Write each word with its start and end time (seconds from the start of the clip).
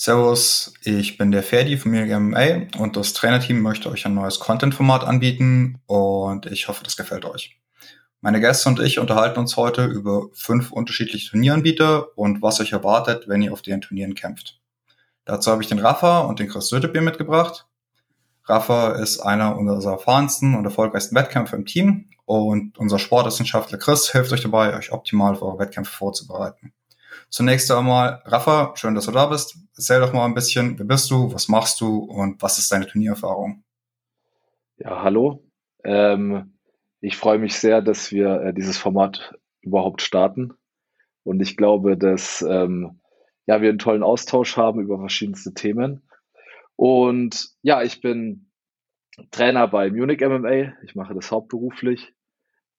Servus, 0.00 0.74
ich 0.84 1.18
bin 1.18 1.32
der 1.32 1.42
Ferdi 1.42 1.76
von 1.76 1.90
Munich 1.90 2.14
MMA 2.16 2.78
und 2.80 2.96
das 2.96 3.14
Trainerteam 3.14 3.60
möchte 3.60 3.90
euch 3.90 4.06
ein 4.06 4.14
neues 4.14 4.38
Content-Format 4.38 5.02
anbieten 5.02 5.80
und 5.86 6.46
ich 6.46 6.68
hoffe, 6.68 6.84
das 6.84 6.96
gefällt 6.96 7.24
euch. 7.24 7.58
Meine 8.20 8.40
Gäste 8.40 8.68
und 8.68 8.78
ich 8.78 9.00
unterhalten 9.00 9.40
uns 9.40 9.56
heute 9.56 9.86
über 9.86 10.28
fünf 10.34 10.70
unterschiedliche 10.70 11.30
Turnieranbieter 11.30 12.16
und 12.16 12.42
was 12.42 12.60
euch 12.60 12.70
erwartet, 12.70 13.26
wenn 13.26 13.42
ihr 13.42 13.52
auf 13.52 13.60
den 13.60 13.80
Turnieren 13.80 14.14
kämpft. 14.14 14.60
Dazu 15.24 15.50
habe 15.50 15.64
ich 15.64 15.68
den 15.68 15.80
Rafa 15.80 16.20
und 16.20 16.38
den 16.38 16.48
Chris 16.48 16.68
Sötebier 16.68 17.02
mitgebracht. 17.02 17.66
Rafa 18.44 18.92
ist 18.92 19.18
einer 19.18 19.58
unserer 19.58 19.94
erfahrensten 19.94 20.54
und 20.54 20.64
erfolgreichsten 20.64 21.16
Wettkämpfer 21.16 21.56
im 21.56 21.66
Team 21.66 22.08
und 22.24 22.78
unser 22.78 23.00
Sportwissenschaftler 23.00 23.78
Chris 23.78 24.12
hilft 24.12 24.30
euch 24.32 24.42
dabei, 24.42 24.76
euch 24.76 24.92
optimal 24.92 25.34
für 25.34 25.46
eure 25.46 25.58
Wettkämpfe 25.58 25.90
vorzubereiten. 25.90 26.72
Zunächst 27.30 27.70
einmal, 27.70 28.22
Rafa, 28.24 28.72
schön, 28.76 28.94
dass 28.94 29.04
du 29.04 29.12
da 29.12 29.26
bist. 29.26 29.58
Erzähl 29.76 30.00
doch 30.00 30.14
mal 30.14 30.24
ein 30.24 30.34
bisschen, 30.34 30.78
wer 30.78 30.86
bist 30.86 31.10
du, 31.10 31.32
was 31.32 31.48
machst 31.48 31.80
du 31.80 31.98
und 31.98 32.40
was 32.40 32.58
ist 32.58 32.72
deine 32.72 32.86
Turniererfahrung? 32.86 33.64
Ja, 34.78 35.02
hallo. 35.02 35.44
Ähm, 35.84 36.58
ich 37.00 37.16
freue 37.16 37.38
mich 37.38 37.58
sehr, 37.58 37.82
dass 37.82 38.12
wir 38.12 38.40
äh, 38.40 38.54
dieses 38.54 38.78
Format 38.78 39.34
überhaupt 39.60 40.00
starten. 40.00 40.54
Und 41.22 41.40
ich 41.40 41.56
glaube, 41.56 41.98
dass 41.98 42.40
ähm, 42.40 43.00
ja, 43.46 43.60
wir 43.60 43.68
einen 43.68 43.78
tollen 43.78 44.02
Austausch 44.02 44.56
haben 44.56 44.80
über 44.80 44.98
verschiedenste 44.98 45.52
Themen. 45.52 46.08
Und 46.76 47.50
ja, 47.60 47.82
ich 47.82 48.00
bin 48.00 48.50
Trainer 49.30 49.68
bei 49.68 49.90
Munich 49.90 50.20
MMA. 50.20 50.72
Ich 50.84 50.94
mache 50.94 51.14
das 51.14 51.30
hauptberuflich 51.30 52.14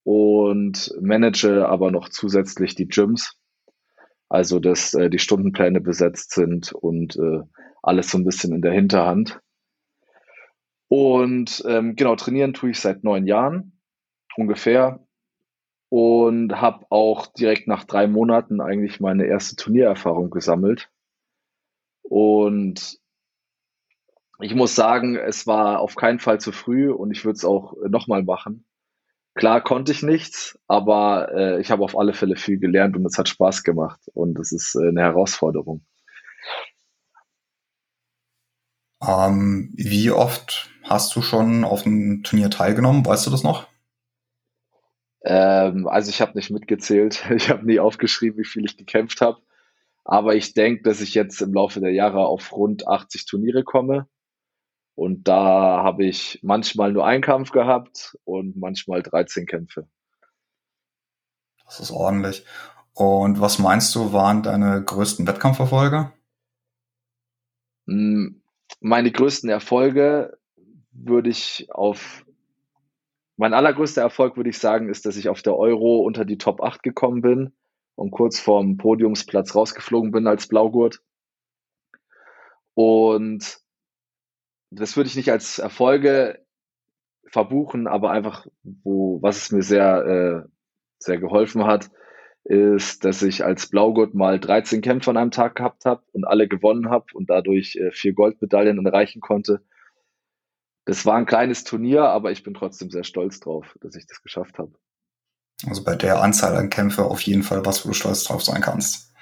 und 0.04 0.92
manage 1.02 1.68
aber 1.68 1.92
noch 1.92 2.10
zusätzlich 2.10 2.74
die 2.74 2.88
Gyms 2.88 3.39
also, 4.30 4.60
dass 4.60 4.94
äh, 4.94 5.10
die 5.10 5.20
Stundenpläne 5.20 5.82
besetzt 5.82 6.32
sind 6.32 6.72
und 6.72 7.16
äh, 7.18 7.42
alles 7.82 8.12
so 8.12 8.18
ein 8.18 8.26
bisschen 8.26 8.54
in 8.54 8.62
der 8.62 8.72
Hinterhand. 8.72 9.42
Und 10.88 11.64
ähm, 11.68 11.96
genau, 11.96 12.16
trainieren 12.16 12.54
tue 12.54 12.72
ich 12.72 12.80
seit 12.80 13.04
neun 13.04 13.28
Jahren 13.28 13.80
ungefähr 14.38 15.06
und 15.90 16.62
habe 16.62 16.86
auch 16.90 17.28
direkt 17.28 17.68
nach 17.68 17.84
drei 17.84 18.08
Monaten 18.08 18.62
eigentlich 18.62 19.00
meine 19.00 19.26
erste 19.26 19.56
Turniererfahrung 19.56 20.30
gesammelt. 20.30 20.90
Und 22.04 23.00
ich 24.40 24.56
muss 24.56 24.76
sagen, 24.76 25.16
es 25.16 25.48
war 25.48 25.80
auf 25.80 25.96
keinen 25.96 26.20
Fall 26.20 26.40
zu 26.40 26.52
früh 26.52 26.92
und 26.92 27.12
ich 27.12 27.26
würde 27.26 27.38
es 27.38 27.46
auch 27.46 27.76
nochmal 27.88 28.24
machen. 28.24 28.66
Klar 29.36 29.62
konnte 29.62 29.92
ich 29.92 30.04
nichts, 30.04 30.60
aber 30.68 31.32
äh, 31.34 31.62
ich 31.62 31.72
habe 31.72 31.84
auf 31.84 31.98
alle 31.98 32.14
Fälle 32.14 32.36
viel 32.36 32.60
gelernt 32.60 32.98
und 32.98 33.06
es 33.06 33.18
hat 33.18 33.30
Spaß 33.30 33.64
gemacht 33.64 34.00
und 34.14 34.38
es 34.40 34.52
ist 34.52 34.76
äh, 34.76 34.90
eine 34.90 35.02
Herausforderung. 35.02 35.86
Ähm, 39.02 39.72
wie 39.76 40.12
oft 40.12 40.70
hast 40.84 41.16
du 41.16 41.22
schon 41.22 41.64
auf 41.64 41.86
einem 41.86 42.24
Turnier 42.24 42.50
teilgenommen? 42.50 43.06
Weißt 43.06 43.26
du 43.26 43.32
das 43.32 43.44
noch? 43.44 43.68
Ähm, 45.24 45.88
also 45.88 46.10
ich 46.10 46.22
habe 46.22 46.38
nicht 46.38 46.50
mitgezählt. 46.50 47.24
Ich 47.36 47.50
habe 47.50 47.66
nie 47.66 47.80
aufgeschrieben, 47.80 48.40
wie 48.40 48.48
viel 48.48 48.66
ich 48.66 48.78
gekämpft 48.78 49.22
habe. 49.22 49.40
Aber 50.04 50.36
ich 50.36 50.54
denke, 50.54 50.84
dass 50.84 51.02
ich 51.02 51.14
jetzt 51.14 51.42
im 51.42 51.54
Laufe 51.54 51.80
der 51.80 51.92
Jahre 51.92 52.26
auf 52.26 52.52
rund 52.52 52.88
80 52.88 53.26
Turniere 53.26 53.64
komme. 53.64 54.08
Und 55.00 55.30
da 55.30 55.82
habe 55.82 56.04
ich 56.04 56.40
manchmal 56.42 56.92
nur 56.92 57.06
einen 57.06 57.24
Kampf 57.24 57.52
gehabt 57.52 58.18
und 58.26 58.58
manchmal 58.58 59.02
13 59.02 59.46
Kämpfe. 59.46 59.88
Das 61.64 61.80
ist 61.80 61.92
ordentlich. 61.92 62.44
Und 62.96 63.40
was 63.40 63.60
meinst 63.60 63.96
du, 63.96 64.12
waren 64.12 64.44
deine 64.44 64.84
größten 64.84 65.26
Wettkampferfolge? 65.26 66.12
Hm, 67.88 68.42
meine 68.82 69.10
größten 69.14 69.50
Erfolge 69.50 70.38
würde 70.92 71.30
ich 71.30 71.70
auf 71.72 72.26
mein 73.38 73.54
allergrößter 73.54 74.02
Erfolg 74.02 74.36
würde 74.36 74.50
ich 74.50 74.60
sagen, 74.60 74.90
ist, 74.90 75.06
dass 75.06 75.16
ich 75.16 75.30
auf 75.30 75.42
der 75.42 75.56
Euro 75.56 76.00
unter 76.00 76.26
die 76.26 76.38
Top 76.38 76.62
8 76.62 76.84
gekommen 76.84 77.22
bin 77.22 77.54
und 77.96 78.12
kurz 78.12 78.38
vorm 78.38 78.76
Podiumsplatz 78.76 79.56
rausgeflogen 79.56 80.12
bin 80.12 80.28
als 80.28 80.50
Blaugurt. 80.50 81.02
Und 82.74 83.62
das 84.72 84.98
würde 84.98 85.08
ich 85.10 85.16
nicht 85.16 85.32
als 85.32 85.60
Erfolge 85.60 86.40
verbuchen, 87.26 87.88
aber 87.88 88.12
einfach, 88.12 88.48
wo, 88.64 89.22
was 89.22 89.38
es 89.38 89.52
mir 89.52 89.62
sehr, 89.62 90.46
äh, 90.46 90.50
sehr 90.98 91.18
geholfen 91.20 91.66
hat, 91.66 91.90
ist, 92.44 93.06
dass 93.06 93.22
ich 93.22 93.46
als 93.46 93.68
Blaugurt 93.68 94.16
mal 94.16 94.40
13 94.40 94.82
Kämpfe 94.82 95.12
an 95.12 95.18
einem 95.18 95.32
Tag 95.32 95.56
gehabt 95.56 95.86
habe 95.86 96.04
und 96.14 96.26
alle 96.26 96.48
gewonnen 96.48 96.90
habe 96.90 97.06
und 97.14 97.30
dadurch 97.30 97.76
äh, 97.76 97.92
vier 97.92 98.14
Goldmedaillen 98.14 98.84
erreichen 98.86 99.22
konnte. 99.22 99.62
Das 100.86 101.06
war 101.06 101.16
ein 101.16 101.28
kleines 101.28 101.64
Turnier, 101.64 102.06
aber 102.06 102.32
ich 102.32 102.44
bin 102.44 102.56
trotzdem 102.56 102.90
sehr 102.90 103.04
stolz 103.04 103.40
drauf, 103.40 103.76
dass 103.82 103.96
ich 103.96 104.08
das 104.08 104.24
geschafft 104.24 104.58
habe. 104.58 104.74
Also 105.68 105.84
bei 105.84 105.96
der 105.96 106.22
Anzahl 106.22 106.56
an 106.56 106.70
Kämpfe 106.70 107.04
auf 107.06 107.22
jeden 107.22 107.44
Fall 107.44 107.66
was, 107.66 107.86
wo 107.86 107.90
du 107.90 107.94
stolz 107.94 108.24
drauf 108.24 108.42
sein 108.42 108.62
kannst. 108.62 109.14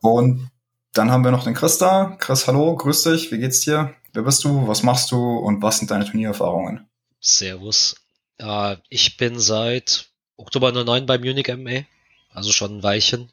Und 0.00 0.50
dann 0.96 1.10
haben 1.10 1.24
wir 1.24 1.30
noch 1.30 1.44
den 1.44 1.54
Chris 1.54 1.78
da. 1.78 2.16
Chris, 2.18 2.46
hallo, 2.46 2.74
grüß 2.74 3.02
dich, 3.04 3.30
wie 3.30 3.38
geht's 3.38 3.60
dir? 3.60 3.94
Wer 4.12 4.22
bist 4.22 4.44
du? 4.44 4.66
Was 4.66 4.82
machst 4.82 5.10
du? 5.10 5.16
Und 5.16 5.62
was 5.62 5.78
sind 5.78 5.90
deine 5.90 6.04
Turniererfahrungen? 6.04 6.88
Servus. 7.20 7.96
Äh, 8.38 8.76
ich 8.88 9.16
bin 9.16 9.38
seit 9.38 10.10
Oktober 10.36 10.72
09 10.72 11.06
bei 11.06 11.18
Munich 11.18 11.48
MA, 11.48 11.82
also 12.30 12.52
schon 12.52 12.78
ein 12.78 12.82
Weilchen. 12.82 13.30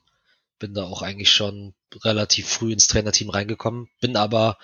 Bin 0.60 0.74
da 0.74 0.84
auch 0.84 1.02
eigentlich 1.02 1.32
schon 1.32 1.74
relativ 2.04 2.48
früh 2.50 2.74
ins 2.74 2.88
Trainerteam 2.88 3.30
reingekommen. 3.30 3.90
Bin 4.02 4.18
aber 4.18 4.58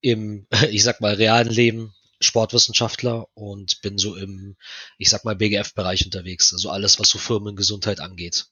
im, 0.00 0.46
ich 0.70 0.82
sag 0.82 1.00
mal, 1.00 1.14
realen 1.14 1.48
Leben 1.48 1.94
Sportwissenschaftler 2.20 3.28
und 3.34 3.80
bin 3.82 3.96
so 3.96 4.16
im, 4.16 4.56
ich 4.96 5.08
sag 5.10 5.24
mal, 5.24 5.36
BGF-Bereich 5.36 6.04
unterwegs. 6.04 6.52
Also 6.52 6.70
alles, 6.70 6.98
was 6.98 7.10
so 7.10 7.18
Firmengesundheit 7.18 8.00
angeht. 8.00 8.46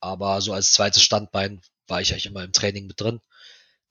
Aber 0.00 0.40
so 0.40 0.52
als 0.52 0.72
zweites 0.72 1.02
Standbein 1.02 1.62
war 1.88 2.00
ich 2.00 2.12
eigentlich 2.12 2.26
immer 2.26 2.44
im 2.44 2.52
Training 2.52 2.86
mit 2.86 3.00
drin. 3.00 3.20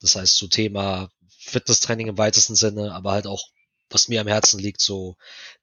Das 0.00 0.16
heißt, 0.16 0.36
so 0.36 0.46
Thema 0.46 1.10
Fitnesstraining 1.38 2.08
im 2.08 2.18
weitesten 2.18 2.54
Sinne, 2.54 2.92
aber 2.94 3.12
halt 3.12 3.26
auch, 3.26 3.48
was 3.88 4.08
mir 4.08 4.20
am 4.20 4.26
Herzen 4.26 4.58
liegt, 4.58 4.80
so 4.80 5.16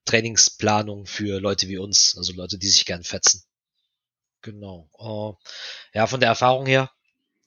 Trainingsplanung 0.05 1.05
für 1.05 1.39
Leute 1.39 1.67
wie 1.67 1.77
uns, 1.77 2.17
also 2.17 2.33
Leute, 2.33 2.57
die 2.57 2.69
sich 2.69 2.85
gern 2.85 3.03
fetzen. 3.03 3.43
Genau. 4.41 4.89
Uh, 4.97 5.35
ja, 5.93 6.07
von 6.07 6.19
der 6.19 6.29
Erfahrung 6.29 6.65
her, 6.65 6.91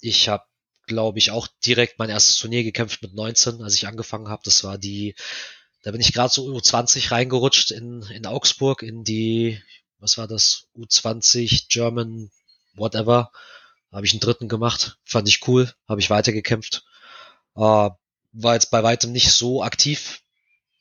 ich 0.01 0.29
habe, 0.29 0.45
glaube 0.87 1.19
ich, 1.19 1.31
auch 1.31 1.49
direkt 1.65 1.99
mein 1.99 2.11
erstes 2.11 2.37
Turnier 2.37 2.63
gekämpft 2.63 3.03
mit 3.03 3.15
19, 3.15 3.63
als 3.63 3.75
ich 3.75 3.87
angefangen 3.87 4.29
habe. 4.29 4.43
Das 4.45 4.65
war 4.65 4.79
die, 4.79 5.15
da 5.83 5.91
bin 5.93 6.01
ich 6.01 6.13
gerade 6.13 6.33
so 6.33 6.47
U20 6.47 7.11
reingerutscht 7.11 7.71
in, 7.71 8.03
in 8.03 8.27
Augsburg 8.27 8.83
in 8.83 9.05
die, 9.05 9.63
was 9.99 10.19
war 10.19 10.27
das, 10.27 10.69
U20 10.77 11.67
German 11.69 12.31
whatever. 12.75 13.31
Habe 13.93 14.07
ich 14.07 14.13
einen 14.13 14.21
dritten 14.21 14.49
gemacht, 14.49 14.99
fand 15.05 15.29
ich 15.29 15.47
cool, 15.49 15.73
habe 15.89 16.01
ich 16.01 16.11
weitergekämpft. 16.11 16.85
Uh, 17.55 17.91
war 18.33 18.55
jetzt 18.55 18.71
bei 18.71 18.83
weitem 18.83 19.13
nicht 19.13 19.33
so 19.33 19.63
aktiv 19.63 20.23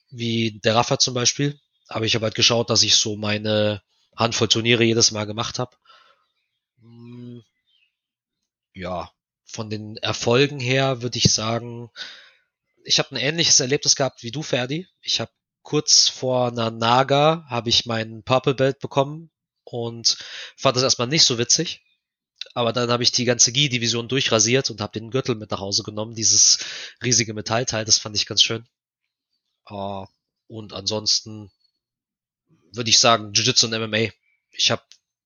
wie 0.09 0.59
der 0.63 0.75
Rafa 0.75 0.99
zum 0.99 1.13
Beispiel. 1.13 1.59
Aber 1.87 2.05
ich 2.05 2.15
habe 2.15 2.25
halt 2.25 2.35
geschaut, 2.35 2.69
dass 2.69 2.83
ich 2.83 2.95
so 2.95 3.15
meine 3.15 3.81
Handvoll 4.15 4.47
Turniere 4.47 4.83
jedes 4.83 5.11
Mal 5.11 5.25
gemacht 5.25 5.59
habe. 5.59 5.75
Hm, 6.81 7.43
ja, 8.73 9.11
von 9.45 9.69
den 9.69 9.97
Erfolgen 9.97 10.59
her 10.59 11.01
würde 11.01 11.17
ich 11.17 11.31
sagen, 11.31 11.89
ich 12.83 12.99
habe 12.99 13.11
ein 13.11 13.17
ähnliches 13.17 13.59
Erlebnis 13.59 13.95
gehabt 13.95 14.23
wie 14.23 14.31
du, 14.31 14.41
Ferdi. 14.41 14.87
Ich 15.01 15.19
habe 15.19 15.31
kurz 15.61 16.07
vor 16.09 16.47
einer 16.47 16.71
Naga 16.71 17.45
habe 17.49 17.69
ich 17.69 17.85
mein 17.85 18.23
Purple 18.23 18.53
Belt 18.53 18.79
bekommen 18.79 19.31
und 19.63 20.17
fand 20.55 20.75
das 20.75 20.83
erstmal 20.83 21.07
nicht 21.07 21.23
so 21.23 21.37
witzig. 21.37 21.81
Aber 22.53 22.71
dann 22.73 22.89
habe 22.89 23.03
ich 23.03 23.11
die 23.11 23.25
ganze 23.25 23.51
Gi-Division 23.51 24.07
durchrasiert 24.07 24.69
und 24.69 24.81
habe 24.81 24.99
den 24.99 25.11
Gürtel 25.11 25.35
mit 25.35 25.51
nach 25.51 25.59
Hause 25.59 25.83
genommen, 25.83 26.15
dieses 26.15 26.59
riesige 27.03 27.33
Metallteil, 27.33 27.85
das 27.85 27.97
fand 27.97 28.15
ich 28.15 28.25
ganz 28.25 28.41
schön. 28.41 28.65
Uh, 29.69 30.05
und 30.47 30.73
ansonsten 30.73 31.51
würde 32.71 32.89
ich 32.89 32.99
sagen, 32.99 33.33
Jiu-Jitsu 33.33 33.67
und 33.67 33.79
MMA. 33.79 34.09
Ich 34.51 34.71
habe 34.71 34.83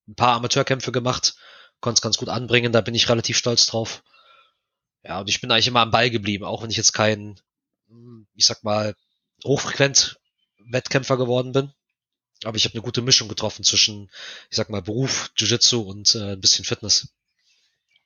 ein 0.07 0.16
paar 0.16 0.36
Amateurkämpfe 0.36 0.92
gemacht, 0.92 1.36
konnte 1.81 2.00
es 2.00 2.01
ganz 2.01 2.18
gut 2.18 2.30
anbringen, 2.30 2.71
da 2.71 2.81
bin 2.81 2.95
ich 2.95 3.10
relativ 3.10 3.38
stolz 3.38 3.66
drauf. 3.66 4.04
Ja, 5.04 5.19
und 5.19 5.30
ich 5.30 5.42
bin 5.42 5.51
eigentlich 5.51 5.68
immer 5.68 5.81
am 5.81 5.92
Ball 5.92 6.10
geblieben, 6.10 6.45
auch 6.45 6.63
wenn 6.63 6.71
ich 6.71 6.77
jetzt 6.77 6.94
kein, 6.94 7.39
ich 8.36 8.45
sag 8.45 8.63
mal, 8.63 8.95
hochfrequent 9.44 10.19
Wettkämpfer 10.60 11.18
geworden 11.18 11.51
bin. 11.51 11.74
Aber 12.44 12.56
ich 12.56 12.65
habe 12.65 12.75
eine 12.75 12.83
gute 12.83 13.01
Mischung 13.01 13.27
getroffen 13.27 13.63
zwischen, 13.63 14.09
ich 14.50 14.57
sag 14.57 14.69
mal, 14.69 14.81
Beruf, 14.81 15.31
Jiu-Jitsu 15.36 15.81
und 15.81 16.15
äh, 16.15 16.33
ein 16.33 16.41
bisschen 16.41 16.65
Fitness. 16.65 17.09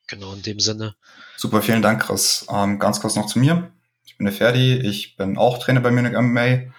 Genau, 0.08 0.34
in 0.34 0.42
dem 0.42 0.60
Sinne. 0.60 0.96
Super, 1.38 1.62
vielen 1.62 1.82
Dank, 1.82 2.04
Chris. 2.04 2.46
Ähm, 2.50 2.80
ganz 2.80 3.00
kurz 3.00 3.16
noch 3.16 3.28
zu 3.28 3.40
mir. 3.40 3.72
Ich 4.06 4.18
bin 4.18 4.26
der 4.26 4.34
Ferdi, 4.34 4.76
ich 4.76 5.16
bin 5.16 5.38
auch 5.38 5.60
Trainer 5.60 5.82
bei 5.82 5.92
Munich 5.92 6.14
MMA 6.14 6.74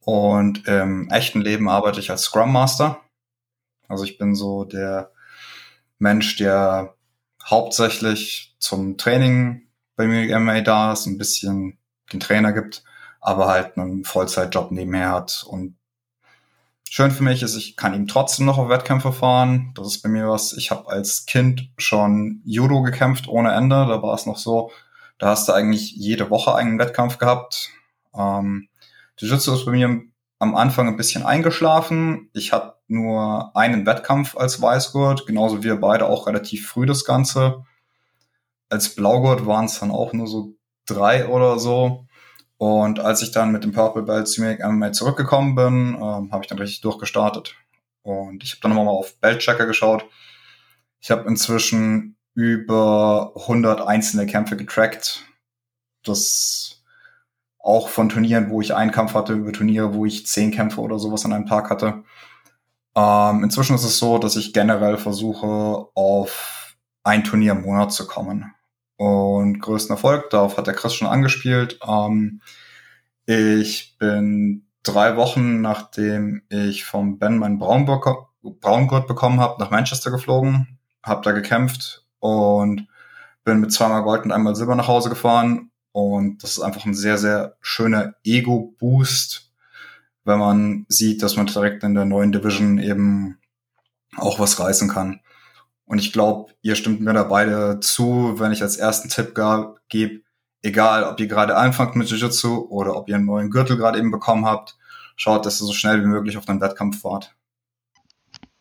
und 0.00 0.66
im 0.66 1.08
echten 1.10 1.40
Leben 1.40 1.68
arbeite 1.68 2.00
ich 2.00 2.10
als 2.10 2.22
Scrum 2.22 2.52
Master. 2.52 3.00
Also 3.88 4.04
ich 4.04 4.18
bin 4.18 4.34
so 4.34 4.64
der 4.64 5.10
Mensch, 5.98 6.36
der 6.36 6.94
hauptsächlich 7.44 8.54
zum 8.58 8.98
Training 8.98 9.68
bei 9.96 10.06
Munich 10.06 10.30
MMA 10.30 10.60
da 10.60 10.92
ist, 10.92 11.06
ein 11.06 11.18
bisschen 11.18 11.78
den 12.12 12.20
Trainer 12.20 12.52
gibt, 12.52 12.84
aber 13.20 13.48
halt 13.48 13.76
einen 13.76 14.04
Vollzeitjob 14.04 14.70
nebenher 14.70 15.10
hat. 15.10 15.44
Und 15.46 15.76
schön 16.90 17.12
für 17.12 17.22
mich 17.22 17.42
ist, 17.42 17.56
ich 17.56 17.76
kann 17.76 17.94
ihm 17.94 18.08
trotzdem 18.08 18.46
noch 18.46 18.58
auf 18.58 18.68
Wettkämpfe 18.68 19.12
fahren. 19.12 19.72
Das 19.76 19.86
ist 19.86 20.02
bei 20.02 20.08
mir 20.08 20.28
was. 20.28 20.52
Ich 20.54 20.72
habe 20.72 20.88
als 20.88 21.24
Kind 21.24 21.70
schon 21.78 22.42
Judo 22.44 22.82
gekämpft 22.82 23.28
ohne 23.28 23.52
Ende. 23.52 23.86
Da 23.86 24.02
war 24.02 24.12
es 24.14 24.26
noch 24.26 24.36
so, 24.36 24.72
da 25.18 25.28
hast 25.28 25.48
du 25.48 25.52
eigentlich 25.52 25.92
jede 25.92 26.30
Woche 26.30 26.54
einen 26.56 26.80
Wettkampf 26.80 27.18
gehabt. 27.18 27.70
Ähm, 28.12 28.68
Jiu-Jitsu 29.16 29.54
ist 29.54 29.66
bei 29.66 29.70
mir 29.70 30.02
am 30.40 30.56
Anfang 30.56 30.88
ein 30.88 30.96
bisschen 30.96 31.24
eingeschlafen. 31.24 32.28
Ich 32.32 32.52
hatte 32.52 32.74
nur 32.88 33.54
einen 33.56 33.86
Wettkampf 33.86 34.36
als 34.36 34.60
Weißgurt, 34.60 35.26
genauso 35.26 35.58
wie 35.58 35.68
wir 35.68 35.80
beide 35.80 36.06
auch 36.06 36.26
relativ 36.26 36.66
früh 36.66 36.86
das 36.86 37.04
Ganze. 37.04 37.64
Als 38.68 38.96
Blaugurt 38.96 39.46
waren 39.46 39.66
es 39.66 39.78
dann 39.78 39.92
auch 39.92 40.12
nur 40.12 40.26
so 40.26 40.54
drei 40.86 41.28
oder 41.28 41.60
so. 41.60 42.08
Und 42.60 43.00
als 43.00 43.22
ich 43.22 43.30
dann 43.30 43.52
mit 43.52 43.64
dem 43.64 43.72
Purple 43.72 44.02
Belt 44.02 44.28
zu 44.28 44.42
mir 44.42 44.62
einmal 44.62 44.92
zurückgekommen 44.92 45.54
bin, 45.54 45.94
ähm, 45.94 46.30
habe 46.30 46.42
ich 46.42 46.46
dann 46.46 46.58
richtig 46.58 46.82
durchgestartet. 46.82 47.54
Und 48.02 48.44
ich 48.44 48.50
habe 48.50 48.60
dann 48.60 48.74
nochmal 48.74 48.92
auf 48.92 49.18
Beltchecker 49.18 49.64
geschaut. 49.64 50.04
Ich 51.00 51.10
habe 51.10 51.26
inzwischen 51.26 52.18
über 52.34 53.32
100 53.34 53.80
einzelne 53.80 54.26
Kämpfe 54.26 54.58
getrackt. 54.58 55.24
Das 56.04 56.82
auch 57.58 57.88
von 57.88 58.10
Turnieren, 58.10 58.50
wo 58.50 58.60
ich 58.60 58.74
einen 58.74 58.90
Kampf 58.92 59.14
hatte, 59.14 59.32
über 59.32 59.52
Turniere, 59.52 59.94
wo 59.94 60.04
ich 60.04 60.26
zehn 60.26 60.50
Kämpfe 60.50 60.82
oder 60.82 60.98
sowas 60.98 61.24
an 61.24 61.32
einem 61.32 61.46
Tag 61.46 61.70
hatte. 61.70 62.04
Ähm, 62.94 63.42
inzwischen 63.42 63.74
ist 63.74 63.84
es 63.84 63.96
so, 63.96 64.18
dass 64.18 64.36
ich 64.36 64.52
generell 64.52 64.98
versuche, 64.98 65.86
auf 65.94 66.76
ein 67.04 67.24
Turnier 67.24 67.52
im 67.52 67.62
Monat 67.62 67.90
zu 67.90 68.06
kommen. 68.06 68.52
Und 69.00 69.60
größten 69.60 69.94
Erfolg, 69.94 70.28
darauf 70.28 70.58
hat 70.58 70.66
der 70.66 70.74
Chris 70.74 70.92
schon 70.92 71.08
angespielt. 71.08 71.80
Ähm, 71.88 72.42
ich 73.24 73.96
bin 73.98 74.66
drei 74.82 75.16
Wochen, 75.16 75.62
nachdem 75.62 76.42
ich 76.50 76.84
vom 76.84 77.18
Ben 77.18 77.38
meinen 77.38 77.58
Braungurt 77.58 79.06
bekommen 79.06 79.40
habe, 79.40 79.58
nach 79.58 79.70
Manchester 79.70 80.10
geflogen, 80.10 80.78
habe 81.02 81.22
da 81.24 81.32
gekämpft 81.32 82.04
und 82.18 82.88
bin 83.42 83.60
mit 83.60 83.72
zweimal 83.72 84.02
Gold 84.02 84.24
und 84.24 84.32
einmal 84.32 84.54
Silber 84.54 84.74
nach 84.74 84.88
Hause 84.88 85.08
gefahren. 85.08 85.70
Und 85.92 86.42
das 86.42 86.58
ist 86.58 86.60
einfach 86.60 86.84
ein 86.84 86.92
sehr, 86.92 87.16
sehr 87.16 87.56
schöner 87.62 88.16
Ego-Boost, 88.22 89.50
wenn 90.24 90.38
man 90.38 90.84
sieht, 90.90 91.22
dass 91.22 91.36
man 91.36 91.46
direkt 91.46 91.84
in 91.84 91.94
der 91.94 92.04
neuen 92.04 92.32
Division 92.32 92.76
eben 92.76 93.38
auch 94.18 94.38
was 94.38 94.60
reißen 94.60 94.90
kann. 94.90 95.20
Und 95.90 95.98
ich 95.98 96.12
glaube, 96.12 96.52
ihr 96.62 96.76
stimmt 96.76 97.00
mir 97.00 97.12
da 97.14 97.24
beide 97.24 97.80
zu, 97.80 98.38
wenn 98.38 98.52
ich 98.52 98.62
als 98.62 98.76
ersten 98.76 99.08
Tipp 99.08 99.36
gebe, 99.88 100.20
egal 100.62 101.02
ob 101.02 101.18
ihr 101.18 101.26
gerade 101.26 101.56
anfangt 101.56 101.96
mit 101.96 102.08
Jiu-Jitsu 102.08 102.68
oder 102.68 102.94
ob 102.94 103.08
ihr 103.08 103.16
einen 103.16 103.24
neuen 103.24 103.50
Gürtel 103.50 103.76
gerade 103.76 103.98
eben 103.98 104.12
bekommen 104.12 104.46
habt, 104.46 104.76
schaut, 105.16 105.44
dass 105.44 105.60
ihr 105.60 105.66
so 105.66 105.72
schnell 105.72 106.00
wie 106.00 106.06
möglich 106.06 106.36
auf 106.36 106.46
den 106.46 106.60
Wettkampf 106.60 107.00
fahrt. 107.00 107.34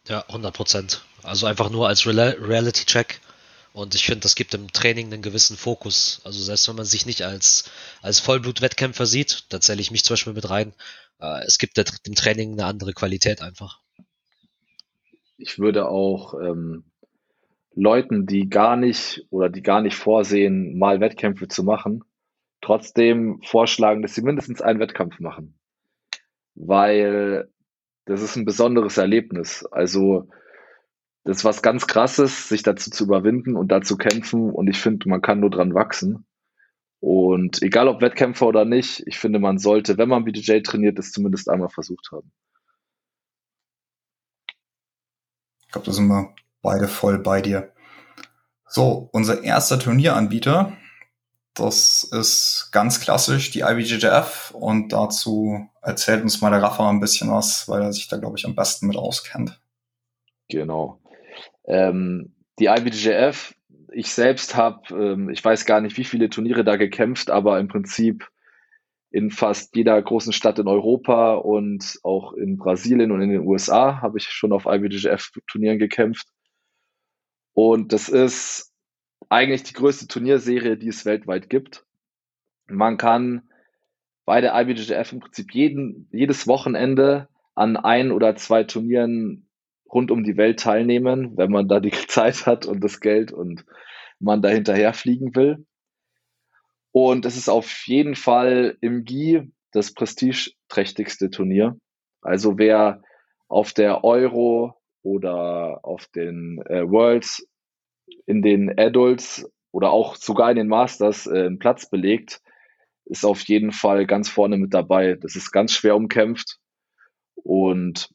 Ja, 0.07 0.21
100 0.21 0.51
Prozent. 0.51 1.03
Also 1.21 1.45
einfach 1.45 1.69
nur 1.69 1.87
als 1.87 2.07
Reality-Check. 2.07 3.21
Und 3.73 3.93
ich 3.93 4.07
finde, 4.07 4.21
das 4.21 4.33
gibt 4.33 4.55
im 4.55 4.73
Training 4.73 5.13
einen 5.13 5.21
gewissen 5.21 5.55
Fokus. 5.55 6.21
Also 6.23 6.41
selbst 6.41 6.67
wenn 6.67 6.77
man 6.77 6.85
sich 6.85 7.05
nicht 7.05 7.21
als, 7.21 7.65
als 8.01 8.19
Vollblut-Wettkämpfer 8.21 9.05
sieht, 9.05 9.45
da 9.49 9.61
zähle 9.61 9.81
ich 9.81 9.91
mich 9.91 10.03
zum 10.03 10.15
Beispiel 10.15 10.33
mit 10.33 10.49
rein, 10.49 10.73
äh, 11.19 11.45
es 11.45 11.59
gibt 11.59 11.77
dem 11.77 12.15
Training 12.15 12.53
eine 12.53 12.65
andere 12.65 12.93
Qualität 12.93 13.43
einfach. 13.43 13.81
Ich 15.37 15.59
würde 15.59 15.87
auch 15.87 16.33
ähm, 16.33 16.85
Leuten, 17.79 18.25
die 18.25 18.49
gar 18.49 18.75
nicht 18.75 19.25
oder 19.29 19.49
die 19.49 19.61
gar 19.61 19.81
nicht 19.81 19.95
vorsehen, 19.95 20.77
mal 20.77 20.99
Wettkämpfe 20.99 21.47
zu 21.47 21.63
machen, 21.63 22.03
trotzdem 22.61 23.41
vorschlagen, 23.43 24.01
dass 24.01 24.15
sie 24.15 24.21
mindestens 24.21 24.61
einen 24.61 24.79
Wettkampf 24.79 25.19
machen. 25.19 25.57
Weil 26.55 27.49
das 28.05 28.21
ist 28.21 28.35
ein 28.35 28.45
besonderes 28.45 28.97
Erlebnis. 28.97 29.65
Also 29.65 30.27
das 31.23 31.37
ist 31.37 31.45
was 31.45 31.61
ganz 31.61 31.87
krasses, 31.87 32.49
sich 32.49 32.63
dazu 32.63 32.91
zu 32.91 33.05
überwinden 33.05 33.55
und 33.55 33.71
dazu 33.71 33.95
kämpfen. 33.95 34.49
Und 34.49 34.67
ich 34.67 34.79
finde, 34.79 35.07
man 35.07 35.21
kann 35.21 35.39
nur 35.39 35.49
dran 35.49 35.73
wachsen. 35.73 36.25
Und 36.99 37.61
egal 37.61 37.87
ob 37.87 38.01
Wettkämpfer 38.01 38.47
oder 38.47 38.65
nicht, 38.65 39.07
ich 39.07 39.17
finde, 39.19 39.39
man 39.39 39.57
sollte, 39.57 39.97
wenn 39.97 40.09
man 40.09 40.25
BDJ 40.25 40.59
trainiert, 40.61 40.99
es 40.99 41.13
zumindest 41.13 41.49
einmal 41.49 41.69
versucht 41.69 42.09
haben. 42.11 42.29
Ich 45.61 45.71
glaube, 45.71 45.85
da 45.85 45.93
sind 45.93 46.07
wir 46.07 46.33
beide 46.61 46.87
voll 46.87 47.19
bei 47.19 47.41
dir. 47.41 47.71
So, 48.65 49.09
unser 49.13 49.43
erster 49.43 49.79
Turnieranbieter, 49.79 50.77
das 51.55 52.03
ist 52.11 52.69
ganz 52.71 52.99
klassisch 52.99 53.51
die 53.51 53.61
IBJJF 53.61 54.51
und 54.51 54.93
dazu 54.93 55.67
erzählt 55.81 56.23
uns 56.23 56.41
mal 56.41 56.51
der 56.51 56.61
Rafa 56.61 56.89
ein 56.89 56.99
bisschen 56.99 57.31
was, 57.31 57.67
weil 57.67 57.81
er 57.81 57.91
sich 57.91 58.07
da, 58.07 58.17
glaube 58.17 58.37
ich, 58.37 58.45
am 58.45 58.55
besten 58.55 58.87
mit 58.87 58.95
auskennt. 58.95 59.59
Genau. 60.49 60.99
Ähm, 61.65 62.35
die 62.59 62.65
IBJJF, 62.65 63.55
ich 63.91 64.11
selbst 64.11 64.55
habe, 64.55 64.81
ähm, 64.93 65.29
ich 65.29 65.43
weiß 65.43 65.65
gar 65.65 65.81
nicht, 65.81 65.97
wie 65.97 66.03
viele 66.03 66.29
Turniere 66.29 66.63
da 66.63 66.75
gekämpft, 66.75 67.29
aber 67.29 67.59
im 67.59 67.67
Prinzip 67.67 68.29
in 69.11 69.31
fast 69.31 69.75
jeder 69.75 69.99
großen 69.99 70.33
Stadt 70.33 70.59
in 70.59 70.67
Europa 70.67 71.33
und 71.33 71.99
auch 72.03 72.33
in 72.33 72.57
Brasilien 72.57 73.11
und 73.11 73.21
in 73.21 73.29
den 73.29 73.47
USA 73.47 74.01
habe 74.01 74.19
ich 74.19 74.25
schon 74.25 74.51
auf 74.51 74.65
IBJJF-Turnieren 74.67 75.79
gekämpft. 75.79 76.27
Und 77.61 77.91
das 77.91 78.07
ist 78.07 78.73
eigentlich 79.27 79.63
die 79.63 79.73
größte 79.73 80.07
Turnierserie, 80.07 80.77
die 80.77 80.87
es 80.87 81.05
weltweit 81.05 81.49
gibt. 81.49 81.85
Man 82.67 82.95
kann 82.95 83.49
bei 84.23 84.39
der 84.39 84.57
IBJJF 84.57 85.11
im 85.11 85.19
Prinzip 85.19 85.53
jeden, 85.53 86.07
jedes 86.13 86.47
Wochenende 86.47 87.27
an 87.55 87.75
ein 87.75 88.13
oder 88.13 88.37
zwei 88.37 88.63
Turnieren 88.63 89.49
rund 89.91 90.09
um 90.09 90.23
die 90.23 90.37
Welt 90.37 90.61
teilnehmen, 90.61 91.35
wenn 91.35 91.51
man 91.51 91.67
da 91.67 91.81
die 91.81 91.91
Zeit 92.07 92.45
hat 92.45 92.65
und 92.65 92.81
das 92.81 93.01
Geld 93.01 93.33
und 93.33 93.65
man 94.19 94.41
da 94.41 94.47
hinterher 94.47 94.93
fliegen 94.93 95.35
will. 95.35 95.65
Und 96.93 97.25
es 97.25 97.35
ist 97.35 97.49
auf 97.49 97.69
jeden 97.87 98.15
Fall 98.15 98.77
im 98.79 99.03
GI 99.03 99.51
das 99.73 99.93
prestigeträchtigste 99.93 101.29
Turnier. 101.29 101.77
Also 102.21 102.57
wer 102.57 103.01
auf 103.49 103.73
der 103.73 104.05
Euro 104.05 104.79
oder 105.01 105.79
auf 105.83 106.07
den 106.07 106.61
äh, 106.67 106.89
Worlds 106.89 107.48
in 108.25 108.41
den 108.41 108.77
Adults 108.77 109.49
oder 109.71 109.91
auch 109.91 110.15
sogar 110.15 110.51
in 110.51 110.57
den 110.57 110.67
Masters 110.67 111.27
äh, 111.27 111.49
Platz 111.51 111.89
belegt, 111.89 112.41
ist 113.05 113.25
auf 113.25 113.41
jeden 113.41 113.71
Fall 113.71 114.05
ganz 114.05 114.29
vorne 114.29 114.57
mit 114.57 114.73
dabei. 114.73 115.15
Das 115.15 115.35
ist 115.35 115.51
ganz 115.51 115.73
schwer 115.73 115.95
umkämpft 115.95 116.59
und 117.35 118.09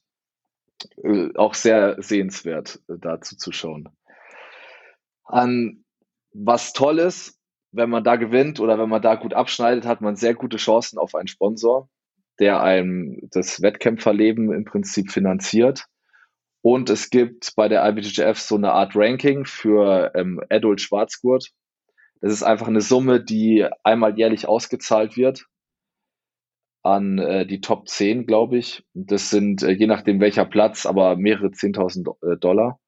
äh, 1.03 1.29
auch 1.35 1.55
sehr 1.55 2.01
sehenswert, 2.03 2.81
äh, 2.89 2.95
dazu 3.01 3.37
zu 3.37 3.53
schauen. 3.53 3.89
An 5.25 5.85
was 6.33 6.73
toll 6.73 6.99
ist, 6.99 7.39
wenn 7.73 7.91
man 7.91 8.05
da 8.05 8.17
gewinnt 8.17 8.61
oder 8.61 8.79
wenn 8.79 8.89
man 8.89 9.03
da 9.03 9.15
gut 9.17 9.35
abschneidet, 9.35 9.87
hat 9.87 10.01
man 10.01 10.17
sehr 10.17 10.35
gute 10.35 10.59
Chancen 10.59 10.99
auf 10.99 11.15
einen 11.15 11.29
Sponsor, 11.29 11.89
der 12.39 12.63
einem 12.63 13.19
das 13.31 13.63
Wettkämpferleben 13.63 14.53
im 14.53 14.65
Prinzip 14.65 15.11
finanziert. 15.11 15.87
Und 16.65 16.89
es 16.89 17.11
gibt 17.11 17.55
bei 17.57 17.69
der 17.69 17.87
IBJJF 17.87 18.39
so 18.39 18.55
eine 18.55 18.73
Art 18.73 18.97
Ranking 18.97 19.45
für 19.45 20.13
ähm, 20.15 20.41
Adult 20.49 20.81
Schwarzgurt. 20.81 21.51
Das 22.23 22.33
ist 22.33 22.43
einfach 22.43 22.69
eine 22.69 22.81
Summe, 22.81 23.23
die 23.23 23.69
einmal 23.83 24.17
jährlich 24.17 24.49
ausgezahlt 24.49 25.19
wird 25.19 25.45
an 26.83 27.19
äh, 27.19 27.45
die 27.45 27.61
Top 27.61 27.87
10, 27.87 28.25
glaube 28.25 28.57
ich. 28.57 28.83
Das 28.95 29.29
sind 29.29 29.63
äh, 29.63 29.73
je 29.73 29.87
nachdem 29.87 30.21
welcher 30.21 30.47
Platz, 30.47 30.87
aber 30.87 31.17
mehrere 31.17 31.49
10.000 31.49 32.33
äh, 32.33 32.39
Dollar. 32.39 32.81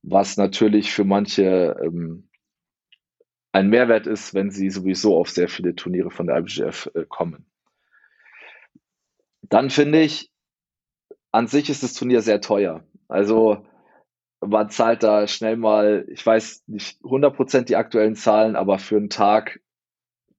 Was 0.00 0.38
natürlich 0.38 0.92
für 0.92 1.04
manche 1.04 1.76
ähm, 1.84 2.30
ein 3.52 3.68
Mehrwert 3.68 4.06
ist, 4.06 4.32
wenn 4.32 4.50
sie 4.50 4.70
sowieso 4.70 5.18
auf 5.18 5.28
sehr 5.28 5.48
viele 5.48 5.74
Turniere 5.74 6.10
von 6.10 6.26
der 6.26 6.38
IBJF 6.38 6.90
äh, 6.94 7.04
kommen. 7.06 7.44
Dann 9.42 9.68
finde 9.68 10.00
ich, 10.00 10.31
an 11.32 11.46
sich 11.46 11.70
ist 11.70 11.82
das 11.82 11.94
Turnier 11.94 12.20
sehr 12.20 12.40
teuer. 12.40 12.84
Also 13.08 13.64
man 14.40 14.70
zahlt 14.70 15.02
da 15.02 15.26
schnell 15.26 15.56
mal, 15.56 16.06
ich 16.08 16.24
weiß 16.24 16.64
nicht 16.66 17.00
100% 17.02 17.62
die 17.62 17.76
aktuellen 17.76 18.14
Zahlen, 18.14 18.54
aber 18.54 18.78
für 18.78 18.96
einen 18.96 19.10
Tag 19.10 19.60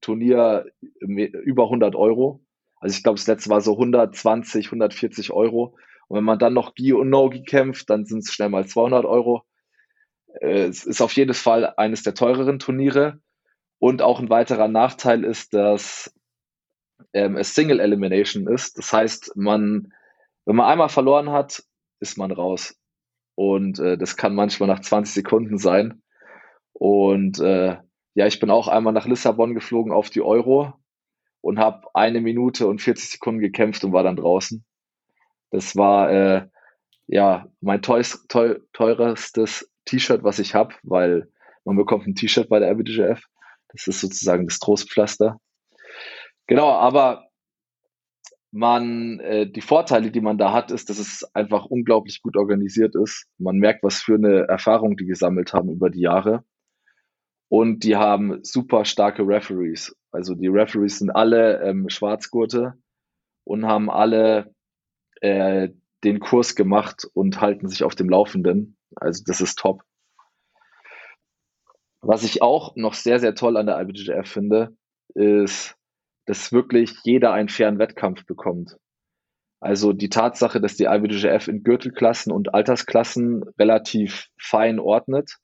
Turnier 0.00 0.66
über 1.00 1.64
100 1.64 1.94
Euro. 1.94 2.44
Also 2.76 2.96
ich 2.96 3.02
glaube, 3.02 3.16
das 3.16 3.26
letzte 3.26 3.50
war 3.50 3.60
so 3.60 3.72
120, 3.72 4.66
140 4.66 5.32
Euro. 5.32 5.76
Und 6.08 6.18
wenn 6.18 6.24
man 6.24 6.38
dann 6.38 6.52
noch 6.52 6.74
Gi 6.74 6.92
und 6.92 7.08
No-Gi 7.08 7.44
kämpft, 7.44 7.88
dann 7.88 8.04
sind 8.04 8.18
es 8.18 8.32
schnell 8.32 8.50
mal 8.50 8.66
200 8.66 9.06
Euro. 9.06 9.42
Äh, 10.40 10.64
es 10.64 10.84
ist 10.84 11.00
auf 11.00 11.12
jeden 11.12 11.34
Fall 11.34 11.72
eines 11.76 12.02
der 12.02 12.14
teureren 12.14 12.58
Turniere. 12.58 13.20
Und 13.78 14.02
auch 14.02 14.20
ein 14.20 14.30
weiterer 14.30 14.68
Nachteil 14.68 15.24
ist, 15.24 15.54
dass 15.54 16.14
ähm, 17.14 17.36
es 17.36 17.54
Single 17.54 17.80
Elimination 17.80 18.46
ist. 18.46 18.76
Das 18.78 18.92
heißt, 18.92 19.32
man 19.36 19.92
wenn 20.44 20.56
man 20.56 20.66
einmal 20.66 20.88
verloren 20.88 21.30
hat, 21.30 21.62
ist 22.00 22.18
man 22.18 22.30
raus. 22.30 22.76
Und 23.34 23.78
äh, 23.78 23.98
das 23.98 24.16
kann 24.16 24.34
manchmal 24.34 24.68
nach 24.68 24.80
20 24.80 25.14
Sekunden 25.14 25.58
sein. 25.58 26.02
Und 26.72 27.40
äh, 27.40 27.78
ja, 28.14 28.26
ich 28.26 28.40
bin 28.40 28.50
auch 28.50 28.68
einmal 28.68 28.92
nach 28.92 29.06
Lissabon 29.06 29.54
geflogen 29.54 29.92
auf 29.92 30.10
die 30.10 30.22
Euro 30.22 30.74
und 31.40 31.58
habe 31.58 31.88
eine 31.94 32.20
Minute 32.20 32.66
und 32.66 32.80
40 32.80 33.10
Sekunden 33.10 33.40
gekämpft 33.40 33.84
und 33.84 33.92
war 33.92 34.02
dann 34.02 34.16
draußen. 34.16 34.64
Das 35.50 35.76
war 35.76 36.10
äh, 36.10 36.48
ja 37.06 37.46
mein 37.60 37.82
teus, 37.82 38.26
teuer, 38.28 38.56
teuerstes 38.72 39.70
T-Shirt, 39.84 40.22
was 40.22 40.38
ich 40.38 40.54
habe, 40.54 40.74
weil 40.82 41.28
man 41.64 41.76
bekommt 41.76 42.06
ein 42.06 42.14
T-Shirt 42.14 42.48
bei 42.48 42.60
der 42.60 42.70
RBDGF. 42.70 43.22
Das 43.68 43.86
ist 43.86 44.00
sozusagen 44.00 44.46
das 44.46 44.58
Trostpflaster. 44.58 45.40
Genau, 46.46 46.70
aber 46.70 47.28
man, 48.54 49.18
äh, 49.18 49.50
die 49.50 49.60
Vorteile, 49.60 50.12
die 50.12 50.20
man 50.20 50.38
da 50.38 50.52
hat, 50.52 50.70
ist, 50.70 50.88
dass 50.88 50.98
es 51.00 51.24
einfach 51.34 51.66
unglaublich 51.66 52.22
gut 52.22 52.36
organisiert 52.36 52.94
ist. 52.94 53.26
Man 53.36 53.56
merkt, 53.56 53.82
was 53.82 54.00
für 54.00 54.14
eine 54.14 54.46
Erfahrung 54.46 54.96
die 54.96 55.06
gesammelt 55.06 55.52
haben 55.52 55.70
über 55.70 55.90
die 55.90 56.02
Jahre. 56.02 56.44
Und 57.48 57.82
die 57.82 57.96
haben 57.96 58.44
super 58.44 58.84
starke 58.84 59.26
Referees. 59.26 59.96
Also 60.12 60.36
die 60.36 60.46
Referees 60.46 61.00
sind 61.00 61.10
alle 61.10 61.62
ähm, 61.62 61.88
Schwarzgurte 61.88 62.74
und 63.42 63.66
haben 63.66 63.90
alle 63.90 64.54
äh, 65.20 65.70
den 66.04 66.20
Kurs 66.20 66.54
gemacht 66.54 67.08
und 67.12 67.40
halten 67.40 67.68
sich 67.68 67.82
auf 67.82 67.96
dem 67.96 68.08
Laufenden. 68.08 68.76
Also 68.94 69.24
das 69.26 69.40
ist 69.40 69.58
top. 69.58 69.82
Was 72.02 72.22
ich 72.22 72.40
auch 72.40 72.76
noch 72.76 72.94
sehr, 72.94 73.18
sehr 73.18 73.34
toll 73.34 73.56
an 73.56 73.66
der 73.66 73.80
IBJJF 73.80 74.28
finde, 74.28 74.76
ist, 75.14 75.76
dass 76.26 76.52
wirklich 76.52 76.94
jeder 77.04 77.32
einen 77.32 77.48
fairen 77.48 77.78
Wettkampf 77.78 78.24
bekommt. 78.26 78.76
Also 79.60 79.92
die 79.92 80.10
Tatsache, 80.10 80.60
dass 80.60 80.76
die 80.76 80.84
IBJJF 80.84 81.48
in 81.48 81.62
Gürtelklassen 81.62 82.32
und 82.32 82.54
Altersklassen 82.54 83.44
relativ 83.58 84.28
fein 84.38 84.78
ordnet, 84.78 85.38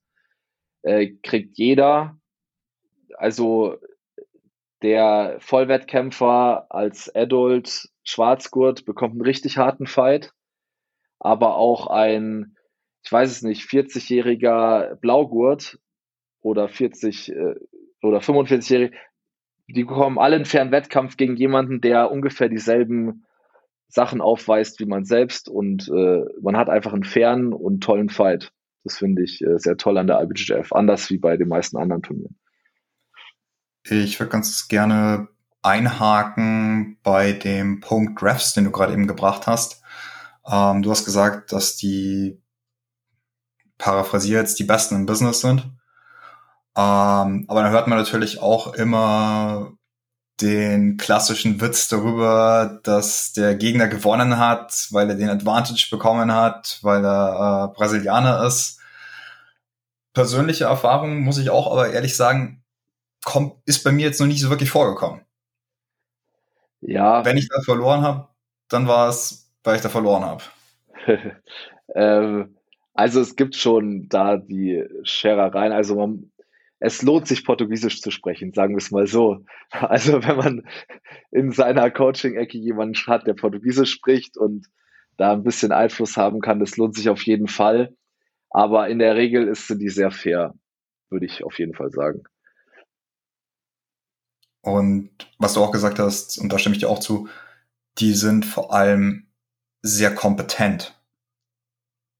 äh, 0.82 1.12
kriegt 1.22 1.56
jeder, 1.56 2.18
also 3.16 3.78
der 4.82 5.36
Vollwettkämpfer 5.40 6.66
als 6.70 7.14
Adult 7.14 7.88
Schwarzgurt 8.04 8.84
bekommt 8.84 9.12
einen 9.12 9.22
richtig 9.22 9.58
harten 9.58 9.86
Fight, 9.86 10.32
aber 11.18 11.56
auch 11.56 11.86
ein, 11.86 12.56
ich 13.02 13.12
weiß 13.12 13.30
es 13.30 13.42
nicht, 13.42 13.68
40-jähriger 13.68 14.96
Blaugurt 14.96 15.78
oder 16.40 16.68
40 16.68 17.30
äh, 17.32 17.54
oder 18.02 18.20
45-jähriger 18.20 18.92
die 19.72 19.84
bekommen 19.84 20.18
alle 20.18 20.36
einen 20.36 20.44
fairen 20.44 20.72
Wettkampf 20.72 21.16
gegen 21.16 21.36
jemanden, 21.36 21.80
der 21.80 22.10
ungefähr 22.10 22.48
dieselben 22.48 23.24
Sachen 23.88 24.20
aufweist 24.20 24.78
wie 24.80 24.86
man 24.86 25.04
selbst 25.04 25.48
und 25.48 25.88
äh, 25.88 26.24
man 26.40 26.56
hat 26.56 26.68
einfach 26.68 26.92
einen 26.92 27.04
fairen 27.04 27.52
und 27.52 27.80
tollen 27.80 28.08
Fight. 28.08 28.52
Das 28.84 28.98
finde 28.98 29.22
ich 29.22 29.42
äh, 29.42 29.58
sehr 29.58 29.76
toll 29.76 29.98
an 29.98 30.06
der 30.06 30.22
IBJJF, 30.22 30.72
anders 30.72 31.10
wie 31.10 31.18
bei 31.18 31.36
den 31.36 31.48
meisten 31.48 31.76
anderen 31.76 32.02
Turnieren. 32.02 32.38
Ich 33.84 34.20
würde 34.20 34.30
ganz 34.30 34.68
gerne 34.68 35.28
einhaken 35.62 36.98
bei 37.02 37.32
dem 37.32 37.80
Punkt 37.80 38.22
Refs, 38.22 38.54
den 38.54 38.64
du 38.64 38.70
gerade 38.70 38.92
eben 38.92 39.06
gebracht 39.06 39.46
hast. 39.46 39.82
Ähm, 40.46 40.82
du 40.82 40.90
hast 40.90 41.04
gesagt, 41.04 41.52
dass 41.52 41.76
die 41.76 42.40
paraphrasiert 43.78 44.58
die 44.58 44.64
Besten 44.64 44.94
im 44.94 45.06
Business 45.06 45.40
sind. 45.40 45.68
Ähm, 46.76 47.44
aber 47.48 47.62
dann 47.62 47.72
hört 47.72 47.88
man 47.88 47.98
natürlich 47.98 48.40
auch 48.40 48.74
immer 48.74 49.72
den 50.40 50.96
klassischen 50.96 51.60
Witz 51.60 51.88
darüber, 51.88 52.80
dass 52.82 53.32
der 53.32 53.54
Gegner 53.54 53.88
gewonnen 53.88 54.38
hat, 54.38 54.88
weil 54.90 55.10
er 55.10 55.16
den 55.16 55.28
Advantage 55.28 55.88
bekommen 55.90 56.32
hat, 56.32 56.78
weil 56.82 57.04
er 57.04 57.70
äh, 57.70 57.76
Brasilianer 57.76 58.44
ist. 58.46 58.80
Persönliche 60.14 60.64
Erfahrung 60.64 61.20
muss 61.20 61.38
ich 61.38 61.50
auch 61.50 61.70
aber 61.70 61.90
ehrlich 61.90 62.16
sagen, 62.16 62.62
kommt, 63.24 63.54
ist 63.66 63.84
bei 63.84 63.92
mir 63.92 64.06
jetzt 64.06 64.20
noch 64.20 64.26
nicht 64.26 64.40
so 64.40 64.50
wirklich 64.50 64.70
vorgekommen. 64.70 65.20
Ja. 66.80 67.24
Wenn 67.24 67.36
ich 67.36 67.48
da 67.48 67.60
verloren 67.60 68.02
habe, 68.02 68.28
dann 68.68 68.88
war 68.88 69.08
es, 69.08 69.52
weil 69.62 69.76
ich 69.76 69.82
da 69.82 69.88
verloren 69.88 70.24
habe. 70.24 70.42
ähm, 71.94 72.56
also 72.94 73.20
es 73.20 73.36
gibt 73.36 73.54
schon 73.54 74.08
da 74.08 74.36
die 74.36 74.84
Scherereien. 75.02 75.72
Also 75.72 75.96
man, 75.96 76.30
es 76.80 77.02
lohnt 77.02 77.28
sich, 77.28 77.44
Portugiesisch 77.44 78.00
zu 78.00 78.10
sprechen, 78.10 78.52
sagen 78.54 78.74
wir 78.74 78.78
es 78.78 78.90
mal 78.90 79.06
so. 79.06 79.44
Also 79.70 80.24
wenn 80.24 80.36
man 80.36 80.68
in 81.30 81.52
seiner 81.52 81.90
Coaching-Ecke 81.90 82.58
jemanden 82.58 82.98
hat, 83.06 83.26
der 83.26 83.34
Portugiesisch 83.34 83.92
spricht 83.92 84.36
und 84.36 84.66
da 85.16 85.32
ein 85.32 85.44
bisschen 85.44 85.72
Einfluss 85.72 86.16
haben 86.16 86.40
kann, 86.40 86.58
das 86.58 86.78
lohnt 86.78 86.94
sich 86.96 87.10
auf 87.10 87.22
jeden 87.22 87.48
Fall. 87.48 87.94
Aber 88.48 88.88
in 88.88 88.98
der 88.98 89.14
Regel 89.14 89.46
ist 89.46 89.68
die 89.68 89.90
sehr 89.90 90.10
fair, 90.10 90.54
würde 91.10 91.26
ich 91.26 91.44
auf 91.44 91.58
jeden 91.58 91.74
Fall 91.74 91.90
sagen. 91.90 92.24
Und 94.62 95.10
was 95.38 95.54
du 95.54 95.60
auch 95.60 95.70
gesagt 95.70 95.98
hast, 95.98 96.38
und 96.38 96.52
da 96.52 96.58
stimme 96.58 96.74
ich 96.74 96.80
dir 96.80 96.88
auch 96.88 96.98
zu, 96.98 97.28
die 97.98 98.14
sind 98.14 98.46
vor 98.46 98.72
allem 98.72 99.26
sehr 99.82 100.14
kompetent. 100.14 100.98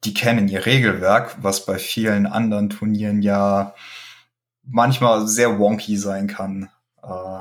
Die 0.05 0.15
kennen 0.15 0.49
ihr 0.49 0.67
Regelwerk, 0.67 1.43
was 1.43 1.67
bei 1.67 1.79
vielen 1.79 2.27
anderen 2.27 2.71
Turnieren 2.71 3.23
ja 3.23 3.75
manchmal 4.71 5.27
sehr 5.27 5.59
wonky 5.59 5.97
sein 5.97 6.27
kann. 6.27 6.71
Äh, 7.03 7.41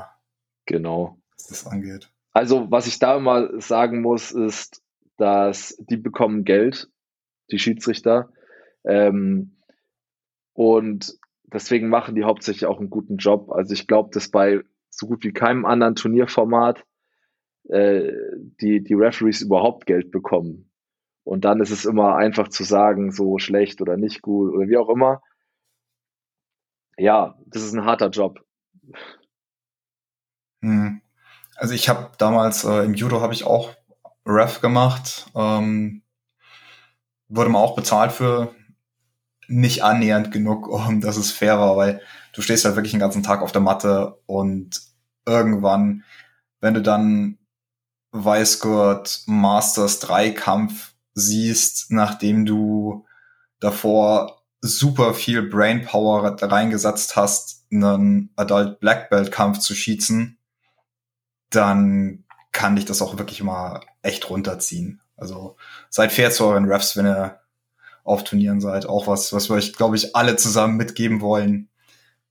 genau. 0.66 1.18
Was 1.36 1.46
das 1.46 1.66
angeht. 1.66 2.10
Also, 2.32 2.70
was 2.70 2.86
ich 2.86 2.98
da 2.98 3.16
immer 3.16 3.60
sagen 3.60 4.02
muss, 4.02 4.32
ist, 4.32 4.82
dass 5.16 5.76
die 5.88 5.96
bekommen 5.96 6.44
Geld, 6.44 6.90
die 7.50 7.58
Schiedsrichter. 7.58 8.30
Ähm, 8.84 9.56
und 10.52 11.18
deswegen 11.52 11.88
machen 11.88 12.14
die 12.14 12.24
hauptsächlich 12.24 12.66
auch 12.66 12.78
einen 12.78 12.90
guten 12.90 13.16
Job. 13.16 13.50
Also 13.50 13.72
ich 13.74 13.86
glaube, 13.86 14.10
dass 14.12 14.30
bei 14.30 14.60
so 14.90 15.06
gut 15.06 15.24
wie 15.24 15.32
keinem 15.32 15.64
anderen 15.64 15.94
Turnierformat 15.94 16.84
äh, 17.68 18.12
die, 18.60 18.82
die 18.82 18.94
Referees 18.94 19.42
überhaupt 19.42 19.86
Geld 19.86 20.10
bekommen. 20.10 20.70
Und 21.24 21.44
dann 21.44 21.60
ist 21.60 21.70
es 21.70 21.84
immer 21.84 22.16
einfach 22.16 22.48
zu 22.48 22.64
sagen, 22.64 23.12
so 23.12 23.38
schlecht 23.38 23.80
oder 23.80 23.96
nicht 23.96 24.22
gut 24.22 24.52
oder 24.52 24.68
wie 24.68 24.76
auch 24.76 24.88
immer 24.88 25.22
ja, 27.00 27.34
das 27.46 27.62
ist 27.62 27.72
ein 27.72 27.84
harter 27.84 28.10
Job. 28.10 28.40
Hm. 30.62 31.00
Also 31.56 31.74
ich 31.74 31.88
habe 31.88 32.12
damals 32.18 32.64
äh, 32.64 32.84
im 32.84 32.94
Judo 32.94 33.20
habe 33.20 33.32
ich 33.32 33.44
auch 33.44 33.70
Ref 34.26 34.60
gemacht, 34.60 35.26
ähm, 35.34 36.02
wurde 37.28 37.50
mal 37.50 37.58
auch 37.58 37.74
bezahlt 37.74 38.12
für 38.12 38.54
nicht 39.48 39.82
annähernd 39.82 40.30
genug, 40.30 40.68
um 40.68 41.00
dass 41.00 41.16
es 41.16 41.32
fair 41.32 41.58
war, 41.58 41.76
weil 41.76 42.02
du 42.34 42.42
stehst 42.42 42.64
halt 42.64 42.76
wirklich 42.76 42.92
den 42.92 43.00
ganzen 43.00 43.22
Tag 43.22 43.42
auf 43.42 43.52
der 43.52 43.60
Matte 43.62 44.20
und 44.26 44.80
irgendwann, 45.26 46.04
wenn 46.60 46.74
du 46.74 46.82
dann 46.82 47.38
Weißgurt 48.12 49.22
Masters 49.26 50.00
3 50.00 50.30
Kampf 50.30 50.94
siehst, 51.14 51.90
nachdem 51.90 52.44
du 52.44 53.06
davor 53.60 54.39
super 54.60 55.14
viel 55.14 55.42
Brainpower 55.42 56.36
reingesetzt 56.40 57.16
hast, 57.16 57.66
einen 57.72 58.30
Adult 58.36 58.80
Black 58.80 59.10
Belt 59.10 59.32
Kampf 59.32 59.58
zu 59.58 59.74
schießen, 59.74 60.38
dann 61.50 62.24
kann 62.52 62.76
dich 62.76 62.84
das 62.84 63.02
auch 63.02 63.18
wirklich 63.18 63.42
mal 63.42 63.80
echt 64.02 64.28
runterziehen. 64.28 65.00
Also 65.16 65.56
seid 65.88 66.12
fair 66.12 66.30
zu 66.30 66.46
euren 66.46 66.70
Refs, 66.70 66.96
wenn 66.96 67.06
ihr 67.06 67.40
auf 68.04 68.24
Turnieren 68.24 68.60
seid. 68.60 68.86
Auch 68.86 69.06
was, 69.06 69.32
was 69.32 69.48
wir 69.50 69.56
euch, 69.56 69.74
glaube 69.74 69.96
ich, 69.96 70.16
alle 70.16 70.36
zusammen 70.36 70.76
mitgeben 70.76 71.20
wollen. 71.20 71.68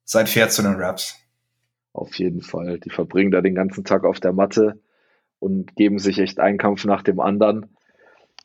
Seid 0.03 0.29
fair 0.29 0.50
zu 0.50 0.62
den 0.62 0.74
Refs. 0.74 1.15
Auf 1.93 2.15
jeden 2.15 2.41
Fall. 2.41 2.79
Die 2.79 2.89
verbringen 2.89 3.31
da 3.31 3.41
den 3.41 3.55
ganzen 3.55 3.83
Tag 3.83 4.03
auf 4.03 4.19
der 4.19 4.33
Matte 4.33 4.81
und 5.39 5.75
geben 5.75 6.00
sich 6.00 6.19
echt 6.19 6.39
einen 6.39 6.57
Kampf 6.57 6.86
nach 6.86 7.03
dem 7.03 7.19
anderen 7.19 7.77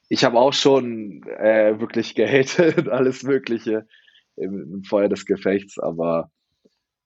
ich 0.08 0.24
habe 0.24 0.38
auch 0.38 0.52
schon 0.52 1.22
äh, 1.24 1.78
wirklich 1.80 2.14
gehatet, 2.14 2.88
alles 2.88 3.22
Mögliche 3.22 3.86
im, 4.36 4.74
im, 4.74 4.84
Feuer 4.84 5.08
des 5.08 5.26
Gefechts, 5.26 5.78
aber 5.78 6.30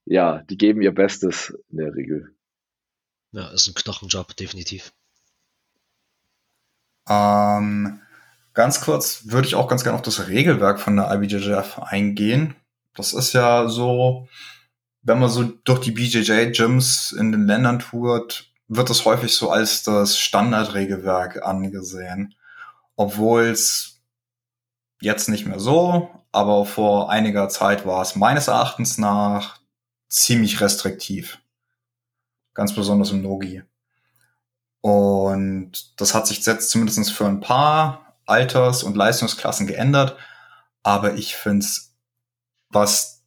ja, 0.05 0.43
die 0.45 0.57
geben 0.57 0.83
ihr 0.83 0.95
Bestes 0.95 1.57
in 1.71 1.79
der 1.79 1.95
Regel. 1.95 2.35
Ja, 3.33 3.49
ist 3.49 3.69
ein 3.69 3.75
Knochenjob, 3.75 4.35
definitiv. 4.37 4.93
Ähm, 7.09 8.01
ganz 8.55 8.81
kurz 8.81 9.31
würde 9.31 9.47
ich 9.47 9.55
auch 9.55 9.69
ganz 9.69 9.83
gerne 9.83 9.97
auf 9.97 10.03
das 10.03 10.29
Regelwerk 10.29 10.81
von 10.81 10.97
der 10.97 11.13
IBJJF 11.13 11.79
eingehen. 11.79 12.55
Das 12.95 13.13
ist 13.13 13.35
ja 13.35 13.69
so, 13.69 14.29
wenn 15.03 15.19
man 15.19 15.29
so 15.29 15.45
durch 15.45 15.81
die 15.81 15.93
BJJ-Gyms 15.93 17.13
in 17.13 17.33
den 17.33 17.47
Ländern 17.47 17.79
tourt, 17.79 18.51
wird 18.67 18.91
das 18.91 19.05
häufig 19.05 19.35
so 19.35 19.51
als 19.51 19.83
das 19.83 20.19
Standardregelwerk 20.19 21.43
angesehen 21.43 22.35
obwohl 22.99 23.45
es 23.45 24.01
jetzt 25.01 25.29
nicht 25.29 25.47
mehr 25.47 25.61
so, 25.61 26.11
aber 26.33 26.67
vor 26.67 27.11
einiger 27.11 27.49
Zeit 27.49 27.87
war 27.87 28.03
es 28.03 28.17
meines 28.17 28.49
Erachtens 28.49 28.99
nach 28.99 29.61
ziemlich 30.09 30.61
restriktiv. 30.61 31.39
Ganz 32.55 32.75
besonders 32.75 33.13
im 33.13 33.23
Nogi. 33.23 33.63
Und 34.81 36.01
das 36.01 36.13
hat 36.13 36.27
sich 36.27 36.45
jetzt 36.45 36.71
zumindest 36.71 37.13
für 37.13 37.27
ein 37.27 37.39
paar 37.39 38.17
Alters- 38.27 38.83
und 38.83 38.97
Leistungsklassen 38.97 39.69
geändert. 39.69 40.17
Aber 40.83 41.15
ich 41.15 41.37
finde 41.37 41.65
es, 41.65 41.95
was 42.69 43.23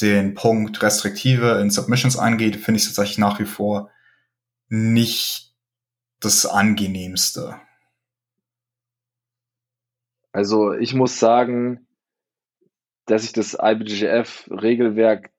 den 0.00 0.32
Punkt 0.32 0.80
Restriktive 0.80 1.60
in 1.60 1.70
Submissions 1.70 2.16
angeht, 2.16 2.56
finde 2.56 2.78
ich 2.78 2.86
es 2.86 2.94
tatsächlich 2.94 3.18
nach 3.18 3.38
wie 3.38 3.44
vor 3.44 3.90
nicht 4.70 5.54
das 6.20 6.46
angenehmste. 6.46 7.60
Also 10.32 10.72
ich 10.72 10.94
muss 10.94 11.18
sagen, 11.18 11.86
dass 13.06 13.24
ich 13.24 13.32
das 13.32 13.58
IBGF-Regelwerk 13.60 15.30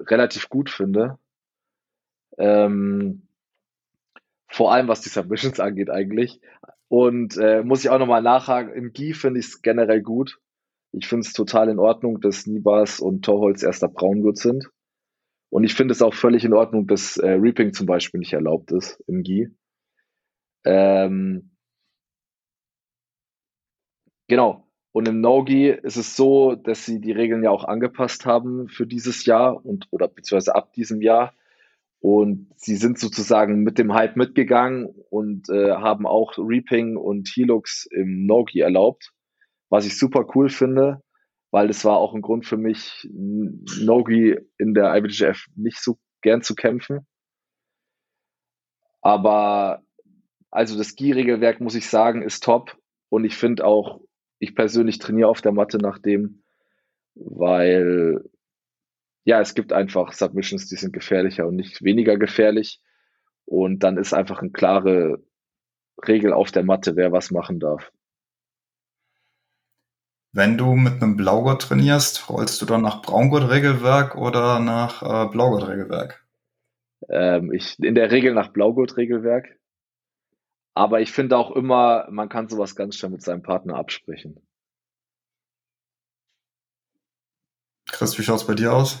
relativ 0.00 0.48
gut 0.48 0.70
finde. 0.70 1.18
Ähm, 2.38 3.28
vor 4.48 4.72
allem 4.72 4.88
was 4.88 5.00
die 5.00 5.08
Submissions 5.08 5.60
angeht 5.60 5.90
eigentlich. 5.90 6.40
Und 6.88 7.36
äh, 7.36 7.62
muss 7.62 7.84
ich 7.84 7.90
auch 7.90 7.98
nochmal 7.98 8.22
nachhaken, 8.22 8.72
im 8.72 8.92
GI 8.92 9.12
finde 9.12 9.40
ich 9.40 9.46
es 9.46 9.62
generell 9.62 10.02
gut. 10.02 10.38
Ich 10.92 11.08
finde 11.08 11.26
es 11.26 11.32
total 11.32 11.68
in 11.68 11.80
Ordnung, 11.80 12.20
dass 12.20 12.46
Nibas 12.46 13.00
und 13.00 13.24
Torholz 13.24 13.62
erster 13.62 13.88
Braungurt 13.88 14.38
sind. 14.38 14.70
Und 15.50 15.64
ich 15.64 15.74
finde 15.74 15.92
es 15.92 16.02
auch 16.02 16.14
völlig 16.14 16.44
in 16.44 16.52
Ordnung, 16.52 16.86
dass 16.86 17.16
äh, 17.16 17.30
Reaping 17.30 17.72
zum 17.72 17.86
Beispiel 17.86 18.20
nicht 18.20 18.32
erlaubt 18.32 18.72
ist 18.72 19.02
im 19.06 19.22
GI. 19.22 19.48
Ähm, 20.64 21.55
genau. 24.28 24.66
Und 24.92 25.08
im 25.08 25.20
No-Gi 25.20 25.68
ist 25.68 25.96
es 25.96 26.16
so, 26.16 26.54
dass 26.54 26.86
sie 26.86 27.00
die 27.02 27.12
Regeln 27.12 27.44
ja 27.44 27.50
auch 27.50 27.64
angepasst 27.64 28.24
haben 28.24 28.68
für 28.68 28.86
dieses 28.86 29.26
Jahr 29.26 29.62
und 29.64 29.86
oder 29.90 30.08
beziehungsweise 30.08 30.54
ab 30.54 30.72
diesem 30.72 31.02
Jahr. 31.02 31.34
Und 32.00 32.50
sie 32.56 32.76
sind 32.76 32.98
sozusagen 32.98 33.62
mit 33.62 33.78
dem 33.78 33.92
Hype 33.92 34.16
mitgegangen 34.16 34.86
und 35.10 35.50
äh, 35.50 35.72
haben 35.72 36.06
auch 36.06 36.38
Reaping 36.38 36.96
und 36.96 37.28
Helux 37.28 37.86
im 37.90 38.24
No-Gi 38.26 38.60
erlaubt, 38.60 39.12
was 39.68 39.86
ich 39.86 39.98
super 39.98 40.26
cool 40.34 40.48
finde, 40.48 41.02
weil 41.50 41.68
es 41.68 41.84
war 41.84 41.98
auch 41.98 42.14
ein 42.14 42.22
Grund 42.22 42.46
für 42.46 42.56
mich, 42.56 43.06
No-Gi 43.12 44.38
in 44.56 44.72
der 44.72 44.94
IBJF 44.96 45.46
nicht 45.56 45.78
so 45.78 45.98
gern 46.22 46.42
zu 46.42 46.54
kämpfen. 46.54 47.06
Aber 49.02 49.82
also 50.50 50.78
das 50.78 50.96
Gi-Regelwerk, 50.96 51.60
muss 51.60 51.74
ich 51.74 51.88
sagen, 51.88 52.22
ist 52.22 52.42
top. 52.42 52.76
Und 53.08 53.24
ich 53.24 53.36
finde 53.36 53.64
auch 53.64 54.00
ich 54.38 54.54
persönlich 54.54 54.98
trainiere 54.98 55.28
auf 55.28 55.40
der 55.40 55.52
Matte 55.52 55.78
nach 55.78 55.98
dem, 55.98 56.42
weil 57.14 58.22
ja, 59.24 59.40
es 59.40 59.54
gibt 59.54 59.72
einfach 59.72 60.12
Submissions, 60.12 60.68
die 60.68 60.76
sind 60.76 60.92
gefährlicher 60.92 61.46
und 61.46 61.56
nicht 61.56 61.82
weniger 61.82 62.16
gefährlich. 62.16 62.80
Und 63.44 63.80
dann 63.80 63.96
ist 63.96 64.14
einfach 64.14 64.40
eine 64.40 64.50
klare 64.50 65.20
Regel 66.06 66.32
auf 66.32 66.52
der 66.52 66.64
Matte, 66.64 66.94
wer 66.94 67.10
was 67.10 67.32
machen 67.32 67.58
darf. 67.58 67.90
Wenn 70.32 70.58
du 70.58 70.74
mit 70.74 71.02
einem 71.02 71.16
Blaugurt 71.16 71.62
trainierst, 71.62 72.28
rollst 72.28 72.60
du 72.60 72.66
dann 72.66 72.82
nach 72.82 73.02
Braungurt-Regelwerk 73.02 74.16
oder 74.16 74.60
nach 74.60 75.02
äh, 75.02 75.30
Blaugurt-Regelwerk? 75.30 76.24
Ähm, 77.08 77.52
ich, 77.52 77.78
in 77.80 77.94
der 77.94 78.10
Regel 78.10 78.34
nach 78.34 78.52
Blaugurt-Regelwerk. 78.52 79.58
Aber 80.76 81.00
ich 81.00 81.10
finde 81.10 81.38
auch 81.38 81.52
immer, 81.52 82.06
man 82.10 82.28
kann 82.28 82.50
sowas 82.50 82.76
ganz 82.76 82.96
schnell 82.96 83.10
mit 83.10 83.22
seinem 83.22 83.42
Partner 83.42 83.76
absprechen. 83.76 84.46
Chris, 87.86 88.18
wie 88.18 88.22
schaut 88.22 88.40
es 88.40 88.46
bei 88.46 88.52
dir 88.52 88.74
aus? 88.74 88.98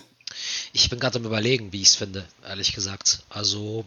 Ich 0.72 0.88
bin 0.88 0.98
gerade 0.98 1.18
am 1.18 1.26
überlegen, 1.26 1.74
wie 1.74 1.82
ich 1.82 1.88
es 1.88 1.96
finde, 1.96 2.26
ehrlich 2.42 2.72
gesagt. 2.72 3.24
Also, 3.28 3.84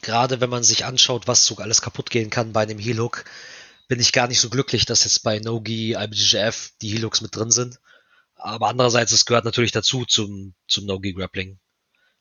gerade 0.00 0.40
wenn 0.40 0.48
man 0.48 0.62
sich 0.62 0.86
anschaut, 0.86 1.28
was 1.28 1.44
so 1.44 1.54
alles 1.56 1.82
kaputt 1.82 2.08
gehen 2.08 2.30
kann 2.30 2.54
bei 2.54 2.62
einem 2.62 2.78
Heal-Hook, 2.78 3.26
bin 3.86 4.00
ich 4.00 4.12
gar 4.12 4.26
nicht 4.26 4.40
so 4.40 4.48
glücklich, 4.48 4.86
dass 4.86 5.04
jetzt 5.04 5.22
bei 5.22 5.40
Nogi, 5.40 5.96
IBGF 5.98 6.72
die 6.80 6.88
Heal-Hooks 6.94 7.20
mit 7.20 7.36
drin 7.36 7.50
sind. 7.50 7.78
Aber 8.36 8.68
andererseits, 8.68 9.12
es 9.12 9.26
gehört 9.26 9.44
natürlich 9.44 9.72
dazu 9.72 10.06
zum, 10.06 10.54
zum 10.66 10.86
Nogi 10.86 11.12
Grappling. 11.12 11.58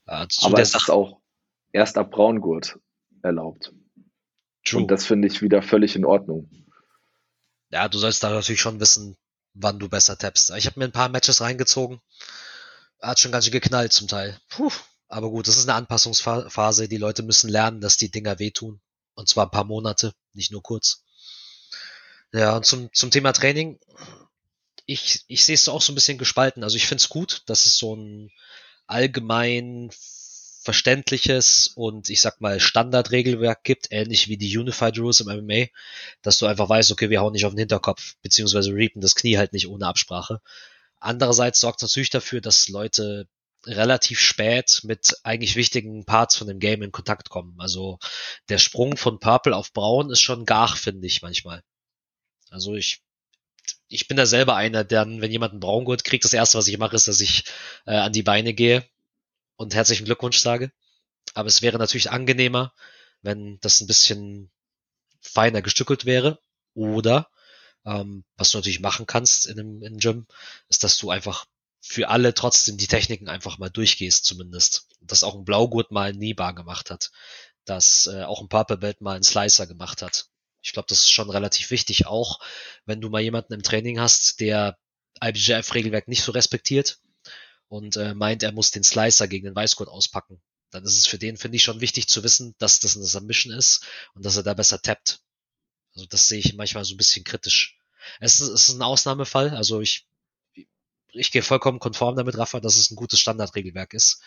Äh, 0.05 0.27
Aber 0.41 0.59
es 0.59 0.75
ist 0.75 0.89
auch 0.89 1.21
erst 1.71 1.97
ab 1.97 2.11
Braungurt 2.11 2.77
erlaubt. 3.21 3.71
True. 4.67 4.81
Und 4.81 4.91
das 4.91 5.05
finde 5.05 5.27
ich 5.27 5.41
wieder 5.41 5.61
völlig 5.61 5.95
in 5.95 6.05
Ordnung. 6.05 6.49
Ja, 7.69 7.87
du 7.87 7.97
sollst 7.97 8.23
da 8.23 8.29
natürlich 8.29 8.61
schon 8.61 8.79
wissen, 8.79 9.17
wann 9.53 9.79
du 9.79 9.89
besser 9.89 10.17
tappst. 10.17 10.51
Ich 10.57 10.65
habe 10.65 10.79
mir 10.79 10.85
ein 10.85 10.91
paar 10.91 11.09
Matches 11.09 11.41
reingezogen. 11.41 12.01
Hat 13.01 13.19
schon 13.19 13.31
ganz 13.31 13.45
schön 13.45 13.51
geknallt 13.51 13.93
zum 13.93 14.07
Teil. 14.07 14.39
Puh. 14.49 14.71
Aber 15.09 15.29
gut, 15.29 15.47
das 15.47 15.57
ist 15.57 15.69
eine 15.69 15.75
Anpassungsphase. 15.75 16.87
Die 16.87 16.97
Leute 16.97 17.23
müssen 17.23 17.49
lernen, 17.49 17.79
dass 17.79 17.97
die 17.97 18.11
Dinger 18.11 18.39
wehtun. 18.39 18.81
Und 19.13 19.29
zwar 19.29 19.45
ein 19.45 19.51
paar 19.51 19.63
Monate, 19.63 20.13
nicht 20.33 20.51
nur 20.51 20.61
kurz. 20.61 21.03
Ja, 22.33 22.55
und 22.55 22.65
zum, 22.65 22.91
zum 22.93 23.09
Thema 23.09 23.31
Training. 23.31 23.79
Ich, 24.85 25.23
ich 25.27 25.45
sehe 25.45 25.55
es 25.55 25.69
auch 25.69 25.81
so 25.81 25.91
ein 25.91 25.95
bisschen 25.95 26.17
gespalten. 26.17 26.63
Also 26.63 26.75
ich 26.75 26.87
finde 26.87 27.01
es 27.01 27.09
gut, 27.09 27.43
dass 27.45 27.65
es 27.65 27.77
so 27.77 27.95
ein 27.95 28.31
allgemein 28.85 29.91
verständliches 30.67 31.71
und 31.75 32.09
ich 32.09 32.19
sag 32.19 32.41
mal 32.41 32.59
Standardregelwerk 32.59 33.63
gibt, 33.63 33.87
ähnlich 33.89 34.27
wie 34.27 34.35
die 34.35 34.57
Unified 34.57 34.99
Rules 34.99 35.21
im 35.21 35.27
MMA, 35.27 35.67
dass 36.21 36.39
du 36.39 36.45
einfach 36.45 36.67
weißt, 36.67 36.91
okay, 36.91 37.09
wir 37.09 37.21
hauen 37.21 37.31
nicht 37.31 37.45
auf 37.45 37.53
den 37.53 37.59
Hinterkopf, 37.59 38.15
beziehungsweise 38.21 38.73
reapen 38.73 38.99
das 38.99 39.15
Knie 39.15 39.37
halt 39.37 39.53
nicht 39.53 39.69
ohne 39.69 39.87
Absprache. 39.87 40.41
Andererseits 40.99 41.61
sorgt 41.61 41.81
es 41.81 41.89
natürlich 41.89 42.09
dafür, 42.09 42.41
dass 42.41 42.67
Leute 42.67 43.29
relativ 43.65 44.19
spät 44.19 44.81
mit 44.83 45.15
eigentlich 45.23 45.55
wichtigen 45.55 46.03
Parts 46.03 46.35
von 46.35 46.47
dem 46.47 46.59
Game 46.59 46.81
in 46.81 46.91
Kontakt 46.91 47.29
kommen. 47.29 47.55
Also 47.59 47.97
der 48.49 48.57
Sprung 48.57 48.97
von 48.97 49.21
Purple 49.21 49.55
auf 49.55 49.71
Braun 49.71 50.11
ist 50.11 50.19
schon 50.19 50.43
gar, 50.43 50.75
finde 50.75 51.07
ich 51.07 51.21
manchmal. 51.21 51.63
Also 52.49 52.75
ich 52.75 52.99
ich 53.87 54.09
bin 54.09 54.17
da 54.17 54.25
selber 54.25 54.57
einer, 54.57 54.83
der, 54.83 55.05
wenn 55.05 55.31
jemand 55.31 55.53
einen 55.53 55.61
Braungurt 55.61 56.03
kriegt, 56.03 56.25
das 56.25 56.33
erste, 56.33 56.57
was 56.57 56.67
ich 56.67 56.77
mache, 56.77 56.97
ist, 56.97 57.07
dass 57.07 57.21
ich 57.21 57.45
äh, 57.85 57.95
an 57.95 58.11
die 58.11 58.23
Beine 58.23 58.53
gehe 58.53 58.85
und 59.57 59.75
herzlichen 59.75 60.05
Glückwunsch 60.05 60.39
sage. 60.39 60.71
Aber 61.33 61.47
es 61.47 61.61
wäre 61.61 61.77
natürlich 61.77 62.09
angenehmer, 62.11 62.73
wenn 63.21 63.59
das 63.59 63.81
ein 63.81 63.87
bisschen 63.87 64.49
feiner 65.21 65.61
gestückelt 65.61 66.05
wäre. 66.05 66.39
Oder 66.73 67.29
ähm, 67.85 68.23
was 68.37 68.51
du 68.51 68.59
natürlich 68.59 68.79
machen 68.79 69.07
kannst 69.07 69.45
in 69.47 69.59
einem, 69.59 69.81
in 69.81 69.87
einem 69.87 69.97
Gym, 69.97 70.27
ist, 70.69 70.83
dass 70.83 70.97
du 70.97 71.09
einfach 71.09 71.45
für 71.81 72.09
alle 72.09 72.33
trotzdem 72.33 72.77
die 72.77 72.87
Techniken 72.87 73.29
einfach 73.29 73.57
mal 73.57 73.69
durchgehst, 73.69 74.25
zumindest. 74.25 74.87
Dass 75.01 75.23
auch 75.23 75.35
ein 75.35 75.45
Blaugurt 75.45 75.91
mal 75.91 76.09
ein 76.09 76.17
Kneebar 76.17 76.53
gemacht 76.53 76.91
hat. 76.91 77.11
Dass 77.65 78.07
äh, 78.07 78.23
auch 78.23 78.41
ein 78.41 78.49
Purple 78.49 78.95
mal 78.99 79.15
einen 79.15 79.23
Slicer 79.23 79.67
gemacht 79.67 80.01
hat. 80.01 80.27
Ich 80.61 80.73
glaube, 80.73 80.87
das 80.89 80.99
ist 80.99 81.11
schon 81.11 81.29
relativ 81.29 81.71
wichtig, 81.71 82.07
auch 82.07 82.39
wenn 82.85 82.99
du 82.99 83.09
mal 83.09 83.21
jemanden 83.21 83.53
im 83.53 83.63
Training 83.63 83.99
hast, 83.99 84.39
der 84.39 84.77
IBJF-Regelwerk 85.23 86.07
nicht 86.07 86.23
so 86.23 86.31
respektiert, 86.31 86.99
und 87.67 87.97
äh, 87.97 88.13
meint, 88.13 88.43
er 88.43 88.51
muss 88.51 88.71
den 88.71 88.83
Slicer 88.83 89.27
gegen 89.27 89.45
den 89.45 89.55
Weißgurt 89.55 89.89
auspacken. 89.89 90.41
Dann 90.71 90.83
ist 90.83 90.97
es 90.97 91.07
für 91.07 91.17
den, 91.17 91.37
finde 91.37 91.55
ich, 91.55 91.63
schon 91.63 91.81
wichtig 91.81 92.07
zu 92.07 92.23
wissen, 92.23 92.55
dass 92.57 92.79
das 92.79 92.95
eine 92.95 93.05
Submission 93.05 93.53
ist 93.53 93.85
und 94.13 94.25
dass 94.25 94.37
er 94.37 94.43
da 94.43 94.53
besser 94.53 94.81
tappt. 94.81 95.21
Also 95.95 96.05
das 96.07 96.27
sehe 96.27 96.39
ich 96.39 96.55
manchmal 96.55 96.85
so 96.85 96.93
ein 96.93 96.97
bisschen 96.97 97.23
kritisch. 97.23 97.77
Es 98.19 98.41
ist, 98.41 98.49
es 98.49 98.69
ist 98.69 98.75
ein 98.75 98.81
Ausnahmefall, 98.81 99.49
also 99.51 99.81
ich, 99.81 100.07
ich 101.11 101.31
gehe 101.31 101.41
vollkommen 101.41 101.79
konform 101.79 102.15
damit, 102.15 102.37
Rafa, 102.37 102.59
dass 102.59 102.77
es 102.77 102.91
ein 102.91 102.95
gutes 102.95 103.19
Standardregelwerk 103.19 103.93
ist. 103.93 104.21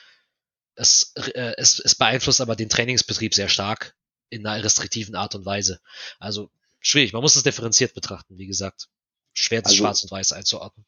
Es, 0.75 1.13
äh, 1.15 1.55
es, 1.57 1.79
es 1.79 1.95
beeinflusst 1.95 2.41
aber 2.41 2.57
den 2.57 2.69
Trainingsbetrieb 2.69 3.35
sehr 3.35 3.49
stark 3.49 3.97
in 4.29 4.47
einer 4.47 4.65
restriktiven 4.65 5.15
Art 5.15 5.35
und 5.35 5.45
Weise. 5.45 5.81
Also 6.19 6.51
schwierig, 6.81 7.13
man 7.13 7.23
muss 7.23 7.37
es 7.37 7.43
differenziert 7.43 7.95
betrachten, 7.95 8.39
wie 8.39 8.47
gesagt. 8.47 8.89
Schwer 9.33 9.63
das 9.63 9.73
also, 9.73 9.83
Schwarz 9.83 10.03
und 10.03 10.11
Weiß 10.11 10.33
einzuordnen. 10.33 10.87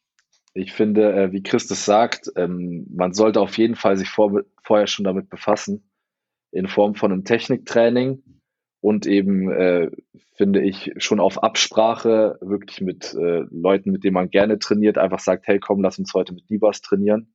Ich 0.54 0.72
finde, 0.72 1.12
äh, 1.14 1.32
wie 1.32 1.42
Christus 1.42 1.84
sagt, 1.84 2.30
ähm, 2.36 2.86
man 2.90 3.14
sollte 3.14 3.40
auf 3.40 3.56
jeden 3.56 3.74
Fall 3.74 3.96
sich 3.96 4.10
vor, 4.10 4.42
vorher 4.62 4.86
schon 4.86 5.04
damit 5.04 5.30
befassen, 5.30 5.90
in 6.50 6.68
Form 6.68 6.94
von 6.94 7.10
einem 7.10 7.24
Techniktraining 7.24 8.22
und 8.82 9.06
eben, 9.06 9.50
äh, 9.50 9.90
finde 10.36 10.60
ich, 10.60 10.92
schon 10.98 11.20
auf 11.20 11.42
Absprache, 11.42 12.38
wirklich 12.42 12.80
mit 12.82 13.14
äh, 13.14 13.44
Leuten, 13.50 13.92
mit 13.92 14.04
denen 14.04 14.14
man 14.14 14.30
gerne 14.30 14.58
trainiert, 14.58 14.98
einfach 14.98 15.20
sagt, 15.20 15.46
hey, 15.46 15.58
komm, 15.58 15.80
lass 15.80 15.98
uns 15.98 16.12
heute 16.12 16.34
mit 16.34 16.48
Libas 16.50 16.82
trainieren. 16.82 17.32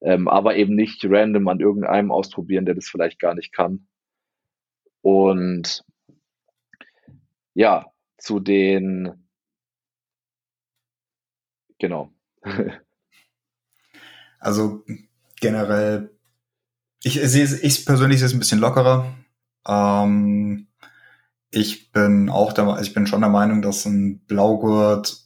Ähm, 0.00 0.26
aber 0.26 0.56
eben 0.56 0.74
nicht 0.74 1.04
random 1.04 1.48
an 1.48 1.60
irgendeinem 1.60 2.10
ausprobieren, 2.10 2.66
der 2.66 2.74
das 2.74 2.88
vielleicht 2.88 3.20
gar 3.20 3.34
nicht 3.34 3.52
kann. 3.52 3.88
Und 5.02 5.84
ja, 7.54 7.86
zu 8.16 8.40
den 8.40 9.27
Genau. 11.78 12.10
also 14.38 14.84
generell, 15.40 16.10
ich 17.02 17.18
ich 17.18 17.86
persönlich 17.86 18.18
sehe 18.18 18.26
es 18.26 18.34
ein 18.34 18.38
bisschen 18.38 18.60
lockerer. 18.60 19.14
Ähm, 19.66 20.68
ich 21.50 21.92
bin 21.92 22.28
auch 22.28 22.52
der, 22.52 22.78
ich 22.80 22.94
bin 22.94 23.06
schon 23.06 23.20
der 23.20 23.30
Meinung, 23.30 23.62
dass 23.62 23.84
ein 23.86 24.20
Blaugurt 24.26 25.24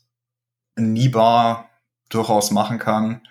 Nibar 0.77 1.71
durchaus 2.09 2.51
machen 2.51 2.79
kann. 2.79 3.23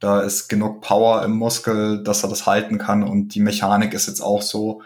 Da 0.00 0.20
ist 0.20 0.48
genug 0.48 0.80
Power 0.80 1.24
im 1.24 1.32
Muskel, 1.32 2.02
dass 2.04 2.22
er 2.22 2.28
das 2.28 2.46
halten 2.46 2.78
kann 2.78 3.02
und 3.02 3.34
die 3.34 3.40
Mechanik 3.40 3.94
ist 3.94 4.06
jetzt 4.06 4.20
auch 4.20 4.42
so, 4.42 4.82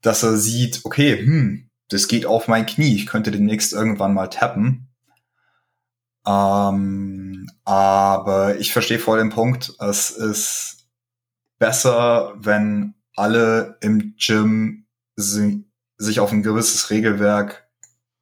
dass 0.00 0.22
er 0.22 0.36
sieht, 0.36 0.80
okay, 0.84 1.18
hm, 1.18 1.68
das 1.88 2.08
geht 2.08 2.24
auf 2.24 2.48
mein 2.48 2.66
Knie, 2.66 2.94
ich 2.94 3.06
könnte 3.06 3.30
demnächst 3.30 3.72
irgendwann 3.72 4.14
mal 4.14 4.28
tappen. 4.28 4.89
Ähm, 6.26 7.50
aber 7.64 8.58
ich 8.58 8.72
verstehe 8.72 8.98
voll 8.98 9.18
den 9.18 9.30
Punkt. 9.30 9.74
Es 9.78 10.10
ist 10.10 10.88
besser, 11.58 12.34
wenn 12.36 12.94
alle 13.16 13.76
im 13.80 14.14
Gym 14.16 14.86
si 15.16 15.64
sich 15.98 16.18
auf 16.18 16.32
ein 16.32 16.42
gewisses 16.42 16.88
Regelwerk, 16.88 17.68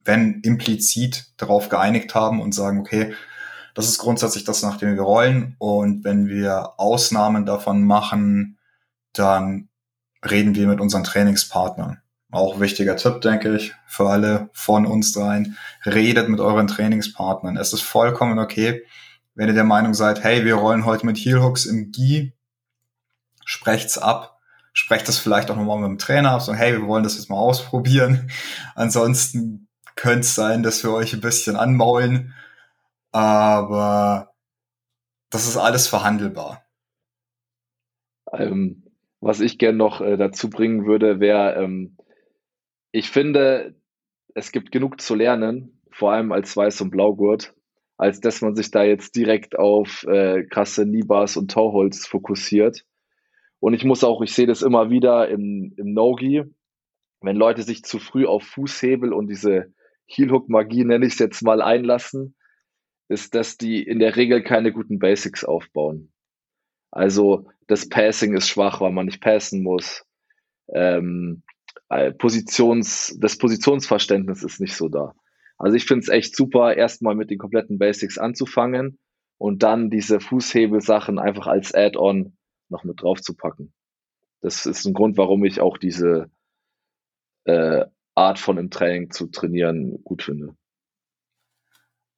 wenn 0.04 0.40
implizit 0.40 1.32
darauf 1.36 1.68
geeinigt 1.68 2.14
haben 2.14 2.40
und 2.40 2.52
sagen, 2.52 2.80
okay, 2.80 3.14
das 3.74 3.88
ist 3.88 3.98
grundsätzlich 3.98 4.42
das, 4.42 4.62
nach 4.62 4.78
dem 4.78 4.96
wir 4.96 5.02
rollen. 5.02 5.54
Und 5.58 6.02
wenn 6.02 6.26
wir 6.26 6.80
Ausnahmen 6.80 7.46
davon 7.46 7.84
machen, 7.84 8.58
dann 9.12 9.68
reden 10.28 10.56
wir 10.56 10.66
mit 10.66 10.80
unseren 10.80 11.04
Trainingspartnern. 11.04 12.02
Auch 12.30 12.60
wichtiger 12.60 12.96
Tipp, 12.96 13.22
denke 13.22 13.56
ich, 13.56 13.74
für 13.86 14.08
alle 14.08 14.50
von 14.52 14.84
uns 14.84 15.12
dreien. 15.12 15.56
Redet 15.86 16.28
mit 16.28 16.40
euren 16.40 16.66
Trainingspartnern. 16.66 17.56
Es 17.56 17.72
ist 17.72 17.80
vollkommen 17.80 18.38
okay, 18.38 18.84
wenn 19.34 19.48
ihr 19.48 19.54
der 19.54 19.64
Meinung 19.64 19.94
seid, 19.94 20.22
hey, 20.22 20.44
wir 20.44 20.56
rollen 20.56 20.84
heute 20.84 21.06
mit 21.06 21.16
Heel 21.16 21.42
Hooks 21.42 21.64
im 21.64 21.90
Gi, 21.90 22.34
sprecht's 23.44 23.96
ab. 23.96 24.36
Sprecht 24.74 25.08
das 25.08 25.18
vielleicht 25.18 25.50
auch 25.50 25.56
nochmal 25.56 25.78
mit 25.78 25.88
dem 25.88 25.98
Trainer 25.98 26.32
ab, 26.32 26.42
so, 26.42 26.52
hey, 26.52 26.72
wir 26.72 26.86
wollen 26.86 27.02
das 27.02 27.16
jetzt 27.16 27.30
mal 27.30 27.36
ausprobieren. 27.36 28.30
Ansonsten 28.74 29.68
könnte 29.96 30.20
es 30.20 30.34
sein, 30.34 30.62
dass 30.62 30.84
wir 30.84 30.92
euch 30.92 31.14
ein 31.14 31.20
bisschen 31.20 31.56
anmaulen. 31.56 32.34
Aber 33.10 34.34
das 35.30 35.48
ist 35.48 35.56
alles 35.56 35.88
verhandelbar. 35.88 36.62
Ähm, 38.32 38.84
was 39.20 39.40
ich 39.40 39.58
gern 39.58 39.76
noch 39.76 40.00
äh, 40.00 40.16
dazu 40.16 40.50
bringen 40.50 40.84
würde, 40.84 41.20
wäre, 41.20 41.54
ähm, 41.62 41.96
ich 42.92 43.10
finde, 43.10 43.74
es 44.34 44.52
gibt 44.52 44.72
genug 44.72 45.00
zu 45.00 45.14
lernen, 45.14 45.80
vor 45.90 46.12
allem 46.12 46.32
als 46.32 46.56
Weiß- 46.56 46.82
und 46.82 46.90
Blaugurt, 46.90 47.54
als 47.96 48.20
dass 48.20 48.40
man 48.40 48.54
sich 48.54 48.70
da 48.70 48.84
jetzt 48.84 49.16
direkt 49.16 49.58
auf 49.58 50.04
äh, 50.04 50.44
krasse 50.44 50.86
Nibas 50.86 51.36
und 51.36 51.50
Tauholz 51.50 52.06
fokussiert. 52.06 52.84
Und 53.60 53.74
ich 53.74 53.84
muss 53.84 54.04
auch, 54.04 54.22
ich 54.22 54.32
sehe 54.32 54.46
das 54.46 54.62
immer 54.62 54.90
wieder 54.90 55.28
im, 55.28 55.74
im 55.76 55.92
No-Gi, 55.92 56.44
wenn 57.20 57.36
Leute 57.36 57.62
sich 57.62 57.82
zu 57.82 57.98
früh 57.98 58.24
auf 58.24 58.44
Fußhebel 58.44 59.12
und 59.12 59.26
diese 59.26 59.72
Heel-Hook-Magie, 60.06 60.84
nenne 60.84 61.06
ich 61.06 61.14
es 61.14 61.18
jetzt 61.18 61.42
mal, 61.42 61.60
einlassen, 61.60 62.36
ist, 63.08 63.34
dass 63.34 63.56
die 63.56 63.82
in 63.82 63.98
der 63.98 64.16
Regel 64.16 64.42
keine 64.42 64.72
guten 64.72 64.98
Basics 64.98 65.44
aufbauen. 65.44 66.12
Also 66.90 67.50
das 67.66 67.88
Passing 67.88 68.34
ist 68.34 68.48
schwach, 68.48 68.80
weil 68.80 68.92
man 68.92 69.06
nicht 69.06 69.20
passen 69.20 69.62
muss. 69.62 70.04
Ähm, 70.72 71.42
äh, 71.48 71.57
Positions, 72.18 73.16
das 73.18 73.38
Positionsverständnis 73.38 74.42
ist 74.42 74.60
nicht 74.60 74.76
so 74.76 74.88
da. 74.88 75.14
Also 75.56 75.76
ich 75.76 75.86
finde 75.86 76.02
es 76.02 76.08
echt 76.08 76.36
super, 76.36 76.76
erstmal 76.76 77.14
mit 77.14 77.30
den 77.30 77.38
kompletten 77.38 77.78
Basics 77.78 78.18
anzufangen 78.18 78.98
und 79.38 79.62
dann 79.62 79.90
diese 79.90 80.20
Fußhebelsachen 80.20 81.18
einfach 81.18 81.46
als 81.46 81.74
Add-on 81.74 82.36
noch 82.68 82.84
mit 82.84 83.02
drauf 83.02 83.20
zu 83.20 83.34
packen. 83.34 83.72
Das 84.40 84.66
ist 84.66 84.84
ein 84.84 84.94
Grund, 84.94 85.16
warum 85.16 85.44
ich 85.44 85.60
auch 85.60 85.78
diese 85.78 86.30
äh, 87.44 87.86
Art 88.14 88.38
von 88.38 88.58
im 88.58 88.70
Training 88.70 89.10
zu 89.10 89.26
trainieren 89.28 90.02
gut 90.04 90.22
finde. 90.22 90.54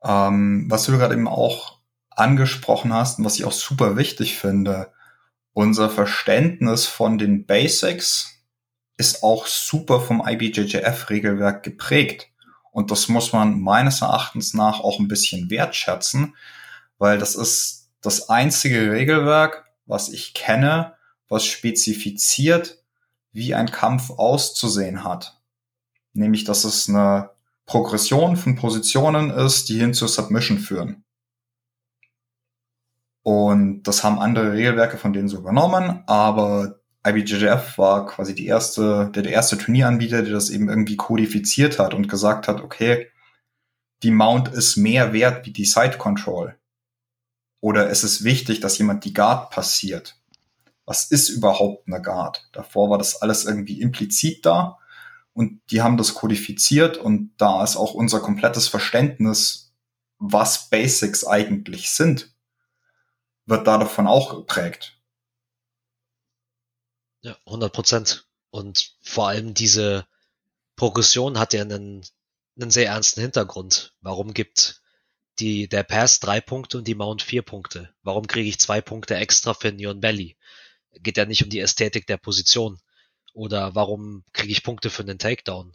Ähm, 0.02 0.66
was 0.68 0.86
du 0.86 0.92
gerade 0.92 1.14
eben 1.14 1.28
auch 1.28 1.80
angesprochen 2.10 2.92
hast 2.92 3.18
und 3.18 3.24
was 3.24 3.38
ich 3.38 3.44
auch 3.44 3.52
super 3.52 3.96
wichtig 3.96 4.36
finde, 4.36 4.92
unser 5.52 5.88
Verständnis 5.88 6.86
von 6.86 7.18
den 7.18 7.46
Basics 7.46 8.39
ist 9.00 9.22
auch 9.22 9.46
super 9.46 10.00
vom 10.00 10.22
IBJJF-Regelwerk 10.24 11.62
geprägt. 11.62 12.28
Und 12.70 12.90
das 12.90 13.08
muss 13.08 13.32
man 13.32 13.58
meines 13.58 14.02
Erachtens 14.02 14.52
nach 14.54 14.80
auch 14.80 15.00
ein 15.00 15.08
bisschen 15.08 15.50
wertschätzen, 15.50 16.36
weil 16.98 17.18
das 17.18 17.34
ist 17.34 17.88
das 18.02 18.28
einzige 18.28 18.92
Regelwerk, 18.92 19.64
was 19.86 20.10
ich 20.10 20.34
kenne, 20.34 20.94
was 21.28 21.46
spezifiziert, 21.46 22.82
wie 23.32 23.54
ein 23.54 23.70
Kampf 23.70 24.10
auszusehen 24.10 25.02
hat. 25.02 25.40
Nämlich, 26.12 26.44
dass 26.44 26.64
es 26.64 26.88
eine 26.88 27.30
Progression 27.64 28.36
von 28.36 28.54
Positionen 28.54 29.30
ist, 29.30 29.68
die 29.70 29.78
hin 29.78 29.94
zur 29.94 30.08
Submission 30.08 30.58
führen. 30.58 31.04
Und 33.22 33.84
das 33.84 34.04
haben 34.04 34.18
andere 34.18 34.52
Regelwerke 34.52 34.98
von 34.98 35.12
denen 35.12 35.28
so 35.28 35.38
übernommen, 35.38 36.02
aber 36.06 36.79
IBJJF 37.06 37.78
war 37.78 38.06
quasi 38.06 38.34
die 38.34 38.46
erste, 38.46 39.10
der, 39.14 39.22
der 39.22 39.32
erste 39.32 39.56
Turnieranbieter, 39.56 40.22
der 40.22 40.32
das 40.32 40.50
eben 40.50 40.68
irgendwie 40.68 40.96
kodifiziert 40.96 41.78
hat 41.78 41.94
und 41.94 42.08
gesagt 42.08 42.46
hat, 42.46 42.60
okay, 42.60 43.08
die 44.02 44.10
Mount 44.10 44.48
ist 44.48 44.76
mehr 44.76 45.12
wert 45.12 45.46
wie 45.46 45.52
die 45.52 45.64
Side 45.64 45.98
Control. 45.98 46.56
Oder 47.60 47.90
es 47.90 48.04
ist 48.04 48.24
wichtig, 48.24 48.60
dass 48.60 48.78
jemand 48.78 49.04
die 49.04 49.12
Guard 49.12 49.50
passiert. 49.50 50.18
Was 50.86 51.04
ist 51.04 51.28
überhaupt 51.28 51.86
eine 51.86 52.02
Guard? 52.02 52.48
Davor 52.52 52.90
war 52.90 52.98
das 52.98 53.20
alles 53.22 53.44
irgendwie 53.44 53.80
implizit 53.80 54.44
da 54.44 54.78
und 55.32 55.60
die 55.70 55.82
haben 55.82 55.96
das 55.96 56.14
kodifiziert 56.14 56.96
und 56.96 57.32
da 57.36 57.62
ist 57.62 57.76
auch 57.76 57.94
unser 57.94 58.20
komplettes 58.20 58.68
Verständnis, 58.68 59.72
was 60.18 60.68
Basics 60.68 61.26
eigentlich 61.26 61.90
sind, 61.90 62.34
wird 63.46 63.66
davon 63.66 64.06
auch 64.06 64.36
geprägt. 64.36 64.99
Ja, 67.22 67.36
100 67.46 67.72
Prozent. 67.72 68.26
Und 68.50 68.96
vor 69.02 69.28
allem 69.28 69.54
diese 69.54 70.06
Progression 70.76 71.38
hat 71.38 71.52
ja 71.52 71.62
einen, 71.62 72.04
einen 72.58 72.70
sehr 72.70 72.86
ernsten 72.86 73.20
Hintergrund. 73.20 73.94
Warum 74.00 74.32
gibt 74.32 74.80
die, 75.38 75.68
der 75.68 75.82
Pass 75.82 76.20
drei 76.20 76.40
Punkte 76.40 76.78
und 76.78 76.88
die 76.88 76.94
Mount 76.94 77.22
vier 77.22 77.42
Punkte? 77.42 77.94
Warum 78.02 78.26
kriege 78.26 78.48
ich 78.48 78.58
zwei 78.58 78.80
Punkte 78.80 79.16
extra 79.16 79.54
für 79.54 79.72
Neon 79.72 80.00
Belly? 80.00 80.36
Geht 80.94 81.16
ja 81.16 81.26
nicht 81.26 81.44
um 81.44 81.50
die 81.50 81.60
Ästhetik 81.60 82.06
der 82.06 82.16
Position. 82.16 82.80
Oder 83.32 83.74
warum 83.74 84.24
kriege 84.32 84.52
ich 84.52 84.64
Punkte 84.64 84.90
für 84.90 85.02
einen 85.02 85.18
Takedown? 85.18 85.72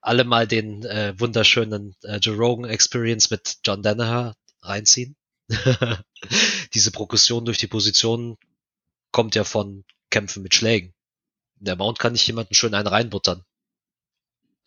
Alle 0.00 0.24
mal 0.24 0.46
den 0.46 0.84
äh, 0.84 1.18
wunderschönen 1.18 1.96
äh, 2.02 2.18
Joe 2.18 2.36
Rogan 2.36 2.70
Experience 2.70 3.30
mit 3.30 3.58
John 3.64 3.82
Danaher 3.82 4.36
reinziehen. 4.60 5.16
Diese 6.74 6.90
Progression 6.90 7.44
durch 7.44 7.58
die 7.58 7.66
Position 7.66 8.36
kommt 9.10 9.34
ja 9.34 9.44
von 9.44 9.84
kämpfen 10.14 10.44
mit 10.44 10.54
Schlägen. 10.54 10.94
Der 11.56 11.74
Mount 11.74 11.98
kann 11.98 12.14
ich 12.14 12.24
jemanden 12.24 12.54
schön 12.54 12.72
einen 12.72 12.86
reinbuttern. 12.86 13.44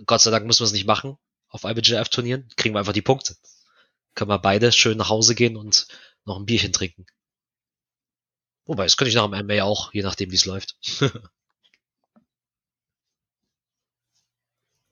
Gott 0.05 0.19
sei 0.19 0.29
Dank 0.29 0.45
müssen 0.45 0.59
wir 0.59 0.65
es 0.65 0.73
nicht 0.73 0.85
machen 0.85 1.17
auf 1.47 1.63
IBJF-Turnieren. 1.63 2.49
Kriegen 2.57 2.75
wir 2.75 2.79
einfach 2.79 2.91
die 2.91 3.01
Punkte. 3.01 3.37
Können 4.13 4.29
wir 4.29 4.39
beide 4.39 4.73
schön 4.73 4.97
nach 4.97 5.07
Hause 5.09 5.35
gehen 5.35 5.55
und 5.55 5.87
noch 6.25 6.37
ein 6.37 6.45
Bierchen 6.45 6.73
trinken. 6.73 7.05
Wobei, 8.65 8.83
das 8.83 8.97
könnte 8.97 9.07
ich 9.07 9.15
nach 9.15 9.31
dem 9.31 9.45
MMA 9.45 9.63
auch, 9.63 9.93
je 9.93 10.03
nachdem, 10.03 10.31
wie 10.31 10.35
es 10.35 10.45
läuft. 10.45 10.75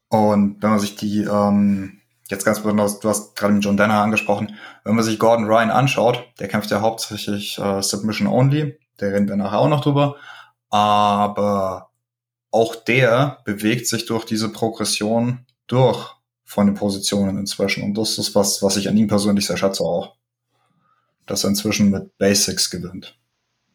und 0.07 0.63
wenn 0.63 0.69
man 0.69 0.79
sich 0.79 0.95
die, 0.95 1.23
ähm, 1.23 2.01
jetzt 2.29 2.45
ganz 2.45 2.59
besonders, 2.59 3.01
du 3.01 3.09
hast 3.09 3.35
gerade 3.35 3.55
mit 3.55 3.65
John 3.65 3.75
Danner 3.75 4.01
angesprochen, 4.01 4.57
wenn 4.85 4.95
man 4.95 5.03
sich 5.03 5.19
Gordon 5.19 5.47
Ryan 5.47 5.71
anschaut, 5.71 6.23
der 6.39 6.47
kämpft 6.47 6.71
ja 6.71 6.79
hauptsächlich 6.79 7.57
äh, 7.57 7.81
Submission 7.81 8.29
Only, 8.29 8.79
der 9.01 9.11
reden 9.13 9.27
wir 9.27 9.35
nachher 9.35 9.59
auch 9.59 9.67
noch 9.67 9.81
drüber, 9.81 10.15
aber 10.75 11.89
auch 12.51 12.75
der 12.75 13.39
bewegt 13.45 13.87
sich 13.87 14.05
durch 14.05 14.25
diese 14.25 14.49
Progression 14.49 15.45
durch 15.67 16.13
von 16.43 16.67
den 16.67 16.75
Positionen 16.75 17.37
inzwischen. 17.37 17.81
Und 17.81 17.93
das 17.97 18.17
ist 18.17 18.35
was, 18.35 18.61
was 18.61 18.75
ich 18.75 18.89
an 18.89 18.97
ihm 18.97 19.07
persönlich 19.07 19.45
sehr 19.45 19.55
schätze 19.55 19.83
auch. 19.83 20.17
Dass 21.27 21.45
er 21.45 21.51
inzwischen 21.51 21.91
mit 21.91 22.17
Basics 22.17 22.69
gewinnt. 22.69 23.17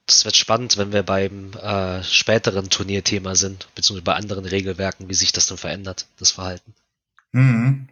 Das 0.04 0.26
wird 0.26 0.36
spannend, 0.36 0.76
wenn 0.76 0.92
wir 0.92 1.02
beim 1.02 1.52
äh, 1.54 2.02
späteren 2.02 2.68
Turnierthema 2.68 3.34
sind, 3.34 3.68
beziehungsweise 3.74 4.04
bei 4.04 4.14
anderen 4.14 4.44
Regelwerken, 4.44 5.08
wie 5.08 5.14
sich 5.14 5.32
das 5.32 5.46
dann 5.46 5.56
verändert, 5.56 6.06
das 6.18 6.32
Verhalten. 6.32 6.74
Mhm. 7.32 7.88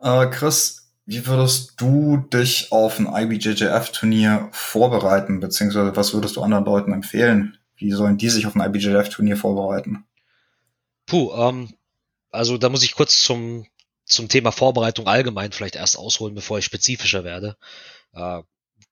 Äh, 0.00 0.26
Chris, 0.28 0.79
wie 1.10 1.26
würdest 1.26 1.72
du 1.76 2.18
dich 2.18 2.70
auf 2.70 3.00
ein 3.00 3.08
IBJJF-Turnier 3.12 4.48
vorbereiten, 4.52 5.40
beziehungsweise 5.40 5.96
was 5.96 6.14
würdest 6.14 6.36
du 6.36 6.42
anderen 6.42 6.64
Leuten 6.64 6.92
empfehlen? 6.92 7.58
Wie 7.74 7.90
sollen 7.90 8.16
die 8.16 8.28
sich 8.28 8.46
auf 8.46 8.54
ein 8.54 8.60
IBJJF-Turnier 8.60 9.36
vorbereiten? 9.36 10.04
Puh, 11.06 11.32
ähm, 11.34 11.74
also 12.30 12.58
da 12.58 12.68
muss 12.68 12.84
ich 12.84 12.94
kurz 12.94 13.24
zum, 13.24 13.66
zum 14.04 14.28
Thema 14.28 14.52
Vorbereitung 14.52 15.08
allgemein 15.08 15.50
vielleicht 15.50 15.74
erst 15.74 15.98
ausholen, 15.98 16.36
bevor 16.36 16.60
ich 16.60 16.64
spezifischer 16.64 17.24
werde. 17.24 17.56
Äh, 18.12 18.42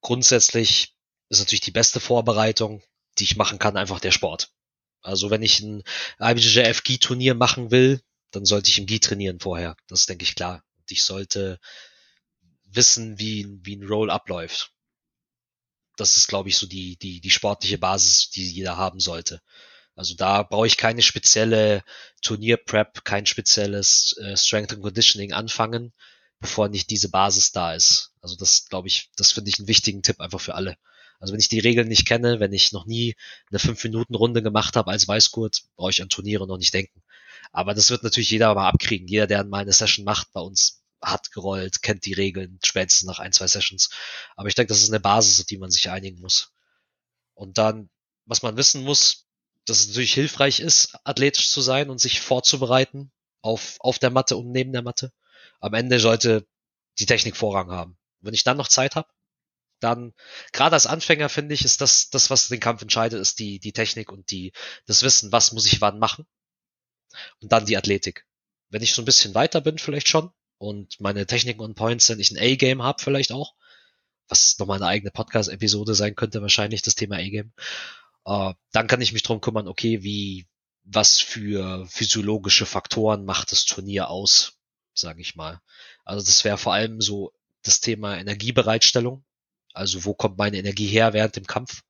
grundsätzlich 0.01 0.97
ist 1.29 1.39
natürlich 1.39 1.61
die 1.61 1.71
beste 1.71 2.01
Vorbereitung, 2.01 2.83
die 3.21 3.25
ich 3.25 3.37
machen 3.37 3.61
kann, 3.61 3.77
einfach 3.77 4.01
der 4.01 4.11
Sport. 4.11 4.51
Also 5.03 5.31
wenn 5.31 5.43
ich 5.43 5.61
ein 5.61 5.85
IBJJF 6.21 6.83
Gi-Turnier 6.83 7.37
machen 7.37 7.71
will, 7.71 8.01
dann 8.33 8.45
sollte 8.45 8.71
ich 8.71 8.81
im 8.81 8.87
Gi 8.87 8.99
trainieren 8.99 9.39
vorher. 9.39 9.77
Das 9.87 10.01
ist, 10.01 10.09
denke 10.09 10.25
ich, 10.25 10.35
klar. 10.35 10.65
Und 10.79 10.91
ich 10.91 11.05
sollte 11.05 11.61
wissen, 12.71 13.19
wie, 13.19 13.59
wie 13.63 13.77
ein 13.77 13.87
Roll 13.87 14.11
abläuft. 14.11 14.73
Das 15.97 16.17
ist, 16.17 16.29
glaube 16.29 16.49
ich, 16.49 16.57
so 16.57 16.67
die, 16.67 16.97
die, 16.97 17.21
die 17.21 17.31
sportliche 17.31 17.79
Basis, 17.79 18.31
die 18.31 18.49
jeder 18.51 18.77
haben 18.77 19.01
sollte. 19.01 19.41
Also 19.97 20.15
da 20.15 20.45
brauche 20.45 20.67
ich 20.67 20.77
keine 20.77 21.03
spezielle 21.03 21.83
Turnier-Prep, 22.23 23.05
kein 23.05 23.27
spezielles 23.27 24.17
äh, 24.19 24.37
Strength 24.37 24.73
and 24.75 24.83
Conditioning 24.83 25.33
anfangen. 25.33 25.93
bevor 26.41 26.69
nicht 26.69 26.91
diese 26.91 27.11
Basis 27.11 27.53
da 27.53 27.75
ist. 27.75 28.13
Also 28.21 28.37
das 28.37 28.67
glaube 28.69 28.89
ich, 28.89 29.11
das 29.17 29.33
finde 29.33 29.51
ich 29.51 29.59
einen 29.59 29.69
wichtigen 29.69 30.03
Tipp 30.03 30.21
einfach 30.21 30.41
für 30.41 30.55
alle. 30.55 30.77
Also 31.21 31.33
wenn 31.33 31.41
ich 31.41 31.49
die 31.49 31.59
Regeln 31.59 31.89
nicht 31.89 32.07
kenne, 32.07 32.39
wenn 32.41 32.53
ich 32.53 32.73
noch 32.73 32.87
nie 32.87 33.17
eine 33.51 33.59
5-Minuten-Runde 33.59 34.43
gemacht 34.43 34.77
habe 34.77 34.91
als 34.91 35.09
Weißgurt, 35.09 35.65
brauche 35.77 35.91
ich 35.91 36.01
an 36.03 36.09
Turniere 36.09 36.47
noch 36.47 36.59
nicht 36.59 36.75
denken. 36.75 37.03
Aber 37.53 37.75
das 37.75 37.91
wird 37.91 38.05
natürlich 38.05 38.31
jeder 38.31 38.55
mal 38.55 38.69
abkriegen. 38.69 39.09
Jeder, 39.09 39.27
der 39.27 39.45
mal 39.45 39.63
eine 39.63 39.73
Session 39.73 40.05
macht 40.05 40.33
bei 40.33 40.41
uns, 40.41 40.78
hat 41.03 41.33
gerollt, 41.33 41.83
kennt 41.83 42.07
die 42.07 42.13
Regeln, 42.13 42.59
spätestens 42.65 43.07
nach 43.07 43.19
ein, 43.19 43.33
zwei 43.33 43.47
Sessions. 43.47 43.91
Aber 44.37 44.49
ich 44.49 44.55
denke, 44.55 44.69
das 44.69 44.83
ist 44.83 44.91
eine 44.91 45.01
Basis, 45.01 45.41
auf 45.41 45.47
die 45.47 45.59
man 45.59 45.71
sich 45.71 45.91
einigen 45.91 46.21
muss. 46.21 46.53
Und 47.35 47.59
dann, 47.59 47.91
was 48.25 48.43
man 48.43 48.57
wissen 48.57 48.83
muss, 48.83 49.27
dass 49.65 49.81
es 49.81 49.89
natürlich 49.89 50.15
hilfreich 50.15 50.61
ist, 50.61 50.97
athletisch 51.05 51.51
zu 51.51 51.61
sein 51.61 51.91
und 51.91 52.01
sich 52.01 52.21
vorzubereiten 52.21 53.13
auf, 53.43 53.77
auf 53.81 53.99
der 53.99 54.11
Matte 54.11 54.37
und 54.37 54.51
neben 54.51 54.73
der 54.73 54.83
Matte. 54.83 55.13
Am 55.61 55.75
Ende 55.75 56.01
sollte 56.01 56.47
die 56.99 57.07
Technik 57.07 57.37
Vorrang 57.37 57.71
haben. 57.71 57.99
Wenn 58.21 58.35
ich 58.35 58.45
dann 58.45 58.57
noch 58.57 58.69
Zeit 58.69 58.97
habe, 58.97 59.09
dann, 59.81 60.13
gerade 60.53 60.75
als 60.75 60.87
Anfänger 60.87 61.29
finde 61.29 61.55
ich, 61.55 61.65
ist 61.65 61.81
das, 61.81 62.11
das, 62.11 62.31
was 62.31 62.49
den 62.49 62.61
Kampf 62.61 62.83
entscheidet, 62.83 63.21
ist 63.21 63.39
die, 63.39 63.61
die 63.61 63.73
Technik 63.73 64.11
und 64.11 64.31
die, 64.31 64.53
das 64.87 65.03
Wissen, 65.03 65.31
was 65.31 65.53
muss 65.53 65.67
ich 65.67 65.81
wann 65.81 65.99
machen. 65.99 66.27
Und 67.41 67.53
dann 67.53 67.67
die 67.67 67.77
Athletik. 67.77 68.27
Wenn 68.71 68.83
ich 68.83 68.93
so 68.95 69.03
ein 69.03 69.07
bisschen 69.07 69.35
weiter 69.35 69.61
bin, 69.61 69.79
vielleicht 69.79 70.09
schon, 70.09 70.33
und 70.59 71.01
meine 71.01 71.27
Techniken 71.27 71.61
und 71.61 71.75
Points 71.75 72.07
sind, 72.07 72.21
ich 72.21 72.31
ein 72.31 72.39
A-Game 72.39 72.83
habe 72.83 73.03
vielleicht 73.03 73.33
auch, 73.33 73.55
was 74.29 74.59
nochmal 74.59 74.77
eine 74.79 74.87
eigene 74.87 75.11
Podcast-Episode 75.11 75.95
sein 75.95 76.15
könnte, 76.15 76.43
wahrscheinlich, 76.43 76.83
das 76.83 76.95
Thema 76.95 77.17
A-Game. 77.17 77.53
Äh, 78.27 78.53
dann 78.73 78.87
kann 78.87 79.01
ich 79.01 79.13
mich 79.13 79.23
drum 79.23 79.41
kümmern, 79.41 79.69
okay, 79.69 80.03
wie, 80.03 80.47
was 80.85 81.19
für 81.19 81.87
physiologische 81.87 82.67
Faktoren 82.67 83.25
macht 83.25 83.53
das 83.53 83.65
Turnier 83.65 84.11
aus, 84.11 84.59
sage 84.95 85.21
ich 85.21 85.37
mal. 85.37 85.61
Also 86.05 86.25
das 86.25 86.45
wäre 86.45 86.59
vor 86.59 86.75
allem 86.75 87.01
so 87.01 87.33
das 87.63 87.81
Thema 87.81 88.19
Energiebereitstellung. 88.19 89.25
Also 89.73 90.05
wo 90.05 90.15
kommt 90.15 90.39
meine 90.39 90.59
Energie 90.59 90.87
her 90.87 91.13
während 91.13 91.37
dem 91.37 91.47
Kampf? 91.47 91.83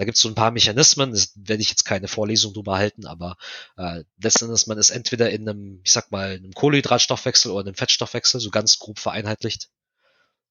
Da 0.00 0.06
gibt 0.06 0.16
es 0.16 0.22
so 0.22 0.30
ein 0.30 0.34
paar 0.34 0.50
Mechanismen, 0.50 1.12
das 1.12 1.34
werde 1.34 1.60
ich 1.60 1.68
jetzt 1.68 1.84
keine 1.84 2.08
Vorlesung 2.08 2.54
drüber 2.54 2.78
halten, 2.78 3.04
aber 3.04 3.36
äh, 3.76 4.02
letzten 4.16 4.46
Endes, 4.46 4.66
man 4.66 4.78
ist 4.78 4.88
entweder 4.88 5.28
in 5.28 5.46
einem, 5.46 5.82
ich 5.84 5.92
sag 5.92 6.10
mal, 6.10 6.36
einem 6.36 6.52
Kohlenhydratstoffwechsel 6.52 7.50
oder 7.52 7.66
einem 7.66 7.74
Fettstoffwechsel, 7.74 8.40
so 8.40 8.48
ganz 8.48 8.78
grob 8.78 8.98
vereinheitlicht. 8.98 9.68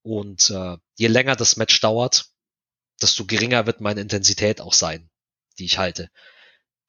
Und 0.03 0.51
äh, 0.51 0.77
je 0.97 1.07
länger 1.07 1.35
das 1.35 1.55
Match 1.57 1.81
dauert, 1.81 2.29
desto 3.01 3.25
geringer 3.25 3.65
wird 3.65 3.81
meine 3.81 4.01
Intensität 4.01 4.61
auch 4.61 4.73
sein, 4.73 5.09
die 5.57 5.65
ich 5.65 5.79
halte. 5.79 6.11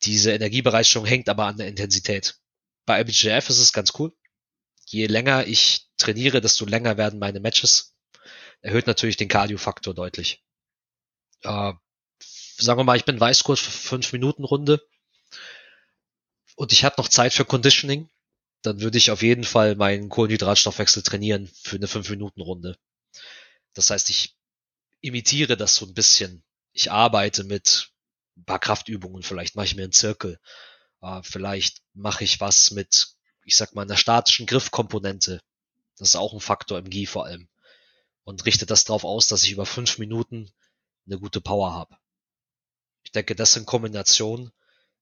Diese 0.03 0.33
Energiebereitstellung 0.33 1.07
hängt 1.07 1.31
aber 1.31 1.47
an 1.47 1.57
der 1.57 1.67
Intensität. 1.67 2.41
Bei 2.85 3.01
IBJF 3.01 3.49
ist 3.49 3.59
es 3.59 3.73
ganz 3.73 3.95
cool. 3.99 4.15
Je 4.85 5.07
länger 5.07 5.47
ich 5.47 5.89
trainiere, 5.97 6.43
desto 6.43 6.67
länger 6.67 6.99
werden 6.99 7.21
meine 7.21 7.41
Matches. 7.41 7.97
Erhöht 8.61 8.87
natürlich 8.87 9.17
den 9.17 9.29
Cardio-Faktor 9.29 9.95
deutlich. 9.95 10.45
Äh, 11.45 11.73
sagen 12.61 12.79
wir 12.79 12.85
mal, 12.85 12.97
ich 12.97 13.05
bin 13.05 13.21
Weißkurs 13.21 13.61
für 13.61 13.71
5 13.71 14.13
Minuten 14.13 14.45
Runde 14.45 14.87
und 16.57 16.73
ich 16.73 16.85
habe 16.85 16.97
noch 16.99 17.09
Zeit 17.09 17.33
für 17.33 17.45
Conditioning, 17.45 18.09
dann 18.63 18.81
würde 18.81 18.99
ich 18.99 19.11
auf 19.11 19.23
jeden 19.23 19.45
Fall 19.45 19.77
meinen 19.77 20.09
Kohlenhydratstoffwechsel 20.09 21.03
trainieren 21.03 21.51
für 21.63 21.77
eine 21.77 21.89
5 21.89 22.11
Minuten 22.11 22.41
Runde. 22.41 22.77
Das 23.75 23.91
heißt, 23.91 24.11
ich 24.11 24.37
imitiere 25.01 25.57
das 25.57 25.75
so 25.75 25.87
ein 25.87 25.95
bisschen. 25.95 26.43
Ich 26.73 26.91
arbeite 26.91 27.45
mit 27.45 27.91
ein 28.37 28.45
paar 28.45 28.59
Kraftübungen, 28.59 29.23
vielleicht 29.23 29.57
mache 29.57 29.67
ich 29.67 29.77
mir 29.77 29.85
einen 29.85 29.93
Zirkel, 29.93 30.39
äh, 31.03 31.21
vielleicht 31.23 31.83
mache 31.95 32.25
ich 32.25 32.41
was 32.41 32.71
mit, 32.71 33.15
ich 33.45 33.57
sag 33.57 33.75
mal, 33.75 33.83
einer 33.83 33.97
statischen 33.97 34.47
Griffkomponente. 34.47 35.41
Das 35.97 36.11
ist 36.11 36.17
auch 36.17 36.33
ein 36.33 36.41
Faktor 36.41 36.79
im 36.79 36.91
GI 36.91 37.07
vor 37.07 37.27
allem. 37.27 37.49
Und 38.25 38.45
richte 38.45 38.67
das 38.67 38.85
darauf 38.85 39.05
aus, 39.05 39.27
dass 39.27 39.45
ich 39.45 39.53
über 39.53 39.67
fünf 39.67 39.99
Minuten 39.99 40.51
eine 41.07 41.19
gute 41.19 41.41
Power 41.41 41.73
habe. 41.73 42.00
Ich 43.11 43.13
denke, 43.13 43.35
das 43.35 43.57
in 43.57 43.67
Kombination 43.67 44.53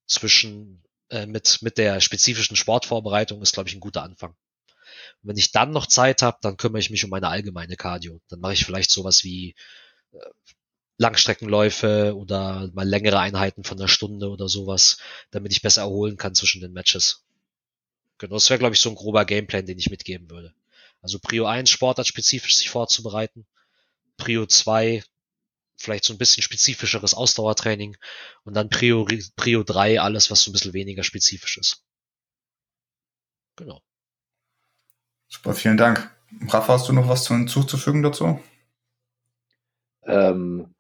zwischen 0.07 0.83
äh, 1.11 1.27
mit, 1.27 1.59
mit 1.61 1.77
der 1.77 2.01
spezifischen 2.01 2.57
Sportvorbereitung 2.57 3.43
ist, 3.43 3.53
glaube 3.53 3.69
ich, 3.69 3.75
ein 3.75 3.81
guter 3.81 4.03
Anfang. 4.03 4.31
Und 4.31 5.29
wenn 5.29 5.37
ich 5.37 5.53
dann 5.53 5.73
noch 5.73 5.85
Zeit 5.85 6.23
habe, 6.23 6.39
dann 6.41 6.57
kümmere 6.57 6.81
ich 6.81 6.89
mich 6.89 7.05
um 7.05 7.11
meine 7.11 7.29
allgemeine 7.29 7.77
Cardio. 7.77 8.19
Dann 8.29 8.41
mache 8.41 8.55
ich 8.55 8.65
vielleicht 8.65 8.91
sowas 8.91 9.25
wie 9.25 9.55
äh, 10.13 10.19
Langstreckenläufe 10.97 12.17
oder 12.17 12.71
mal 12.73 12.89
längere 12.89 13.19
Einheiten 13.19 13.63
von 13.63 13.79
einer 13.79 13.89
Stunde 13.89 14.31
oder 14.31 14.49
sowas, 14.49 14.97
damit 15.31 15.53
ich 15.53 15.61
besser 15.61 15.83
erholen 15.83 16.17
kann 16.17 16.35
zwischen 16.35 16.63
den 16.63 16.73
Matches. 16.73 17.27
Genau, 18.17 18.37
das 18.37 18.49
wäre, 18.49 18.59
glaube 18.59 18.75
ich, 18.75 18.81
so 18.81 18.89
ein 18.89 18.97
grober 18.97 19.27
Gameplan, 19.27 19.67
den 19.67 19.79
ich 19.79 19.91
mitgeben 19.91 20.31
würde. 20.31 20.55
Also 21.03 21.19
Prio 21.19 21.45
1, 21.45 21.69
Sportart 21.69 22.07
spezifisch 22.07 22.57
sich 22.57 22.71
vorzubereiten. 22.71 23.47
Prio 24.17 24.47
2, 24.47 25.05
vielleicht 25.79 26.05
so 26.05 26.13
ein 26.13 26.19
bisschen 26.19 26.43
spezifischeres 26.43 27.15
Ausdauertraining 27.15 27.97
und 28.45 28.55
dann 28.55 28.69
Prio, 28.69 29.07
Prio 29.37 29.63
3 29.63 30.01
alles, 30.01 30.31
was 30.31 30.43
so 30.43 30.51
ein 30.51 30.53
bisschen 30.53 30.73
weniger 30.73 31.05
spezifisch 31.05 31.59
ist. 31.59 31.85
Genau. 33.57 33.81
Super, 35.29 35.55
vielen 35.55 35.77
Dank. 35.77 36.11
Rafa, 36.49 36.75
hast 36.75 36.89
du 36.89 36.93
noch 36.93 37.09
was 37.09 37.27
hinzuzufügen 37.29 38.03
dazu? 38.03 38.41
Ähm, 40.05 40.75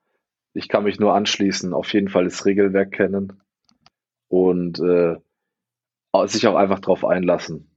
ich 0.52 0.68
kann 0.68 0.84
mich 0.84 0.98
nur 0.98 1.14
anschließen. 1.14 1.74
Auf 1.74 1.92
jeden 1.92 2.08
Fall 2.08 2.24
das 2.24 2.44
Regelwerk 2.44 2.92
kennen 2.92 3.40
und 4.28 4.80
äh, 4.80 5.16
sich 6.26 6.46
auch 6.46 6.56
einfach 6.56 6.80
drauf 6.80 7.04
einlassen. 7.04 7.70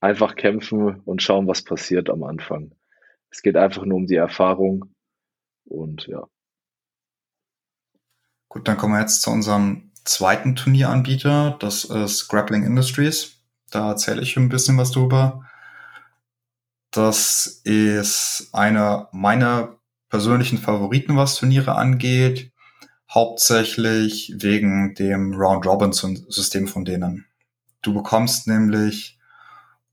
Einfach 0.00 0.34
kämpfen 0.34 1.00
und 1.00 1.22
schauen, 1.22 1.46
was 1.46 1.62
passiert 1.62 2.10
am 2.10 2.22
Anfang. 2.22 2.74
Es 3.30 3.42
geht 3.42 3.56
einfach 3.56 3.84
nur 3.84 3.98
um 3.98 4.06
die 4.06 4.16
Erfahrung 4.16 4.94
und 5.64 6.06
ja. 6.06 6.26
Gut, 8.50 8.66
dann 8.66 8.76
kommen 8.76 8.94
wir 8.94 9.00
jetzt 9.00 9.22
zu 9.22 9.30
unserem 9.30 9.92
zweiten 10.04 10.56
Turnieranbieter. 10.56 11.56
Das 11.60 11.84
ist 11.84 12.26
Grappling 12.26 12.64
Industries. 12.64 13.36
Da 13.70 13.90
erzähle 13.90 14.22
ich 14.22 14.36
ein 14.36 14.48
bisschen 14.48 14.76
was 14.76 14.90
drüber. 14.90 15.44
Das 16.90 17.46
ist 17.62 18.48
einer 18.52 19.08
meiner 19.12 19.76
persönlichen 20.08 20.58
Favoriten, 20.58 21.16
was 21.16 21.36
Turniere 21.36 21.76
angeht. 21.76 22.50
Hauptsächlich 23.08 24.34
wegen 24.38 24.96
dem 24.96 25.32
Round-Robin-System 25.32 26.66
von 26.66 26.84
denen. 26.84 27.26
Du 27.82 27.94
bekommst 27.94 28.48
nämlich 28.48 29.16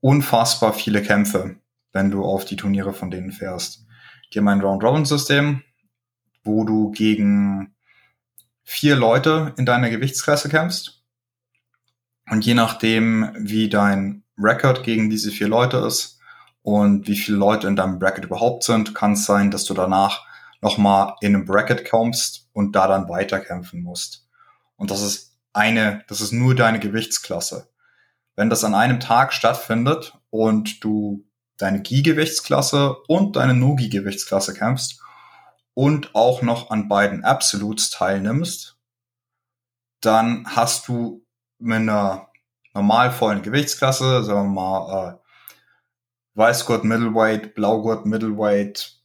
unfassbar 0.00 0.72
viele 0.72 1.02
Kämpfe, 1.02 1.60
wenn 1.92 2.10
du 2.10 2.24
auf 2.24 2.44
die 2.44 2.56
Turniere 2.56 2.92
von 2.92 3.12
denen 3.12 3.30
fährst. 3.30 3.86
Die 4.34 4.40
haben 4.40 4.48
ein 4.48 4.60
Round-Robin-System, 4.60 5.62
wo 6.42 6.64
du 6.64 6.90
gegen 6.90 7.76
vier 8.70 8.96
Leute 8.96 9.54
in 9.56 9.64
deiner 9.64 9.88
Gewichtsklasse 9.88 10.50
kämpfst. 10.50 11.02
Und 12.28 12.44
je 12.44 12.52
nachdem, 12.52 13.34
wie 13.38 13.70
dein 13.70 14.24
Record 14.36 14.82
gegen 14.82 15.08
diese 15.08 15.30
vier 15.30 15.48
Leute 15.48 15.78
ist 15.78 16.20
und 16.60 17.08
wie 17.08 17.16
viele 17.16 17.38
Leute 17.38 17.66
in 17.66 17.76
deinem 17.76 17.98
Bracket 17.98 18.26
überhaupt 18.26 18.64
sind, 18.64 18.94
kann 18.94 19.14
es 19.14 19.24
sein, 19.24 19.50
dass 19.50 19.64
du 19.64 19.72
danach 19.72 20.26
nochmal 20.60 21.14
in 21.22 21.34
einem 21.34 21.46
Bracket 21.46 21.88
kommst 21.88 22.50
und 22.52 22.76
da 22.76 22.86
dann 22.86 23.08
weiterkämpfen 23.08 23.82
musst. 23.82 24.28
Und 24.76 24.90
das 24.90 25.00
ist 25.00 25.38
eine, 25.54 26.04
das 26.06 26.20
ist 26.20 26.32
nur 26.32 26.54
deine 26.54 26.78
Gewichtsklasse. 26.78 27.70
Wenn 28.36 28.50
das 28.50 28.64
an 28.64 28.74
einem 28.74 29.00
Tag 29.00 29.32
stattfindet 29.32 30.12
und 30.28 30.84
du 30.84 31.24
deine 31.56 31.80
Gi-Gewichtsklasse 31.80 32.96
und 33.08 33.36
deine 33.36 33.54
No-Gi-Gewichtsklasse 33.54 34.52
kämpfst 34.52 35.00
und 35.78 36.16
auch 36.16 36.42
noch 36.42 36.70
an 36.70 36.88
beiden 36.88 37.22
Absolutes 37.22 37.90
teilnimmst, 37.90 38.76
dann 40.00 40.44
hast 40.56 40.88
du 40.88 41.24
mit 41.60 41.76
einer 41.76 42.32
normal 42.74 43.12
vollen 43.12 43.42
Gewichtsklasse, 43.42 44.24
sagen 44.24 44.54
wir 44.54 44.60
mal, 44.60 45.12
äh, 45.12 45.18
Weißgurt 46.34 46.82
Middleweight, 46.82 47.54
Blaugurt 47.54 48.06
Middleweight, 48.06 48.98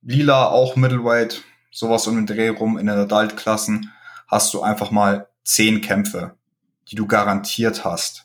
Lila 0.00 0.48
auch 0.48 0.74
Middleweight, 0.76 1.42
sowas 1.70 2.06
um 2.06 2.16
den 2.16 2.24
Dreh 2.24 2.48
rum 2.48 2.78
in 2.78 2.86
den 2.86 2.96
Adult-Klassen, 3.00 3.92
hast 4.28 4.54
du 4.54 4.62
einfach 4.62 4.90
mal 4.90 5.28
zehn 5.44 5.82
Kämpfe, 5.82 6.34
die 6.88 6.96
du 6.96 7.06
garantiert 7.06 7.84
hast. 7.84 8.24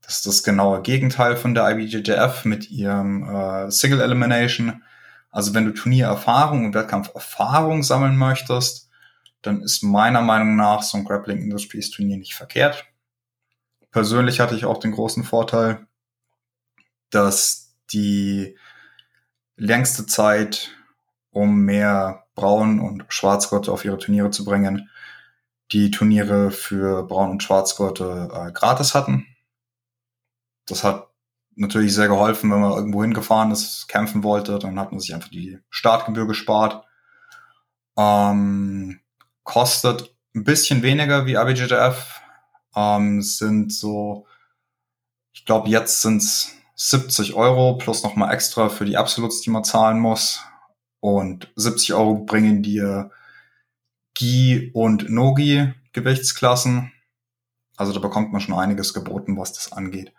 Das 0.00 0.18
ist 0.18 0.26
das 0.26 0.44
genaue 0.44 0.80
Gegenteil 0.80 1.36
von 1.36 1.54
der 1.54 1.68
IBJJF 1.70 2.44
mit 2.44 2.70
ihrem 2.70 3.28
äh, 3.28 3.68
Single 3.72 4.00
Elimination. 4.00 4.84
Also 5.34 5.52
wenn 5.52 5.64
du 5.64 5.72
Turniererfahrung 5.72 6.64
und 6.64 6.74
Wettkampferfahrung 6.74 7.82
sammeln 7.82 8.16
möchtest, 8.16 8.88
dann 9.42 9.62
ist 9.62 9.82
meiner 9.82 10.22
Meinung 10.22 10.54
nach 10.54 10.80
so 10.82 10.96
ein 10.96 11.04
Grappling 11.04 11.42
Industries 11.42 11.90
Turnier 11.90 12.18
nicht 12.18 12.34
verkehrt. 12.34 12.84
Persönlich 13.90 14.38
hatte 14.38 14.54
ich 14.54 14.64
auch 14.64 14.78
den 14.78 14.92
großen 14.92 15.24
Vorteil, 15.24 15.88
dass 17.10 17.74
die 17.92 18.56
längste 19.56 20.06
Zeit, 20.06 20.70
um 21.30 21.62
mehr 21.62 22.26
Braun- 22.36 22.78
und 22.78 23.04
Schwarzgurte 23.08 23.72
auf 23.72 23.84
ihre 23.84 23.98
Turniere 23.98 24.30
zu 24.30 24.44
bringen, 24.44 24.88
die 25.72 25.90
Turniere 25.90 26.52
für 26.52 27.02
Braun- 27.08 27.32
und 27.32 27.42
Schwarzgurte 27.42 28.30
äh, 28.32 28.52
gratis 28.52 28.94
hatten. 28.94 29.26
Das 30.66 30.84
hat 30.84 31.08
natürlich 31.56 31.94
sehr 31.94 32.08
geholfen, 32.08 32.50
wenn 32.50 32.60
man 32.60 32.72
irgendwo 32.72 33.02
hingefahren 33.02 33.50
ist, 33.50 33.88
kämpfen 33.88 34.22
wollte, 34.22 34.58
dann 34.58 34.78
hat 34.78 34.92
man 34.92 35.00
sich 35.00 35.14
einfach 35.14 35.28
die 35.28 35.58
Startgebühr 35.70 36.26
gespart. 36.26 36.84
Ähm, 37.96 39.00
kostet 39.44 40.14
ein 40.34 40.44
bisschen 40.44 40.82
weniger 40.82 41.26
wie 41.26 41.34
IBJJF, 41.34 42.20
ähm, 42.74 43.22
sind 43.22 43.72
so, 43.72 44.26
ich 45.32 45.44
glaube 45.44 45.68
jetzt 45.68 46.02
sind's 46.02 46.52
70 46.76 47.34
Euro 47.34 47.76
plus 47.78 48.02
nochmal 48.02 48.34
extra 48.34 48.68
für 48.68 48.84
die 48.84 48.96
Absolutes, 48.96 49.42
die 49.42 49.50
man 49.50 49.64
zahlen 49.64 50.00
muss. 50.00 50.40
Und 51.00 51.52
70 51.54 51.94
Euro 51.94 52.14
bringen 52.14 52.62
dir 52.62 53.10
Gi 54.14 54.70
und 54.74 55.10
Nogi 55.10 55.72
Gewichtsklassen. 55.92 56.92
Also 57.76 57.92
da 57.92 58.00
bekommt 58.00 58.32
man 58.32 58.40
schon 58.40 58.54
einiges 58.54 58.94
geboten, 58.94 59.36
was 59.36 59.52
das 59.52 59.72
angeht. 59.72 60.12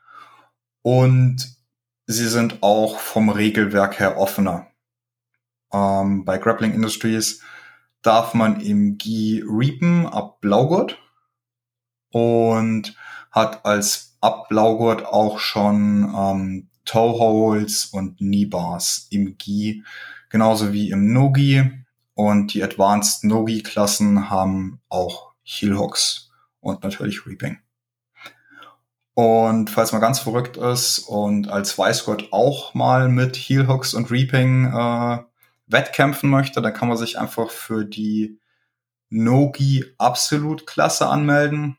Und 0.86 1.58
sie 2.06 2.28
sind 2.28 2.62
auch 2.62 3.00
vom 3.00 3.30
Regelwerk 3.30 4.00
her 4.00 4.20
offener. 4.20 4.68
Ähm, 5.74 6.26
bei 6.26 6.38
Grappling 6.38 6.76
Industries 6.76 7.42
darf 8.04 8.36
man 8.36 8.62
im 8.62 9.00
Gi 9.00 9.44
reapen 9.48 10.06
ab 10.06 10.42
Blaugurt 10.42 11.00
und 12.12 12.96
hat 13.32 13.66
als 13.66 14.16
ab 14.22 14.48
Blaugurt 14.48 15.08
auch 15.08 15.40
schon 15.40 16.14
ähm, 16.16 16.70
Toe-Holes 16.86 17.86
und 17.86 18.20
Knee-Bars 18.20 19.08
im 19.10 19.40
Gi, 19.40 19.84
genauso 20.30 20.72
wie 20.72 20.92
im 20.92 21.12
Nogi. 21.12 21.64
Und 22.14 22.54
die 22.54 22.64
Advanced 22.64 23.24
Nogi-Klassen 23.24 24.30
haben 24.30 24.82
auch 24.90 25.34
Heel-Hooks 25.42 26.30
und 26.60 26.84
natürlich 26.84 27.26
Reaping. 27.26 27.65
Und 29.16 29.70
falls 29.70 29.94
man 29.94 30.02
ganz 30.02 30.20
verrückt 30.20 30.58
ist 30.58 31.00
und 31.00 31.48
als 31.48 31.78
Weißgott 31.78 32.32
auch 32.32 32.74
mal 32.74 33.08
mit 33.08 33.38
Heel-Hooks 33.38 33.94
und 33.94 34.12
Reaping 34.12 34.66
äh, 34.74 35.24
wettkämpfen 35.68 36.30
möchte, 36.30 36.62
dann 36.62 36.74
kann 36.74 36.90
man 36.90 36.98
sich 36.98 37.18
einfach 37.18 37.50
für 37.50 37.86
die 37.86 38.40
Nogi 39.10 39.86
Absolut 39.98 40.68
Klasse 40.68 41.08
anmelden, 41.08 41.78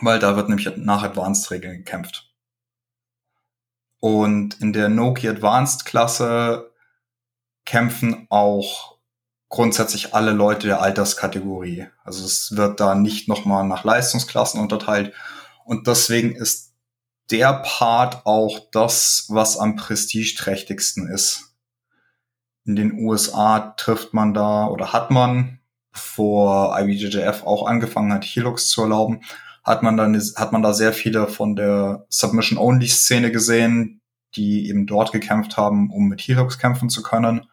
weil 0.00 0.18
da 0.18 0.34
wird 0.34 0.48
nämlich 0.48 0.68
nach 0.76 1.04
Advanced 1.04 1.48
Regeln 1.52 1.78
gekämpft. 1.78 2.28
Und 4.00 4.60
in 4.60 4.72
der 4.72 4.88
Nogi 4.88 5.28
Advanced 5.28 5.84
Klasse 5.84 6.72
kämpfen 7.64 8.26
auch 8.30 8.98
grundsätzlich 9.48 10.12
alle 10.12 10.32
Leute 10.32 10.66
der 10.66 10.80
Alterskategorie. 10.80 11.86
Also 12.02 12.24
es 12.24 12.56
wird 12.56 12.80
da 12.80 12.96
nicht 12.96 13.28
nochmal 13.28 13.64
nach 13.64 13.84
Leistungsklassen 13.84 14.60
unterteilt. 14.60 15.12
Und 15.70 15.86
deswegen 15.86 16.34
ist 16.34 16.74
der 17.30 17.52
Part 17.64 18.26
auch 18.26 18.58
das, 18.72 19.26
was 19.28 19.56
am 19.56 19.76
prestigeträchtigsten 19.76 21.08
ist 21.08 21.50
in 22.70 22.76
den 22.76 22.92
USA 22.92 23.74
trifft 23.76 24.14
man 24.14 24.34
da 24.34 24.66
oder 24.66 24.92
hat 24.92 25.10
man, 25.10 25.58
bevor 25.92 26.78
IBJJF 26.78 27.42
auch 27.44 27.66
angefangen 27.66 28.12
hat, 28.12 28.24
Helux 28.24 28.68
zu 28.68 28.82
erlauben, 28.82 29.22
hat 29.64 29.82
man 29.82 29.96
dann 29.96 30.14
hat 30.36 30.52
man 30.52 30.62
da 30.62 30.72
sehr 30.72 30.92
viele 30.92 31.26
von 31.26 31.56
der 31.56 32.06
Submission-Only-Szene 32.08 33.30
gesehen, 33.30 34.00
die 34.36 34.68
eben 34.68 34.86
dort 34.86 35.12
gekämpft 35.12 35.56
haben, 35.56 35.90
um 35.90 36.08
mit 36.08 36.20
Helux 36.20 36.58
kämpfen 36.58 36.88
zu 36.88 37.02
können. 37.02 37.46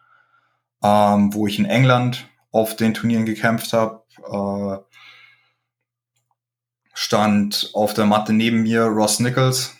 Ähm, 0.82 1.34
wo 1.34 1.48
ich 1.48 1.58
in 1.58 1.64
England 1.64 2.28
auf 2.52 2.76
den 2.76 2.94
Turnieren 2.94 3.26
gekämpft 3.26 3.72
habe, 3.72 4.04
äh, 4.18 4.87
stand 7.00 7.70
auf 7.74 7.94
der 7.94 8.06
Matte 8.06 8.32
neben 8.32 8.62
mir 8.64 8.82
Ross 8.82 9.20
Nichols 9.20 9.76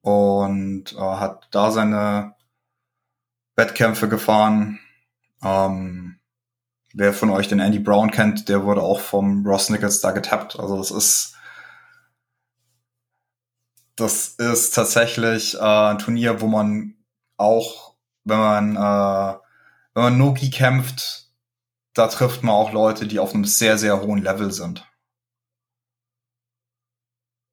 und 0.00 0.94
äh, 0.94 0.98
hat 0.98 1.46
da 1.50 1.70
seine 1.70 2.34
Wettkämpfe 3.54 4.08
gefahren. 4.08 4.80
Ähm, 5.42 6.18
wer 6.94 7.12
von 7.12 7.28
euch 7.28 7.48
den 7.48 7.60
Andy 7.60 7.80
Brown 7.80 8.10
kennt, 8.10 8.48
der 8.48 8.64
wurde 8.64 8.80
auch 8.80 9.00
vom 9.00 9.46
Ross 9.46 9.68
Nichols 9.68 10.00
da 10.00 10.12
getappt. 10.12 10.58
Also 10.58 10.78
das 10.78 10.90
ist 10.90 11.34
das 13.96 14.28
ist 14.28 14.74
tatsächlich 14.74 15.56
äh, 15.56 15.58
ein 15.58 15.98
Turnier, 15.98 16.40
wo 16.40 16.46
man 16.46 16.94
auch, 17.36 17.94
wenn 18.24 18.38
man 18.38 18.76
äh, 18.76 19.38
wenn 19.92 20.02
man 20.02 20.16
Noki 20.16 20.48
kämpft, 20.48 21.30
da 21.92 22.06
trifft 22.06 22.42
man 22.42 22.54
auch 22.54 22.72
Leute, 22.72 23.06
die 23.06 23.18
auf 23.18 23.34
einem 23.34 23.44
sehr 23.44 23.76
sehr 23.76 24.00
hohen 24.00 24.22
Level 24.22 24.50
sind. 24.50 24.86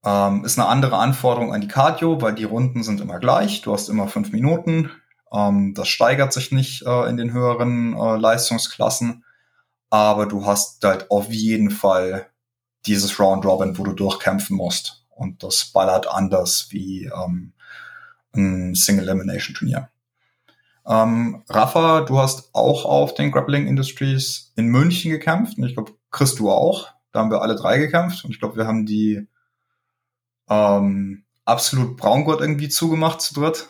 Ähm, 0.05 0.43
ist 0.43 0.59
eine 0.59 0.67
andere 0.67 0.97
Anforderung 0.97 1.53
an 1.53 1.61
die 1.61 1.67
Cardio, 1.67 2.21
weil 2.21 2.35
die 2.35 2.43
Runden 2.43 2.83
sind 2.83 2.99
immer 2.99 3.19
gleich. 3.19 3.61
Du 3.61 3.73
hast 3.73 3.89
immer 3.89 4.07
fünf 4.07 4.31
Minuten. 4.31 4.91
Ähm, 5.31 5.73
das 5.73 5.87
steigert 5.87 6.33
sich 6.33 6.51
nicht 6.51 6.85
äh, 6.85 7.09
in 7.09 7.17
den 7.17 7.33
höheren 7.33 7.95
äh, 7.95 8.17
Leistungsklassen, 8.17 9.23
aber 9.89 10.25
du 10.25 10.45
hast 10.45 10.83
halt 10.83 11.09
auf 11.09 11.31
jeden 11.31 11.71
Fall 11.71 12.27
dieses 12.85 13.19
Round 13.19 13.45
Robin, 13.45 13.77
wo 13.77 13.83
du 13.83 13.93
durchkämpfen 13.93 14.57
musst. 14.57 15.05
Und 15.09 15.43
das 15.43 15.65
ballert 15.65 16.07
anders 16.07 16.67
wie 16.71 17.05
ähm, 17.05 17.53
ein 18.35 18.75
Single 18.75 19.07
Elimination 19.07 19.55
Turnier. 19.55 19.89
Ähm, 20.85 21.43
Rafa, 21.49 22.01
du 22.01 22.17
hast 22.17 22.53
auch 22.53 22.85
auf 22.85 23.13
den 23.13 23.31
Grappling 23.31 23.67
Industries 23.67 24.51
in 24.55 24.67
München 24.67 25.11
gekämpft 25.11 25.57
und 25.57 25.63
ich 25.63 25.75
glaube, 25.75 25.93
Chris, 26.11 26.35
du 26.35 26.51
auch. 26.51 26.89
Da 27.11 27.19
haben 27.19 27.31
wir 27.31 27.41
alle 27.41 27.55
drei 27.55 27.77
gekämpft 27.77 28.25
und 28.25 28.31
ich 28.31 28.39
glaube, 28.39 28.57
wir 28.57 28.67
haben 28.67 28.85
die 28.85 29.27
ähm, 30.49 31.25
absolut 31.45 31.97
Braungurt 31.97 32.41
irgendwie 32.41 32.69
zugemacht 32.69 33.21
zu 33.21 33.33
dritt 33.33 33.67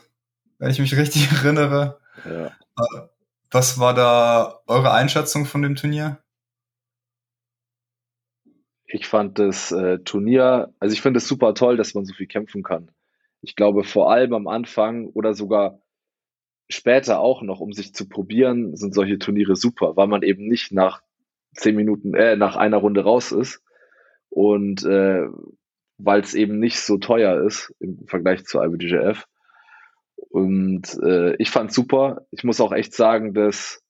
wenn 0.64 0.72
ich 0.72 0.80
mich 0.80 0.96
richtig 0.98 1.30
erinnere. 1.32 2.00
Ja. 2.26 2.48
Äh, 2.48 3.08
was 3.52 3.80
war 3.80 3.94
da 3.94 4.62
eure 4.66 4.94
Einschätzung 4.94 5.46
von 5.46 5.62
dem 5.62 5.76
Turnier? 5.76 6.20
Ich 8.86 9.08
fand 9.08 9.40
das 9.40 9.72
äh, 9.72 10.00
Turnier, 10.00 10.74
also 10.80 10.94
ich 10.94 11.02
finde 11.02 11.18
es 11.18 11.28
super 11.28 11.54
toll, 11.54 11.78
dass 11.78 11.96
man 11.96 12.06
so 12.06 12.14
viel 12.14 12.28
kämpfen 12.28 12.64
kann. 12.64 12.92
Ich 13.42 13.56
glaube, 13.56 13.84
vor 13.84 14.12
allem 14.12 14.34
am 14.34 14.48
Anfang 14.48 15.08
oder 15.08 15.34
sogar 15.34 15.80
später 16.70 17.20
auch 17.20 17.42
noch, 17.42 17.60
um 17.60 17.74
sich 17.74 17.94
zu 17.94 18.08
probieren, 18.08 18.76
sind 18.76 18.94
solche 18.94 19.20
Turniere 19.20 19.56
super, 19.56 19.98
weil 19.98 20.08
man 20.08 20.22
eben 20.22 20.48
nicht 20.48 20.72
nach 20.72 21.02
zehn 21.56 21.76
Minuten, 21.76 22.14
äh, 22.14 22.36
nach 22.36 22.56
einer 22.56 22.78
Runde 22.78 23.04
raus 23.04 23.32
ist 23.32 23.62
und 24.30 24.86
äh, 24.86 25.28
weil 26.04 26.22
es 26.22 26.34
eben 26.34 26.60
nicht 26.60 26.80
so 26.80 26.98
teuer 26.98 27.46
ist 27.46 27.74
im 27.80 28.06
Vergleich 28.08 28.46
zu 28.46 28.62
IBJJF. 28.62 29.26
Und 30.30 31.00
äh, 31.04 31.36
ich 31.38 31.50
fand 31.50 31.72
super. 31.72 32.26
Ich 32.32 32.44
muss 32.44 32.62
auch 32.62 32.72
echt 32.72 32.94
sagen, 32.94 33.34
dass 33.34 33.82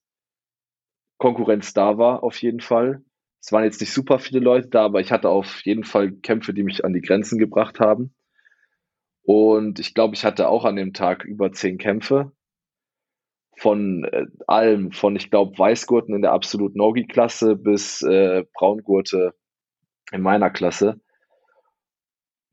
Konkurrenz 1.17 1.73
da 1.73 1.97
war, 1.97 2.23
auf 2.23 2.41
jeden 2.41 2.59
Fall. 2.59 3.03
Es 3.39 3.51
waren 3.51 3.63
jetzt 3.63 3.81
nicht 3.81 3.91
super 3.91 4.19
viele 4.19 4.39
Leute 4.39 4.69
da, 4.69 4.85
aber 4.85 5.01
ich 5.01 5.11
hatte 5.11 5.29
auf 5.29 5.61
jeden 5.65 5.83
Fall 5.83 6.11
Kämpfe, 6.11 6.53
die 6.53 6.63
mich 6.63 6.85
an 6.85 6.93
die 6.93 7.01
Grenzen 7.01 7.39
gebracht 7.39 7.79
haben. 7.79 8.13
Und 9.23 9.79
ich 9.79 9.93
glaube, 9.93 10.15
ich 10.15 10.25
hatte 10.25 10.49
auch 10.49 10.65
an 10.65 10.75
dem 10.75 10.93
Tag 10.93 11.23
über 11.23 11.51
zehn 11.51 11.77
Kämpfe. 11.77 12.31
Von 13.57 14.03
äh, 14.05 14.25
allem, 14.47 14.91
von 14.91 15.15
ich 15.15 15.29
glaube 15.29 15.57
Weißgurten 15.57 16.15
in 16.15 16.21
der 16.21 16.33
absolut 16.33 16.75
Nogi-Klasse 16.75 17.55
bis 17.55 18.01
äh, 18.01 18.43
Braungurte 18.53 19.33
in 20.11 20.21
meiner 20.21 20.49
Klasse. 20.49 20.99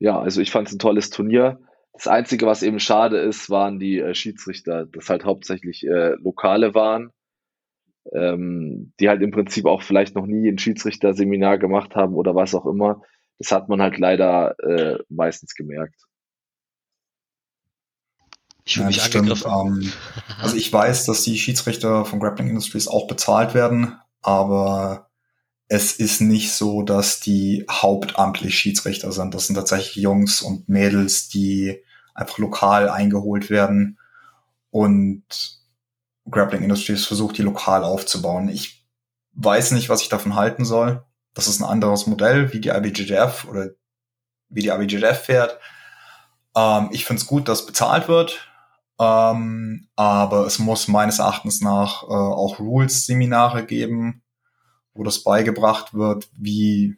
Ja, 0.01 0.19
also 0.19 0.41
ich 0.41 0.49
fand 0.49 0.67
es 0.67 0.73
ein 0.73 0.79
tolles 0.79 1.11
Turnier. 1.11 1.59
Das 1.93 2.07
Einzige, 2.07 2.47
was 2.47 2.63
eben 2.63 2.79
schade 2.79 3.19
ist, 3.19 3.51
waren 3.51 3.77
die 3.77 3.99
äh, 3.99 4.15
Schiedsrichter, 4.15 4.87
das 4.87 5.09
halt 5.09 5.25
hauptsächlich 5.25 5.85
äh, 5.85 6.15
Lokale 6.15 6.73
waren, 6.73 7.11
ähm, 8.11 8.93
die 8.99 9.09
halt 9.09 9.21
im 9.21 9.29
Prinzip 9.29 9.67
auch 9.67 9.83
vielleicht 9.83 10.15
noch 10.15 10.25
nie 10.25 10.49
ein 10.49 10.57
Schiedsrichterseminar 10.57 11.59
gemacht 11.59 11.95
haben 11.95 12.15
oder 12.15 12.33
was 12.33 12.55
auch 12.55 12.65
immer. 12.65 13.03
Das 13.37 13.51
hat 13.51 13.69
man 13.69 13.79
halt 13.79 13.99
leider 13.99 14.55
äh, 14.63 14.97
meistens 15.07 15.53
gemerkt. 15.53 16.01
Ich 18.65 18.73
fühle 18.73 18.87
mich 18.87 18.97
ja, 18.97 19.03
angegriffen. 19.03 19.51
Ähm, 19.51 19.93
also 20.39 20.57
ich 20.57 20.73
weiß, 20.73 21.05
dass 21.05 21.23
die 21.23 21.37
Schiedsrichter 21.37 22.05
von 22.05 22.19
Grappling 22.19 22.49
Industries 22.49 22.87
auch 22.87 23.05
bezahlt 23.05 23.53
werden, 23.53 23.99
aber 24.23 25.10
es 25.73 25.93
ist 25.93 26.19
nicht 26.19 26.51
so, 26.51 26.81
dass 26.81 27.21
die 27.21 27.65
hauptamtlich 27.71 28.59
Schiedsrichter 28.59 29.13
sind. 29.13 29.33
Das 29.33 29.47
sind 29.47 29.55
tatsächlich 29.55 29.95
Jungs 29.95 30.41
und 30.41 30.67
Mädels, 30.67 31.29
die 31.29 31.81
einfach 32.13 32.39
lokal 32.39 32.89
eingeholt 32.89 33.49
werden 33.49 33.97
und 34.69 35.23
Grappling 36.29 36.63
Industries 36.63 37.05
versucht, 37.05 37.37
die 37.37 37.41
lokal 37.41 37.85
aufzubauen. 37.85 38.49
Ich 38.49 38.85
weiß 39.31 39.71
nicht, 39.71 39.87
was 39.87 40.01
ich 40.01 40.09
davon 40.09 40.35
halten 40.35 40.65
soll. 40.65 41.05
Das 41.33 41.47
ist 41.47 41.61
ein 41.61 41.69
anderes 41.69 42.05
Modell, 42.05 42.51
wie 42.51 42.59
die 42.59 42.67
IBJJF 42.67 43.45
oder 43.45 43.69
wie 44.49 44.63
die 44.63 44.67
IBJJF 44.67 45.21
fährt. 45.21 45.57
Ähm, 46.53 46.89
ich 46.91 47.05
finde 47.05 47.21
es 47.21 47.27
gut, 47.27 47.47
dass 47.47 47.65
bezahlt 47.65 48.09
wird, 48.09 48.45
ähm, 48.99 49.87
aber 49.95 50.45
es 50.45 50.59
muss 50.59 50.89
meines 50.89 51.19
Erachtens 51.19 51.61
nach 51.61 52.03
äh, 52.03 52.07
auch 52.07 52.59
Rules-Seminare 52.59 53.65
geben, 53.65 54.21
wo 54.93 55.03
das 55.03 55.23
beigebracht 55.23 55.93
wird, 55.93 56.29
wie 56.33 56.97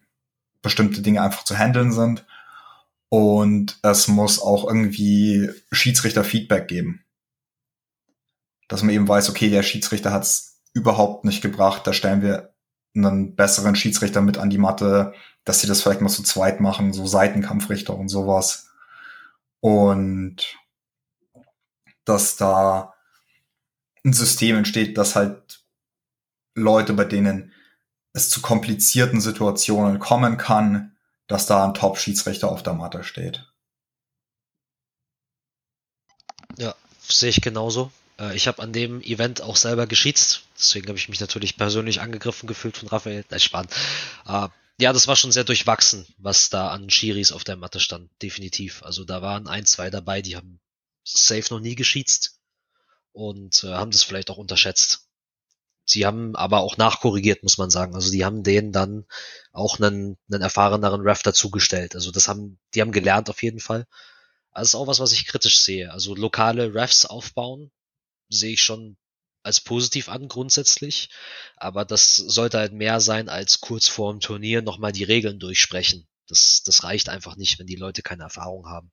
bestimmte 0.62 1.02
Dinge 1.02 1.22
einfach 1.22 1.44
zu 1.44 1.58
handeln 1.58 1.92
sind. 1.92 2.26
Und 3.10 3.78
es 3.84 4.08
muss 4.08 4.42
auch 4.42 4.66
irgendwie 4.66 5.50
Schiedsrichter-Feedback 5.72 6.68
geben. 6.68 7.06
Dass 8.68 8.82
man 8.82 8.96
eben 8.96 9.08
weiß, 9.08 9.30
okay, 9.30 9.50
der 9.50 9.62
Schiedsrichter 9.62 10.12
hat 10.12 10.24
es 10.24 10.62
überhaupt 10.74 11.26
nicht 11.26 11.42
gebracht, 11.42 11.86
da 11.86 11.94
stellen 11.94 12.24
wir 12.24 12.54
einen 12.96 13.36
besseren 13.36 13.76
Schiedsrichter 13.76 14.22
mit 14.22 14.38
an 14.38 14.50
die 14.50 14.58
Matte, 14.58 15.14
dass 15.46 15.62
sie 15.62 15.68
das 15.68 15.82
vielleicht 15.82 16.02
mal 16.02 16.10
zu 16.10 16.24
zweit 16.24 16.60
machen, 16.60 16.94
so 16.94 17.06
Seitenkampfrichter 17.06 17.96
und 17.96 18.08
sowas. 18.10 18.70
Und 19.60 20.58
dass 22.06 22.36
da 22.36 22.94
ein 24.06 24.14
System 24.14 24.58
entsteht, 24.58 24.98
dass 24.98 25.16
halt 25.16 25.64
Leute, 26.56 26.94
bei 26.94 27.06
denen 27.06 27.52
es 28.14 28.30
zu 28.30 28.42
komplizierten 28.42 29.20
Situationen 29.20 30.00
kommen 30.00 30.38
kann, 30.38 30.96
dass 31.28 31.48
da 31.48 31.66
ein 31.66 31.74
Top-Schiedsrichter 31.74 32.50
auf 32.50 32.64
der 32.64 32.74
Matte 32.74 33.04
steht. 33.04 33.46
Ja, 36.58 36.76
sehe 37.02 37.30
ich 37.30 37.42
genauso. 37.42 37.92
Äh, 38.20 38.36
ich 38.36 38.48
habe 38.48 38.62
an 38.62 38.72
dem 38.72 39.02
Event 39.02 39.42
auch 39.42 39.56
selber 39.56 39.88
geschießt, 39.88 40.44
deswegen 40.58 40.88
habe 40.88 40.98
ich 40.98 41.10
mich 41.10 41.20
natürlich 41.20 41.58
persönlich 41.58 42.02
angegriffen 42.02 42.48
gefühlt 42.48 42.78
von 42.78 42.90
Raphael. 42.90 43.26
Nein, 43.30 43.40
spannend. 43.40 43.74
Äh, 44.28 44.50
ja, 44.80 44.94
das 44.94 45.08
war 45.08 45.16
schon 45.16 45.32
sehr 45.32 45.44
durchwachsen, 45.44 46.06
was 46.18 46.50
da 46.50 46.70
an 46.70 46.90
Schiris 46.90 47.32
auf 47.32 47.44
der 47.44 47.56
Matte 47.56 47.80
stand, 47.80 48.10
definitiv. 48.22 48.84
Also 48.84 49.06
da 49.06 49.22
waren 49.22 49.48
ein, 49.48 49.66
zwei 49.66 49.90
dabei, 49.90 50.22
die 50.22 50.36
haben 50.36 50.60
safe 51.04 51.46
noch 51.52 51.60
nie 51.60 51.76
geschießt 51.76 52.40
und 53.12 53.64
äh, 53.64 53.74
haben 53.74 53.92
das 53.92 54.04
vielleicht 54.04 54.30
auch 54.30 54.38
unterschätzt. 54.38 55.03
Sie 55.86 56.06
haben 56.06 56.36
aber 56.36 56.62
auch 56.62 56.78
nachkorrigiert, 56.78 57.44
muss 57.44 57.58
man 57.58 57.70
sagen. 57.70 57.94
Also 57.96 58.12
die 58.12 58.24
haben 58.24 58.44
denen 58.44 58.72
dann 58.72 59.06
auch 59.52 59.80
einen, 59.80 60.18
einen 60.32 60.42
erfahreneren 60.42 61.02
Ref 61.02 61.24
dazugestellt. 61.24 61.96
Also 61.96 62.12
das 62.12 62.28
haben, 62.28 62.60
die 62.74 62.82
haben 62.82 62.92
gelernt 62.92 63.30
auf 63.30 63.44
jeden 63.44 63.60
Fall. 63.60 63.86
Das 64.54 64.70
ist 64.70 64.76
auch 64.76 64.88
was, 64.88 65.00
was 65.00 65.12
ich 65.12 65.26
kritisch 65.26 65.60
sehe. 65.60 65.92
Also 65.92 66.16
lokale 66.16 66.74
Refs 66.74 67.06
aufbauen, 67.06 67.72
sehe 68.30 68.54
ich 68.54 68.64
schon 68.64 68.98
als 69.42 69.60
positiv 69.60 70.08
an 70.08 70.30
grundsätzlich. 70.30 71.10
Aber 71.58 71.84
das 71.84 72.16
sollte 72.16 72.60
halt 72.60 72.72
mehr 72.72 73.02
sein, 73.02 73.28
als 73.28 73.60
kurz 73.60 73.90
vor 73.90 74.12
dem 74.12 74.22
Turnier 74.22 74.62
nochmal 74.62 74.94
die 74.94 75.04
Regeln 75.04 75.40
durchsprechen. 75.40 76.08
Das, 76.28 76.64
das 76.66 76.84
reicht 76.84 77.10
einfach 77.10 77.36
nicht, 77.36 77.60
wenn 77.60 77.68
die 77.68 77.76
Leute 77.76 78.02
keine 78.02 78.24
Erfahrung 78.24 78.68
haben. 78.68 78.92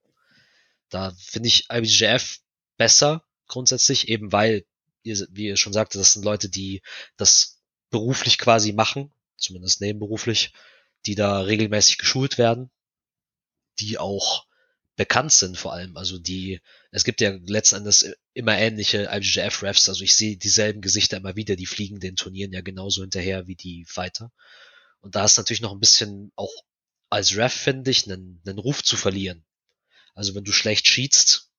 Da 0.89 1.15
finde 1.19 1.49
ich 1.49 1.67
IBJF 1.71 2.41
besser 2.77 3.25
grundsätzlich, 3.47 4.09
eben 4.09 4.33
weil 4.33 4.65
wie 5.03 5.47
ihr 5.47 5.57
schon 5.57 5.73
sagte, 5.73 5.99
das 5.99 6.13
sind 6.13 6.25
Leute, 6.25 6.49
die 6.49 6.83
das 7.17 7.61
beruflich 7.91 8.39
quasi 8.39 8.73
machen, 8.73 9.13
zumindest 9.37 9.81
nebenberuflich, 9.81 10.53
die 11.07 11.15
da 11.15 11.41
regelmäßig 11.41 11.99
geschult 11.99 12.39
werden, 12.39 12.71
die 13.79 13.99
auch 13.99 14.47
bekannt 14.97 15.33
sind 15.33 15.57
vor 15.57 15.73
allem. 15.73 15.97
Also 15.97 16.19
die, 16.19 16.61
es 16.91 17.05
gibt 17.05 17.21
ja 17.21 17.31
letzten 17.47 17.77
Endes 17.77 18.15
immer 18.35 18.59
ähnliche 18.59 19.09
IBJF-Refs, 19.11 19.89
also 19.89 20.05
ich 20.05 20.15
sehe 20.15 20.37
dieselben 20.37 20.83
Gesichter 20.83 21.17
immer 21.17 21.37
wieder, 21.37 21.57
die 21.57 21.67
fliegen 21.67 22.01
den 22.01 22.17
Turnieren 22.17 22.53
ja 22.53 22.61
genauso 22.61 23.01
hinterher 23.01 23.47
wie 23.47 23.57
die 23.57 23.85
Fighter. 23.87 24.31
Und 25.01 25.15
da 25.15 25.25
ist 25.25 25.39
natürlich 25.39 25.63
noch 25.63 25.73
ein 25.73 25.81
bisschen 25.81 26.33
auch 26.37 26.53
als 27.09 27.37
Ref, 27.37 27.53
finde 27.53 27.91
ich, 27.91 28.05
einen, 28.05 28.43
einen 28.47 28.59
Ruf 28.59 28.83
zu 28.85 28.97
verlieren. 28.97 29.45
Also 30.15 30.35
wenn 30.35 30.45
du 30.45 30.53
schlecht 30.53 30.85
cheatst, 30.85 31.50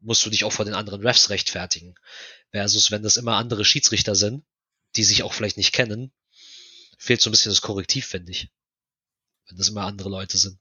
musst 0.00 0.24
du 0.24 0.30
dich 0.30 0.44
auch 0.44 0.52
vor 0.52 0.64
den 0.64 0.74
anderen 0.74 1.02
Refs 1.02 1.30
rechtfertigen. 1.30 1.94
Versus, 2.50 2.90
wenn 2.90 3.02
das 3.02 3.16
immer 3.16 3.36
andere 3.36 3.64
Schiedsrichter 3.64 4.14
sind, 4.14 4.44
die 4.96 5.04
sich 5.04 5.22
auch 5.22 5.32
vielleicht 5.32 5.56
nicht 5.56 5.72
kennen, 5.72 6.12
fehlt 6.98 7.20
so 7.20 7.30
ein 7.30 7.32
bisschen 7.32 7.50
das 7.50 7.62
Korrektiv, 7.62 8.06
finde 8.06 8.32
ich. 8.32 8.50
Wenn 9.48 9.58
das 9.58 9.68
immer 9.68 9.82
andere 9.82 10.08
Leute 10.08 10.38
sind. 10.38 10.58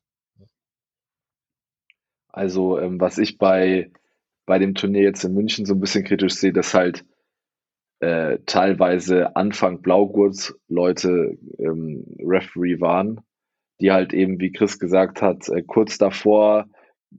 Also, 2.27 2.79
ähm, 2.79 2.99
was 2.99 3.17
ich 3.17 3.37
bei, 3.37 3.91
bei 4.45 4.59
dem 4.59 4.75
Turnier 4.75 5.03
jetzt 5.03 5.23
in 5.23 5.33
München 5.33 5.65
so 5.65 5.73
ein 5.73 5.79
bisschen 5.79 6.03
kritisch 6.03 6.35
sehe, 6.35 6.53
dass 6.53 6.73
halt 6.73 7.03
äh, 7.99 8.37
teilweise 8.45 9.35
Anfang 9.35 9.81
Blaugurt 9.81 10.53
Leute 10.67 11.37
ähm, 11.57 12.05
Referee 12.19 12.79
waren, 12.79 13.21
die 13.81 13.91
halt 13.91 14.13
eben, 14.13 14.39
wie 14.39 14.51
Chris 14.51 14.77
gesagt 14.77 15.21
hat, 15.21 15.49
äh, 15.49 15.63
kurz 15.63 15.97
davor 15.97 16.69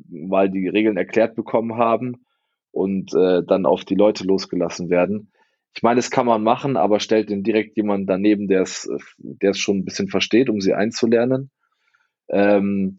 mal 0.09 0.51
die 0.51 0.69
Regeln 0.69 0.97
erklärt 0.97 1.35
bekommen 1.35 1.77
haben 1.77 2.25
und 2.71 3.15
äh, 3.15 3.43
dann 3.47 3.67
auf 3.67 3.85
die 3.85 3.95
Leute 3.95 4.25
losgelassen 4.25 4.91
werden. 4.91 5.33
Ich 5.75 5.83
meine, 5.83 5.97
das 5.97 6.11
kann 6.11 6.27
man 6.27 6.43
machen, 6.43 6.77
aber 6.77 7.01
stellt 7.01 7.31
denn 7.31 7.43
direkt 7.43 7.77
jemanden 7.77 8.07
daneben, 8.07 8.49
der 8.49 8.63
es, 8.63 8.89
der 9.19 9.51
es 9.51 9.59
schon 9.59 9.79
ein 9.79 9.85
bisschen 9.85 10.09
versteht, 10.09 10.49
um 10.49 10.61
sie 10.61 10.75
einzulernen. 10.75 11.51
Ähm, 12.29 12.99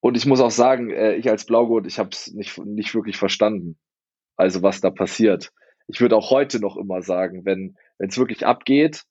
und 0.00 0.16
ich 0.16 0.26
muss 0.26 0.40
auch 0.40 0.50
sagen, 0.50 0.90
äh, 0.90 1.14
ich 1.14 1.28
als 1.28 1.44
Blaugurt, 1.44 1.86
ich 1.86 1.98
habe 1.98 2.10
es 2.12 2.32
nicht, 2.32 2.58
nicht 2.58 2.94
wirklich 2.94 3.16
verstanden. 3.16 3.78
Also 4.36 4.62
was 4.62 4.80
da 4.80 4.90
passiert. 4.90 5.52
Ich 5.86 6.00
würde 6.00 6.16
auch 6.16 6.30
heute 6.30 6.60
noch 6.60 6.76
immer 6.76 7.02
sagen, 7.02 7.44
wenn 7.44 7.76
es 7.98 8.16
wirklich 8.16 8.46
abgeht, 8.46 9.04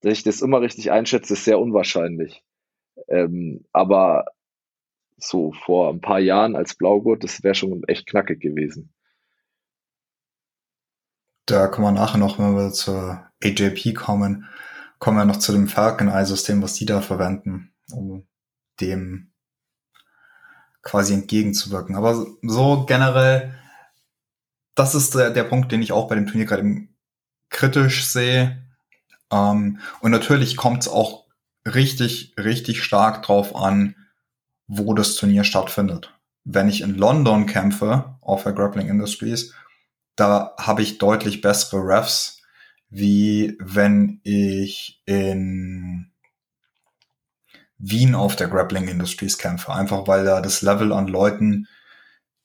dass 0.00 0.12
ich 0.14 0.22
das 0.22 0.40
immer 0.40 0.60
richtig 0.60 0.90
einschätze, 0.90 1.34
ist 1.34 1.44
sehr 1.44 1.58
unwahrscheinlich. 1.58 2.42
Ähm, 3.08 3.64
aber 3.72 4.26
so 5.22 5.52
vor 5.52 5.90
ein 5.90 6.00
paar 6.00 6.18
Jahren 6.18 6.56
als 6.56 6.74
Blaugurt, 6.74 7.24
das 7.24 7.42
wäre 7.42 7.54
schon 7.54 7.82
echt 7.84 8.06
knackig 8.06 8.40
gewesen. 8.40 8.92
Da 11.46 11.66
kommen 11.68 11.86
wir 11.86 12.00
nachher 12.00 12.18
noch, 12.18 12.38
wenn 12.38 12.56
wir 12.56 12.72
zur 12.72 13.26
AJP 13.42 13.94
kommen, 13.94 14.48
kommen 14.98 15.18
wir 15.18 15.24
noch 15.24 15.38
zu 15.38 15.52
dem 15.52 15.68
Falcon 15.68 16.08
Eye-System, 16.08 16.62
was 16.62 16.74
die 16.74 16.86
da 16.86 17.00
verwenden, 17.00 17.72
um 17.92 18.26
dem 18.80 19.32
quasi 20.82 21.14
entgegenzuwirken. 21.14 21.96
Aber 21.96 22.26
so 22.42 22.86
generell, 22.86 23.54
das 24.74 24.94
ist 24.94 25.14
der, 25.14 25.30
der 25.30 25.44
Punkt, 25.44 25.72
den 25.72 25.82
ich 25.82 25.92
auch 25.92 26.08
bei 26.08 26.14
dem 26.14 26.26
Turnier 26.26 26.46
gerade 26.46 26.88
kritisch 27.50 28.06
sehe. 28.06 28.64
Ähm, 29.30 29.78
und 30.00 30.10
natürlich 30.10 30.56
kommt 30.56 30.82
es 30.82 30.88
auch 30.88 31.26
richtig, 31.66 32.34
richtig 32.38 32.82
stark 32.82 33.22
drauf 33.22 33.54
an, 33.54 33.96
wo 34.74 34.94
das 34.94 35.16
Turnier 35.16 35.44
stattfindet. 35.44 36.14
Wenn 36.44 36.68
ich 36.68 36.80
in 36.80 36.94
London 36.94 37.44
kämpfe, 37.44 38.16
auf 38.22 38.44
der 38.44 38.52
Grappling 38.52 38.88
Industries, 38.88 39.54
da 40.16 40.54
habe 40.58 40.80
ich 40.80 40.96
deutlich 40.96 41.42
bessere 41.42 41.80
Refs, 41.86 42.40
wie 42.88 43.56
wenn 43.60 44.20
ich 44.24 45.02
in 45.04 46.10
Wien 47.76 48.14
auf 48.14 48.34
der 48.34 48.48
Grappling 48.48 48.88
Industries 48.88 49.36
kämpfe. 49.36 49.74
Einfach 49.74 50.08
weil 50.08 50.24
da 50.24 50.40
das 50.40 50.62
Level 50.62 50.92
an 50.92 51.06
Leuten, 51.06 51.68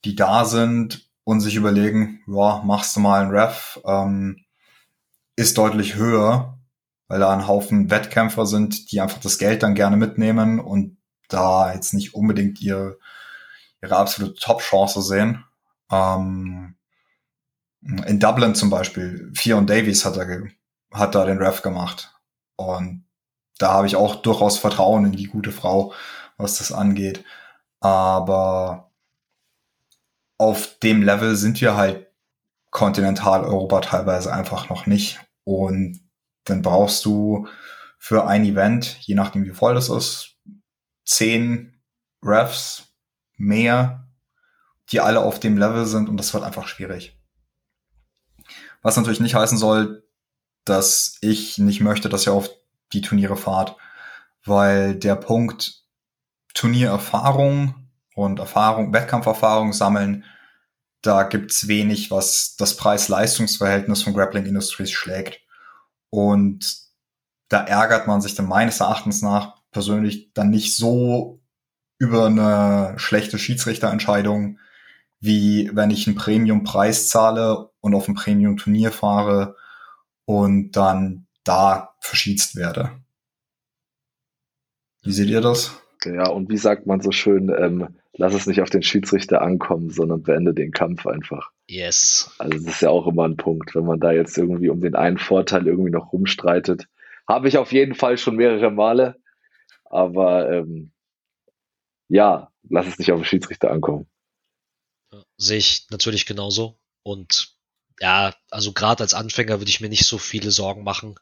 die 0.04 0.14
da 0.14 0.44
sind 0.44 1.08
und 1.24 1.40
sich 1.40 1.54
überlegen, 1.56 2.20
ja, 2.26 2.62
machst 2.62 2.94
du 2.94 3.00
mal 3.00 3.22
einen 3.22 3.30
Ref, 3.30 3.80
ähm, 3.86 4.44
ist 5.34 5.56
deutlich 5.56 5.94
höher, 5.94 6.58
weil 7.06 7.20
da 7.20 7.32
ein 7.32 7.48
Haufen 7.48 7.90
Wettkämpfer 7.90 8.44
sind, 8.44 8.92
die 8.92 9.00
einfach 9.00 9.20
das 9.20 9.38
Geld 9.38 9.62
dann 9.62 9.74
gerne 9.74 9.96
mitnehmen 9.96 10.60
und 10.60 10.97
da 11.28 11.72
jetzt 11.72 11.94
nicht 11.94 12.14
unbedingt 12.14 12.60
ihre, 12.60 12.98
ihre 13.82 13.96
absolute 13.96 14.34
Top-Chance 14.34 15.02
sehen. 15.02 15.44
Ähm, 15.90 16.76
in 17.80 18.20
Dublin 18.20 18.54
zum 18.54 18.70
Beispiel, 18.70 19.30
Fion 19.34 19.66
Davies 19.66 20.04
hat, 20.04 20.16
er 20.16 20.48
hat 20.92 21.14
da 21.14 21.24
den 21.24 21.38
Ref 21.38 21.62
gemacht. 21.62 22.12
Und 22.56 23.04
da 23.58 23.72
habe 23.72 23.86
ich 23.86 23.96
auch 23.96 24.16
durchaus 24.16 24.58
Vertrauen 24.58 25.06
in 25.06 25.12
die 25.12 25.26
gute 25.26 25.52
Frau, 25.52 25.92
was 26.36 26.58
das 26.58 26.72
angeht. 26.72 27.24
Aber 27.80 28.92
auf 30.38 30.78
dem 30.80 31.02
Level 31.02 31.36
sind 31.36 31.60
wir 31.60 31.76
halt 31.76 32.08
Kontinentaleuropa 32.70 33.80
teilweise 33.80 34.32
einfach 34.32 34.68
noch 34.68 34.86
nicht. 34.86 35.20
Und 35.44 36.00
dann 36.44 36.62
brauchst 36.62 37.04
du 37.04 37.48
für 37.98 38.26
ein 38.26 38.44
Event, 38.44 38.98
je 39.00 39.14
nachdem 39.14 39.44
wie 39.44 39.50
voll 39.50 39.74
das 39.74 39.88
ist, 39.88 40.36
zehn 41.08 41.74
Refs 42.22 42.88
mehr, 43.36 44.06
die 44.90 45.00
alle 45.00 45.20
auf 45.20 45.40
dem 45.40 45.56
Level 45.56 45.86
sind 45.86 46.08
und 46.08 46.18
das 46.18 46.34
wird 46.34 46.44
einfach 46.44 46.68
schwierig. 46.68 47.18
Was 48.82 48.96
natürlich 48.96 49.20
nicht 49.20 49.34
heißen 49.34 49.58
soll, 49.58 50.06
dass 50.64 51.16
ich 51.20 51.58
nicht 51.58 51.80
möchte, 51.80 52.08
dass 52.08 52.26
ihr 52.26 52.32
auf 52.32 52.50
die 52.92 53.00
Turniere 53.00 53.36
fahrt, 53.36 53.76
weil 54.44 54.94
der 54.94 55.16
Punkt 55.16 55.82
Turniererfahrung 56.54 57.74
und 58.14 58.38
Erfahrung, 58.38 58.92
Wettkampferfahrung 58.92 59.72
sammeln, 59.72 60.24
da 61.02 61.22
gibt's 61.22 61.68
wenig, 61.68 62.10
was 62.10 62.56
das 62.56 62.76
Preis-Leistungs-Verhältnis 62.76 64.02
von 64.02 64.14
Grappling 64.14 64.46
Industries 64.46 64.90
schlägt. 64.90 65.40
Und 66.10 66.76
da 67.48 67.62
ärgert 67.62 68.06
man 68.06 68.20
sich 68.20 68.34
dann 68.34 68.46
meines 68.46 68.80
Erachtens 68.80 69.22
nach 69.22 69.57
persönlich 69.70 70.32
dann 70.32 70.50
nicht 70.50 70.74
so 70.76 71.40
über 71.98 72.26
eine 72.26 72.94
schlechte 72.98 73.38
Schiedsrichterentscheidung, 73.38 74.58
wie 75.20 75.70
wenn 75.74 75.90
ich 75.90 76.06
einen 76.06 76.16
Premium-Preis 76.16 77.08
zahle 77.08 77.70
und 77.80 77.94
auf 77.94 78.08
ein 78.08 78.14
Premium-Turnier 78.14 78.92
fahre 78.92 79.56
und 80.24 80.72
dann 80.72 81.26
da 81.44 81.94
verschießt 82.00 82.56
werde. 82.56 82.92
Wie 85.02 85.12
seht 85.12 85.28
ihr 85.28 85.40
das? 85.40 85.80
Ja, 86.04 86.28
und 86.28 86.48
wie 86.48 86.58
sagt 86.58 86.86
man 86.86 87.00
so 87.00 87.10
schön, 87.10 87.48
ähm, 87.48 87.88
lass 88.12 88.34
es 88.34 88.46
nicht 88.46 88.60
auf 88.60 88.70
den 88.70 88.82
Schiedsrichter 88.82 89.42
ankommen, 89.42 89.90
sondern 89.90 90.22
beende 90.22 90.54
den 90.54 90.70
Kampf 90.70 91.06
einfach. 91.06 91.50
Yes. 91.66 92.30
Also 92.38 92.58
das 92.58 92.74
ist 92.74 92.82
ja 92.82 92.90
auch 92.90 93.06
immer 93.06 93.24
ein 93.24 93.36
Punkt, 93.36 93.74
wenn 93.74 93.84
man 93.84 94.00
da 94.00 94.12
jetzt 94.12 94.36
irgendwie 94.38 94.68
um 94.68 94.80
den 94.80 94.94
einen 94.94 95.18
Vorteil 95.18 95.66
irgendwie 95.66 95.90
noch 95.90 96.12
rumstreitet. 96.12 96.88
Habe 97.26 97.48
ich 97.48 97.58
auf 97.58 97.72
jeden 97.72 97.94
Fall 97.94 98.18
schon 98.18 98.36
mehrere 98.36 98.70
Male, 98.70 99.16
aber 99.90 100.50
ähm, 100.50 100.92
ja, 102.08 102.50
lass 102.68 102.86
es 102.86 102.98
nicht 102.98 103.12
auf 103.12 103.20
den 103.20 103.24
Schiedsrichter 103.24 103.70
ankommen. 103.70 104.08
Sehe 105.36 105.58
ich 105.58 105.86
natürlich 105.90 106.26
genauso. 106.26 106.78
Und 107.02 107.56
ja, 108.00 108.34
also 108.50 108.72
gerade 108.72 109.02
als 109.02 109.14
Anfänger 109.14 109.60
würde 109.60 109.70
ich 109.70 109.80
mir 109.80 109.88
nicht 109.88 110.06
so 110.06 110.18
viele 110.18 110.50
Sorgen 110.50 110.84
machen, 110.84 111.16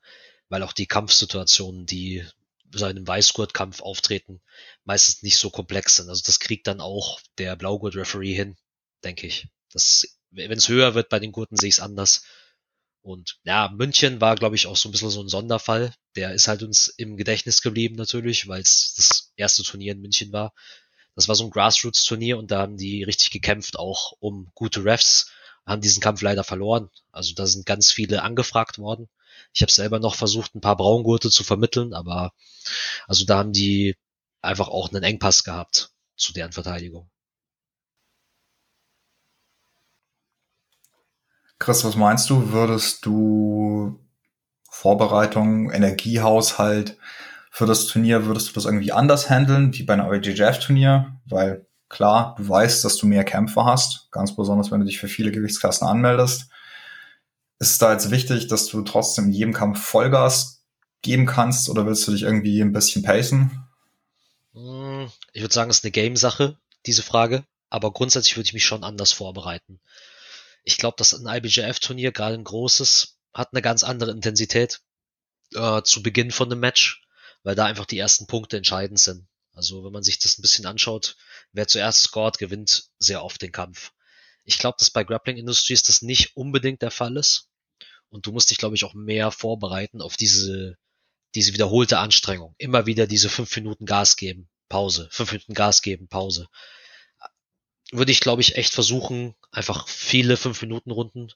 weil 0.48 0.62
auch 0.62 0.72
die 0.72 0.86
Kampfsituationen, 0.86 1.86
die 1.86 2.24
so 2.72 2.84
einem 2.84 3.06
Weißgurt-Kampf 3.06 3.80
auftreten, 3.80 4.40
meistens 4.84 5.22
nicht 5.22 5.38
so 5.38 5.50
komplex 5.50 5.96
sind. 5.96 6.08
Also 6.08 6.22
das 6.26 6.40
kriegt 6.40 6.66
dann 6.66 6.80
auch 6.80 7.20
der 7.38 7.56
Blaugurt-Referee 7.56 8.34
hin, 8.34 8.56
denke 9.04 9.26
ich. 9.26 9.48
Wenn 10.30 10.58
es 10.58 10.68
höher 10.68 10.94
wird 10.94 11.08
bei 11.08 11.18
den 11.18 11.32
Gurten, 11.32 11.56
sehe 11.56 11.68
ich 11.68 11.76
es 11.76 11.80
anders. 11.80 12.24
Und 13.06 13.38
ja, 13.44 13.68
München 13.72 14.20
war, 14.20 14.34
glaube 14.34 14.56
ich, 14.56 14.66
auch 14.66 14.76
so 14.76 14.88
ein 14.88 14.92
bisschen 14.92 15.10
so 15.10 15.22
ein 15.22 15.28
Sonderfall. 15.28 15.94
Der 16.16 16.34
ist 16.34 16.48
halt 16.48 16.64
uns 16.64 16.88
im 16.88 17.16
Gedächtnis 17.16 17.62
geblieben 17.62 17.94
natürlich, 17.94 18.48
weil 18.48 18.60
es 18.60 18.94
das 18.96 19.32
erste 19.36 19.62
Turnier 19.62 19.92
in 19.92 20.00
München 20.00 20.32
war. 20.32 20.52
Das 21.14 21.28
war 21.28 21.36
so 21.36 21.44
ein 21.44 21.50
Grassroots-Turnier 21.50 22.36
und 22.36 22.50
da 22.50 22.58
haben 22.58 22.76
die 22.76 23.04
richtig 23.04 23.30
gekämpft, 23.30 23.78
auch 23.78 24.14
um 24.18 24.50
gute 24.54 24.84
Refs, 24.84 25.30
haben 25.64 25.82
diesen 25.82 26.02
Kampf 26.02 26.20
leider 26.20 26.42
verloren. 26.42 26.90
Also 27.12 27.32
da 27.34 27.46
sind 27.46 27.64
ganz 27.64 27.92
viele 27.92 28.22
angefragt 28.22 28.78
worden. 28.78 29.08
Ich 29.54 29.62
habe 29.62 29.70
selber 29.70 30.00
noch 30.00 30.16
versucht, 30.16 30.56
ein 30.56 30.60
paar 30.60 30.76
Braungurte 30.76 31.30
zu 31.30 31.44
vermitteln, 31.44 31.94
aber 31.94 32.32
also 33.06 33.24
da 33.24 33.38
haben 33.38 33.52
die 33.52 33.94
einfach 34.42 34.66
auch 34.66 34.90
einen 34.90 35.04
Engpass 35.04 35.44
gehabt 35.44 35.90
zu 36.16 36.32
deren 36.32 36.50
Verteidigung. 36.50 37.08
Chris, 41.58 41.84
was 41.84 41.96
meinst 41.96 42.28
du? 42.30 42.52
Würdest 42.52 43.06
du 43.06 43.98
Vorbereitung, 44.70 45.70
Energiehaushalt 45.70 46.98
für 47.50 47.66
das 47.66 47.86
Turnier, 47.86 48.26
würdest 48.26 48.50
du 48.50 48.52
das 48.52 48.66
irgendwie 48.66 48.92
anders 48.92 49.30
handeln, 49.30 49.72
wie 49.74 49.82
bei 49.82 49.94
einem 49.94 50.12
IBJJF-Turnier? 50.12 51.18
Weil 51.24 51.66
klar, 51.88 52.34
du 52.36 52.46
weißt, 52.46 52.84
dass 52.84 52.98
du 52.98 53.06
mehr 53.06 53.24
Kämpfer 53.24 53.64
hast, 53.64 54.08
ganz 54.10 54.36
besonders, 54.36 54.70
wenn 54.70 54.80
du 54.80 54.86
dich 54.86 54.98
für 54.98 55.08
viele 55.08 55.32
Gewichtsklassen 55.32 55.88
anmeldest. 55.88 56.50
Ist 57.58 57.70
es 57.70 57.78
da 57.78 57.92
jetzt 57.92 58.10
wichtig, 58.10 58.48
dass 58.48 58.66
du 58.66 58.82
trotzdem 58.82 59.26
in 59.26 59.32
jedem 59.32 59.54
Kampf 59.54 59.80
Vollgas 59.82 60.64
geben 61.00 61.24
kannst 61.24 61.70
oder 61.70 61.86
willst 61.86 62.06
du 62.06 62.12
dich 62.12 62.22
irgendwie 62.22 62.60
ein 62.60 62.72
bisschen 62.72 63.02
pacen? 63.02 63.66
Hm, 64.52 65.08
ich 65.32 65.40
würde 65.40 65.54
sagen, 65.54 65.70
es 65.70 65.78
ist 65.78 65.84
eine 65.84 65.92
Game-Sache, 65.92 66.58
diese 66.84 67.02
Frage. 67.02 67.44
Aber 67.70 67.92
grundsätzlich 67.92 68.36
würde 68.36 68.46
ich 68.46 68.52
mich 68.52 68.64
schon 68.64 68.84
anders 68.84 69.12
vorbereiten. 69.12 69.80
Ich 70.66 70.78
glaube, 70.78 70.96
dass 70.98 71.14
ein 71.14 71.26
IBJF-Turnier, 71.26 72.10
gerade 72.10 72.34
ein 72.34 72.42
großes, 72.42 73.18
hat 73.32 73.50
eine 73.52 73.62
ganz 73.62 73.84
andere 73.84 74.10
Intensität 74.10 74.80
äh, 75.54 75.82
zu 75.82 76.02
Beginn 76.02 76.32
von 76.32 76.50
einem 76.50 76.58
Match, 76.58 77.06
weil 77.44 77.54
da 77.54 77.66
einfach 77.66 77.86
die 77.86 77.98
ersten 77.98 78.26
Punkte 78.26 78.56
entscheidend 78.56 78.98
sind. 78.98 79.28
Also 79.52 79.84
wenn 79.84 79.92
man 79.92 80.02
sich 80.02 80.18
das 80.18 80.36
ein 80.36 80.42
bisschen 80.42 80.66
anschaut, 80.66 81.16
wer 81.52 81.68
zuerst 81.68 82.02
scored, 82.02 82.38
gewinnt 82.38 82.90
sehr 82.98 83.22
oft 83.22 83.40
den 83.40 83.52
Kampf. 83.52 83.92
Ich 84.42 84.58
glaube, 84.58 84.76
dass 84.80 84.90
bei 84.90 85.04
Grappling 85.04 85.36
Industries 85.36 85.84
das 85.84 86.02
nicht 86.02 86.36
unbedingt 86.36 86.82
der 86.82 86.90
Fall 86.90 87.16
ist. 87.16 87.48
Und 88.08 88.26
du 88.26 88.32
musst 88.32 88.50
dich, 88.50 88.58
glaube 88.58 88.74
ich, 88.74 88.84
auch 88.84 88.94
mehr 88.94 89.30
vorbereiten 89.30 90.02
auf 90.02 90.16
diese, 90.16 90.76
diese 91.36 91.52
wiederholte 91.54 91.98
Anstrengung. 91.98 92.56
Immer 92.58 92.86
wieder 92.86 93.06
diese 93.06 93.28
fünf 93.28 93.54
Minuten 93.54 93.86
Gas 93.86 94.16
geben, 94.16 94.48
Pause, 94.68 95.08
fünf 95.12 95.30
Minuten 95.30 95.54
Gas 95.54 95.80
geben, 95.80 96.08
Pause. 96.08 96.48
Würde 97.92 98.12
ich, 98.12 98.20
glaube 98.20 98.42
ich, 98.42 98.56
echt 98.56 98.74
versuchen, 98.74 99.34
einfach 99.50 99.88
viele 99.88 100.36
fünf 100.36 100.60
Minuten 100.62 100.90
Runden 100.90 101.32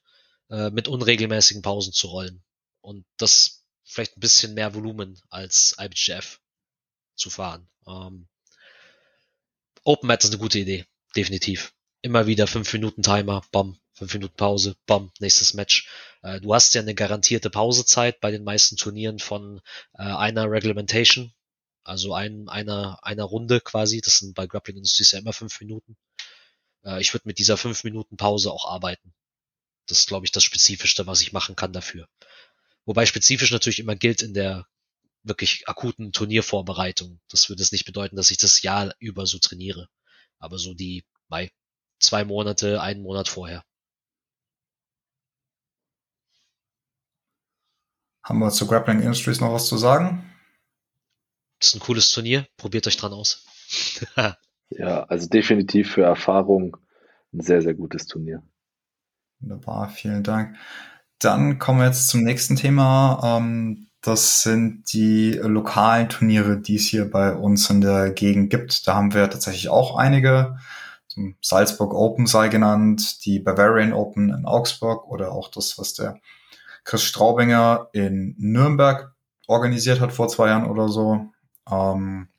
äh, 0.49 0.69
mit 0.69 0.87
unregelmäßigen 0.87 1.61
Pausen 1.61 1.93
zu 1.93 2.07
rollen. 2.07 2.43
Und 2.81 3.05
das 3.17 3.63
vielleicht 3.83 4.17
ein 4.17 4.21
bisschen 4.21 4.53
mehr 4.53 4.73
Volumen 4.73 5.19
als 5.29 5.75
IBJF 5.79 6.39
zu 7.15 7.29
fahren. 7.29 7.69
Ähm, 7.87 8.27
Open 9.83 10.07
Mat 10.07 10.23
ist 10.23 10.29
eine 10.29 10.39
gute 10.39 10.59
Idee, 10.59 10.85
definitiv 11.15 11.73
immer 12.01 12.27
wieder 12.27 12.47
fünf 12.47 12.71
Minuten 12.73 13.03
Timer, 13.03 13.43
bam, 13.51 13.77
fünf 13.93 14.13
Minuten 14.13 14.35
Pause, 14.35 14.75
bam, 14.85 15.11
nächstes 15.19 15.53
Match. 15.53 15.87
Äh, 16.23 16.41
du 16.41 16.53
hast 16.53 16.73
ja 16.73 16.81
eine 16.81 16.95
garantierte 16.95 17.49
Pausezeit 17.49 18.19
bei 18.19 18.31
den 18.31 18.43
meisten 18.43 18.75
Turnieren 18.75 19.19
von 19.19 19.61
äh, 19.93 20.03
einer 20.03 20.49
Reglementation, 20.49 21.33
also 21.83 22.13
ein, 22.13 22.49
einer, 22.49 22.99
einer 23.03 23.23
Runde 23.23 23.61
quasi. 23.61 24.01
Das 24.01 24.17
sind 24.17 24.35
bei 24.35 24.47
Grappling 24.47 24.77
Industries 24.77 25.11
ja 25.11 25.19
immer 25.19 25.33
fünf 25.33 25.59
Minuten. 25.59 25.95
Äh, 26.83 27.01
ich 27.01 27.13
würde 27.13 27.27
mit 27.27 27.39
dieser 27.39 27.57
fünf 27.57 27.83
Minuten 27.83 28.17
Pause 28.17 28.51
auch 28.51 28.65
arbeiten. 28.65 29.13
Das 29.87 29.99
ist, 29.99 30.07
glaube 30.07 30.25
ich, 30.25 30.31
das 30.31 30.43
Spezifischste, 30.43 31.07
was 31.07 31.21
ich 31.21 31.33
machen 31.33 31.55
kann 31.55 31.73
dafür. 31.73 32.07
Wobei 32.85 33.05
spezifisch 33.05 33.51
natürlich 33.51 33.79
immer 33.79 33.95
gilt 33.95 34.21
in 34.21 34.33
der 34.33 34.67
wirklich 35.23 35.67
akuten 35.67 36.11
Turniervorbereitung. 36.11 37.19
Das 37.29 37.49
würde 37.49 37.61
es 37.61 37.71
nicht 37.71 37.85
bedeuten, 37.85 38.15
dass 38.15 38.31
ich 38.31 38.37
das 38.37 38.61
Jahr 38.61 38.93
über 38.99 39.25
so 39.25 39.37
trainiere. 39.37 39.87
Aber 40.39 40.57
so 40.57 40.73
die 40.73 41.05
bei 41.27 41.51
zwei 41.99 42.25
Monate, 42.25 42.81
einen 42.81 43.03
Monat 43.03 43.27
vorher. 43.27 43.63
Haben 48.23 48.39
wir 48.39 48.51
zu 48.51 48.67
Grappling 48.67 49.01
Industries 49.01 49.39
noch 49.39 49.53
was 49.53 49.67
zu 49.67 49.77
sagen? 49.77 50.31
Das 51.59 51.69
ist 51.69 51.75
ein 51.75 51.79
cooles 51.79 52.11
Turnier. 52.11 52.47
Probiert 52.57 52.87
euch 52.87 52.97
dran 52.97 53.13
aus. 53.13 53.45
ja, 54.71 55.03
also 55.03 55.27
definitiv 55.27 55.91
für 55.91 56.03
Erfahrung 56.03 56.77
ein 57.33 57.41
sehr, 57.41 57.61
sehr 57.61 57.73
gutes 57.73 58.07
Turnier. 58.07 58.43
Wunderbar, 59.39 59.89
vielen 59.89 60.23
Dank. 60.23 60.55
Dann 61.19 61.59
kommen 61.59 61.79
wir 61.79 61.85
jetzt 61.85 62.09
zum 62.09 62.23
nächsten 62.23 62.55
Thema. 62.55 63.37
Ähm, 63.37 63.87
das 64.01 64.41
sind 64.41 64.91
die 64.93 65.33
lokalen 65.33 66.09
Turniere, 66.09 66.59
die 66.59 66.75
es 66.75 66.87
hier 66.87 67.09
bei 67.09 67.33
uns 67.33 67.69
in 67.69 67.81
der 67.81 68.11
Gegend 68.11 68.49
gibt. 68.49 68.87
Da 68.87 68.95
haben 68.95 69.13
wir 69.13 69.29
tatsächlich 69.29 69.69
auch 69.69 69.95
einige 69.95 70.57
zum 71.07 71.35
Salzburg 71.41 71.93
Open 71.93 72.25
sei 72.25 72.47
genannt, 72.47 73.25
die 73.25 73.39
Bavarian 73.39 73.93
Open 73.93 74.29
in 74.29 74.45
Augsburg 74.45 75.07
oder 75.07 75.33
auch 75.33 75.51
das, 75.51 75.77
was 75.77 75.93
der 75.93 76.19
Chris 76.83 77.03
Straubinger 77.03 77.89
in 77.91 78.33
Nürnberg 78.39 79.13
organisiert 79.45 79.99
hat 79.99 80.13
vor 80.13 80.29
zwei 80.29 80.47
Jahren 80.47 80.69
oder 80.69 80.87
so. 80.87 81.29
Ähm, 81.69 82.29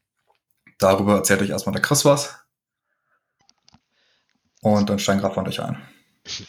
darüber 0.83 1.17
erzählt 1.17 1.43
euch 1.43 1.51
erstmal 1.51 1.75
der 1.75 1.83
Chris 1.83 2.05
was. 2.05 2.35
Und 4.61 4.89
dann 4.89 4.99
steigen 4.99 5.21
gerade 5.21 5.35
von 5.35 5.47
euch 5.47 5.61
ein. 5.61 5.83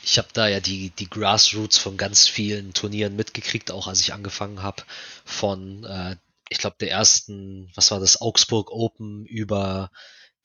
Ich 0.04 0.20
habe 0.20 0.28
da 0.34 0.48
ja 0.48 0.60
die, 0.60 0.92
die 0.92 1.10
Grassroots 1.10 1.80
von 1.80 1.98
ganz 1.98 2.28
vielen 2.28 2.74
Turnieren 2.74 3.16
mitgekriegt, 3.16 3.72
auch 3.72 3.88
als 3.88 4.02
ich 4.02 4.14
angefangen 4.14 4.62
habe. 4.62 4.84
Von, 5.26 5.84
äh, 5.84 6.16
ich 6.50 6.60
glaube, 6.60 6.76
der 6.80 6.92
ersten, 6.92 7.72
was 7.74 7.90
war 7.90 8.00
das, 8.00 8.22
Augsburg 8.22 8.72
Open 8.72 9.26
über 9.26 9.90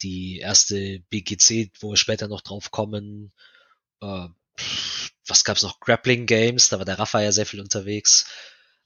die 0.01 0.39
erste 0.39 1.01
BGC, 1.11 1.73
wo 1.81 1.91
wir 1.91 1.97
später 1.97 2.29
noch 2.29 2.41
drauf 2.41 2.71
kommen. 2.71 3.33
Äh, 4.01 4.29
was 5.27 5.45
gab's 5.45 5.63
noch? 5.63 5.81
Grappling 5.81 6.25
Games, 6.25 6.71
da 6.71 6.79
war 6.79 6.87
der 6.87 6.99
Rafa 6.99 7.21
ja 7.21 7.33
sehr 7.33 7.47
viel 7.47 7.61
unterwegs. 7.61 8.27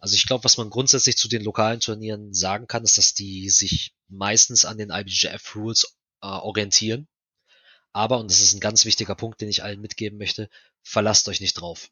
Also 0.03 0.17
ich 0.17 0.27
glaube, 0.27 0.43
was 0.43 0.57
man 0.57 0.69
grundsätzlich 0.69 1.17
zu 1.17 1.29
den 1.29 1.45
lokalen 1.45 1.79
Turnieren 1.79 2.35
sagen 2.35 2.67
kann, 2.67 2.83
ist, 2.83 2.99
dass 2.99 3.15
die 3.15 3.49
sich 3.51 3.95
meistens 4.09 4.65
an 4.65 4.77
den 4.77 4.91
IBJF 4.91 5.55
Rules 5.55 5.97
äh, 6.23 6.27
orientieren. 6.27 7.07
Aber, 7.93 8.19
und 8.19 8.29
das 8.29 8.41
ist 8.41 8.53
ein 8.53 8.59
ganz 8.59 8.85
wichtiger 8.85 9.15
Punkt, 9.15 9.41
den 9.41 9.49
ich 9.49 9.63
allen 9.63 9.81
mitgeben 9.81 10.19
möchte, 10.19 10.51
verlasst 10.83 11.29
euch 11.29 11.41
nicht 11.41 11.55
drauf. 11.55 11.89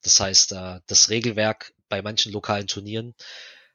Das 0.00 0.18
heißt, 0.18 0.52
äh, 0.52 0.80
das 0.86 1.10
Regelwerk 1.10 1.74
bei 1.90 2.00
manchen 2.00 2.32
lokalen 2.32 2.68
Turnieren, 2.68 3.14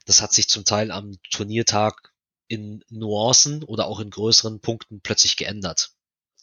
das 0.05 0.23
hat 0.23 0.33
sich 0.33 0.49
zum 0.49 0.65
Teil 0.65 0.89
am 0.89 1.11
Turniertag 1.29 2.15
in 2.47 2.83
Nuancen 2.89 3.63
oder 3.63 3.85
auch 3.85 3.99
in 3.99 4.09
größeren 4.09 4.59
Punkten 4.59 5.01
plötzlich 5.01 5.37
geändert. 5.37 5.91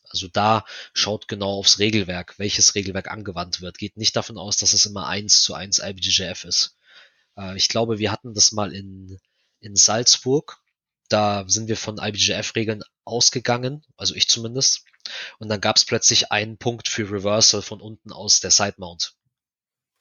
Also 0.05 0.29
da 0.29 0.65
schaut 0.93 1.27
genau 1.27 1.59
aufs 1.59 1.81
Regelwerk, 1.81 2.39
welches 2.39 2.77
Regelwerk 2.77 3.11
angewandt 3.11 3.61
wird. 3.61 3.79
Geht 3.79 3.97
nicht 3.97 4.15
davon 4.15 4.39
aus, 4.39 4.57
dass 4.57 4.73
es 4.73 4.87
immer 4.87 5.09
eins 5.09 5.43
zu 5.43 5.55
eins 5.55 5.81
IBJJF 5.81 6.45
ist. 6.45 6.77
Äh, 7.37 7.57
ich 7.57 7.69
glaube, 7.69 7.99
wir 7.99 8.13
hatten 8.13 8.35
das 8.35 8.53
mal 8.53 8.73
in, 8.73 9.19
in 9.61 9.77
Salzburg. 9.77 10.61
Da 11.09 11.45
sind 11.47 11.69
wir 11.69 11.77
von 11.77 11.99
IBJF-Regeln 11.99 12.83
ausgegangen, 13.05 13.85
also 13.97 14.15
ich 14.15 14.29
zumindest. 14.29 14.85
Und 15.39 15.49
dann 15.49 15.61
gab 15.61 15.77
es 15.77 15.85
plötzlich 15.85 16.33
einen 16.33 16.57
Punkt 16.57 16.89
für 16.89 17.11
Reversal 17.11 17.63
von 17.63 17.81
unten 17.81 18.11
aus 18.13 18.41
der 18.41 18.51
Side 18.51 18.77
Mount. 18.79 19.15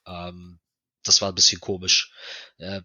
Ähm, 0.06 0.58
das 1.02 1.20
war 1.20 1.30
ein 1.30 1.34
bisschen 1.34 1.60
komisch. 1.60 2.12
Äh, 2.58 2.80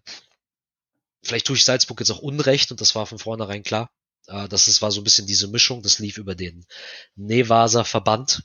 vielleicht 1.22 1.46
tue 1.46 1.56
ich 1.56 1.64
Salzburg 1.64 2.00
jetzt 2.00 2.10
auch 2.10 2.18
Unrecht 2.18 2.70
und 2.70 2.80
das 2.80 2.94
war 2.94 3.06
von 3.06 3.18
vornherein 3.18 3.62
klar. 3.62 3.90
Äh, 4.26 4.48
das 4.48 4.68
ist, 4.68 4.82
war 4.82 4.90
so 4.90 5.00
ein 5.00 5.04
bisschen 5.04 5.26
diese 5.26 5.48
Mischung, 5.48 5.82
das 5.82 5.98
lief 5.98 6.18
über 6.18 6.34
den 6.34 6.66
Nevasa 7.16 7.84
Verband. 7.84 8.42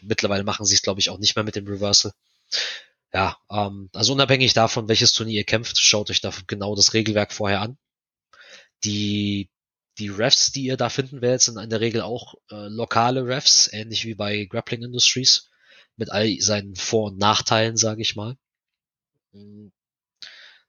Mittlerweile 0.00 0.44
machen 0.44 0.66
sie 0.66 0.74
es, 0.74 0.82
glaube 0.82 1.00
ich, 1.00 1.10
auch 1.10 1.18
nicht 1.18 1.34
mehr 1.34 1.44
mit 1.44 1.56
dem 1.56 1.66
Reversal. 1.66 2.12
Ja, 3.14 3.38
ähm, 3.50 3.88
also 3.92 4.12
unabhängig 4.12 4.54
davon, 4.54 4.88
welches 4.88 5.12
Turnier 5.12 5.36
ihr 5.38 5.44
kämpft, 5.44 5.78
schaut 5.78 6.10
euch 6.10 6.20
da 6.20 6.32
genau 6.48 6.74
das 6.74 6.94
Regelwerk 6.94 7.32
vorher 7.32 7.60
an. 7.60 7.78
Die 8.84 9.48
die 9.98 10.08
Refs, 10.08 10.50
die 10.50 10.64
ihr 10.64 10.76
da 10.76 10.88
finden 10.88 11.20
werdet, 11.22 11.42
sind 11.42 11.56
in 11.58 11.70
der 11.70 11.80
Regel 11.80 12.00
auch 12.02 12.34
äh, 12.50 12.66
lokale 12.68 13.26
Refs, 13.26 13.68
ähnlich 13.72 14.04
wie 14.04 14.14
bei 14.14 14.44
Grappling 14.44 14.82
Industries, 14.82 15.50
mit 15.96 16.10
all 16.10 16.36
seinen 16.40 16.74
Vor- 16.74 17.12
und 17.12 17.18
Nachteilen, 17.18 17.76
sage 17.76 18.02
ich 18.02 18.16
mal. 18.16 18.36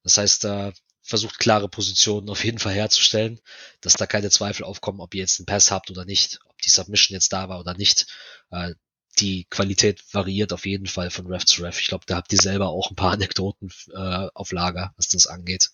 Das 0.04 0.18
heißt, 0.18 0.43
da 0.43 0.74
versucht 1.02 1.39
klare 1.39 1.70
Positionen 1.70 2.30
auf 2.30 2.43
jeden 2.46 2.60
Fall 2.60 2.74
herzustellen, 2.74 3.39
dass 3.82 3.93
da 3.93 4.06
keine 4.06 4.30
Zweifel 4.30 4.64
aufkommen, 4.64 5.00
ob 5.02 5.16
ihr 5.16 5.22
jetzt 5.22 5.39
einen 5.39 5.48
Pass 5.48 5.72
habt 5.72 5.89
oder 5.89 6.06
nicht, 6.06 6.39
ob 6.48 6.62
die 6.62 6.70
Submission 6.70 7.16
jetzt 7.16 7.34
da 7.34 7.50
war 7.50 7.60
oder 7.60 7.74
nicht. 7.76 8.06
Äh, 8.52 8.76
die 9.20 9.45
Qualität 9.49 10.03
variiert 10.13 10.53
auf 10.53 10.66
jeden 10.66 10.88
Fall 10.88 11.09
von 11.09 11.28
Ref 11.28 11.45
zu 11.45 11.63
Ref. 11.63 11.80
Ich 11.80 11.88
glaube, 11.88 12.05
da 12.07 12.16
habt 12.16 12.32
ihr 12.34 12.39
selber 12.39 12.70
auch 12.70 12.89
ein 12.91 12.95
paar 12.95 13.11
Anekdoten 13.13 13.72
äh, 13.93 14.28
auf 14.34 14.51
Lager, 14.51 14.93
was 14.97 15.07
das 15.09 15.28
angeht. 15.28 15.72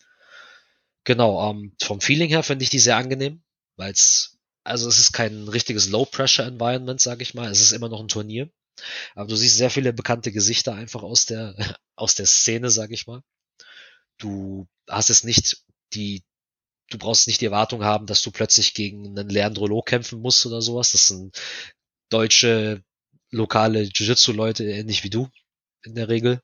Genau, 1.03 1.49
ähm, 1.49 1.75
vom 1.81 2.01
Feeling 2.01 2.29
her 2.29 2.43
finde 2.43 2.63
ich 2.63 2.69
die 2.69 2.79
sehr 2.79 2.97
angenehm, 2.97 3.41
weil 3.75 3.91
es, 3.91 4.37
also 4.63 4.87
es 4.87 4.99
ist 4.99 5.13
kein 5.13 5.47
richtiges 5.47 5.89
Low-Pressure-Environment, 5.89 7.01
sage 7.01 7.23
ich 7.23 7.33
mal. 7.33 7.49
Es 7.49 7.61
ist 7.61 7.71
immer 7.71 7.89
noch 7.89 7.99
ein 8.01 8.07
Turnier. 8.07 8.51
Aber 9.15 9.27
du 9.27 9.35
siehst 9.35 9.57
sehr 9.57 9.69
viele 9.69 9.93
bekannte 9.93 10.31
Gesichter 10.31 10.73
einfach 10.75 11.03
aus 11.03 11.25
der, 11.25 11.55
aus 11.95 12.15
der 12.15 12.25
Szene, 12.25 12.69
sage 12.69 12.93
ich 12.93 13.07
mal. 13.07 13.23
Du 14.17 14.67
hast 14.87 15.09
es 15.09 15.23
nicht 15.23 15.63
die, 15.93 16.23
du 16.89 16.97
brauchst 16.97 17.27
nicht 17.27 17.41
die 17.41 17.45
Erwartung 17.45 17.83
haben, 17.83 18.05
dass 18.05 18.21
du 18.21 18.31
plötzlich 18.31 18.73
gegen 18.73 19.07
einen 19.07 19.29
Leandro 19.29 19.67
Lo 19.67 19.81
kämpfen 19.81 20.19
musst 20.21 20.45
oder 20.45 20.61
sowas. 20.61 20.91
Das 20.91 21.07
sind 21.07 21.39
deutsche, 22.09 22.83
lokale 23.31 23.83
Jiu-Jitsu-Leute, 23.83 24.63
ähnlich 24.65 25.03
wie 25.03 25.09
du 25.09 25.29
in 25.83 25.95
der 25.95 26.09
Regel 26.09 26.41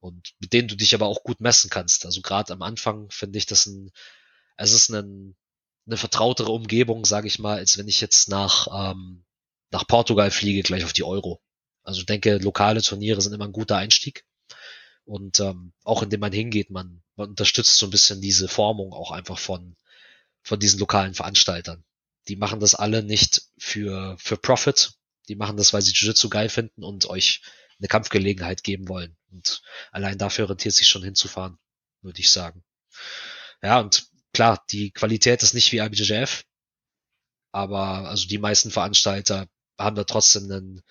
und 0.00 0.32
mit 0.40 0.52
denen 0.52 0.68
du 0.68 0.76
dich 0.76 0.94
aber 0.94 1.06
auch 1.06 1.22
gut 1.22 1.40
messen 1.40 1.70
kannst. 1.70 2.04
Also 2.04 2.22
gerade 2.22 2.52
am 2.52 2.62
Anfang 2.62 3.10
finde 3.10 3.38
ich 3.38 3.46
das 3.46 3.66
ein, 3.66 3.92
es 4.56 4.72
ist 4.72 4.90
ein, 4.90 5.36
eine 5.86 5.96
vertrautere 5.96 6.50
Umgebung, 6.50 7.04
sage 7.04 7.28
ich 7.28 7.38
mal, 7.38 7.58
als 7.58 7.78
wenn 7.78 7.88
ich 7.88 8.00
jetzt 8.00 8.28
nach, 8.28 8.66
ähm, 8.72 9.24
nach 9.70 9.86
Portugal 9.86 10.30
fliege, 10.30 10.62
gleich 10.62 10.84
auf 10.84 10.92
die 10.92 11.04
Euro. 11.04 11.40
Also 11.84 12.02
denke, 12.02 12.38
lokale 12.38 12.82
Turniere 12.82 13.20
sind 13.20 13.32
immer 13.32 13.46
ein 13.46 13.52
guter 13.52 13.76
Einstieg. 13.76 14.24
Und 15.04 15.40
ähm, 15.40 15.72
auch 15.84 16.02
indem 16.02 16.20
man 16.20 16.32
hingeht, 16.32 16.70
man, 16.70 17.02
man 17.16 17.30
unterstützt 17.30 17.78
so 17.78 17.86
ein 17.86 17.90
bisschen 17.90 18.20
diese 18.20 18.48
Formung 18.48 18.92
auch 18.92 19.10
einfach 19.10 19.38
von, 19.38 19.76
von 20.42 20.60
diesen 20.60 20.78
lokalen 20.78 21.14
Veranstaltern. 21.14 21.84
Die 22.28 22.36
machen 22.36 22.60
das 22.60 22.74
alle 22.76 23.02
nicht 23.02 23.42
für, 23.58 24.16
für 24.18 24.36
Profit. 24.36 24.94
Die 25.28 25.36
machen 25.36 25.56
das, 25.56 25.72
weil 25.72 25.82
sie 25.82 25.92
Jiu-Jitsu 25.92 26.28
geil 26.28 26.48
finden 26.48 26.84
und 26.84 27.06
euch 27.06 27.42
eine 27.78 27.88
Kampfgelegenheit 27.88 28.62
geben 28.62 28.88
wollen. 28.88 29.16
Und 29.30 29.62
allein 29.90 30.18
dafür 30.18 30.48
rentiert 30.48 30.74
sich 30.74 30.88
schon 30.88 31.02
hinzufahren, 31.02 31.58
würde 32.00 32.20
ich 32.20 32.30
sagen. 32.30 32.64
Ja, 33.62 33.80
und 33.80 34.08
klar, 34.32 34.64
die 34.70 34.90
Qualität 34.90 35.42
ist 35.42 35.54
nicht 35.54 35.72
wie 35.72 35.78
IBJJF, 35.78 36.44
aber 37.52 38.08
also 38.08 38.26
die 38.26 38.38
meisten 38.38 38.70
Veranstalter 38.70 39.48
haben 39.78 39.96
da 39.96 40.04
trotzdem 40.04 40.44
einen, 40.44 40.82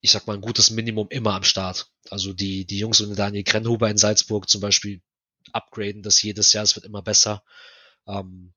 ich 0.00 0.10
sag 0.10 0.26
mal, 0.26 0.34
ein 0.34 0.40
gutes 0.40 0.70
Minimum 0.70 1.08
immer 1.10 1.34
am 1.34 1.44
Start. 1.44 1.90
Also 2.10 2.32
die, 2.32 2.64
die 2.64 2.78
Jungs 2.78 3.00
und 3.00 3.16
Daniel 3.18 3.44
Krenhuber 3.44 3.90
in 3.90 3.98
Salzburg 3.98 4.48
zum 4.48 4.60
Beispiel 4.60 5.02
upgraden 5.52 6.02
das 6.02 6.22
jedes 6.22 6.52
Jahr, 6.52 6.64
es 6.64 6.76
wird 6.76 6.86
immer 6.86 7.02
besser. 7.02 7.42
Ähm, 8.06 8.52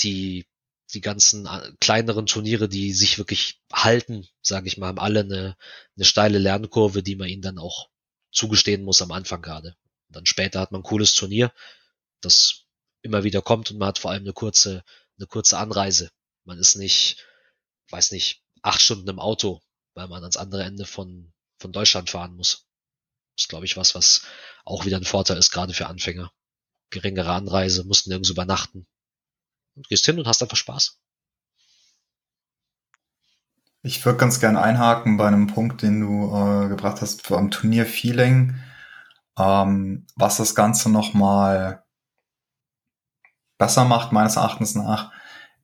die 0.00 0.46
die 0.90 1.00
ganzen 1.00 1.46
äh, 1.46 1.72
kleineren 1.80 2.26
Turniere, 2.26 2.68
die 2.68 2.92
sich 2.92 3.18
wirklich 3.18 3.60
halten, 3.72 4.26
sage 4.42 4.68
ich 4.68 4.78
mal, 4.78 4.88
haben 4.88 4.98
alle 4.98 5.20
eine, 5.20 5.56
eine 5.96 6.04
steile 6.04 6.38
Lernkurve, 6.38 7.02
die 7.02 7.16
man 7.16 7.28
ihnen 7.28 7.42
dann 7.42 7.58
auch 7.58 7.88
zugestehen 8.32 8.82
muss 8.82 9.02
am 9.02 9.12
Anfang 9.12 9.42
gerade. 9.42 9.76
Und 10.08 10.16
dann 10.16 10.26
später 10.26 10.60
hat 10.60 10.72
man 10.72 10.80
ein 10.80 10.84
cooles 10.84 11.14
Turnier, 11.14 11.52
das 12.20 12.64
immer 13.02 13.24
wieder 13.24 13.42
kommt 13.42 13.70
und 13.70 13.78
man 13.78 13.88
hat 13.88 13.98
vor 13.98 14.10
allem 14.10 14.22
eine 14.22 14.32
kurze, 14.32 14.84
eine 15.18 15.26
kurze 15.26 15.58
Anreise. 15.58 16.10
Man 16.44 16.58
ist 16.58 16.76
nicht, 16.76 17.24
weiß 17.90 18.12
nicht, 18.12 18.42
acht 18.62 18.80
Stunden 18.80 19.08
im 19.08 19.18
Auto, 19.18 19.62
weil 19.94 20.08
man 20.08 20.22
ans 20.22 20.36
andere 20.36 20.64
Ende 20.64 20.84
von, 20.84 21.32
von 21.58 21.72
Deutschland 21.72 22.10
fahren 22.10 22.34
muss. 22.34 22.66
Das 23.36 23.44
ist, 23.44 23.48
glaube 23.48 23.64
ich, 23.64 23.76
was, 23.76 23.94
was 23.94 24.22
auch 24.64 24.84
wieder 24.84 24.96
ein 24.96 25.04
Vorteil 25.04 25.38
ist, 25.38 25.50
gerade 25.50 25.72
für 25.72 25.86
Anfänger. 25.86 26.32
Geringere 26.90 27.32
Anreise, 27.32 27.84
mussten 27.84 28.10
nirgends 28.10 28.30
übernachten, 28.30 28.86
und 29.76 29.88
gehst 29.88 30.06
hin 30.06 30.18
und 30.18 30.26
hast 30.26 30.42
einfach 30.42 30.56
Spaß. 30.56 30.98
Ich 33.82 34.04
würde 34.04 34.18
ganz 34.18 34.40
gerne 34.40 34.60
einhaken 34.60 35.16
bei 35.16 35.26
einem 35.26 35.46
Punkt, 35.46 35.82
den 35.82 36.00
du 36.00 36.34
äh, 36.34 36.68
gebracht 36.68 37.00
hast, 37.00 37.30
am 37.32 37.50
Turnier-Feeling. 37.50 38.56
Ähm, 39.38 40.06
was 40.16 40.36
das 40.36 40.54
Ganze 40.54 40.90
nochmal 40.90 41.82
besser 43.56 43.84
macht, 43.86 44.12
meines 44.12 44.36
Erachtens 44.36 44.74
nach, 44.74 45.12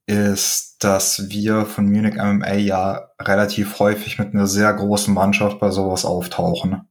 ist, 0.07 0.83
dass 0.85 1.29
wir 1.29 1.67
von 1.67 1.91
Munich 1.91 2.15
MMA 2.15 2.55
ja 2.55 3.11
relativ 3.21 3.79
häufig 3.81 4.19
mit 4.19 4.33
einer 4.33 4.47
sehr 4.47 4.73
großen 4.73 5.13
Mannschaft 5.13 5.59
bei 5.59 5.71
sowas 5.71 6.05
auftauchen. 6.05 6.89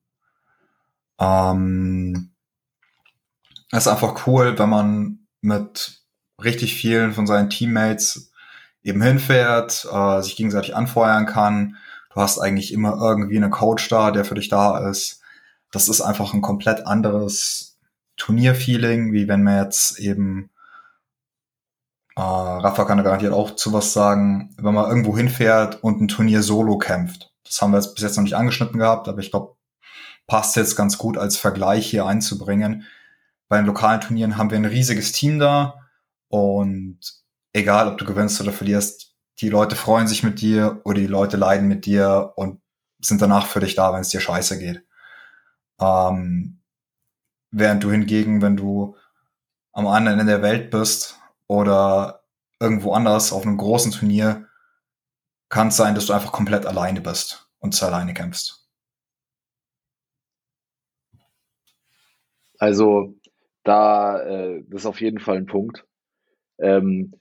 Ähm, 1.20 2.36
ist 3.72 3.88
einfach 3.88 4.28
cool, 4.28 4.60
wenn 4.60 4.70
man 4.70 5.28
mit 5.42 6.05
richtig 6.44 6.76
vielen 6.76 7.14
von 7.14 7.28
seinen 7.28 7.50
Teammates 7.50 8.32
eben 8.84 9.02
hinfährt, 9.02 9.88
äh, 9.92 10.22
sich 10.22 10.36
gegenseitig 10.36 10.76
anfeuern 10.76 11.26
kann. 11.26 11.78
Du 12.14 12.22
hast 12.22 12.40
eigentlich 12.40 12.72
immer 12.72 12.98
irgendwie 13.02 13.38
einen 13.38 13.52
Coach 13.52 13.90
da, 13.90 14.12
der 14.12 14.26
für 14.26 14.36
dich 14.36 14.48
da 14.48 14.90
ist. 14.90 15.22
Das 15.72 15.90
ist 15.90 16.02
einfach 16.02 16.34
ein 16.34 16.42
komplett 16.42 16.86
anderes 16.88 17.78
Turnierfeeling, 18.18 19.12
wie 19.12 19.28
wenn 19.28 19.44
man 19.44 19.64
jetzt 19.64 20.00
eben 20.00 20.50
äh, 22.16 22.22
Rafa 22.22 22.86
kann 22.86 22.98
da 22.98 23.04
garantiert 23.04 23.34
auch 23.34 23.56
zu 23.56 23.74
was 23.74 23.92
sagen, 23.92 24.56
wenn 24.58 24.74
man 24.74 24.88
irgendwo 24.88 25.18
hinfährt 25.18 25.84
und 25.84 26.02
ein 26.02 26.08
Turnier 26.08 26.44
solo 26.44 26.78
kämpft. 26.78 27.32
Das 27.44 27.62
haben 27.62 27.72
wir 27.72 27.78
jetzt 27.78 27.94
bis 27.96 28.04
jetzt 28.04 28.16
noch 28.16 28.24
nicht 28.24 28.36
angeschnitten 28.36 28.80
gehabt, 28.80 29.08
aber 29.08 29.20
ich 29.20 29.32
glaube, 29.32 29.56
passt 30.28 30.56
jetzt 30.56 30.76
ganz 30.76 30.98
gut 30.98 31.18
als 31.18 31.38
Vergleich 31.38 31.88
hier 31.88 32.06
einzubringen. 32.06 32.86
Bei 33.48 33.58
den 33.58 33.66
lokalen 33.66 34.02
Turnieren 34.02 34.38
haben 34.38 34.50
wir 34.50 34.58
ein 34.58 34.66
riesiges 34.66 35.12
Team 35.12 35.40
da, 35.40 35.85
und 36.36 37.00
egal, 37.54 37.88
ob 37.88 37.98
du 37.98 38.04
gewinnst 38.04 38.42
oder 38.42 38.52
verlierst, 38.52 39.16
die 39.40 39.48
Leute 39.48 39.78
freuen 39.78 40.06
sich 40.06 40.22
mit 40.22 40.42
dir 40.42 40.82
oder 40.84 41.00
die 41.00 41.08
Leute 41.08 41.38
leiden 41.38 41.70
mit 41.70 41.86
dir 41.86 42.34
und 42.36 42.62
sind 43.00 43.22
danach 43.22 43.48
für 43.48 43.62
dich 43.62 43.76
da, 43.76 43.94
wenn 43.94 44.02
es 44.02 44.10
dir 44.10 44.20
scheiße 44.20 44.60
geht. 44.60 44.86
Ähm, 45.80 46.62
während 47.52 47.86
du 47.86 47.90
hingegen, 47.90 48.42
wenn 48.42 48.58
du 48.58 48.98
am 49.72 49.88
anderen 49.88 50.20
Ende 50.20 50.34
der 50.34 50.42
Welt 50.42 50.72
bist 50.72 51.18
oder 51.48 52.26
irgendwo 52.60 52.92
anders 52.92 53.32
auf 53.32 53.44
einem 53.44 53.56
großen 53.56 53.94
Turnier, 53.94 54.50
kann 55.48 55.70
es 55.70 55.78
sein, 55.78 55.96
dass 55.96 56.08
du 56.08 56.12
einfach 56.12 56.34
komplett 56.34 56.66
alleine 56.66 57.00
bist 57.00 57.50
und 57.60 57.74
zu 57.74 57.86
alleine 57.86 58.14
kämpfst. 58.14 58.68
Also 62.58 63.16
da, 63.64 64.20
äh, 64.20 64.66
das 64.68 64.82
ist 64.82 64.86
auf 64.86 65.00
jeden 65.00 65.20
Fall 65.20 65.38
ein 65.38 65.46
Punkt. 65.46 65.86
Ähm, 66.60 67.14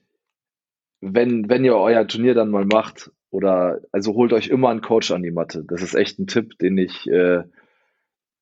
wenn, 1.01 1.49
wenn 1.49 1.65
ihr 1.65 1.75
euer 1.75 2.07
Turnier 2.07 2.33
dann 2.33 2.49
mal 2.49 2.65
macht, 2.65 3.11
oder 3.35 3.81
also 3.91 4.13
holt 4.13 4.31
euch 4.33 4.47
immer 4.47 4.69
einen 4.69 4.81
Coach 4.81 5.11
an 5.11 5.21
die 5.21 5.31
Matte. 5.31 5.65
Das 5.67 5.81
ist 5.81 5.93
echt 5.93 6.17
ein 6.19 6.27
Tipp, 6.27 6.57
den 6.59 6.77
ich 6.77 7.05
äh, 7.07 7.43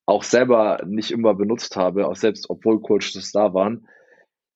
auch 0.05 0.23
selber 0.23 0.83
nicht 0.85 1.11
immer 1.11 1.33
benutzt 1.33 1.75
habe, 1.75 2.07
auch 2.07 2.15
selbst 2.15 2.49
obwohl 2.49 2.81
Coaches 2.81 3.31
da 3.31 3.53
waren. 3.53 3.87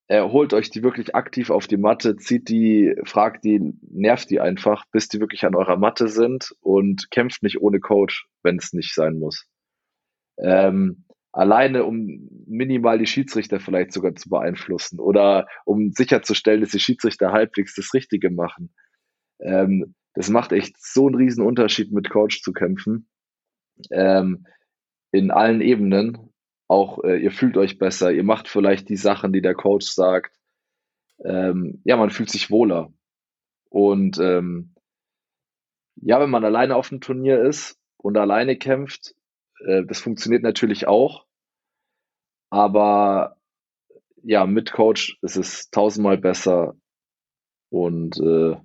Äh, 0.08 0.22
holt 0.22 0.54
euch 0.54 0.70
die 0.70 0.84
wirklich 0.84 1.16
aktiv 1.16 1.50
auf 1.50 1.68
die 1.68 1.78
Matte, 1.78 2.16
zieht 2.16 2.50
die, 2.50 2.96
fragt 3.04 3.44
die, 3.44 3.74
nervt 3.82 4.30
die 4.30 4.40
einfach, 4.40 4.86
bis 4.92 5.10
die 5.10 5.20
wirklich 5.20 5.44
an 5.44 5.56
eurer 5.56 5.76
Matte 5.76 6.08
sind 6.08 6.56
und 6.62 7.12
kämpft 7.12 7.44
nicht 7.44 7.60
ohne 7.60 7.80
Coach, 7.80 8.28
wenn 8.44 8.58
es 8.58 8.74
nicht 8.74 8.94
sein 8.94 9.20
muss. 9.20 9.48
Ähm, 10.38 11.04
alleine 11.32 11.86
um 11.86 12.30
minimal 12.48 12.98
die 12.98 13.06
Schiedsrichter 13.06 13.60
vielleicht 13.60 13.94
sogar 13.94 14.16
zu 14.16 14.30
beeinflussen 14.30 15.00
oder 15.00 15.48
um 15.66 15.92
sicherzustellen, 15.92 16.62
dass 16.62 16.72
die 16.72 16.80
Schiedsrichter 16.80 17.32
halbwegs 17.32 17.76
das 17.76 17.94
Richtige 17.94 18.30
machen. 18.30 18.74
Ähm, 19.40 19.96
das 20.14 20.30
macht 20.30 20.52
echt 20.52 20.76
so 20.80 21.08
einen 21.08 21.16
riesen 21.16 21.46
Unterschied, 21.46 21.92
mit 21.92 22.10
Coach 22.10 22.42
zu 22.42 22.54
kämpfen. 22.54 23.08
Ähm, 23.92 24.46
in 25.12 25.32
allen 25.32 25.62
Ebenen. 25.62 26.34
Auch 26.68 27.04
äh, 27.04 27.18
ihr 27.18 27.32
fühlt 27.32 27.56
euch 27.56 27.78
besser, 27.78 28.12
ihr 28.12 28.26
macht 28.26 28.50
vielleicht 28.50 28.90
die 28.90 28.98
Sachen, 28.98 29.32
die 29.32 29.42
der 29.42 29.54
Coach 29.54 29.88
sagt. 29.88 30.36
Ähm, 31.24 31.82
ja, 31.86 31.96
man 31.96 32.10
fühlt 32.10 32.30
sich 32.30 32.52
wohler. 32.52 32.92
Und 33.70 34.20
ähm, 34.20 34.74
ja, 35.96 36.20
wenn 36.20 36.30
man 36.30 36.44
alleine 36.44 36.76
auf 36.76 36.90
dem 36.90 37.00
Turnier 37.00 37.42
ist 37.42 37.80
und 37.98 38.18
alleine 38.18 38.58
kämpft, 38.58 39.16
äh, 39.66 39.84
das 39.86 40.00
funktioniert 40.00 40.44
natürlich 40.44 40.88
auch. 40.88 41.26
Aber 42.50 43.38
ja, 44.24 44.46
mit 44.46 44.72
Coach 44.72 45.18
ist 45.22 45.38
es 45.38 45.70
tausendmal 45.70 46.18
besser 46.18 46.76
und 47.70 48.18
äh, 48.20 48.56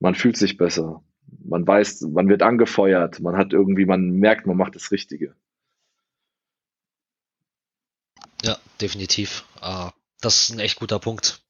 man 0.00 0.14
fühlt 0.14 0.36
sich 0.36 0.56
besser. 0.56 1.04
Man 1.44 1.66
weiß, 1.66 2.02
man 2.02 2.28
wird 2.28 2.42
angefeuert, 2.42 3.20
man 3.20 3.36
hat 3.36 3.52
irgendwie, 3.52 3.86
man 3.86 4.10
merkt, 4.10 4.46
man 4.46 4.56
macht 4.56 4.74
das 4.74 4.90
Richtige. 4.90 5.34
Ja, 8.42 8.58
definitiv. 8.80 9.44
Ah, 9.60 9.92
das 10.20 10.42
ist 10.42 10.50
ein 10.50 10.60
echt 10.60 10.78
guter 10.78 10.98
Punkt. 10.98 11.42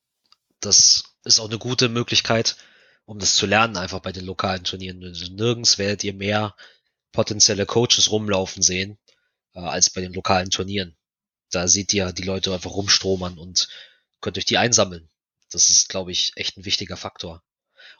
das 0.61 1.05
ist 1.24 1.40
auch 1.40 1.48
eine 1.48 1.59
gute 1.59 1.88
Möglichkeit, 1.88 2.57
um 3.05 3.18
das 3.18 3.34
zu 3.34 3.46
lernen, 3.46 3.76
einfach 3.76 4.01
bei 4.01 4.12
den 4.12 4.24
lokalen 4.24 4.64
Turnieren. 4.64 5.03
Also 5.05 5.32
nirgends 5.32 5.78
werdet 5.78 6.05
ihr 6.05 6.14
mehr 6.14 6.55
potenzielle 7.12 7.66
Coaches 7.66 8.11
rumlaufen 8.11 8.62
sehen, 8.62 8.98
äh, 9.54 9.61
als 9.61 9.90
bei 9.90 10.00
den 10.00 10.12
lokalen 10.12 10.50
Turnieren. 10.50 10.96
Da 11.50 11.68
seht 11.68 11.92
ihr 11.92 12.12
die 12.12 12.22
Leute 12.22 12.52
einfach 12.52 12.70
rumstromern 12.70 13.38
und 13.38 13.68
könnt 14.20 14.38
euch 14.38 14.44
die 14.44 14.58
einsammeln. 14.58 15.08
Das 15.50 15.68
ist, 15.68 15.88
glaube 15.88 16.12
ich, 16.12 16.32
echt 16.36 16.56
ein 16.56 16.64
wichtiger 16.64 16.96
Faktor. 16.96 17.42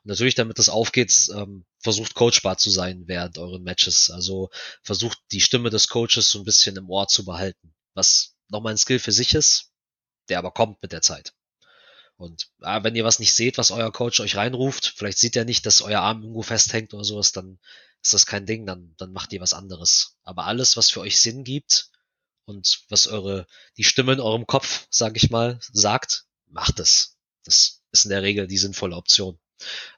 Und 0.03 0.09
natürlich, 0.09 0.35
damit 0.35 0.59
das 0.59 0.69
aufgeht, 0.69 1.13
ähm, 1.35 1.65
versucht 1.79 2.15
coachbar 2.15 2.59
zu 2.59 2.71
sein 2.71 3.05
während 3.07 3.39
euren 3.39 3.63
Matches. 3.63 4.11
Also 4.11 4.51
versucht 4.83 5.19
die 5.33 5.41
Stimme 5.41 5.71
des 5.71 5.89
Coaches 5.89 6.31
so 6.31 6.39
ein 6.39 6.45
bisschen 6.45 6.77
im 6.77 6.89
Ohr 6.89 7.09
zu 7.09 7.25
behalten. 7.25 7.75
Was 7.95 8.37
nochmal 8.49 8.75
ein 8.75 8.79
Skill 8.79 8.99
für 8.99 9.13
sich 9.13 9.35
ist, 9.35 9.73
der 10.29 10.39
aber 10.39 10.53
kommt 10.53 10.81
mit 10.83 10.93
der 10.93 11.03
Zeit. 11.03 11.35
Und 12.17 12.51
ja, 12.61 12.85
wenn 12.85 12.95
ihr 12.95 13.05
was 13.05 13.19
nicht 13.19 13.33
seht, 13.33 13.57
was 13.57 13.71
euer 13.71 13.91
Coach 13.93 14.21
euch 14.21 14.37
reinruft, 14.37 14.93
vielleicht 14.97 15.19
sieht 15.19 15.37
er 15.37 15.47
nicht, 15.47 15.65
dass 15.65 15.81
euer 15.81 16.01
Arm 16.01 16.21
irgendwo 16.21 16.43
festhängt 16.43 16.93
oder 16.93 17.05
sowas, 17.05 17.33
dann 17.33 17.59
ist 18.03 18.15
das 18.15 18.27
kein 18.27 18.47
Ding, 18.47 18.67
dann, 18.67 18.95
dann 18.97 19.13
macht 19.13 19.33
ihr 19.33 19.41
was 19.41 19.53
anderes. 19.53 20.17
Aber 20.23 20.47
alles, 20.47 20.77
was 20.77 20.91
für 20.91 21.01
euch 21.01 21.21
Sinn 21.21 21.45
gibt 21.45 21.91
und 22.45 22.83
was 22.89 23.07
eure, 23.07 23.47
die 23.77 23.85
Stimme 23.85 24.13
in 24.13 24.21
eurem 24.21 24.47
Kopf, 24.47 24.87
sag 24.91 25.17
ich 25.17 25.31
mal, 25.31 25.59
sagt, 25.73 26.25
macht 26.47 26.81
es. 26.81 27.17
Das 27.45 27.83
ist 27.93 28.05
in 28.05 28.11
der 28.11 28.23
Regel 28.23 28.47
die 28.47 28.59
sinnvolle 28.59 28.97
Option. 28.97 29.39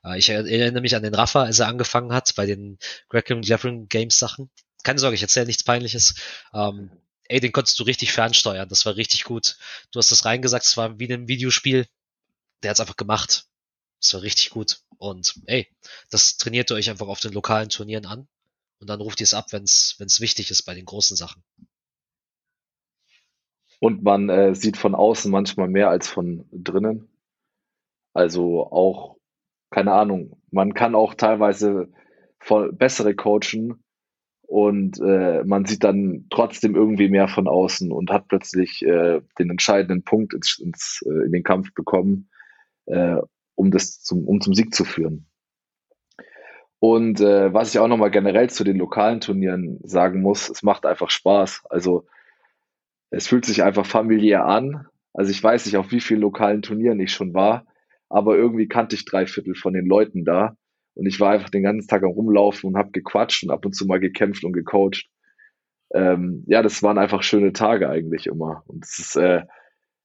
Äh, 0.05 0.19
ich 0.19 0.29
erinnere 0.29 0.81
mich 0.81 0.97
an 0.97 1.03
den 1.03 1.15
Rafa, 1.15 1.45
als 1.45 1.59
er 1.59 1.69
angefangen 1.69 2.13
hat 2.13 2.35
bei 2.35 2.47
den 2.47 2.79
Greg 3.09 3.31
Jeffrin 3.45 3.89
Games 3.89 4.19
Sachen. 4.19 4.51
Keine 4.83 4.99
Sorge, 4.99 5.15
ich 5.15 5.23
erzähle 5.23 5.47
nichts 5.47 5.65
Peinliches. 5.65 6.15
Ähm, 6.53 6.91
ey, 7.25 7.41
den 7.41 7.53
konntest 7.53 7.79
du 7.79 7.85
richtig 7.85 8.13
fernsteuern. 8.13 8.69
Das 8.69 8.85
war 8.85 8.97
richtig 8.97 9.25
gut. 9.25 9.57
Du 9.93 9.99
hast 9.99 10.11
das 10.11 10.25
reingesagt, 10.25 10.67
es 10.67 10.77
war 10.77 10.99
wie 10.99 11.05
in 11.05 11.13
einem 11.13 11.29
Videospiel. 11.29 11.87
Der 12.63 12.71
hat's 12.71 12.81
einfach 12.81 12.97
gemacht. 12.97 13.47
Das 14.01 14.15
war 14.15 14.23
richtig 14.23 14.51
gut. 14.51 14.81
Und 15.03 15.35
ey, 15.47 15.67
das 16.11 16.37
trainiert 16.37 16.71
ihr 16.71 16.77
euch 16.77 16.89
einfach 16.89 17.09
auf 17.09 17.19
den 17.19 17.33
lokalen 17.33 17.69
Turnieren 17.69 18.07
an. 18.07 18.29
Und 18.79 18.89
dann 18.89 19.01
ruft 19.01 19.21
ihr 19.21 19.25
es 19.25 19.35
ab, 19.35 19.47
wenn 19.51 19.65
es 19.65 20.21
wichtig 20.21 20.53
ist 20.53 20.63
bei 20.63 20.75
den 20.75 20.85
großen 20.85 21.17
Sachen. 21.17 21.43
Und 23.81 24.05
man 24.05 24.29
äh, 24.29 24.55
sieht 24.55 24.77
von 24.77 24.95
außen 24.95 25.29
manchmal 25.29 25.67
mehr 25.67 25.91
als 25.91 26.07
von 26.07 26.47
drinnen. 26.53 27.09
Also 28.13 28.71
auch, 28.71 29.17
keine 29.71 29.93
Ahnung, 29.93 30.41
man 30.53 30.73
kann 30.73 30.95
auch 30.95 31.15
teilweise 31.15 31.93
voll 32.39 32.73
bessere 32.73 33.17
coachen 33.17 33.83
und 34.43 35.01
äh, 35.01 35.43
man 35.43 35.65
sieht 35.65 35.83
dann 35.83 36.27
trotzdem 36.31 36.77
irgendwie 36.77 37.09
mehr 37.09 37.27
von 37.27 37.49
außen 37.49 37.91
und 37.91 38.13
hat 38.13 38.29
plötzlich 38.29 38.83
äh, 38.83 39.21
den 39.37 39.51
entscheidenden 39.51 40.05
Punkt 40.05 40.33
ins, 40.33 40.61
ins, 40.61 41.03
äh, 41.05 41.25
in 41.25 41.33
den 41.33 41.43
Kampf 41.43 41.75
bekommen, 41.75 42.29
äh, 42.87 43.17
um 43.55 43.71
das 43.71 44.01
zum, 44.03 44.27
um 44.27 44.41
zum 44.41 44.55
Sieg 44.55 44.75
zu 44.75 44.85
führen. 44.85 45.27
Und 46.79 47.21
äh, 47.21 47.55
was 47.55 47.73
ich 47.73 47.79
auch 47.79 47.87
nochmal 47.87 48.11
generell 48.11 48.51
zu 48.51 48.65
den 48.65 48.77
lokalen 48.77 49.21
Turnieren 49.21 49.79
sagen 49.85 50.21
muss, 50.21 50.51
es 50.51 50.65
macht 50.65 50.85
einfach 50.85 51.11
Spaß. 51.11 51.63
Also 51.71 52.07
es 53.11 53.29
fühlt 53.29 53.45
sich 53.45 53.63
einfach 53.63 53.87
familiär 53.87 54.47
an. 54.47 54.87
Also 55.13 55.31
ich 55.31 55.41
weiß 55.41 55.67
nicht, 55.67 55.77
auf 55.77 55.93
wie 55.93 56.01
vielen 56.01 56.23
lokalen 56.23 56.63
Turnieren 56.63 56.99
ich 56.99 57.13
schon 57.13 57.35
war, 57.35 57.67
aber 58.09 58.37
irgendwie 58.37 58.67
kannte 58.67 58.97
ich 58.97 59.05
drei 59.05 59.27
Viertel 59.27 59.55
von 59.55 59.75
den 59.75 59.87
Leuten 59.87 60.25
da. 60.25 60.57
Und 60.95 61.07
ich 61.07 61.21
war 61.21 61.31
einfach 61.31 61.51
den 61.51 61.63
ganzen 61.63 61.87
Tag 61.87 62.03
am 62.03 62.11
Rumlaufen 62.11 62.71
und 62.71 62.77
habe 62.77 62.91
gequatscht 62.91 63.45
und 63.45 63.51
ab 63.51 63.65
und 63.65 63.75
zu 63.75 63.87
mal 63.87 64.01
gekämpft 64.01 64.45
und 64.45 64.53
gecoacht. 64.53 65.09
Ähm, 65.95 66.43
ja, 66.47 66.63
das 66.63 66.83
waren 66.83 66.99
einfach 66.99 67.23
schöne 67.23 67.53
Tage 67.53 67.89
eigentlich 67.89 68.27
immer. 68.27 68.65
Und 68.67 68.83
das 68.83 68.99
ist, 68.99 69.17
äh, 69.17 69.43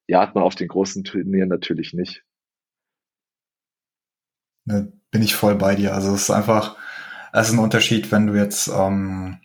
ja, 0.08 0.22
hat 0.22 0.36
man 0.36 0.44
auf 0.44 0.56
den 0.56 0.68
großen 0.68 1.04
Turnieren 1.04 1.50
natürlich 1.50 1.94
nicht. 1.94 2.24
Ne, 4.68 4.92
bin 5.12 5.24
ich 5.24 5.34
voll 5.34 5.56
bei 5.56 5.76
dir. 5.76 5.96
Also 5.96 6.14
es 6.14 6.24
ist 6.24 6.30
einfach, 6.30 6.76
es 7.32 7.48
ist 7.48 7.54
ein 7.54 7.60
Unterschied, 7.60 8.12
wenn 8.12 8.28
du 8.28 8.34
jetzt 8.36 8.68
ähm, 8.68 9.40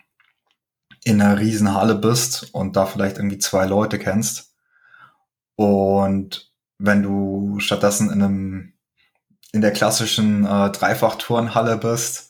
in 1.05 1.21
einer 1.21 1.39
riesen 1.39 1.73
Halle 1.73 1.95
bist 1.95 2.53
und 2.53 2.75
da 2.75 2.85
vielleicht 2.85 3.17
irgendwie 3.17 3.37
zwei 3.37 3.65
Leute 3.65 3.99
kennst. 3.99 4.53
Und 5.55 6.51
wenn 6.77 7.03
du 7.03 7.59
stattdessen 7.59 8.11
in 8.11 8.21
einem 8.21 8.73
in 9.53 9.61
der 9.61 9.71
klassischen 9.71 10.45
äh, 10.45 10.71
Dreifachturnhalle 10.71 11.77
bist 11.77 12.29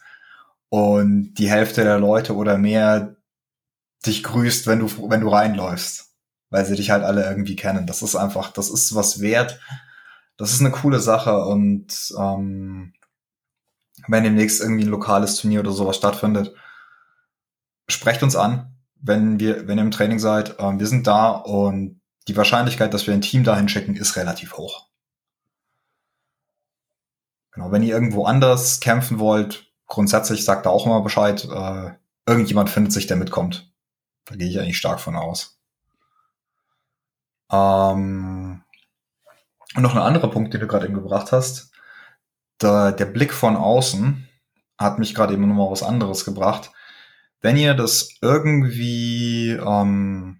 und 0.70 1.34
die 1.36 1.50
Hälfte 1.50 1.84
der 1.84 1.98
Leute 1.98 2.36
oder 2.36 2.58
mehr 2.60 3.16
dich 4.06 4.22
grüßt, 4.24 4.68
wenn 4.68 4.80
du 4.80 5.10
wenn 5.10 5.22
du 5.22 5.30
reinläufst, 5.30 6.14
weil 6.52 6.66
sie 6.66 6.76
dich 6.76 6.92
halt 6.92 7.04
alle 7.04 7.24
irgendwie 7.28 7.56
kennen. 7.56 7.88
Das 7.88 8.04
ist 8.04 8.16
einfach, 8.16 8.52
das 8.52 8.70
ist 8.70 8.94
was 8.94 9.20
wert. 9.22 9.60
Das 10.38 10.54
ist 10.54 10.62
eine 10.62 10.72
coole 10.72 11.00
Sache 11.00 11.46
und 11.46 12.14
ähm, 12.18 12.94
wenn 14.08 14.24
demnächst 14.24 14.62
irgendwie 14.62 14.84
ein 14.84 14.90
lokales 14.90 15.36
Turnier 15.38 15.60
oder 15.60 15.72
sowas 15.72 15.96
stattfindet, 15.96 16.56
sprecht 17.88 18.24
uns 18.24 18.36
an, 18.36 18.76
wenn 18.96 19.40
wir, 19.40 19.68
wenn 19.68 19.78
ihr 19.78 19.84
im 19.84 19.92
Training 19.92 20.20
seid. 20.20 20.56
Ähm, 20.60 20.80
wir 20.80 20.88
sind 20.88 21.08
da 21.08 21.32
und 21.32 22.02
die 22.28 22.38
Wahrscheinlichkeit, 22.38 22.94
dass 22.94 23.06
wir 23.06 23.14
ein 23.14 23.22
Team 23.22 23.44
dahin 23.44 23.70
schicken, 23.70 23.96
ist 23.96 24.16
relativ 24.16 24.58
hoch. 24.58 24.88
Genau, 27.52 27.72
wenn 27.72 27.84
ihr 27.84 27.94
irgendwo 27.94 28.26
anders 28.26 28.80
kämpfen 28.80 29.20
wollt, 29.20 29.72
grundsätzlich 29.86 30.44
sagt 30.44 30.66
da 30.66 30.72
auch 30.72 30.86
immer 30.86 31.02
Bescheid. 31.02 31.46
Äh, 31.46 31.92
irgendjemand 32.26 32.70
findet 32.70 32.94
sich, 32.94 33.06
der 33.06 33.18
mitkommt. 33.18 33.72
Da 34.26 34.36
gehe 34.36 34.48
ich 34.48 34.60
eigentlich 34.60 34.78
stark 34.78 35.00
von 35.00 35.16
aus. 35.16 35.60
Ähm, 37.52 38.53
und 39.76 39.84
noch 39.84 39.96
ein 39.96 40.02
anderer 40.02 40.30
Punkt, 40.30 40.54
den 40.54 40.62
du 40.62 40.68
gerade 40.68 40.86
eben 40.86 40.96
gebracht 40.96 41.32
hast. 41.32 41.72
Der, 42.62 42.92
der 42.92 43.06
Blick 43.06 43.34
von 43.34 43.56
außen 43.56 44.28
hat 44.78 45.00
mich 45.00 45.16
gerade 45.16 45.34
eben 45.34 45.48
nochmal 45.48 45.72
was 45.72 45.84
anderes 45.84 46.26
gebracht 46.26 46.72
wenn 47.44 47.58
ihr 47.58 47.76
das 47.76 48.16
irgendwie 48.22 49.50
ähm, 49.52 50.40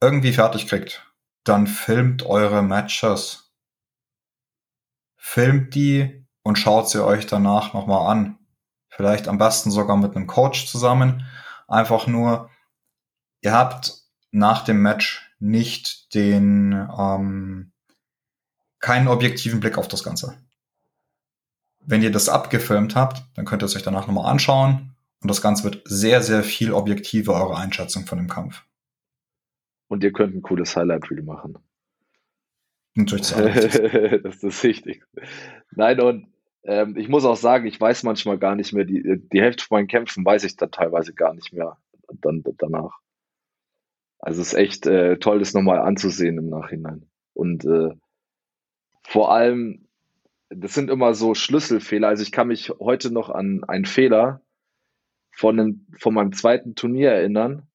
irgendwie 0.00 0.32
fertig 0.34 0.68
kriegt, 0.68 1.10
dann 1.44 1.66
filmt 1.66 2.22
eure 2.24 2.62
Matches. 2.62 3.50
Filmt 5.16 5.74
die 5.74 6.26
und 6.42 6.58
schaut 6.58 6.90
sie 6.90 7.02
euch 7.02 7.26
danach 7.26 7.72
nochmal 7.72 8.12
an. 8.12 8.38
Vielleicht 8.90 9.28
am 9.28 9.38
besten 9.38 9.70
sogar 9.70 9.96
mit 9.96 10.14
einem 10.14 10.26
Coach 10.26 10.66
zusammen. 10.66 11.26
Einfach 11.66 12.06
nur, 12.06 12.50
ihr 13.40 13.52
habt 13.52 13.94
nach 14.30 14.62
dem 14.62 14.82
Match 14.82 15.34
nicht 15.38 16.14
den 16.14 16.72
ähm, 16.72 17.72
keinen 18.86 19.08
objektiven 19.08 19.58
Blick 19.58 19.78
auf 19.78 19.88
das 19.88 20.04
Ganze. 20.04 20.38
Wenn 21.80 22.02
ihr 22.02 22.12
das 22.12 22.28
abgefilmt 22.28 22.94
habt, 22.94 23.24
dann 23.34 23.44
könnt 23.44 23.64
ihr 23.64 23.66
es 23.66 23.74
euch 23.74 23.82
danach 23.82 24.06
nochmal 24.06 24.30
anschauen 24.30 24.94
und 25.20 25.28
das 25.28 25.42
Ganze 25.42 25.64
wird 25.64 25.82
sehr, 25.86 26.22
sehr 26.22 26.44
viel 26.44 26.72
objektiver, 26.72 27.34
eure 27.34 27.56
Einschätzung 27.56 28.06
von 28.06 28.18
dem 28.18 28.28
Kampf. 28.28 28.62
Und 29.88 30.04
ihr 30.04 30.12
könnt 30.12 30.36
ein 30.36 30.42
cooles 30.42 30.76
Highlight-Reel 30.76 31.24
machen. 31.24 31.58
Natürlich. 32.94 33.30
das 34.22 34.36
ist 34.36 34.44
das 34.44 34.62
Wichtigste. 34.62 35.04
Nein, 35.72 36.00
und 36.00 36.28
ähm, 36.62 36.96
ich 36.96 37.08
muss 37.08 37.24
auch 37.24 37.36
sagen, 37.36 37.66
ich 37.66 37.80
weiß 37.80 38.04
manchmal 38.04 38.38
gar 38.38 38.54
nicht 38.54 38.72
mehr, 38.72 38.84
die, 38.84 39.20
die 39.32 39.40
Hälfte 39.40 39.64
von 39.64 39.78
meinen 39.78 39.88
Kämpfen 39.88 40.24
weiß 40.24 40.44
ich 40.44 40.54
dann 40.54 40.70
teilweise 40.70 41.12
gar 41.12 41.34
nicht 41.34 41.52
mehr 41.52 41.76
dann, 42.20 42.44
danach. 42.58 43.00
Also 44.20 44.42
es 44.42 44.52
ist 44.52 44.54
echt 44.54 44.86
äh, 44.86 45.18
toll, 45.18 45.40
das 45.40 45.54
nochmal 45.54 45.80
anzusehen 45.80 46.38
im 46.38 46.50
Nachhinein. 46.50 47.10
Und 47.34 47.64
äh, 47.64 47.90
vor 49.08 49.32
allem, 49.32 49.86
das 50.48 50.74
sind 50.74 50.90
immer 50.90 51.14
so 51.14 51.34
Schlüsselfehler. 51.34 52.08
Also 52.08 52.22
ich 52.22 52.32
kann 52.32 52.48
mich 52.48 52.70
heute 52.80 53.12
noch 53.12 53.30
an 53.30 53.62
einen 53.64 53.84
Fehler 53.84 54.42
von, 55.32 55.58
einem, 55.58 55.86
von 55.98 56.14
meinem 56.14 56.32
zweiten 56.32 56.74
Turnier 56.74 57.12
erinnern. 57.12 57.68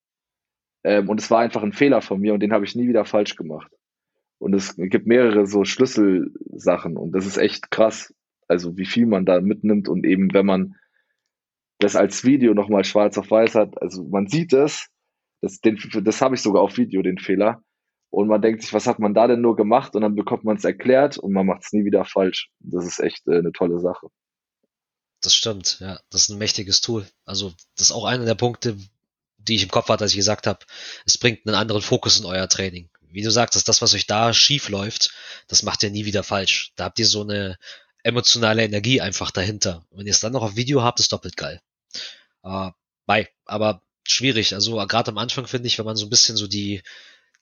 Ähm, 0.84 1.09
und 1.09 1.19
es 1.19 1.32
war 1.32 1.39
einfach 1.39 1.63
ein 1.63 1.73
Fehler 1.73 2.01
von 2.01 2.19
mir 2.19 2.34
und 2.34 2.41
den 2.41 2.51
habe 2.51 2.65
ich 2.65 2.75
nie 2.75 2.88
wieder 2.88 3.05
falsch 3.05 3.36
gemacht. 3.36 3.71
Und 4.39 4.53
es 4.53 4.75
gibt 4.75 5.05
mehrere 5.05 5.45
so 5.45 5.63
Schlüsselsachen 5.63 6.97
und 6.97 7.11
das 7.13 7.25
ist 7.25 7.38
echt 7.38 7.71
krass. 7.71 8.13
Also 8.47 8.75
wie 8.77 8.86
viel 8.86 9.05
man 9.05 9.25
da 9.25 9.39
mitnimmt 9.39 9.88
und 9.88 10.05
eben 10.05 10.34
wenn 10.34 10.45
man 10.45 10.75
das 11.77 11.95
als 11.95 12.25
Video 12.25 12.53
nochmal 12.53 12.84
schwarz 12.84 13.17
auf 13.17 13.32
weiß 13.32 13.55
hat, 13.55 13.82
also 13.82 14.03
man 14.03 14.27
sieht 14.27 14.53
es, 14.53 14.89
das, 15.41 15.61
den, 15.61 15.77
das 16.03 16.21
habe 16.21 16.36
ich 16.36 16.41
sogar 16.41 16.61
auf 16.61 16.77
Video, 16.77 17.01
den 17.01 17.19
Fehler. 17.19 17.63
Und 18.12 18.28
man 18.28 18.41
denkt 18.41 18.62
sich, 18.62 18.74
was 18.74 18.88
hat 18.88 18.99
man 18.99 19.14
da 19.14 19.28
denn 19.28 19.41
nur 19.41 19.55
gemacht? 19.55 19.95
Und 19.95 20.01
dann 20.01 20.16
bekommt 20.16 20.43
man 20.43 20.57
es 20.57 20.66
erklärt 20.66 21.18
und 21.18 21.32
man 21.32 21.45
macht 21.45 21.64
es 21.64 21.74
nie 21.74 21.86
wieder 21.86 22.05
falsch. 22.05 22.51
Das 22.59 22.86
ist 22.86 22.99
echt 22.99 23.28
äh, 23.28 23.39
eine 23.39 23.51
tolle 23.51 23.80
Sache 23.80 24.07
das 25.22 25.36
stimmt, 25.36 25.78
ja. 25.80 25.99
Das 26.09 26.24
ist 26.24 26.30
ein 26.30 26.38
mächtiges 26.38 26.82
Tool. 26.82 27.07
Also, 27.26 27.53
das 27.76 27.88
ist 27.88 27.91
auch 27.91 28.05
einer 28.05 28.26
der 28.26 28.36
Punkte, 28.36 28.78
die 29.38 29.55
ich 29.55 29.64
im 29.64 29.72
Kopf 29.72 29.89
hatte, 29.89 30.03
als 30.03 30.12
ich 30.12 30.18
gesagt 30.18 30.47
habe, 30.47 30.59
es 31.05 31.18
bringt 31.18 31.45
einen 31.45 31.55
anderen 31.55 31.82
Fokus 31.82 32.20
in 32.20 32.26
euer 32.26 32.49
Training. 32.49 32.89
Wie 33.09 33.24
du 33.24 33.32
sagst, 33.32 33.55
dass 33.55 33.64
das, 33.64 33.82
was 33.82 33.93
euch 33.93 34.07
da 34.07 34.34
schief 34.34 34.70
läuft, 34.70 35.14
das 35.47 35.64
macht 35.64 35.84
ihr 35.84 35.91
nie 35.91 36.05
wieder 36.05 36.24
falsch. 36.24 36.72
Da 36.76 36.86
habt 36.86 36.99
ihr 36.99 37.05
so 37.05 37.22
eine 37.22 37.57
emotionale 38.03 38.64
Energie 38.64 39.01
einfach 39.01 39.32
dahinter. 39.32 39.86
Wenn 39.91 40.07
ihr 40.07 40.12
es 40.12 40.20
dann 40.20 40.34
noch 40.34 40.43
auf 40.43 40.55
Video 40.55 40.82
habt, 40.82 40.99
ist 40.99 41.12
doppelt 41.12 41.38
geil. 41.38 41.62
Äh, 42.43 42.72
bei, 43.05 43.30
aber 43.45 43.84
schwierig. 44.07 44.53
Also 44.53 44.76
gerade 44.88 45.12
am 45.12 45.18
Anfang 45.18 45.45
finde 45.47 45.68
ich, 45.68 45.78
wenn 45.78 45.86
man 45.86 45.97
so 45.97 46.05
ein 46.05 46.09
bisschen 46.09 46.38
so 46.38 46.47
die 46.47 46.82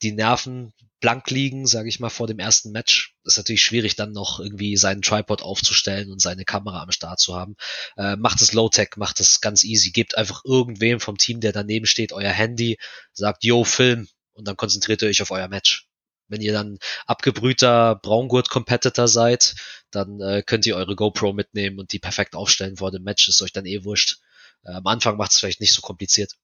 die 0.02 0.12
Nerven 0.12 0.74
blank 1.00 1.30
liegen, 1.30 1.66
sage 1.66 1.88
ich 1.88 2.00
mal, 2.00 2.10
vor 2.10 2.28
dem 2.28 2.39
ersten 2.39 2.72
Match, 2.72 3.16
ist 3.24 3.38
natürlich 3.38 3.62
schwierig, 3.62 3.95
dann 3.95 4.12
noch 4.12 4.39
irgendwie 4.39 4.76
seinen 4.76 5.02
Tripod 5.02 5.41
aufzustellen 5.41 6.12
und 6.12 6.22
seine 6.22 6.43
Kamera 6.43 6.82
am 6.82 6.91
Start 6.91 7.20
zu 7.20 7.36
haben. 7.36 7.56
Äh, 7.97 8.16
macht 8.18 8.41
es 8.41 8.54
Low-Tech, 8.54 8.91
macht 8.97 9.20
es 9.20 9.41
ganz 9.41 9.64
easy. 9.64 9.91
Gebt 9.91 10.18
einfach 10.18 10.43
irgendwem 10.43 11.00
vom 11.00 11.18
Team, 11.18 11.39
der 11.39 11.54
daneben 11.54 11.86
steht, 11.86 12.12
euer 12.12 12.32
Handy, 12.32 12.78
sagt, 13.14 13.43
yo, 13.43 13.64
Film, 13.64 14.08
und 14.34 14.47
dann 14.47 14.58
konzentriert 14.58 15.02
ihr 15.02 15.10
euch 15.10 15.22
auf 15.22 15.32
euer 15.32 15.47
Match. 15.47 15.88
Wenn 16.28 16.41
ihr 16.41 16.54
dann 16.54 16.78
abgebrühter 17.08 17.95
Braungurt-Competitor 17.95 19.08
seid, 19.08 19.56
dann 19.91 20.22
äh, 20.22 20.43
könnt 20.45 20.66
ihr 20.66 20.76
eure 20.76 20.95
GoPro 20.95 21.34
mitnehmen 21.34 21.80
und 21.80 21.91
die 21.91 22.00
perfekt 22.00 22.36
aufstellen 22.36 22.78
vor 22.78 22.91
dem 22.91 23.04
Match. 23.04 23.28
Ist 23.28 23.41
euch 23.41 23.52
dann 23.52 23.66
eh 23.66 23.84
wurscht. 23.84 24.20
Äh, 24.64 24.74
am 24.74 24.86
Anfang 24.86 25.18
macht 25.18 25.32
es 25.32 25.39
vielleicht 25.39 25.62
nicht 25.62 25.74
so 25.74 25.82
kompliziert. 25.82 26.36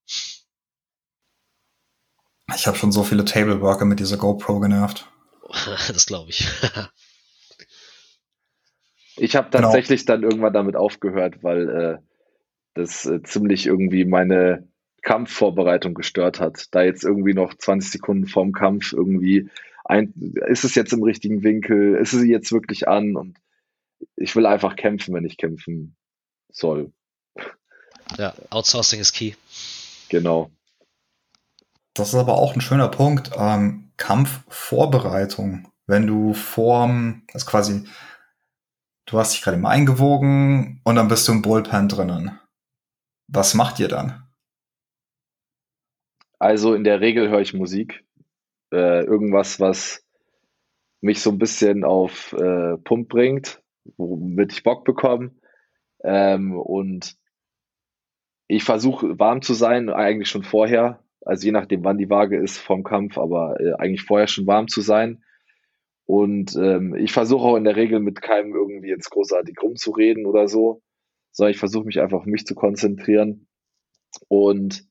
Ich 2.54 2.68
habe 2.68 2.78
schon 2.78 2.92
so 2.92 3.04
viele 3.04 3.26
Table 3.26 3.62
Worker 3.62 3.86
mit 3.86 4.00
dieser 4.00 4.18
GoPro 4.18 4.60
genervt. 4.60 5.10
das 5.88 6.06
glaube 6.06 6.30
ich. 6.30 6.48
ich 9.18 9.36
habe 9.36 9.50
genau. 9.50 9.64
tatsächlich 9.64 10.06
genau. 10.06 10.14
dann 10.14 10.24
irgendwann 10.24 10.54
damit 10.54 10.76
aufgehört, 10.76 11.44
weil 11.44 11.70
äh, 11.70 11.98
das 12.76 13.06
äh, 13.06 13.24
ziemlich 13.24 13.66
irgendwie 13.66 14.06
meine 14.06 14.68
Kampfvorbereitung 15.02 15.94
gestört 15.94 16.40
hat. 16.40 16.68
Da 16.72 16.84
jetzt 16.84 17.04
irgendwie 17.04 17.34
noch 17.34 17.54
20 17.56 17.92
Sekunden 17.92 18.28
vorm 18.28 18.52
Kampf 18.52 18.94
irgendwie 18.94 19.50
ein, 19.84 20.14
ist 20.48 20.64
es 20.64 20.76
jetzt 20.76 20.94
im 20.94 21.04
richtigen 21.04 21.44
Winkel, 21.44 21.96
ist 21.96 22.14
es 22.14 22.26
jetzt 22.26 22.52
wirklich 22.52 22.88
an 22.88 23.16
und 23.16 23.38
ich 24.16 24.36
will 24.36 24.46
einfach 24.46 24.76
kämpfen, 24.76 25.14
wenn 25.14 25.26
ich 25.26 25.38
kämpfen 25.38 25.96
soll. 26.52 26.92
Ja, 28.18 28.34
Outsourcing 28.50 29.00
ist 29.00 29.14
key. 29.14 29.34
Genau. 30.10 30.52
Das 31.96 32.10
ist 32.10 32.16
aber 32.16 32.38
auch 32.38 32.54
ein 32.54 32.62
schöner 32.62 32.90
Punkt. 32.90 33.32
Ähm, 33.38 33.92
Kampfvorbereitung. 33.96 35.72
Wenn 35.88 36.06
du 36.06 36.34
vorm, 36.34 37.24
ist 37.34 37.46
quasi, 37.46 37.88
du 39.06 39.18
hast 39.18 39.34
dich 39.34 39.42
gerade 39.42 39.58
mal 39.58 39.70
eingewogen 39.70 40.82
und 40.84 40.96
dann 40.96 41.08
bist 41.08 41.28
du 41.28 41.32
im 41.32 41.42
Bullpen 41.42 41.88
drinnen. 41.88 42.38
Was 43.28 43.54
macht 43.54 43.80
ihr 43.80 43.88
dann? 43.88 44.28
Also 46.38 46.74
in 46.74 46.84
der 46.84 47.00
Regel 47.00 47.30
höre 47.30 47.40
ich 47.40 47.54
Musik. 47.54 48.04
Äh, 48.74 49.06
irgendwas, 49.06 49.62
was 49.62 50.04
mich 51.00 51.22
so 51.22 51.30
ein 51.30 51.38
bisschen 51.38 51.86
auf 51.86 52.34
äh, 52.34 52.78
Pump 52.78 53.08
bringt, 53.08 53.64
womit 53.96 54.52
ich 54.52 54.64
Bock 54.64 54.84
bekomme. 54.84 55.32
Ähm, 56.04 56.58
und 56.58 57.16
ich 58.48 58.66
versuche 58.66 59.18
warm 59.18 59.42
zu 59.42 59.54
sein, 59.54 59.90
eigentlich 59.90 60.30
schon 60.30 60.44
vorher. 60.44 61.05
Also 61.26 61.46
je 61.46 61.52
nachdem, 61.52 61.84
wann 61.84 61.98
die 61.98 62.10
Waage 62.10 62.38
ist 62.38 62.60
vom 62.60 62.84
Kampf, 62.84 63.18
aber 63.18 63.60
äh, 63.60 63.74
eigentlich 63.74 64.04
vorher 64.04 64.28
schon 64.28 64.48
warm 64.48 64.68
zu 64.68 64.82
sein. 64.82 65.24
Und 66.06 66.56
ähm, 66.56 66.96
ich 66.96 67.12
versuche 67.12 67.44
auch 67.44 67.56
in 67.56 67.64
der 67.64 67.76
Regel 67.76 68.00
mit 68.00 68.22
keinem 68.22 68.54
irgendwie 68.54 68.90
jetzt 68.90 69.10
großartig 69.10 69.58
rumzureden 69.62 70.28
oder 70.28 70.48
so, 70.48 70.84
sondern 71.32 71.52
ich 71.52 71.58
versuche 71.58 71.86
mich 71.86 72.00
einfach 72.00 72.20
auf 72.20 72.26
mich 72.26 72.46
zu 72.46 72.54
konzentrieren. 72.54 73.48
Und 74.28 74.86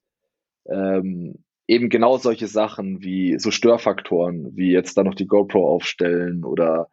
ähm, 0.67 1.45
eben 1.69 1.89
genau 1.89 2.19
solche 2.19 2.49
Sachen 2.49 3.01
wie 3.03 3.39
so 3.39 3.51
Störfaktoren, 3.51 4.57
wie 4.57 4.73
jetzt 4.73 4.99
da 4.99 5.05
noch 5.05 5.15
die 5.15 5.27
GoPro 5.27 5.67
aufstellen 5.67 6.45
oder 6.45 6.89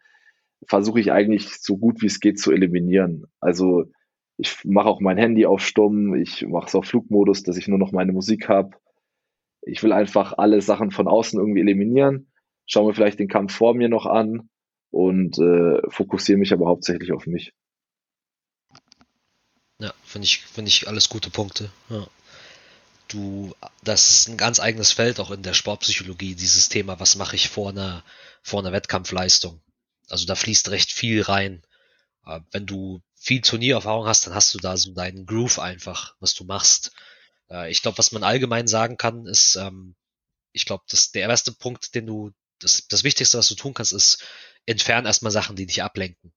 versuche 0.68 1.00
ich 1.00 1.12
eigentlich 1.12 1.62
so 1.62 1.78
gut 1.78 2.02
wie 2.02 2.06
es 2.06 2.20
geht 2.20 2.39
zu 2.39 2.52
eliminieren. 2.52 3.26
Also 3.39 3.86
ich 4.38 4.64
mache 4.64 4.88
auch 4.88 5.02
mein 5.02 5.18
Handy 5.18 5.46
auf 5.46 5.62
Stumm, 5.62 6.16
ich 6.16 6.46
mache 6.48 6.68
es 6.68 6.76
auf 6.76 6.86
Flugmodus, 6.86 7.44
dass 7.44 7.58
ich 7.58 7.68
nur 7.68 7.80
noch 7.80 7.92
meine 7.92 8.12
Musik 8.12 8.48
habe. 8.48 8.72
Ich 9.62 9.84
will 9.84 9.93
einfach 9.93 10.34
alle 10.38 10.62
Sachen 10.62 10.91
von 10.91 11.07
außen 11.07 11.39
irgendwie 11.39 11.62
eliminieren, 11.62 12.32
schaue 12.66 12.88
mir 12.88 12.93
vielleicht 12.93 13.20
den 13.20 13.28
Kampf 13.28 13.53
vor 13.53 13.74
mir 13.74 13.89
noch 13.89 14.05
an 14.05 14.49
und 14.89 15.38
äh, 15.39 15.82
fokussiere 15.89 16.38
mich 16.38 16.53
aber 16.53 16.68
hauptsächlich 16.68 17.12
auf 17.12 17.26
mich. 17.28 17.53
Ja, 19.80 19.93
finde 20.03 20.26
ich, 20.26 20.39
finde 20.39 20.70
ich 20.70 20.88
alles 20.88 21.09
gute 21.09 21.32
Punkte. 21.32 21.72
Ja. 21.89 22.07
Du, 23.07 23.53
das 23.84 24.09
ist 24.09 24.30
ein 24.30 24.38
ganz 24.38 24.59
eigenes 24.59 24.93
Feld 24.93 25.20
auch 25.20 25.32
in 25.32 25.43
der 25.43 25.53
Sportpsychologie, 25.53 26.36
dieses 26.36 26.70
Thema, 26.70 26.99
was 26.99 27.16
mache 27.16 27.36
ich 27.36 27.49
vor 27.49 27.70
einer, 27.70 28.03
vor 28.41 28.62
einer 28.62 28.72
Wettkampfleistung. 28.72 29.59
Also 30.07 30.26
da 30.26 30.36
fließt 30.36 30.70
recht 30.70 30.91
viel 30.91 31.22
rein. 31.22 31.64
Äh, 32.26 32.41
wenn 32.51 32.66
du 32.66 33.01
viel 33.16 33.41
Turniererfahrung 33.41 34.05
hast, 34.05 34.28
dann 34.28 34.36
hast 34.36 34.53
du 34.53 34.59
da 34.59 34.78
so 34.78 34.93
deinen 34.93 35.26
Groove 35.26 35.59
einfach, 35.59 36.16
was 36.20 36.36
du 36.36 36.43
machst. 36.43 36.91
Äh, 37.52 37.72
ich 37.72 37.82
glaube, 37.82 37.97
was 37.97 38.12
man 38.12 38.24
allgemein 38.24 38.68
sagen 38.68 38.97
kann, 38.97 39.26
ist, 39.28 39.56
ähm, 39.56 39.95
ich 40.54 40.66
glaube, 40.66 40.84
dass 40.89 41.12
der 41.12 41.30
erste 41.30 41.52
Punkt, 41.52 41.95
den 41.95 42.08
du, 42.08 42.32
das, 42.60 42.88
das 42.88 43.04
Wichtigste, 43.04 43.38
was 43.38 43.47
du 43.49 43.56
tun 43.56 43.74
kannst, 43.74 43.93
ist, 43.93 44.24
entfern 44.66 45.06
erstmal 45.06 45.32
Sachen, 45.32 45.56
die 45.56 45.66
dich 45.66 45.84
ablenken. 45.84 46.34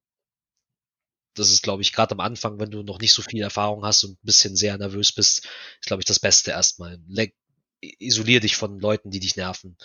Das 1.36 1.50
ist, 1.50 1.62
glaube 1.62 1.82
ich, 1.82 1.92
gerade 1.92 2.12
am 2.12 2.20
Anfang, 2.20 2.60
wenn 2.60 2.70
du 2.70 2.82
noch 2.82 3.00
nicht 3.00 3.12
so 3.12 3.22
viel 3.22 3.42
Erfahrung 3.42 3.84
hast 3.84 4.04
und 4.04 4.12
ein 4.12 4.26
bisschen 4.26 4.56
sehr 4.56 4.78
nervös 4.78 5.12
bist, 5.12 5.38
ist, 5.80 5.86
glaube 5.86 6.00
ich, 6.00 6.06
das 6.06 6.20
Beste 6.20 6.52
erstmal. 6.52 7.00
Leg, 7.08 7.34
isolier 7.80 8.40
dich 8.40 8.56
von 8.56 8.78
Leuten, 8.78 9.10
die 9.10 9.20
dich 9.20 9.36
nerven. 9.36 9.76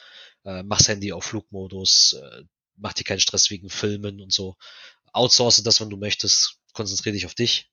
Äh, 0.45 0.63
mach's 0.63 0.87
Handy 0.87 1.11
auf 1.11 1.25
Flugmodus, 1.25 2.13
äh, 2.13 2.43
mach 2.75 2.93
dir 2.93 3.03
keinen 3.03 3.19
Stress 3.19 3.49
wegen 3.49 3.69
Filmen 3.69 4.21
und 4.21 4.31
so. 4.31 4.55
Outsource 5.11 5.63
das, 5.63 5.81
wenn 5.81 5.89
du 5.89 5.97
möchtest 5.97 6.59
konzentriere 6.73 7.13
dich 7.13 7.25
auf 7.25 7.35
dich. 7.35 7.69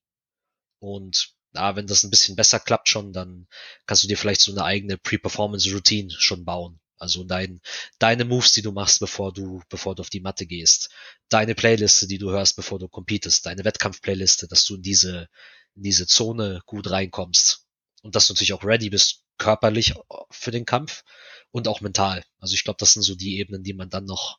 Und 0.80 1.36
ja, 1.57 1.74
wenn 1.74 1.86
das 1.86 2.04
ein 2.04 2.11
bisschen 2.11 2.36
besser 2.36 2.61
klappt 2.61 2.88
schon, 2.88 3.12
dann 3.12 3.48
kannst 3.86 4.02
du 4.02 4.09
dir 4.09 4.16
vielleicht 4.16 4.42
so 4.42 4.52
eine 4.52 4.64
eigene 4.64 4.98
Pre-Performance-Routine 4.98 6.11
schon 6.11 6.44
bauen. 6.44 6.80
Also 6.98 7.24
dein, 7.24 7.61
deine 7.98 8.24
Moves, 8.24 8.52
die 8.52 8.62
du 8.62 8.72
machst, 8.72 9.00
bevor 9.00 9.32
du, 9.32 9.62
bevor 9.68 9.94
du 9.94 10.02
auf 10.02 10.11
die 10.11 10.20
Matte 10.20 10.46
gehst. 10.46 10.90
Deine 11.28 11.54
Playliste, 11.54 12.07
die 12.07 12.18
du 12.18 12.30
hörst, 12.30 12.57
bevor 12.57 12.78
du 12.78 12.88
competest. 12.88 13.44
Deine 13.46 13.64
Wettkampf-Playliste, 13.64 14.48
dass 14.48 14.64
du 14.64 14.76
in 14.76 14.82
diese, 14.82 15.28
in 15.74 15.82
diese 15.82 16.07
Zone 16.07 16.62
gut 16.66 16.90
reinkommst. 16.90 17.66
Und 18.02 18.14
dass 18.14 18.26
du 18.26 18.32
natürlich 18.32 18.52
auch 18.52 18.64
ready 18.64 18.90
bist, 18.90 19.24
körperlich 19.38 19.94
für 20.30 20.50
den 20.50 20.64
Kampf 20.64 21.04
und 21.50 21.68
auch 21.68 21.80
mental. 21.80 22.24
Also 22.38 22.54
ich 22.54 22.64
glaube, 22.64 22.78
das 22.78 22.92
sind 22.92 23.02
so 23.02 23.14
die 23.14 23.38
Ebenen, 23.38 23.62
die 23.62 23.74
man 23.74 23.90
dann 23.90 24.04
noch, 24.04 24.38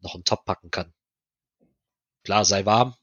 noch 0.00 0.14
on 0.14 0.24
top 0.24 0.44
packen 0.44 0.70
kann. 0.70 0.92
Klar, 2.24 2.44
sei 2.44 2.64
warm, 2.64 2.94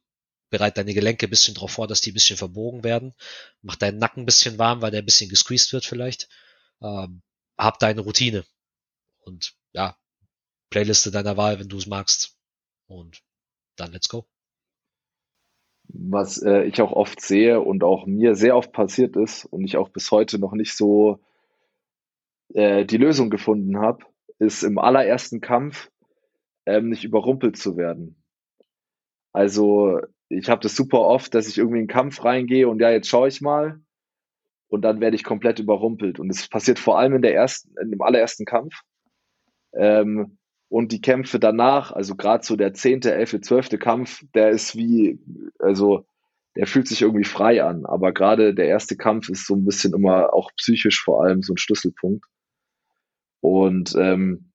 bereit 0.53 0.77
deine 0.77 0.93
Gelenke 0.93 1.25
ein 1.25 1.31
bisschen 1.31 1.55
darauf 1.55 1.71
vor, 1.71 1.87
dass 1.87 1.99
die 1.99 2.11
ein 2.11 2.13
bisschen 2.13 2.37
verbogen 2.37 2.83
werden. 2.83 3.15
Mach 3.63 3.75
deinen 3.75 3.97
Nacken 3.97 4.21
ein 4.21 4.27
bisschen 4.27 4.59
warm, 4.59 4.83
weil 4.83 4.91
der 4.91 5.01
ein 5.01 5.05
bisschen 5.05 5.29
gesqueezed 5.29 5.73
wird 5.73 5.83
vielleicht. 5.83 6.29
Ähm, 6.79 7.23
hab 7.57 7.79
deine 7.79 8.01
Routine. 8.01 8.45
Und 9.21 9.55
ja, 9.71 9.97
Playliste 10.69 11.09
deiner 11.09 11.37
Wahl, 11.37 11.59
wenn 11.59 11.69
du 11.69 11.77
es 11.77 11.87
magst. 11.87 12.37
Und 12.85 13.23
dann 13.77 13.93
let's 13.93 14.09
go. 14.09 14.27
Was 15.85 16.39
äh, 16.39 16.65
ich 16.65 16.79
auch 16.81 16.91
oft 16.91 17.19
sehe 17.19 17.59
und 17.59 17.83
auch 17.83 18.05
mir 18.05 18.35
sehr 18.35 18.55
oft 18.55 18.71
passiert 18.73 19.15
ist 19.15 19.45
und 19.45 19.65
ich 19.65 19.75
auch 19.75 19.89
bis 19.89 20.11
heute 20.11 20.37
noch 20.37 20.53
nicht 20.53 20.77
so 20.77 21.19
äh, 22.53 22.85
die 22.85 22.97
Lösung 22.97 23.31
gefunden 23.31 23.79
habe, 23.79 24.05
ist 24.37 24.61
im 24.61 24.77
allerersten 24.77 25.41
Kampf 25.41 25.89
ähm, 26.67 26.89
nicht 26.89 27.03
überrumpelt 27.03 27.57
zu 27.57 27.75
werden. 27.75 28.23
Also 29.31 29.99
ich 30.37 30.49
habe 30.49 30.61
das 30.61 30.75
super 30.75 30.99
oft, 31.01 31.33
dass 31.35 31.47
ich 31.47 31.57
irgendwie 31.57 31.77
in 31.77 31.83
einen 31.83 31.87
Kampf 31.87 32.23
reingehe 32.23 32.67
und 32.67 32.79
ja, 32.79 32.91
jetzt 32.91 33.07
schaue 33.07 33.27
ich 33.27 33.41
mal 33.41 33.79
und 34.67 34.81
dann 34.81 35.01
werde 35.01 35.15
ich 35.15 35.23
komplett 35.23 35.59
überrumpelt. 35.59 36.19
Und 36.19 36.29
es 36.31 36.47
passiert 36.47 36.79
vor 36.79 36.97
allem 36.97 37.15
in 37.15 37.21
der 37.21 37.35
ersten, 37.35 37.75
in 37.81 37.91
dem 37.91 38.01
allerersten 38.01 38.45
Kampf. 38.45 38.73
Ähm, 39.73 40.37
und 40.67 40.91
die 40.91 41.01
Kämpfe 41.01 41.39
danach, 41.39 41.91
also 41.91 42.15
gerade 42.15 42.43
so 42.43 42.55
der 42.55 42.73
zehnte, 42.73 43.13
elfte, 43.13 43.41
zwölfte 43.41 43.77
Kampf, 43.77 44.23
der 44.33 44.49
ist 44.49 44.75
wie, 44.75 45.19
also 45.59 46.07
der 46.55 46.65
fühlt 46.65 46.87
sich 46.87 47.03
irgendwie 47.03 47.23
frei 47.23 47.63
an. 47.63 47.85
Aber 47.85 48.13
gerade 48.13 48.55
der 48.55 48.65
erste 48.65 48.97
Kampf 48.97 49.29
ist 49.29 49.45
so 49.45 49.55
ein 49.55 49.65
bisschen 49.65 49.93
immer 49.93 50.33
auch 50.33 50.51
psychisch 50.55 51.03
vor 51.03 51.23
allem 51.23 51.43
so 51.43 51.53
ein 51.53 51.57
Schlüsselpunkt. 51.57 52.25
Und 53.41 53.95
ähm, 53.95 54.51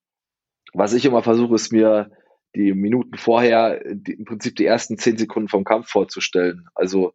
was 0.73 0.93
ich 0.93 1.05
immer 1.05 1.23
versuche, 1.23 1.55
ist 1.55 1.71
mir 1.71 2.11
die 2.55 2.73
Minuten 2.73 3.17
vorher 3.17 3.81
die, 3.85 4.13
im 4.13 4.25
Prinzip 4.25 4.55
die 4.55 4.65
ersten 4.65 4.97
zehn 4.97 5.17
Sekunden 5.17 5.49
vom 5.49 5.63
Kampf 5.63 5.89
vorzustellen. 5.89 6.67
Also, 6.73 7.13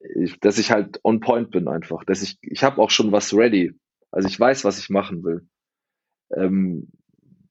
ich, 0.00 0.38
dass 0.40 0.58
ich 0.58 0.70
halt 0.70 1.00
on 1.02 1.20
point 1.20 1.50
bin 1.50 1.68
einfach. 1.68 2.04
Dass 2.04 2.22
ich, 2.22 2.38
ich 2.42 2.62
habe 2.62 2.80
auch 2.80 2.90
schon 2.90 3.12
was 3.12 3.34
ready. 3.34 3.72
Also 4.10 4.28
ich 4.28 4.38
weiß, 4.38 4.64
was 4.64 4.78
ich 4.78 4.90
machen 4.90 5.24
will. 5.24 5.48
Ähm, 6.32 6.90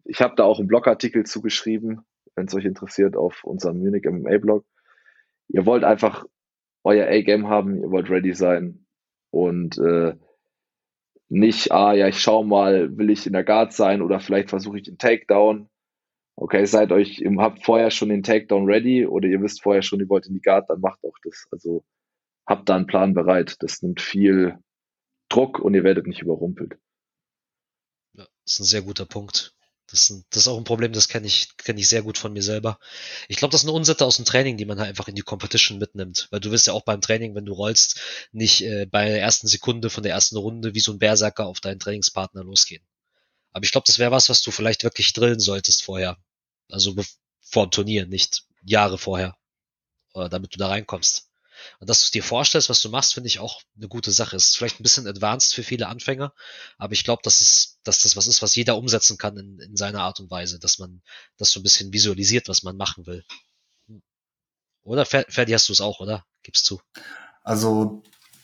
ich 0.05 0.21
habe 0.21 0.35
da 0.35 0.43
auch 0.43 0.59
einen 0.59 0.67
Blogartikel 0.67 1.25
zugeschrieben, 1.25 2.01
wenn 2.35 2.45
es 2.45 2.53
euch 2.53 2.65
interessiert, 2.65 3.15
auf 3.15 3.43
unserem 3.43 3.79
Munich 3.79 4.05
MMA-Blog. 4.05 4.65
Ihr 5.49 5.65
wollt 5.65 5.83
einfach 5.83 6.25
euer 6.83 7.07
A-Game 7.07 7.47
haben, 7.47 7.81
ihr 7.81 7.89
wollt 7.89 8.09
ready 8.09 8.33
sein 8.33 8.85
und 9.31 9.77
äh, 9.77 10.15
nicht, 11.29 11.71
ah 11.71 11.93
ja, 11.93 12.07
ich 12.07 12.19
schau 12.19 12.43
mal, 12.43 12.97
will 12.97 13.09
ich 13.09 13.25
in 13.25 13.33
der 13.33 13.43
Guard 13.43 13.73
sein 13.73 14.01
oder 14.01 14.19
vielleicht 14.19 14.49
versuche 14.49 14.77
ich 14.77 14.83
den 14.83 14.97
Takedown 14.97 15.69
okay, 16.35 16.65
seid 16.65 16.91
euch, 16.91 17.19
ihr 17.19 17.31
habt 17.37 17.63
vorher 17.63 17.91
schon 17.91 18.09
den 18.09 18.23
Takedown 18.23 18.65
ready 18.65 19.05
oder 19.05 19.27
ihr 19.27 19.41
wisst 19.41 19.61
vorher 19.61 19.81
schon, 19.81 19.99
ihr 19.99 20.09
wollt 20.09 20.27
in 20.27 20.33
die 20.33 20.41
Guard, 20.41 20.69
dann 20.69 20.81
macht 20.81 21.03
auch 21.03 21.17
das. 21.23 21.45
Also 21.51 21.83
habt 22.45 22.69
da 22.69 22.75
einen 22.75 22.87
Plan 22.87 23.13
bereit. 23.13 23.55
Das 23.59 23.81
nimmt 23.81 24.01
viel 24.01 24.57
Druck 25.29 25.59
und 25.59 25.73
ihr 25.73 25.83
werdet 25.83 26.07
nicht 26.07 26.21
überrumpelt. 26.21 26.77
Ja, 28.13 28.25
das 28.45 28.53
ist 28.53 28.59
ein 28.59 28.65
sehr 28.65 28.81
guter 28.81 29.05
Punkt. 29.05 29.55
Das, 29.87 30.09
ist, 30.09 30.25
das 30.31 30.43
ist 30.43 30.47
auch 30.47 30.57
ein 30.57 30.63
Problem, 30.63 30.91
das 30.93 31.07
kenne 31.07 31.27
ich, 31.27 31.55
kenne 31.57 31.79
ich 31.79 31.87
sehr 31.87 32.01
gut 32.01 32.17
von 32.17 32.33
mir 32.33 32.41
selber. 32.41 32.79
Ich 33.27 33.37
glaube, 33.37 33.51
das 33.51 33.61
ist 33.61 33.67
eine 33.67 33.75
Unsitte 33.75 34.05
aus 34.05 34.15
dem 34.15 34.25
Training, 34.25 34.57
die 34.57 34.65
man 34.65 34.79
halt 34.79 34.89
einfach 34.89 35.07
in 35.07 35.15
die 35.15 35.21
Competition 35.21 35.77
mitnimmt. 35.77 36.27
Weil 36.31 36.39
du 36.39 36.51
wirst 36.51 36.67
ja 36.67 36.73
auch 36.73 36.83
beim 36.83 37.01
Training, 37.01 37.35
wenn 37.35 37.45
du 37.45 37.53
rollst, 37.53 37.99
nicht 38.31 38.61
äh, 38.61 38.87
bei 38.87 39.07
der 39.09 39.21
ersten 39.21 39.47
Sekunde 39.47 39.89
von 39.89 40.03
der 40.03 40.13
ersten 40.13 40.37
Runde 40.37 40.73
wie 40.73 40.79
so 40.79 40.93
ein 40.93 40.99
Berserker 40.99 41.45
auf 41.45 41.59
deinen 41.59 41.79
Trainingspartner 41.79 42.43
losgehen. 42.43 42.83
Aber 43.53 43.63
ich 43.63 43.71
glaube, 43.71 43.85
das 43.87 43.99
wäre 43.99 44.11
was, 44.11 44.29
was 44.29 44.41
du 44.41 44.51
vielleicht 44.51 44.83
wirklich 44.83 45.13
drillen 45.13 45.39
solltest 45.39 45.83
vorher. 45.83 46.17
Also 46.69 46.95
vor 47.41 47.67
dem 47.67 47.71
Turnier, 47.71 48.05
nicht 48.05 48.43
Jahre 48.63 48.97
vorher. 48.97 49.37
Oder 50.13 50.29
damit 50.29 50.53
du 50.53 50.57
da 50.57 50.67
reinkommst. 50.67 51.29
Und 51.79 51.89
dass 51.89 52.05
du 52.05 52.11
dir 52.11 52.23
vorstellst, 52.23 52.69
was 52.69 52.81
du 52.81 52.89
machst, 52.89 53.13
finde 53.13 53.27
ich 53.27 53.39
auch 53.39 53.61
eine 53.77 53.87
gute 53.87 54.11
Sache. 54.11 54.35
Es 54.35 54.49
ist 54.49 54.57
vielleicht 54.57 54.79
ein 54.79 54.83
bisschen 54.83 55.07
advanced 55.07 55.53
für 55.53 55.63
viele 55.63 55.87
Anfänger, 55.87 56.33
aber 56.77 56.93
ich 56.93 57.03
glaube, 57.03 57.21
dass, 57.23 57.41
es, 57.41 57.79
dass 57.83 57.99
das 57.99 58.17
was 58.17 58.27
ist, 58.27 58.41
was 58.41 58.55
jeder 58.55 58.77
umsetzen 58.77 59.17
kann 59.17 59.37
in, 59.37 59.59
in 59.59 59.77
seiner 59.77 60.01
Art 60.01 60.19
und 60.19 60.29
Weise, 60.29 60.59
dass 60.59 60.79
man 60.79 61.01
das 61.37 61.51
so 61.51 61.59
ein 61.59 61.63
bisschen 61.63 61.93
visualisiert, 61.93 62.49
was 62.49 62.63
man 62.63 62.75
machen 62.75 63.05
will. 63.05 63.23
Oder 64.83 65.05
Ferdi, 65.05 65.53
hast 65.53 65.69
du 65.69 65.73
es 65.73 65.81
auch, 65.81 66.01
oder? 66.01 66.25
Gib's 66.43 66.63
zu. 66.63 66.81
Also, 67.43 68.03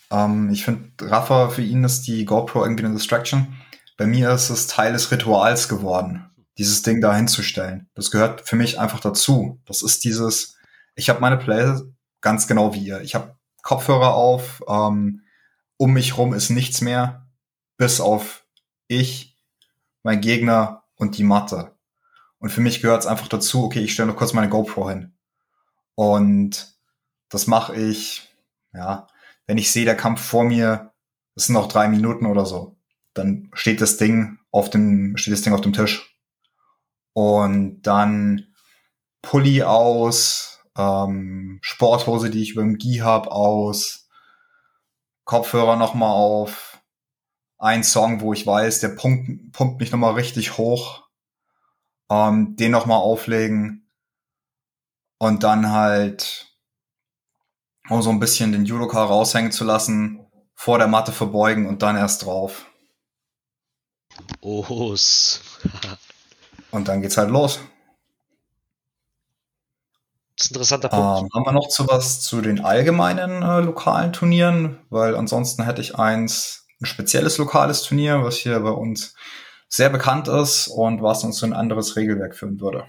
ähm, 0.09 0.49
ich 0.51 0.63
finde, 0.63 0.91
Rafa, 1.01 1.49
für 1.49 1.61
ihn 1.61 1.83
ist 1.83 2.03
die 2.03 2.23
GoPro 2.23 2.63
irgendwie 2.63 2.85
eine 2.85 2.95
Distraction. 2.95 3.57
Bei 3.99 4.07
mir 4.07 4.31
ist 4.31 4.49
es 4.49 4.67
Teil 4.67 4.93
des 4.93 5.11
Rituals 5.11 5.67
geworden, 5.67 6.31
dieses 6.57 6.83
Ding 6.83 7.01
da 7.01 7.13
hinzustellen. 7.13 7.89
Das 7.95 8.11
gehört 8.11 8.47
für 8.47 8.55
mich 8.55 8.79
einfach 8.79 9.01
dazu. 9.01 9.59
Das 9.65 9.81
ist 9.81 10.05
dieses, 10.05 10.55
ich 10.95 11.09
habe 11.09 11.19
meine 11.19 11.35
Play 11.35 11.77
ganz 12.21 12.47
genau 12.47 12.73
wie 12.73 12.79
ihr. 12.79 13.01
Ich 13.01 13.13
habe 13.13 13.35
Kopfhörer 13.61 14.15
auf, 14.15 14.63
ähm, 14.69 15.23
um 15.75 15.91
mich 15.91 16.17
rum 16.17 16.33
ist 16.33 16.49
nichts 16.49 16.79
mehr, 16.79 17.27
bis 17.75 17.99
auf 17.99 18.45
ich, 18.87 19.37
mein 20.01 20.21
Gegner 20.21 20.85
und 20.95 21.17
die 21.17 21.25
Matte. 21.25 21.75
Und 22.37 22.51
für 22.51 22.61
mich 22.61 22.81
gehört 22.81 23.01
es 23.01 23.05
einfach 23.05 23.27
dazu, 23.27 23.65
okay, 23.65 23.81
ich 23.81 23.91
stelle 23.91 24.07
noch 24.07 24.15
kurz 24.15 24.31
meine 24.31 24.47
GoPro 24.47 24.89
hin. 24.89 25.13
Und 25.95 26.73
das 27.27 27.47
mache 27.47 27.75
ich, 27.75 28.33
ja, 28.71 29.07
wenn 29.45 29.57
ich 29.57 29.73
sehe, 29.73 29.83
der 29.83 29.97
Kampf 29.97 30.21
vor 30.21 30.45
mir, 30.45 30.93
es 31.35 31.47
sind 31.47 31.55
noch 31.55 31.67
drei 31.67 31.89
Minuten 31.89 32.27
oder 32.27 32.45
so, 32.45 32.78
dann 33.19 33.49
steht 33.53 33.81
das 33.81 33.97
Ding 33.97 34.39
auf 34.51 34.69
dem, 34.69 35.17
steht 35.17 35.33
das 35.33 35.41
Ding 35.41 35.53
auf 35.53 35.61
dem 35.61 35.73
Tisch. 35.73 36.17
Und 37.13 37.81
dann 37.83 38.53
Pulli 39.21 39.63
aus, 39.63 40.59
ähm, 40.77 41.59
Sporthose, 41.61 42.29
die 42.29 42.41
ich 42.41 42.51
über 42.51 42.61
dem 42.61 42.77
Gi 42.77 42.97
habe, 42.97 43.31
aus, 43.31 44.09
Kopfhörer 45.25 45.75
nochmal 45.75 46.11
auf, 46.11 46.81
ein 47.57 47.83
Song, 47.83 48.21
wo 48.21 48.33
ich 48.33 48.47
weiß, 48.47 48.79
der 48.79 48.89
pumpt, 48.89 49.51
pumpt 49.51 49.79
mich 49.79 49.91
nochmal 49.91 50.13
richtig 50.13 50.57
hoch, 50.57 51.07
ähm, 52.09 52.55
den 52.55 52.71
nochmal 52.71 52.99
auflegen 52.99 53.91
und 55.19 55.43
dann 55.43 55.71
halt 55.71 56.47
um 57.89 58.01
so 58.01 58.09
ein 58.09 58.19
bisschen 58.19 58.51
den 58.51 58.65
Judoka 58.65 59.03
raushängen 59.03 59.51
zu 59.51 59.63
lassen, 59.63 60.25
vor 60.55 60.77
der 60.77 60.87
Matte 60.87 61.11
verbeugen 61.11 61.67
und 61.67 61.81
dann 61.81 61.95
erst 61.95 62.25
drauf. 62.25 62.68
Ohs. 64.41 65.41
und 66.71 66.87
dann 66.87 67.01
geht's 67.01 67.17
halt 67.17 67.29
los. 67.29 67.59
Das 70.37 70.45
ist 70.45 70.51
ein 70.51 70.55
interessanter 70.55 70.89
Punkt. 70.89 71.21
Ähm, 71.21 71.29
haben 71.33 71.45
wir 71.45 71.51
noch 71.51 71.67
zu 71.67 71.87
was 71.87 72.21
zu 72.21 72.41
den 72.41 72.63
allgemeinen 72.63 73.43
äh, 73.43 73.59
lokalen 73.59 74.13
Turnieren? 74.13 74.79
Weil 74.89 75.15
ansonsten 75.15 75.63
hätte 75.63 75.81
ich 75.81 75.95
eins, 75.95 76.65
ein 76.81 76.85
spezielles 76.85 77.37
lokales 77.37 77.83
Turnier, 77.83 78.23
was 78.23 78.37
hier 78.37 78.57
bei 78.61 78.71
uns 78.71 79.15
sehr 79.67 79.89
bekannt 79.89 80.27
ist 80.27 80.67
und 80.67 81.03
was 81.03 81.23
uns 81.23 81.37
zu 81.37 81.45
ein 81.45 81.53
anderes 81.53 81.95
Regelwerk 81.95 82.35
führen 82.35 82.59
würde. 82.61 82.87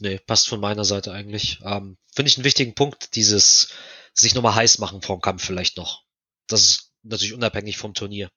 Nee, 0.00 0.18
passt 0.18 0.48
von 0.48 0.60
meiner 0.60 0.84
Seite 0.84 1.12
eigentlich. 1.12 1.60
Ähm, 1.64 1.96
Finde 2.14 2.28
ich 2.28 2.36
einen 2.36 2.44
wichtigen 2.44 2.74
Punkt, 2.74 3.14
dieses 3.16 3.72
sich 4.14 4.34
nochmal 4.34 4.54
heiß 4.54 4.78
machen 4.78 5.00
vorm 5.00 5.20
Kampf 5.20 5.44
vielleicht 5.44 5.76
noch. 5.76 6.02
Das 6.46 6.62
ist 6.62 6.92
natürlich 7.02 7.32
unabhängig 7.32 7.78
vom 7.78 7.94
Turnier. 7.94 8.30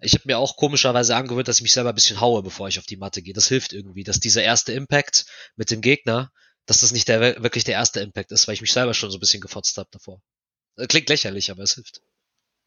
Ich 0.00 0.14
habe 0.14 0.24
mir 0.26 0.38
auch 0.38 0.56
komischerweise 0.56 1.16
angewöhnt, 1.16 1.48
dass 1.48 1.56
ich 1.56 1.62
mich 1.62 1.72
selber 1.72 1.90
ein 1.90 1.94
bisschen 1.94 2.20
haue, 2.20 2.42
bevor 2.42 2.68
ich 2.68 2.78
auf 2.78 2.86
die 2.86 2.96
Matte 2.96 3.22
gehe. 3.22 3.34
Das 3.34 3.48
hilft 3.48 3.72
irgendwie, 3.72 4.04
dass 4.04 4.20
dieser 4.20 4.42
erste 4.42 4.72
Impact 4.72 5.26
mit 5.56 5.70
dem 5.70 5.80
Gegner, 5.80 6.30
dass 6.66 6.80
das 6.80 6.92
nicht 6.92 7.08
der 7.08 7.42
wirklich 7.42 7.64
der 7.64 7.74
erste 7.74 8.00
Impact 8.00 8.32
ist, 8.32 8.46
weil 8.46 8.54
ich 8.54 8.60
mich 8.60 8.72
selber 8.72 8.94
schon 8.94 9.10
so 9.10 9.16
ein 9.18 9.20
bisschen 9.20 9.40
gefotzt 9.40 9.76
habe 9.78 9.88
davor. 9.90 10.20
Äh, 10.76 10.86
klingt 10.86 11.08
lächerlich, 11.08 11.50
aber 11.50 11.62
es 11.62 11.74
hilft. 11.74 12.02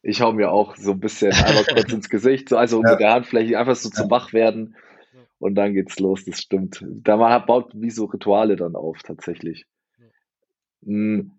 Ich 0.02 0.20
hau 0.20 0.32
mir 0.32 0.50
auch 0.50 0.76
so 0.76 0.92
ein 0.92 1.00
bisschen 1.00 1.32
einmal 1.32 1.64
kurz 1.74 1.92
ins 1.92 2.08
Gesicht, 2.08 2.48
so, 2.48 2.56
also 2.56 2.82
ja. 2.82 2.90
mit 2.90 3.00
der 3.00 3.12
Handfläche 3.12 3.58
einfach 3.58 3.76
so 3.76 3.90
zum 3.90 4.10
Wach 4.10 4.32
werden 4.32 4.76
und 5.38 5.54
dann 5.54 5.74
geht's 5.74 5.98
los, 5.98 6.24
das 6.24 6.40
stimmt. 6.40 6.84
Da 6.86 7.16
man 7.16 7.46
baut 7.46 7.72
wie 7.74 7.90
so 7.90 8.04
Rituale 8.04 8.56
dann 8.56 8.76
auf, 8.76 9.02
tatsächlich. 9.02 9.66
Hm. 10.84 11.32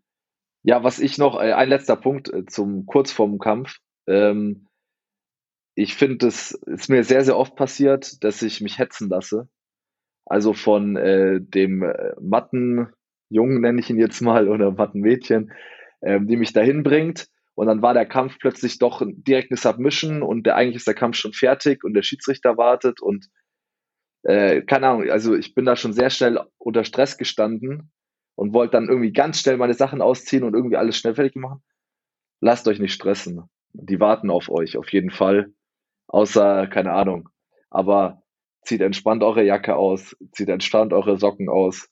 Ja, 0.63 0.83
was 0.83 0.99
ich 0.99 1.17
noch, 1.17 1.39
äh, 1.39 1.53
ein 1.53 1.69
letzter 1.69 1.95
Punkt 1.95 2.31
äh, 2.31 2.45
zum 2.45 2.85
kurz 2.85 3.11
vorm 3.11 3.39
Kampf. 3.39 3.77
Ähm, 4.07 4.67
ich 5.75 5.95
finde, 5.95 6.27
es 6.27 6.51
ist 6.51 6.89
mir 6.89 7.03
sehr, 7.03 7.23
sehr 7.23 7.37
oft 7.37 7.55
passiert, 7.55 8.23
dass 8.23 8.41
ich 8.41 8.61
mich 8.61 8.77
hetzen 8.77 9.09
lasse. 9.09 9.47
Also 10.25 10.53
von 10.53 10.95
äh, 10.95 11.39
dem 11.41 11.83
äh, 11.83 12.13
Mattenjungen, 12.19 13.61
nenne 13.61 13.79
ich 13.79 13.89
ihn 13.89 13.99
jetzt 13.99 14.21
mal, 14.21 14.49
oder 14.49 14.71
Mattenmädchen, 14.71 15.51
ähm, 16.01 16.27
die 16.27 16.37
mich 16.37 16.53
dahin 16.53 16.83
bringt. 16.83 17.27
Und 17.55 17.67
dann 17.67 17.81
war 17.81 17.93
der 17.93 18.05
Kampf 18.05 18.37
plötzlich 18.39 18.79
doch 18.79 19.01
direkt 19.05 19.51
eine 19.51 19.57
Submission 19.57 20.23
und 20.23 20.45
der, 20.45 20.55
eigentlich 20.55 20.77
ist 20.77 20.87
der 20.87 20.93
Kampf 20.93 21.17
schon 21.17 21.33
fertig 21.33 21.83
und 21.83 21.93
der 21.93 22.01
Schiedsrichter 22.01 22.57
wartet 22.57 23.01
und 23.01 23.27
äh, 24.23 24.61
keine 24.61 24.87
Ahnung, 24.87 25.09
also 25.09 25.35
ich 25.35 25.53
bin 25.53 25.65
da 25.65 25.75
schon 25.75 25.93
sehr 25.93 26.09
schnell 26.09 26.39
unter 26.57 26.83
Stress 26.83 27.17
gestanden 27.17 27.91
und 28.35 28.53
wollte 28.53 28.73
dann 28.73 28.87
irgendwie 28.87 29.11
ganz 29.11 29.39
schnell 29.39 29.57
meine 29.57 29.73
Sachen 29.73 30.01
ausziehen 30.01 30.43
und 30.43 30.53
irgendwie 30.53 30.77
alles 30.77 30.97
schnell 30.97 31.15
fertig 31.15 31.35
machen. 31.35 31.61
Lasst 32.39 32.67
euch 32.67 32.79
nicht 32.79 32.93
stressen. 32.93 33.43
Die 33.73 33.99
warten 33.99 34.29
auf 34.29 34.49
euch, 34.49 34.77
auf 34.77 34.91
jeden 34.91 35.11
Fall. 35.11 35.53
Außer, 36.11 36.67
keine 36.67 36.91
Ahnung. 36.91 37.29
Aber 37.69 38.21
zieht 38.63 38.81
entspannt 38.81 39.23
eure 39.23 39.43
Jacke 39.43 39.77
aus, 39.77 40.15
zieht 40.33 40.49
entspannt 40.49 40.91
eure 40.91 41.17
Socken 41.17 41.47
aus. 41.47 41.87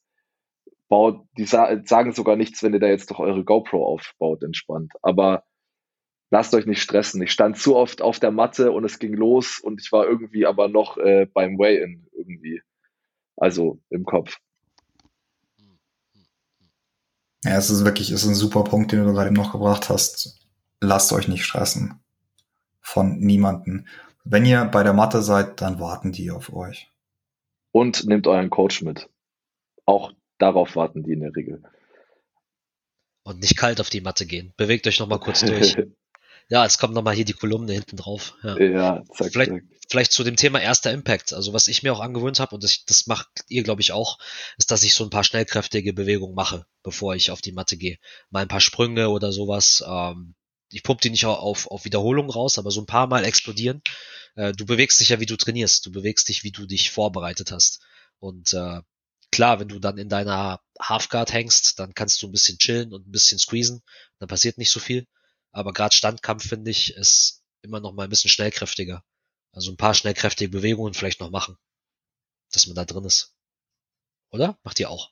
Baut, 0.90 1.26
die 1.38 1.46
sa 1.46 1.82
sagen 1.86 2.12
sogar 2.12 2.36
nichts, 2.36 2.62
wenn 2.62 2.74
ihr 2.74 2.82
da 2.82 2.88
jetzt 2.88 3.12
doch 3.12 3.20
eure 3.20 3.46
GoPro 3.46 3.86
aufbaut, 3.86 4.44
entspannt. 4.44 4.92
Aber 5.02 5.46
lasst 6.32 6.54
euch 6.54 6.66
nicht 6.66 6.82
stressen. 6.82 7.22
Ich 7.22 7.32
stand 7.32 7.58
zu 7.58 7.78
oft 7.78 8.02
auf 8.02 8.20
der 8.20 8.32
Matte 8.32 8.74
und 8.74 8.84
es 8.84 9.00
ging 9.00 9.14
los 9.14 9.60
und 9.60 9.80
ich 9.82 9.92
war 9.94 10.06
irgendwie 10.06 10.46
aber 10.46 10.68
noch 10.68 10.98
äh, 10.98 11.26
beim 11.34 11.58
Way-In 11.58 12.08
irgendwie. 12.12 12.62
Also 13.38 13.80
im 13.90 14.04
Kopf. 14.04 14.36
Ja, 17.46 17.58
es 17.58 17.70
ist 17.70 17.86
wirklich, 17.86 18.12
es 18.12 18.24
ist 18.24 18.30
ein 18.30 18.36
super 18.36 18.66
Punkt, 18.66 18.92
den 18.92 19.06
du 19.06 19.14
gerade 19.14 19.28
eben 19.28 19.38
noch 19.38 19.54
gebracht 19.54 19.88
hast. 19.88 20.46
Lasst 20.82 21.14
euch 21.14 21.30
nicht 21.30 21.46
stressen. 21.46 22.04
Von 22.82 23.20
niemanden. 23.20 23.88
Wenn 24.24 24.46
ihr 24.46 24.66
bei 24.66 24.84
der 24.84 24.94
Mathe 24.94 25.22
seid, 25.22 25.62
dann 25.62 25.80
warten 25.80 26.12
die 26.12 26.32
auf 26.32 26.54
euch. 26.54 26.92
Und 27.72 28.06
nehmt 28.06 28.28
euren 28.28 28.50
Coach 28.50 28.82
mit. 28.82 29.10
Auch 29.86 30.12
darauf 30.38 30.76
warten 30.76 31.04
die 31.04 31.14
in 31.14 31.22
der 31.22 31.36
Regel. 31.36 31.64
Und 33.24 33.40
nicht 33.40 33.58
kalt 33.58 33.80
auf 33.80 33.90
die 33.90 34.02
Matte 34.02 34.26
gehen. 34.26 34.54
Bewegt 34.58 34.88
euch 34.88 35.00
nochmal 35.00 35.20
kurz 35.20 35.42
durch. 35.46 35.78
ja, 36.50 36.66
es 36.66 36.78
kommt 36.78 36.94
nochmal 36.94 37.16
hier 37.16 37.26
die 37.26 37.34
Kolumne 37.34 37.74
hinten 37.74 37.98
drauf. 37.98 38.36
Ja, 38.44 38.58
ja 38.58 39.04
zack, 39.14 39.32
vielleicht, 39.32 39.52
zack. 39.52 39.64
vielleicht 39.90 40.12
zu 40.12 40.24
dem 40.24 40.36
Thema 40.36 40.60
erster 40.60 40.92
Impact. 40.92 41.34
Also 41.34 41.54
was 41.54 41.68
ich 41.68 41.84
mir 41.84 41.94
auch 41.94 42.00
angewöhnt 42.00 42.40
habe, 42.40 42.56
und 42.56 42.64
das, 42.64 42.86
das 42.86 43.08
macht 43.08 43.28
ihr, 43.48 43.64
glaube 43.64 43.82
ich, 43.82 43.92
auch, 43.92 44.18
ist, 44.58 44.72
dass 44.72 44.84
ich 44.84 44.96
so 44.96 45.04
ein 45.04 45.12
paar 45.12 45.24
schnellkräftige 45.24 45.94
Bewegungen 45.94 46.36
mache, 46.36 46.66
bevor 46.82 47.16
ich 47.16 47.32
auf 47.32 47.42
die 47.42 47.52
Matte 47.52 47.78
gehe. 47.78 48.00
Mal 48.32 48.42
ein 48.42 48.48
paar 48.48 48.62
Sprünge 48.62 49.10
oder 49.10 49.32
sowas. 49.32 49.84
Ähm, 49.88 50.34
ich 50.72 50.84
pump 50.84 51.02
die 51.02 51.10
nicht 51.10 51.26
auf, 51.26 51.68
auf 51.68 51.86
Wiederholung 51.86 52.30
raus, 52.30 52.58
aber 52.58 52.72
so 52.72 52.82
ein 52.82 52.86
paar 52.86 53.08
Mal 53.08 53.26
explodieren. 53.26 53.82
Äh, 54.36 54.54
du 54.54 54.66
bewegst 54.66 55.00
dich 55.00 55.10
ja, 55.10 55.20
wie 55.20 55.26
du 55.26 55.36
trainierst. 55.36 55.86
Du 55.86 55.92
bewegst 55.92 56.30
dich, 56.30 56.44
wie 56.44 56.52
du 56.52 56.66
dich 56.66 56.92
vorbereitet 56.92 57.52
hast. 57.52 57.82
Und 58.20 58.54
äh, 58.54 58.82
klar, 59.32 59.60
wenn 59.60 59.68
du 59.68 59.80
dann 59.80 59.98
in 59.98 60.10
deiner 60.10 60.62
Halfguard 60.80 61.34
hängst, 61.34 61.80
dann 61.80 61.94
kannst 61.94 62.22
du 62.22 62.28
ein 62.28 62.32
bisschen 62.32 62.58
chillen 62.58 62.94
und 62.94 63.08
ein 63.08 63.12
bisschen 63.12 63.40
squeezen. 63.40 63.82
Dann 64.20 64.30
passiert 64.30 64.58
nicht 64.58 64.72
so 64.72 64.80
viel. 64.80 65.08
Aber 65.52 65.74
gerade 65.74 65.96
Standkampf, 65.96 66.48
finde 66.48 66.72
ich, 66.72 66.94
ist 66.94 67.44
immer 67.62 67.80
noch 67.80 67.94
mal 67.94 68.04
ein 68.04 68.10
bisschen 68.10 68.30
schnellkräftiger. 68.30 69.04
Also 69.52 69.72
ein 69.72 69.78
paar 69.78 69.96
schnellkräftige 69.96 70.52
Bewegungen 70.52 70.94
vielleicht 70.94 71.20
noch 71.20 71.32
machen. 71.32 71.58
Dass 72.52 72.68
man 72.68 72.76
da 72.76 72.86
drin 72.86 73.06
ist. 73.06 73.36
Oder? 74.32 74.60
Macht 74.64 74.80
ihr 74.80 74.90
auch? 74.90 75.12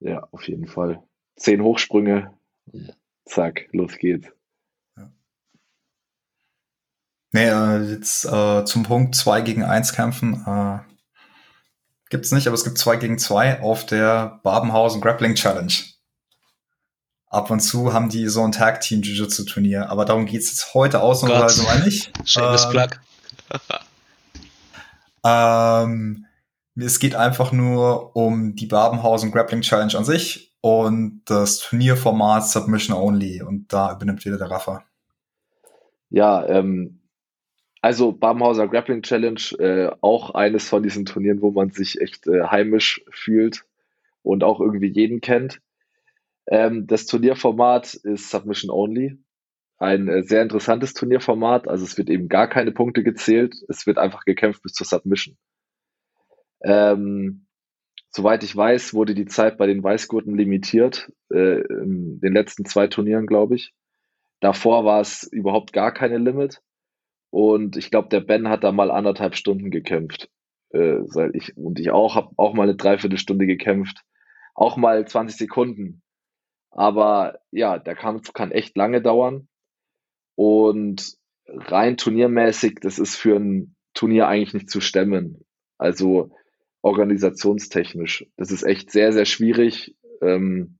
Ja, 0.00 0.28
auf 0.32 0.46
jeden 0.48 0.66
Fall. 0.66 1.02
Zehn 1.36 1.62
Hochsprünge. 1.62 2.38
Ja. 2.72 2.94
Zack, 3.24 3.68
los 3.72 3.96
geht's. 3.96 4.28
Nee, 7.34 7.48
äh, 7.48 7.82
jetzt 7.90 8.24
äh, 8.26 8.64
zum 8.64 8.84
Punkt 8.84 9.16
2 9.16 9.40
gegen 9.40 9.64
1 9.64 9.92
kämpfen 9.92 10.44
äh, 10.46 10.78
gibt's 12.08 12.30
nicht, 12.30 12.46
aber 12.46 12.54
es 12.54 12.62
gibt 12.62 12.78
2 12.78 12.94
gegen 12.94 13.18
2 13.18 13.60
auf 13.60 13.84
der 13.86 14.38
Babenhausen 14.44 15.00
Grappling 15.00 15.34
Challenge. 15.34 15.72
Ab 17.26 17.50
und 17.50 17.58
zu 17.58 17.92
haben 17.92 18.08
die 18.08 18.28
so 18.28 18.44
ein 18.44 18.52
Tag 18.52 18.82
Team 18.82 19.02
Jiu-Jitsu 19.02 19.46
Turnier, 19.46 19.90
aber 19.90 20.04
darum 20.04 20.26
geht's 20.26 20.52
jetzt 20.52 20.74
heute 20.74 21.00
ausnahmsweise 21.00 21.64
mal 21.64 21.80
nicht. 21.80 22.12
Schönes 22.24 22.66
ähm, 22.66 22.70
Plug. 22.70 22.88
Ähm, 25.26 26.26
es 26.76 26.98
geht 26.98 27.14
einfach 27.14 27.50
nur 27.50 28.14
um 28.14 28.56
die 28.56 28.66
Babenhausen 28.66 29.32
Grappling 29.32 29.62
Challenge 29.62 29.96
an 29.96 30.04
sich 30.04 30.54
und 30.60 31.22
das 31.24 31.60
Turnierformat 31.60 32.46
Submission 32.46 32.94
Only. 32.94 33.40
Und 33.40 33.72
da 33.72 33.94
übernimmt 33.94 34.22
wieder 34.26 34.36
der 34.36 34.50
Raffer. 34.50 34.84
Ja, 36.10 36.46
ähm, 36.46 37.00
also 37.84 38.12
Babenhauser 38.12 38.66
Grappling 38.66 39.02
Challenge, 39.02 39.42
äh, 39.58 39.94
auch 40.00 40.30
eines 40.30 40.70
von 40.70 40.82
diesen 40.82 41.04
Turnieren, 41.04 41.42
wo 41.42 41.50
man 41.50 41.68
sich 41.68 42.00
echt 42.00 42.26
äh, 42.26 42.44
heimisch 42.44 43.04
fühlt 43.10 43.66
und 44.22 44.42
auch 44.42 44.58
irgendwie 44.58 44.90
jeden 44.90 45.20
kennt. 45.20 45.60
Ähm, 46.46 46.86
das 46.86 47.04
Turnierformat 47.04 47.92
ist 47.92 48.30
Submission 48.30 48.70
Only. 48.70 49.18
Ein 49.76 50.08
äh, 50.08 50.22
sehr 50.22 50.40
interessantes 50.40 50.94
Turnierformat. 50.94 51.68
Also 51.68 51.84
es 51.84 51.98
wird 51.98 52.08
eben 52.08 52.30
gar 52.30 52.48
keine 52.48 52.72
Punkte 52.72 53.02
gezählt. 53.02 53.54
Es 53.68 53.86
wird 53.86 53.98
einfach 53.98 54.24
gekämpft 54.24 54.62
bis 54.62 54.72
zur 54.72 54.86
Submission. 54.86 55.36
Ähm, 56.62 57.44
soweit 58.08 58.44
ich 58.44 58.56
weiß, 58.56 58.94
wurde 58.94 59.14
die 59.14 59.26
Zeit 59.26 59.58
bei 59.58 59.66
den 59.66 59.84
Weißgurten 59.84 60.34
limitiert. 60.34 61.12
Äh, 61.30 61.60
in 61.60 62.18
den 62.20 62.32
letzten 62.32 62.64
zwei 62.64 62.86
Turnieren, 62.86 63.26
glaube 63.26 63.56
ich. 63.56 63.74
Davor 64.40 64.86
war 64.86 65.02
es 65.02 65.24
überhaupt 65.24 65.74
gar 65.74 65.92
keine 65.92 66.16
Limit. 66.16 66.62
Und 67.34 67.76
ich 67.76 67.90
glaube, 67.90 68.10
der 68.10 68.20
Ben 68.20 68.48
hat 68.48 68.62
da 68.62 68.70
mal 68.70 68.92
anderthalb 68.92 69.34
Stunden 69.34 69.72
gekämpft. 69.72 70.30
Äh, 70.72 71.00
ich, 71.32 71.56
und 71.56 71.80
ich 71.80 71.90
auch, 71.90 72.14
habe 72.14 72.30
auch 72.36 72.54
mal 72.54 72.62
eine 72.62 72.76
Dreiviertelstunde 72.76 73.46
gekämpft. 73.46 74.04
Auch 74.54 74.76
mal 74.76 75.04
20 75.04 75.36
Sekunden. 75.36 76.00
Aber 76.70 77.40
ja, 77.50 77.80
der 77.80 77.96
Kampf 77.96 78.34
kann 78.34 78.52
echt 78.52 78.76
lange 78.76 79.02
dauern. 79.02 79.48
Und 80.36 81.16
rein 81.48 81.96
turniermäßig, 81.96 82.78
das 82.80 83.00
ist 83.00 83.16
für 83.16 83.34
ein 83.34 83.74
Turnier 83.94 84.28
eigentlich 84.28 84.54
nicht 84.54 84.70
zu 84.70 84.80
stemmen. 84.80 85.44
Also 85.76 86.30
organisationstechnisch. 86.82 88.26
Das 88.36 88.52
ist 88.52 88.62
echt 88.62 88.92
sehr, 88.92 89.12
sehr 89.12 89.24
schwierig, 89.24 89.96
ähm, 90.22 90.78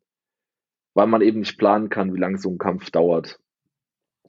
weil 0.94 1.08
man 1.08 1.20
eben 1.20 1.40
nicht 1.40 1.58
planen 1.58 1.88
kann, 1.88 2.14
wie 2.14 2.20
lange 2.20 2.38
so 2.38 2.48
ein 2.48 2.58
Kampf 2.58 2.92
dauert. 2.92 3.40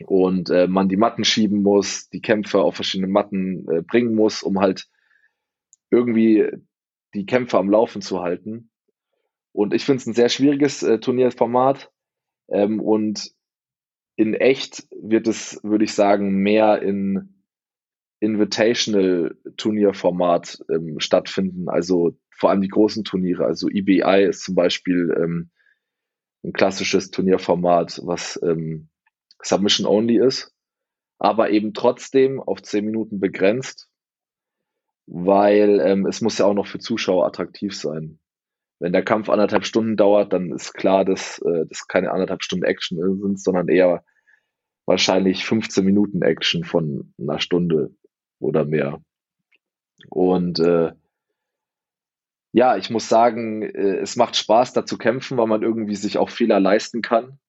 Und 0.04 0.50
äh, 0.50 0.68
man 0.68 0.89
die 0.89 0.98
Matten 0.98 1.24
schieben 1.24 1.62
muss, 1.64 2.10
die 2.10 2.22
Kämpfe 2.22 2.60
auf 2.60 2.76
verschiedene 2.76 3.08
Matten 3.08 3.66
äh, 3.70 3.82
bringen 3.82 4.14
muss, 4.14 4.43
um 4.43 4.60
halt 4.60 4.88
irgendwie 5.89 6.50
die 7.14 7.26
Kämpfe 7.26 7.58
am 7.58 7.70
Laufen 7.70 8.02
zu 8.02 8.22
halten. 8.22 8.72
Und 9.54 9.74
ich 9.74 9.86
finde 9.86 10.02
es 10.02 10.08
ein 10.08 10.14
sehr 10.14 10.28
schwieriges 10.28 10.84
äh, 10.84 11.00
Turnierformat. 11.00 11.91
Ähm, 12.50 12.82
und 12.82 13.32
in 14.18 14.34
echt 14.34 14.86
wird 14.91 15.28
es, 15.28 15.62
würde 15.64 15.86
ich 15.86 15.93
sagen, 15.93 16.36
mehr 16.36 16.82
in 16.82 17.43
Invitational 18.20 19.38
Turnierformat 19.56 20.60
ähm, 20.70 21.00
stattfinden. 21.00 21.70
Also 21.70 22.18
vor 22.32 22.50
allem 22.50 22.62
die 22.62 22.68
großen 22.68 23.04
Turniere. 23.04 23.46
Also 23.46 23.70
EBI 23.70 24.26
ist 24.28 24.43
zum 24.43 24.56
Beispiel 24.56 25.16
ähm, 25.18 25.52
ein 26.43 26.54
klassisches 26.54 27.12
Turnierformat, 27.12 28.02
was 28.04 28.39
ähm, 28.43 28.89
Submission 29.46 29.88
Only 29.88 30.18
ist, 30.18 30.52
aber 31.20 31.50
eben 31.50 31.74
trotzdem 31.74 32.41
auf 32.41 32.62
zehn 32.62 32.86
Minuten 32.86 33.20
begrenzt, 33.20 33.89
weil 35.08 35.80
ähm, 35.80 36.06
es 36.06 36.22
muss 36.22 36.38
ja 36.38 36.46
auch 36.46 36.54
noch 36.54 36.68
für 36.68 36.80
Zuschauer 36.80 37.26
attraktiv 37.26 37.76
sein 37.76 38.20
wenn 38.80 38.93
der 38.93 39.04
Kampf 39.04 39.30
anderthalb 39.30 39.66
Stunden 39.66 39.96
dauert, 39.96 40.34
dann 40.34 40.52
ist 40.52 40.74
klar, 40.74 41.06
dass 41.06 41.39
äh, 41.39 41.66
das 41.68 41.88
keine 41.88 42.12
anderthalb 42.12 42.43
Stunden 42.43 42.66
Action 42.66 42.98
sind, 43.22 43.39
sondern 43.39 43.68
eher 43.68 44.04
wahrscheinlich 44.86 45.46
15 45.46 45.84
Minuten 45.86 46.22
Action 46.22 46.64
von 46.64 47.14
einer 47.20 47.39
Stunde 47.39 47.96
oder 48.39 48.66
mehr. 48.66 49.02
Und 50.10 50.60
äh, 50.60 50.91
ja, 52.52 52.78
ich 52.78 52.89
muss 52.89 53.10
sagen, 53.10 53.64
äh, 53.64 53.98
es 53.98 54.18
macht 54.18 54.36
Spaß, 54.36 54.74
da 54.74 54.86
zu 54.86 54.98
kämpfen, 54.98 55.38
weil 55.38 55.48
man 55.48 55.64
irgendwie 55.64 55.96
sich 55.96 56.18
auch 56.18 56.30
Fehler 56.30 56.60
leisten 56.60 57.02
kann. 57.02 57.39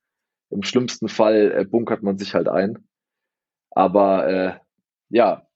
Im 0.50 0.62
schlimmsten 0.62 1.08
Fall 1.08 1.52
äh, 1.52 1.64
bunkert 1.64 2.02
man 2.02 2.18
sich 2.18 2.34
halt 2.34 2.48
ein. 2.48 2.86
Aber 3.70 4.28
äh, 4.28 4.58
ja, 5.10 5.46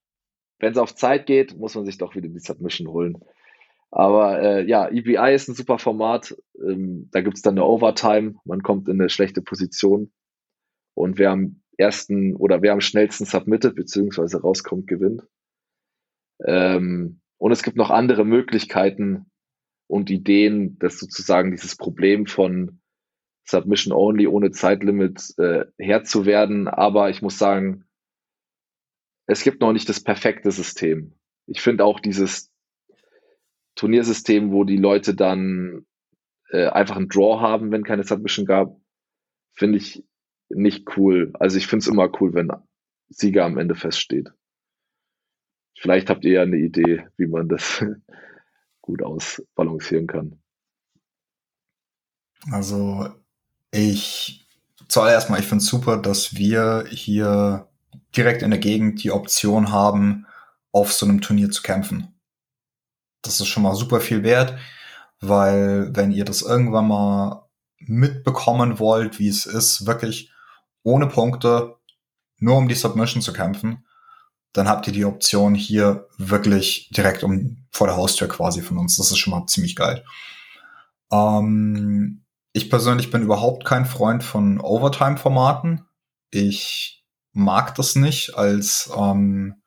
wenn 0.59 0.72
es 0.72 0.78
auf 0.78 0.95
Zeit 0.95 1.26
geht, 1.26 1.57
muss 1.57 1.74
man 1.74 1.86
sich 1.86 1.99
doch 1.99 2.14
wieder 2.14 2.28
die 2.28 2.38
Submission 2.38 2.88
holen. 2.88 3.18
Aber 3.91 4.41
äh, 4.41 4.66
ja, 4.66 4.88
EBI 4.88 5.34
ist 5.34 5.49
ein 5.49 5.55
super 5.55 5.78
Format. 5.78 6.36
Ähm, 6.57 7.09
da 7.11 7.22
gibt's 7.22 7.43
dann 7.43 7.55
eine 7.55 7.64
Overtime. 7.64 8.34
Man 8.45 8.62
kommt 8.62 8.88
in 8.88 9.01
eine 9.01 9.11
schlechte 9.11 9.43
Position. 9.43 10.12
Und 10.95 11.18
wer 11.18 11.30
am 11.30 11.62
ersten 11.76 12.36
oder 12.36 12.62
wer 12.62 12.72
am 12.72 12.80
schnellsten 12.80 13.24
submittet, 13.24 13.74
beziehungsweise 13.74 14.41
rauskommt, 14.41 14.86
gewinnt. 14.86 15.22
Ähm, 16.45 17.20
und 17.38 17.53
es 17.53 17.62
gibt 17.62 17.76
noch 17.76 17.91
andere 17.91 18.24
Möglichkeiten 18.24 19.30
und 19.88 20.11
Ideen, 20.11 20.78
dass 20.78 20.99
sozusagen 20.99 21.51
dieses 21.51 21.76
Problem 21.76 22.26
von 22.26 22.80
Submission 23.45 23.93
Only 23.93 24.26
ohne 24.26 24.51
Zeitlimit 24.51 25.34
äh, 25.38 25.64
Herr 25.78 26.05
zu 26.05 26.26
werden. 26.26 26.68
Aber 26.68 27.11
ich 27.11 27.22
muss 27.22 27.38
sagen, 27.38 27.84
es 29.26 29.43
gibt 29.43 29.61
noch 29.61 29.72
nicht 29.72 29.88
das 29.88 30.03
perfekte 30.03 30.51
System. 30.51 31.14
Ich 31.47 31.61
finde 31.61 31.84
auch 31.84 32.01
dieses 32.01 32.53
Turniersystem, 33.76 34.53
wo 34.53 34.64
die 34.64 34.76
Leute 34.76 35.14
dann 35.14 35.86
äh, 36.51 36.66
einfach 36.66 36.97
einen 36.97 37.09
Draw 37.09 37.41
haben, 37.41 37.70
wenn 37.70 37.84
keine 37.84 38.05
Submission 38.05 38.47
gab, 38.47 38.80
finde 39.55 39.78
ich 39.78 40.05
nicht 40.49 40.97
cool. 40.97 41.32
Also 41.38 41.59
ich 41.59 41.66
finde 41.66 41.84
es 41.84 41.88
immer 41.88 42.11
cool, 42.20 42.34
wenn 42.34 42.51
Sieger 43.09 43.45
am 43.45 43.59
Ende 43.59 43.74
feststeht. 43.74 44.32
Vielleicht 45.78 46.11
habt 46.11 46.24
ihr 46.24 46.32
ja 46.32 46.43
eine 46.43 46.59
Idee, 46.59 47.07
wie 47.16 47.26
man 47.26 47.49
das 47.49 47.84
gut 48.80 49.03
ausbalancieren 49.03 50.07
kann. 50.07 50.43
Also 52.51 53.09
ich 53.70 54.46
zuallererst 54.88 55.30
mal, 55.30 55.40
ich 55.40 55.46
finde 55.46 55.62
es 55.62 55.70
super, 55.70 55.96
dass 55.96 56.34
wir 56.34 56.84
hier 56.90 57.68
direkt 58.16 58.42
in 58.42 58.50
der 58.50 58.60
Gegend 58.60 59.02
die 59.02 59.12
Option 59.12 59.70
haben, 59.70 60.26
auf 60.72 60.92
so 60.92 61.06
einem 61.06 61.20
Turnier 61.20 61.50
zu 61.50 61.62
kämpfen 61.62 62.14
das 63.22 63.40
ist 63.40 63.48
schon 63.48 63.62
mal 63.62 63.74
super 63.74 64.00
viel 64.00 64.22
wert, 64.22 64.58
weil 65.20 65.94
wenn 65.94 66.12
ihr 66.12 66.24
das 66.24 66.42
irgendwann 66.42 66.88
mal 66.88 67.48
mitbekommen 67.78 68.78
wollt, 68.78 69.18
wie 69.18 69.28
es 69.28 69.46
ist, 69.46 69.86
wirklich 69.86 70.32
ohne 70.82 71.06
Punkte, 71.06 71.76
nur 72.38 72.56
um 72.56 72.68
die 72.68 72.74
Submission 72.74 73.22
zu 73.22 73.32
kämpfen, 73.32 73.84
dann 74.52 74.68
habt 74.68 74.86
ihr 74.86 74.92
die 74.92 75.04
Option 75.04 75.54
hier 75.54 76.08
wirklich 76.16 76.90
direkt 76.90 77.22
um 77.22 77.64
vor 77.70 77.86
der 77.86 77.96
Haustür 77.96 78.28
quasi 78.28 78.62
von 78.62 78.78
uns. 78.78 78.96
Das 78.96 79.10
ist 79.10 79.18
schon 79.18 79.32
mal 79.32 79.47
ziemlich 79.47 79.76
geil. 79.76 80.05
Ähm, 81.12 82.24
ich 82.52 82.70
persönlich 82.70 83.10
bin 83.10 83.22
überhaupt 83.22 83.64
kein 83.64 83.86
Freund 83.86 84.24
von 84.24 84.60
Overtime-Formaten. 84.60 85.86
Ich 86.31 87.05
mag 87.32 87.74
das 87.77 87.94
nicht 87.94 88.35
als 88.36 88.90
ähm, 88.97 89.62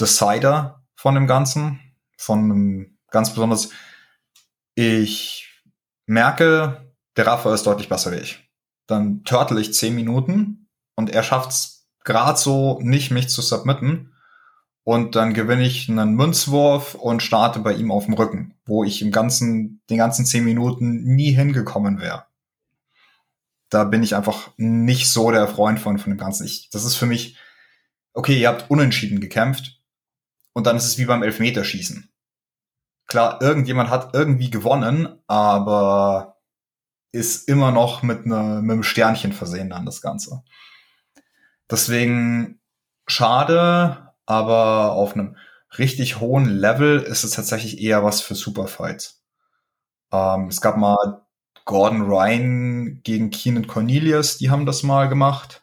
Decider 0.00 0.82
von 0.96 1.14
dem 1.14 1.26
Ganzen 1.26 1.80
von 2.16 2.38
einem 2.38 2.98
ganz 3.10 3.30
besonders, 3.30 3.70
ich 4.74 5.62
merke, 6.06 6.92
der 7.16 7.26
Rafa 7.26 7.52
ist 7.54 7.66
deutlich 7.66 7.88
besser 7.88 8.12
wie 8.12 8.16
ich. 8.16 8.50
Dann 8.86 9.22
turtle 9.24 9.60
ich 9.60 9.74
zehn 9.74 9.94
Minuten 9.94 10.68
und 10.96 11.10
er 11.10 11.22
schafft 11.22 11.50
es 11.50 11.88
gerade 12.04 12.38
so 12.38 12.78
nicht, 12.80 13.10
mich 13.10 13.28
zu 13.28 13.42
submitten. 13.42 14.13
Und 14.84 15.16
dann 15.16 15.32
gewinne 15.32 15.66
ich 15.66 15.88
einen 15.88 16.14
Münzwurf 16.14 16.94
und 16.94 17.22
starte 17.22 17.58
bei 17.60 17.72
ihm 17.72 17.90
auf 17.90 18.04
dem 18.04 18.14
Rücken, 18.14 18.54
wo 18.66 18.84
ich 18.84 19.00
im 19.00 19.10
ganzen, 19.10 19.80
den 19.88 19.96
ganzen 19.96 20.26
zehn 20.26 20.44
Minuten 20.44 21.02
nie 21.04 21.32
hingekommen 21.32 22.00
wäre. 22.00 22.26
Da 23.70 23.84
bin 23.84 24.02
ich 24.02 24.14
einfach 24.14 24.50
nicht 24.56 25.08
so 25.08 25.30
der 25.30 25.48
Freund 25.48 25.80
von, 25.80 25.98
von 25.98 26.12
dem 26.12 26.18
Ganzen. 26.18 26.44
Ich, 26.44 26.68
das 26.70 26.84
ist 26.84 26.96
für 26.96 27.06
mich, 27.06 27.36
okay, 28.12 28.38
ihr 28.38 28.48
habt 28.48 28.70
unentschieden 28.70 29.20
gekämpft 29.20 29.80
und 30.52 30.66
dann 30.66 30.76
ist 30.76 30.84
es 30.84 30.98
wie 30.98 31.06
beim 31.06 31.22
Elfmeterschießen 31.22 32.10
klar, 33.06 33.40
irgendjemand 33.40 33.90
hat 33.90 34.14
irgendwie 34.14 34.50
gewonnen, 34.50 35.20
aber 35.26 36.40
ist 37.12 37.48
immer 37.48 37.70
noch 37.70 38.02
mit, 38.02 38.26
ne, 38.26 38.60
mit 38.62 38.72
einem 38.72 38.82
Sternchen 38.82 39.32
versehen 39.32 39.70
dann 39.70 39.86
das 39.86 40.00
Ganze. 40.00 40.42
Deswegen 41.70 42.60
schade, 43.06 44.13
aber 44.26 44.92
auf 44.92 45.14
einem 45.14 45.36
richtig 45.78 46.20
hohen 46.20 46.46
Level 46.46 47.00
ist 47.00 47.24
es 47.24 47.32
tatsächlich 47.32 47.80
eher 47.80 48.04
was 48.04 48.20
für 48.20 48.34
Superfights. 48.34 49.22
Ähm, 50.12 50.48
es 50.48 50.60
gab 50.60 50.76
mal 50.76 51.22
Gordon 51.64 52.02
Ryan 52.02 53.00
gegen 53.02 53.30
Keenan 53.30 53.66
Cornelius, 53.66 54.38
die 54.38 54.50
haben 54.50 54.66
das 54.66 54.82
mal 54.82 55.08
gemacht. 55.08 55.62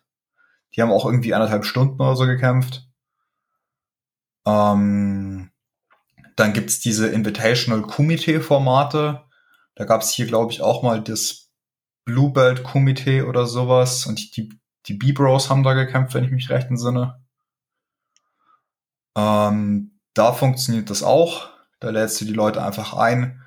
Die 0.75 0.81
haben 0.81 0.91
auch 0.91 1.05
irgendwie 1.05 1.33
anderthalb 1.33 1.65
Stunden 1.65 2.01
oder 2.01 2.15
so 2.15 2.25
gekämpft. 2.25 2.87
Ähm, 4.45 5.51
dann 6.35 6.53
gibt's 6.53 6.79
diese 6.79 7.07
Invitational 7.07 7.81
Kumite-Formate. 7.83 9.23
Da 9.75 9.85
gab's 9.85 10.11
hier, 10.11 10.25
glaube 10.25 10.51
ich, 10.51 10.61
auch 10.61 10.81
mal 10.81 11.01
das 11.01 11.49
Blue 12.05 12.31
Belt 12.31 12.63
Kumite 12.63 13.27
oder 13.27 13.45
sowas. 13.45 14.05
Und 14.07 14.35
die, 14.37 14.49
die 14.87 14.93
B-Bros 14.93 15.49
haben 15.49 15.63
da 15.63 15.73
gekämpft, 15.73 16.13
wenn 16.13 16.23
ich 16.23 16.31
mich 16.31 16.49
recht 16.49 16.69
entsinne. 16.69 17.21
Ähm, 19.15 19.99
da 20.13 20.33
funktioniert 20.33 20.89
das 20.89 21.03
auch. 21.03 21.49
Da 21.79 21.89
lädst 21.89 22.21
du 22.21 22.25
die 22.25 22.33
Leute 22.33 22.63
einfach 22.63 22.93
ein, 22.93 23.41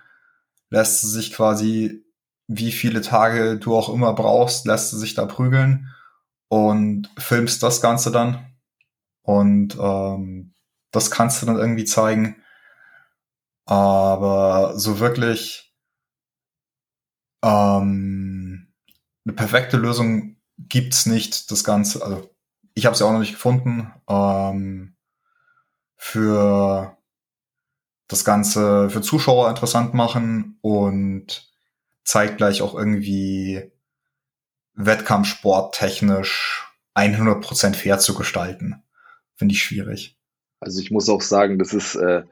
lässt 0.71 1.03
sie 1.03 1.09
sich 1.09 1.33
quasi, 1.33 2.05
wie 2.49 2.73
viele 2.73 3.01
Tage 3.01 3.59
du 3.59 3.77
auch 3.77 3.89
immer 3.89 4.13
brauchst, 4.13 4.67
lässt 4.67 4.91
sie 4.91 4.99
sich 4.99 5.15
da 5.15 5.27
prügeln 5.27 5.95
und 6.49 7.11
filmst 7.19 7.63
das 7.63 7.81
Ganze 7.81 8.11
dann. 8.11 8.55
Und 9.23 9.77
ähm, 9.81 10.53
das 10.91 11.11
kannst 11.11 11.43
du 11.43 11.47
dann 11.47 11.57
irgendwie 11.57 11.85
zeigen. 11.85 12.37
Aber 13.67 14.79
so 14.79 15.01
wirklich 15.01 15.75
ähm, 17.43 18.73
eine 19.25 19.35
perfekte 19.35 19.77
Lösung 19.77 20.37
gibt's 20.59 21.07
nicht. 21.07 21.51
Das 21.51 21.65
Ganze, 21.65 22.05
also 22.05 22.31
ich 22.75 22.87
habe 22.87 22.95
es 22.95 23.01
ja 23.01 23.07
auch 23.07 23.13
noch 23.13 23.21
nicht 23.21 23.33
gefunden. 23.33 23.93
Ähm, 24.09 24.94
für 26.05 26.99
das 28.09 28.27
Ganze 28.27 28.91
für 28.91 29.01
Zuschauer 29.01 29.49
interessant 29.49 29.95
machen 29.95 30.59
und 30.61 31.51
zeitgleich 32.05 32.61
auch 32.61 32.75
irgendwie 32.75 33.73
Wettkampfsport 34.75 35.75
technisch 35.75 36.69
100% 36.95 37.75
fair 37.75 37.99
zu 37.99 38.15
gestalten. 38.15 38.83
Finde 39.35 39.55
ich 39.55 39.63
schwierig. 39.63 40.19
Also 40.61 40.83
ich 40.83 40.91
muss 40.91 41.09
auch 41.09 41.23
sagen, 41.23 41.59
das 41.59 41.73
ist 41.73 41.95
äh, 41.95 42.25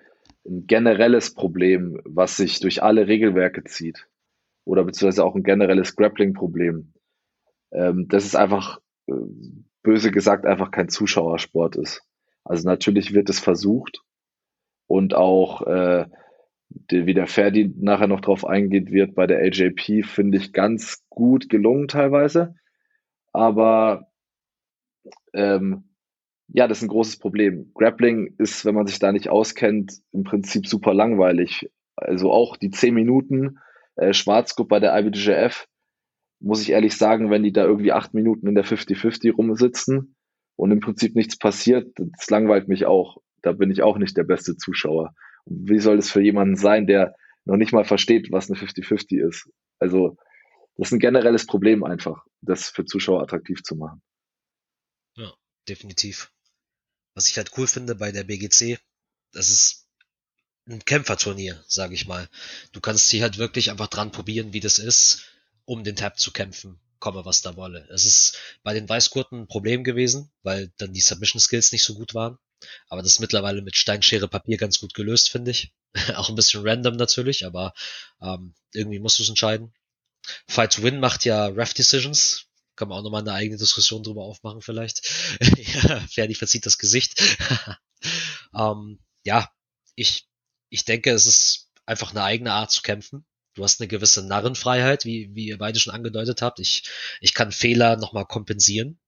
ein 0.47 0.67
generelles 0.67 1.33
Problem, 1.33 1.99
was 2.05 2.37
sich 2.37 2.61
durch 2.61 2.83
alle 2.83 3.09
Regelwerke 3.09 3.65
zieht. 3.65 4.07
Oder 4.65 4.85
beziehungsweise 4.85 5.25
auch 5.25 5.35
ein 5.35 5.45
generelles 5.45 5.97
Grappling-Problem. 5.97 6.93
Ähm, 7.73 8.07
das 8.09 8.27
ist 8.27 8.37
einfach, 8.37 8.81
äh, 9.07 9.15
böse 9.83 10.11
gesagt, 10.11 10.45
einfach 10.45 10.71
kein 10.71 10.91
Zuschauersport 10.91 11.77
ist. 11.77 12.07
Also 12.45 12.69
natürlich 12.69 13.15
wird 13.15 13.29
es 13.31 13.39
versucht 13.39 14.03
und 14.87 15.15
auch, 15.15 15.63
äh, 15.67 16.07
die, 16.91 17.07
wie 17.07 17.15
der 17.15 17.27
Ferdi 17.27 17.73
nachher 17.79 18.09
noch 18.09 18.21
drauf 18.21 18.47
eingeht 18.47 18.91
wird, 18.91 19.15
bei 19.15 19.27
der 19.27 19.43
LJP 19.43 20.05
finde 20.05 20.39
ich 20.39 20.53
ganz 20.53 21.05
gut 21.09 21.49
gelungen 21.49 21.89
teilweise. 21.89 22.55
Aber 23.33 24.09
ähm, 25.35 25.85
ja, 26.49 26.69
das 26.69 26.79
ist 26.79 26.85
ein 26.85 26.89
großes 26.89 27.19
Problem. 27.19 27.73
Grappling 27.75 28.35
ist, 28.39 28.65
wenn 28.65 28.75
man 28.75 28.87
sich 28.87 28.99
da 28.99 29.13
nicht 29.13 29.29
auskennt, 29.29 30.01
im 30.13 30.25
Prinzip 30.25 30.67
super 30.67 30.93
langweilig. 30.93 31.71
Also 31.97 32.31
auch 32.31 32.57
die 32.57 32.71
10 32.71 32.95
Minuten 32.95 33.59
äh, 33.97 34.13
Schwarzgurt 34.13 34.69
bei 34.69 34.81
der 34.81 34.99
IBJJF, 34.99 35.67
muss 36.41 36.63
ich 36.63 36.71
ehrlich 36.71 36.97
sagen, 36.97 37.31
wenn 37.31 37.43
die 37.43 37.53
da 37.53 37.65
irgendwie 37.65 37.93
8 37.93 38.15
Minuten 38.15 38.47
in 38.47 38.55
der 38.55 38.65
50-50 38.65 39.33
rumsitzen 39.33 40.15
und 40.63 40.71
im 40.71 40.79
Prinzip 40.79 41.17
nichts 41.17 41.37
passiert, 41.37 41.93
das 41.97 42.31
langweilt 42.31 42.69
mich 42.69 42.87
auch. 42.87 43.17
Da 43.43 43.51
bin 43.51 43.73
ich 43.73 43.83
auch 43.83 43.99
nicht 43.99 44.17
der 44.17 44.23
beste 44.23 44.57
Zuschauer. 44.57 45.13
Wie 45.45 45.81
soll 45.81 45.99
es 45.99 46.09
für 46.09 46.21
jemanden 46.21 46.55
sein, 46.55 46.87
der 46.87 47.17
noch 47.45 47.57
nicht 47.57 47.73
mal 47.73 47.85
versteht, 47.85 48.31
was 48.31 48.49
eine 48.49 48.61
50-50 48.61 49.29
ist? 49.29 49.51
Also, 49.81 50.17
das 50.77 50.87
ist 50.87 50.93
ein 50.93 51.01
generelles 51.01 51.47
Problem 51.47 51.83
einfach, 51.83 52.25
das 52.43 52.69
für 52.69 52.85
Zuschauer 52.85 53.23
attraktiv 53.23 53.65
zu 53.65 53.75
machen. 53.75 54.03
Ja, 55.17 55.35
definitiv. 55.69 56.31
Was 57.15 57.27
ich 57.27 57.39
halt 57.39 57.51
cool 57.59 57.67
finde 57.67 57.97
bei 57.97 58.13
der 58.13 58.23
BGC, 58.23 58.79
das 59.33 59.51
ist 59.51 59.89
ein 60.69 60.85
Kämpferturnier, 60.85 61.61
sage 61.67 61.95
ich 61.95 62.07
mal. 62.07 62.29
Du 62.71 62.81
kannst 62.81 63.11
hier 63.11 63.23
halt 63.23 63.37
wirklich 63.37 63.73
einfach 63.73 63.89
dran 63.89 64.13
probieren, 64.13 64.53
wie 64.53 64.61
das 64.61 64.79
ist, 64.79 65.29
um 65.65 65.83
den 65.83 65.97
Tab 65.97 66.21
zu 66.21 66.31
kämpfen, 66.31 66.79
komme 67.03 67.25
was 67.25 67.43
da 67.43 67.57
wolle. 67.57 67.87
Es 67.91 68.07
ist 68.07 68.39
bei 68.63 68.73
den 68.73 68.89
Weißgurten 68.89 69.43
ein 69.43 69.49
Problem 69.49 69.83
gewesen, 69.83 70.31
weil 70.43 70.73
dann 70.79 70.93
die 70.93 71.01
Submission 71.01 71.41
Skills 71.41 71.73
nicht 71.73 71.83
so 71.83 71.95
gut 71.95 72.15
waren. 72.15 72.39
Aber 72.89 73.03
das 73.03 73.13
ist 73.13 73.19
mittlerweile 73.19 73.61
mit 73.61 73.77
Steinschere 73.77 74.29
Papier 74.29 74.57
ganz 74.57 74.79
gut 74.79 74.95
gelöst, 74.95 75.29
finde 75.29 75.51
ich. 75.51 75.75
auch 76.15 76.29
ein 76.29 76.37
bisschen 76.37 76.67
random 76.67 76.95
natürlich, 76.95 77.45
aber 77.45 77.75
ähm, 78.23 78.55
irgendwie 78.73 79.01
musst 79.01 79.19
du 79.19 79.25
es 79.25 79.29
entscheiden. 79.29 79.75
Fight 80.47 80.75
to 80.75 80.85
Win 80.85 81.01
macht 81.01 81.25
ja 81.25 81.47
Ref 81.47 81.75
Decisions, 81.75 82.47
kann 82.77 82.87
man 82.89 82.99
auch 82.99 83.03
nochmal 83.03 83.23
eine 83.23 83.33
eigene 83.33 83.59
Diskussion 83.59 84.05
drüber 84.05 84.23
aufmachen 84.23 84.63
vielleicht. 84.63 85.03
ja, 85.41 86.01
Ferdi 86.09 86.37
verzieht 86.37 86.65
das 86.67 86.79
Gesicht. 86.79 87.21
ähm, 88.55 89.01
ja, 89.25 89.51
ich, 89.97 90.29
ich 90.69 90.85
denke, 90.85 91.11
es 91.11 91.27
ist 91.27 91.69
einfach 91.85 92.13
eine 92.13 92.23
eigene 92.23 92.53
Art 92.53 92.71
zu 92.71 92.83
kämpfen. 92.83 93.27
Du 93.55 93.65
hast 93.65 93.81
eine 93.81 93.89
gewisse 93.89 94.27
Narrenfreiheit, 94.27 95.05
wie, 95.05 95.35
wie 95.35 95.47
ihr 95.47 95.59
beide 95.59 95.79
schon 95.79 95.93
angedeutet 95.93 96.43
habt. 96.43 96.59
Ich, 96.59 96.85
ich 97.21 97.35
kann 97.35 97.53
Fehler 97.53 97.97
nochmal 97.97 98.27
kompensieren. 98.27 98.99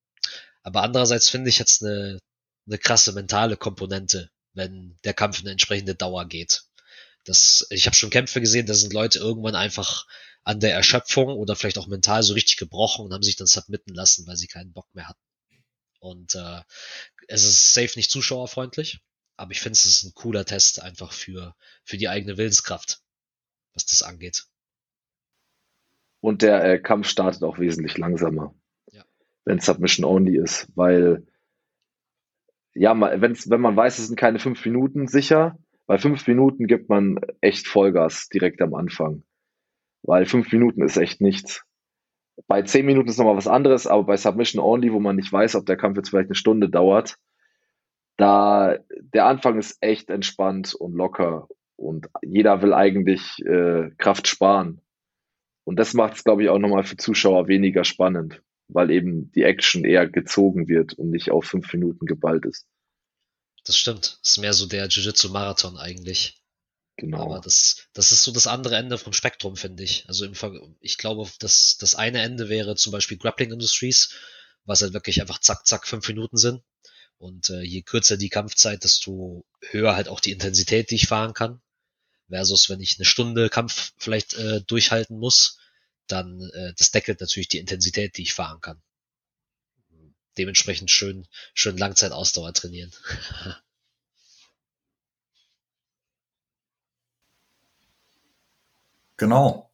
Aber 0.62 0.82
andererseits 0.82 1.28
finde 1.28 1.50
ich 1.50 1.58
jetzt 1.58 1.82
eine, 1.82 2.18
eine 2.66 2.78
krasse 2.78 3.12
mentale 3.12 3.56
Komponente, 3.56 4.30
wenn 4.52 4.98
der 5.04 5.14
Kampf 5.14 5.40
eine 5.40 5.50
entsprechende 5.50 5.94
Dauer 5.94 6.26
geht. 6.26 6.64
Das, 7.24 7.66
ich 7.70 7.86
habe 7.86 7.96
schon 7.96 8.10
Kämpfe 8.10 8.40
gesehen, 8.40 8.66
da 8.66 8.74
sind 8.74 8.92
Leute 8.92 9.18
irgendwann 9.18 9.54
einfach 9.54 10.06
an 10.42 10.60
der 10.60 10.74
Erschöpfung 10.74 11.28
oder 11.28 11.56
vielleicht 11.56 11.78
auch 11.78 11.86
mental 11.86 12.22
so 12.22 12.34
richtig 12.34 12.58
gebrochen 12.58 13.06
und 13.06 13.14
haben 13.14 13.22
sich 13.22 13.36
dann 13.36 13.46
submitten 13.46 13.94
lassen, 13.94 14.26
weil 14.26 14.36
sie 14.36 14.46
keinen 14.46 14.72
Bock 14.72 14.86
mehr 14.94 15.08
hatten. 15.08 15.20
Und 16.00 16.34
äh, 16.34 16.60
es 17.28 17.44
ist 17.44 17.72
safe 17.72 17.92
nicht 17.96 18.10
zuschauerfreundlich, 18.10 19.00
aber 19.36 19.52
ich 19.52 19.60
finde 19.60 19.78
es 19.78 19.86
ist 19.86 20.02
ein 20.02 20.12
cooler 20.12 20.44
Test 20.44 20.80
einfach 20.80 21.12
für, 21.12 21.56
für 21.82 21.96
die 21.96 22.10
eigene 22.10 22.36
Willenskraft, 22.36 23.00
was 23.74 23.86
das 23.86 24.02
angeht. 24.02 24.46
Und 26.20 26.42
der 26.42 26.64
äh, 26.64 26.78
Kampf 26.78 27.08
startet 27.08 27.42
auch 27.42 27.58
wesentlich 27.58 27.98
langsamer, 27.98 28.54
ja. 28.90 29.04
wenn 29.44 29.60
Submission 29.60 30.06
Only 30.06 30.38
ist, 30.38 30.68
weil 30.74 31.26
ja, 32.72 32.98
wenn's, 33.20 33.48
wenn 33.50 33.60
man 33.60 33.76
weiß, 33.76 33.98
es 33.98 34.08
sind 34.08 34.18
keine 34.18 34.38
fünf 34.38 34.64
Minuten 34.64 35.06
sicher, 35.06 35.58
bei 35.86 35.98
fünf 35.98 36.26
Minuten 36.26 36.66
gibt 36.66 36.88
man 36.88 37.20
echt 37.40 37.68
Vollgas 37.68 38.28
direkt 38.30 38.60
am 38.62 38.74
Anfang 38.74 39.22
weil 40.04 40.26
fünf 40.26 40.52
Minuten 40.52 40.82
ist 40.82 40.96
echt 40.96 41.20
nichts. 41.20 41.64
Bei 42.46 42.62
zehn 42.62 42.86
Minuten 42.86 43.08
ist 43.08 43.18
nochmal 43.18 43.36
was 43.36 43.48
anderes, 43.48 43.86
aber 43.86 44.04
bei 44.04 44.16
Submission 44.16 44.62
Only, 44.62 44.92
wo 44.92 45.00
man 45.00 45.16
nicht 45.16 45.32
weiß, 45.32 45.56
ob 45.56 45.66
der 45.66 45.76
Kampf 45.76 45.96
jetzt 45.96 46.10
vielleicht 46.10 46.28
eine 46.28 46.34
Stunde 46.34 46.68
dauert, 46.68 47.16
da 48.16 48.76
der 49.00 49.26
Anfang 49.26 49.58
ist 49.58 49.78
echt 49.80 50.10
entspannt 50.10 50.74
und 50.74 50.94
locker 50.94 51.48
und 51.76 52.08
jeder 52.22 52.62
will 52.62 52.72
eigentlich 52.72 53.38
äh, 53.44 53.90
Kraft 53.98 54.28
sparen. 54.28 54.80
Und 55.64 55.76
das 55.76 55.94
macht 55.94 56.14
es, 56.16 56.24
glaube 56.24 56.42
ich, 56.42 56.48
auch 56.48 56.58
nochmal 56.58 56.84
für 56.84 56.96
Zuschauer 56.96 57.48
weniger 57.48 57.84
spannend, 57.84 58.42
weil 58.68 58.90
eben 58.90 59.32
die 59.32 59.42
Action 59.42 59.84
eher 59.84 60.08
gezogen 60.08 60.68
wird 60.68 60.94
und 60.94 61.10
nicht 61.10 61.30
auf 61.30 61.46
fünf 61.46 61.72
Minuten 61.72 62.06
geballt 62.06 62.44
ist. 62.44 62.66
Das 63.64 63.78
stimmt. 63.78 64.18
Das 64.22 64.32
ist 64.32 64.38
mehr 64.38 64.52
so 64.52 64.66
der 64.66 64.88
Jiu-Jitsu-Marathon 64.88 65.78
eigentlich. 65.78 66.42
Genau. 66.96 67.24
Aber 67.24 67.40
das, 67.40 67.88
das 67.92 68.12
ist 68.12 68.22
so 68.22 68.30
das 68.30 68.46
andere 68.46 68.76
Ende 68.76 68.98
vom 68.98 69.12
Spektrum, 69.12 69.56
finde 69.56 69.82
ich. 69.82 70.04
Also 70.06 70.24
im 70.24 70.34
Ver 70.34 70.52
ich 70.80 70.98
glaube, 70.98 71.28
das, 71.40 71.76
das 71.78 71.94
eine 71.94 72.22
Ende 72.22 72.48
wäre 72.48 72.76
zum 72.76 72.92
Beispiel 72.92 73.18
Grappling 73.18 73.52
Industries, 73.52 74.14
was 74.64 74.82
halt 74.82 74.92
wirklich 74.92 75.20
einfach 75.20 75.40
zack, 75.40 75.66
zack, 75.66 75.88
fünf 75.88 76.06
Minuten 76.08 76.36
sind. 76.36 76.62
Und 77.18 77.50
äh, 77.50 77.62
je 77.62 77.82
kürzer 77.82 78.16
die 78.16 78.28
Kampfzeit, 78.28 78.84
desto 78.84 79.44
höher 79.70 79.96
halt 79.96 80.08
auch 80.08 80.20
die 80.20 80.32
Intensität, 80.32 80.90
die 80.90 80.96
ich 80.96 81.08
fahren 81.08 81.32
kann. 81.32 81.60
Versus 82.34 82.68
wenn 82.68 82.80
ich 82.80 82.98
eine 82.98 83.04
Stunde 83.04 83.48
Kampf 83.48 83.92
vielleicht 83.96 84.34
äh, 84.34 84.60
durchhalten 84.62 85.20
muss, 85.20 85.60
dann 86.08 86.40
äh, 86.52 86.72
das 86.76 86.90
deckelt 86.90 87.20
natürlich 87.20 87.46
die 87.46 87.58
Intensität, 87.58 88.16
die 88.16 88.22
ich 88.22 88.34
fahren 88.34 88.60
kann. 88.60 88.82
Dementsprechend 90.36 90.90
schön, 90.90 91.28
schön 91.54 91.76
Langzeitausdauer 91.78 92.52
trainieren. 92.52 92.90
Genau. 99.16 99.70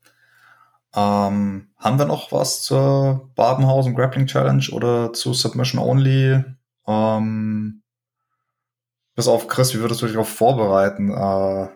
Ähm, 0.94 1.70
haben 1.78 1.98
wir 1.98 2.04
noch 2.04 2.30
was 2.30 2.62
zur 2.62 3.30
Babenhausen 3.36 3.94
Grappling 3.94 4.26
Challenge 4.26 4.66
oder 4.70 5.14
zu 5.14 5.32
Submission 5.32 5.80
Only? 5.80 6.44
Ähm, 6.86 7.82
bis 9.14 9.28
auf 9.28 9.48
Chris, 9.48 9.72
wie 9.74 9.80
würdest 9.80 10.02
du 10.02 10.06
dich 10.06 10.12
darauf 10.12 10.28
vorbereiten? 10.28 11.10
Äh, 11.10 11.68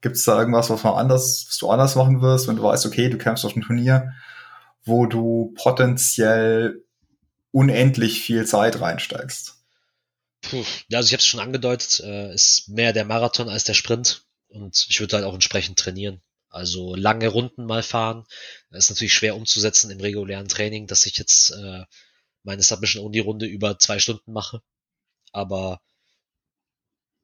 Gibt 0.00 0.16
es 0.16 0.24
da 0.24 0.38
irgendwas, 0.38 0.70
was 0.70 0.82
man 0.84 0.94
anders, 0.94 1.46
was 1.48 1.58
du 1.58 1.68
anders 1.70 1.96
machen 1.96 2.22
wirst, 2.22 2.46
wenn 2.46 2.56
du 2.56 2.62
weißt, 2.62 2.86
okay, 2.86 3.08
du 3.08 3.18
kämpfst 3.18 3.44
auf 3.44 3.54
einem 3.54 3.64
Turnier, 3.64 4.12
wo 4.84 5.06
du 5.06 5.54
potenziell 5.56 6.84
unendlich 7.50 8.20
viel 8.20 8.46
Zeit 8.46 8.80
reinsteigst? 8.80 9.56
Puh, 10.42 10.64
ja, 10.88 10.98
also 10.98 11.08
ich 11.08 11.12
habe 11.12 11.20
es 11.20 11.26
schon 11.26 11.40
angedeutet, 11.40 12.00
äh, 12.00 12.32
ist 12.32 12.68
mehr 12.68 12.92
der 12.92 13.04
Marathon 13.04 13.48
als 13.48 13.64
der 13.64 13.74
Sprint 13.74 14.24
und 14.48 14.86
ich 14.88 15.00
würde 15.00 15.16
halt 15.16 15.24
auch 15.24 15.34
entsprechend 15.34 15.78
trainieren. 15.78 16.22
Also 16.50 16.94
lange 16.94 17.28
Runden 17.28 17.66
mal 17.66 17.82
fahren. 17.82 18.24
Das 18.70 18.84
ist 18.84 18.90
natürlich 18.90 19.12
schwer 19.12 19.36
umzusetzen 19.36 19.90
im 19.90 20.00
regulären 20.00 20.48
Training, 20.48 20.86
dass 20.86 21.06
ich 21.06 21.18
jetzt 21.18 21.50
äh, 21.50 21.84
meine 22.42 22.62
Submission 22.62 23.04
Only 23.04 23.20
Runde 23.20 23.46
über 23.46 23.78
zwei 23.78 23.98
Stunden 23.98 24.32
mache. 24.32 24.62
Aber 25.32 25.80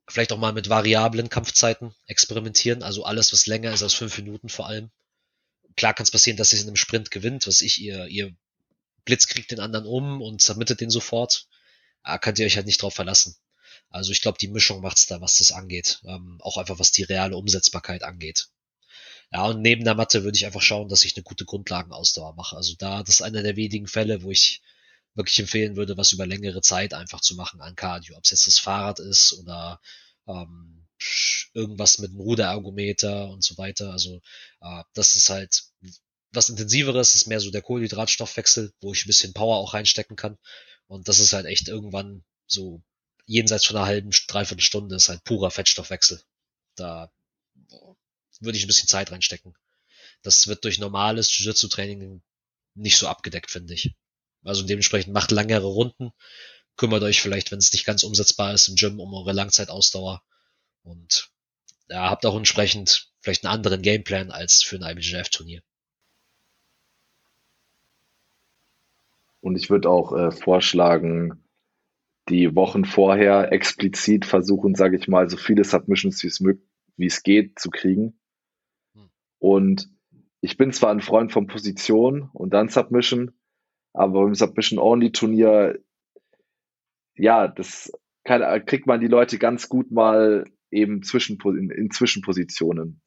vielleicht 0.09 0.33
auch 0.33 0.39
mal 0.39 0.53
mit 0.53 0.69
variablen 0.69 1.29
Kampfzeiten 1.29 1.95
experimentieren. 2.07 2.83
Also 2.83 3.05
alles, 3.05 3.33
was 3.33 3.47
länger 3.47 3.73
ist 3.73 3.83
als 3.83 3.95
fünf 3.95 4.17
Minuten 4.19 4.49
vor 4.49 4.67
allem. 4.67 4.91
Klar 5.77 5.95
kann 5.95 6.05
es 6.05 6.11
passieren, 6.11 6.37
dass 6.37 6.51
sie 6.51 6.59
in 6.59 6.67
einem 6.67 6.77
Sprint 6.77 7.11
gewinnt, 7.11 7.47
was 7.47 7.61
ich, 7.61 7.81
ihr, 7.81 8.07
ihr 8.07 8.35
Blitz 9.05 9.27
kriegt 9.27 9.51
den 9.51 9.61
anderen 9.61 9.87
um 9.87 10.23
und 10.23 10.41
submittet 10.41 10.81
den 10.81 10.91
sofort. 10.91 11.47
Da 12.05 12.19
könnt 12.19 12.39
ihr 12.39 12.47
euch 12.47 12.57
halt 12.57 12.67
nicht 12.67 12.83
drauf 12.83 12.95
verlassen. 12.95 13.37
Also 13.91 14.13
ich 14.13 14.21
glaube, 14.21 14.39
die 14.39 14.49
Mischung 14.49 14.81
macht's 14.81 15.07
da, 15.07 15.21
was 15.21 15.39
das 15.39 15.53
angeht. 15.53 16.01
Ähm, 16.05 16.39
auch 16.41 16.59
einfach 16.59 16.79
was 16.79 16.93
die 16.93 17.05
reale 17.05 17.37
Umsetzbarkeit 17.37 18.03
angeht. 18.03 18.49
Ja, 19.33 19.47
und 19.47 19.63
neben 19.63 19.85
der 19.85 19.95
Matte 19.95 20.23
würde 20.23 20.37
ich 20.37 20.47
einfach 20.47 20.63
schauen, 20.63 20.89
dass 20.89 21.05
ich 21.05 21.17
eine 21.17 21.23
gute 21.23 21.45
Grundlagenausdauer 21.45 22.35
mache. 22.35 22.57
Also 22.57 22.75
da, 22.79 23.03
das 23.03 23.17
ist 23.17 23.23
einer 23.23 23.43
der 23.43 23.57
wenigen 23.57 23.87
Fälle, 23.87 24.23
wo 24.23 24.31
ich 24.31 24.63
wirklich 25.15 25.39
empfehlen 25.39 25.77
würde, 25.77 25.97
was 25.97 26.13
über 26.13 26.27
längere 26.27 26.61
Zeit 26.61 26.95
einfach 26.95 27.21
zu 27.21 27.35
machen 27.35 27.61
an 27.61 27.77
Cardio. 27.77 28.17
Ob 28.17 28.25
es 28.25 28.31
jetzt 28.31 28.47
das 28.47 28.59
Fahrrad 28.59 28.99
ist 28.99 29.33
oder 29.35 29.81
ähm, 30.27 30.87
irgendwas 31.53 31.99
mit 31.99 32.11
einem 32.11 32.21
Ruderergometer 32.21 33.29
und 33.31 33.45
so 33.45 33.57
weiter. 33.59 33.93
Also 33.93 34.21
äh, 34.61 34.83
das 34.95 35.15
ist 35.15 35.31
halt 35.31 35.65
was 36.33 36.49
intensiveres, 36.49 37.15
ist 37.15 37.27
mehr 37.27 37.41
so 37.41 37.51
der 37.51 37.63
Kohlenhydratstoffwechsel, 37.63 38.73
wo 38.81 38.93
ich 38.93 39.05
ein 39.05 39.09
bisschen 39.09 39.35
Power 39.35 39.57
auch 39.57 39.75
reinstecken 39.75 40.17
kann. 40.17 40.37
Und 40.87 41.09
das 41.09 41.21
ist 41.21 41.33
halt 41.33 41.47
echt 41.47 41.69
irgendwann 41.69 42.25
so 42.47 42.83
jenseits 43.27 43.67
von 43.67 43.77
einer 43.77 43.87
halben, 43.87 44.11
dreiviertel 44.27 44.63
Stunde 44.63 44.97
ist 44.97 45.09
halt 45.09 45.25
purer 45.25 45.51
Fettstoffwechsel. 45.51 46.23
Da 46.75 47.11
würde 48.41 48.59
ich 48.59 48.65
ein 48.65 48.67
bisschen 48.67 48.89
Zeit 48.89 49.13
reinstecken. 49.13 49.55
Das 50.23 50.47
wird 50.49 50.65
durch 50.65 50.79
normales 50.79 51.31
Jiu-Jitsu-Training 51.37 52.23
nicht 52.75 52.99
so 52.99 53.07
abgedeckt, 53.09 53.51
finde 53.51 53.75
ich. 53.75 53.95
Also 54.45 54.65
dementsprechend 54.65 55.13
macht 55.13 55.31
langere 55.31 55.67
Runden, 55.67 56.13
kümmert 56.77 57.03
euch 57.03 57.23
vielleicht, 57.23 57.51
wenn 57.51 57.59
es 57.59 57.73
nicht 57.73 57.87
ganz 57.87 58.03
umsetzbar 58.03 58.53
ist 58.53 58.69
im 58.69 58.77
Gym, 58.77 59.01
um 59.01 59.13
eure 59.15 59.33
Langzeitausdauer 59.33 60.23
und 60.83 61.31
ja, 61.89 62.11
habt 62.11 62.25
auch 62.27 62.37
entsprechend 62.37 63.11
vielleicht 63.21 63.45
einen 63.45 63.55
anderen 63.55 63.83
Gameplan 63.83 64.31
als 64.31 64.63
für 64.63 64.77
ein 64.77 64.83
IBJF-Turnier. 64.83 65.63
Und 69.41 69.57
ich 69.57 69.69
würde 69.69 69.91
auch 69.91 70.13
äh, 70.13 70.31
vorschlagen, 70.31 71.45
die 72.31 72.55
Wochen 72.55 72.87
vorher 72.87 73.53
explizit 73.53 74.25
versuchen, 74.25 74.75
sage 74.75 74.97
ich 74.97 75.09
mal, 75.09 75.29
so 75.29 75.37
viele 75.37 75.65
Submissions 75.65 76.23
wie 76.97 77.07
es 77.07 77.23
geht 77.23 77.59
zu 77.59 77.69
kriegen. 77.69 78.19
Hm. 78.95 79.11
Und 79.39 79.91
ich 80.41 80.57
bin 80.57 80.73
zwar 80.73 80.91
ein 80.91 81.01
Freund 81.01 81.33
von 81.33 81.47
Position 81.47 82.31
und 82.33 82.55
dann 82.55 82.69
Submission, 82.69 83.33
aber 83.95 84.25
beim 84.25 84.35
Submission-Only-Turnier, 84.35 85.79
ja, 87.17 87.49
das 87.49 87.93
kann, 88.25 88.67
kriegt 88.67 88.87
man 88.87 89.01
die 89.01 89.07
Leute 89.07 89.39
ganz 89.39 89.69
gut 89.69 89.91
mal 89.91 90.45
eben 90.71 91.03
zwischen, 91.03 91.39
in, 91.45 91.71
in 91.71 91.91
Zwischenpositionen. 91.91 93.01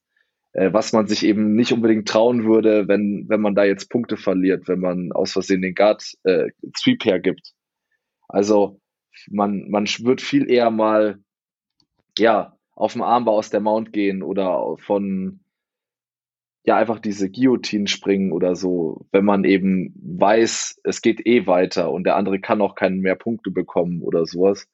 Äh, 0.53 0.73
was 0.73 0.93
man 0.93 1.07
sich 1.07 1.23
eben 1.23 1.53
nicht 1.53 1.73
unbedingt 1.73 2.07
trauen 2.07 2.45
würde, 2.45 2.88
wenn, 2.88 3.26
wenn 3.27 3.41
man 3.41 3.53
da 3.53 3.65
jetzt 3.65 3.89
Punkte 3.89 4.18
verliert, 4.18 4.68
wenn 4.68 4.80
man 4.80 5.11
aus 5.11 5.34
Versehen 5.34 5.61
den 5.61 5.76
Guard 5.76 6.03
äh, 6.23 6.47
Sweep 6.76 7.05
hergibt. 7.05 7.53
Also 8.30 8.80
man, 9.30 9.69
man 9.69 9.85
wird 9.85 10.22
viel 10.22 10.49
eher 10.49 10.72
mal 10.72 11.19
ja, 12.18 12.57
auf 12.72 12.93
dem 12.93 13.01
Armbar 13.01 13.34
aus 13.34 13.49
der 13.49 13.59
Mount 13.59 13.91
gehen 13.91 14.23
oder 14.23 14.77
von 14.80 15.41
ja 16.68 16.76
einfach 16.76 16.99
diese 16.99 17.31
Guillotine 17.31 17.88
springen 17.88 18.34
oder 18.34 18.56
so, 18.56 19.07
wenn 19.14 19.23
man 19.23 19.45
eben 19.45 19.94
weiß, 19.95 20.81
es 20.84 21.02
geht 21.02 21.26
eh 21.26 21.48
weiter 21.48 21.89
und 21.91 22.03
der 22.03 22.18
andere 22.18 22.41
kann 22.41 22.61
auch 22.61 22.76
keine 22.76 22.98
mehr 22.98 23.15
Punkte 23.15 23.52
bekommen 23.52 24.02
oder 24.02 24.26
sowas. 24.26 24.68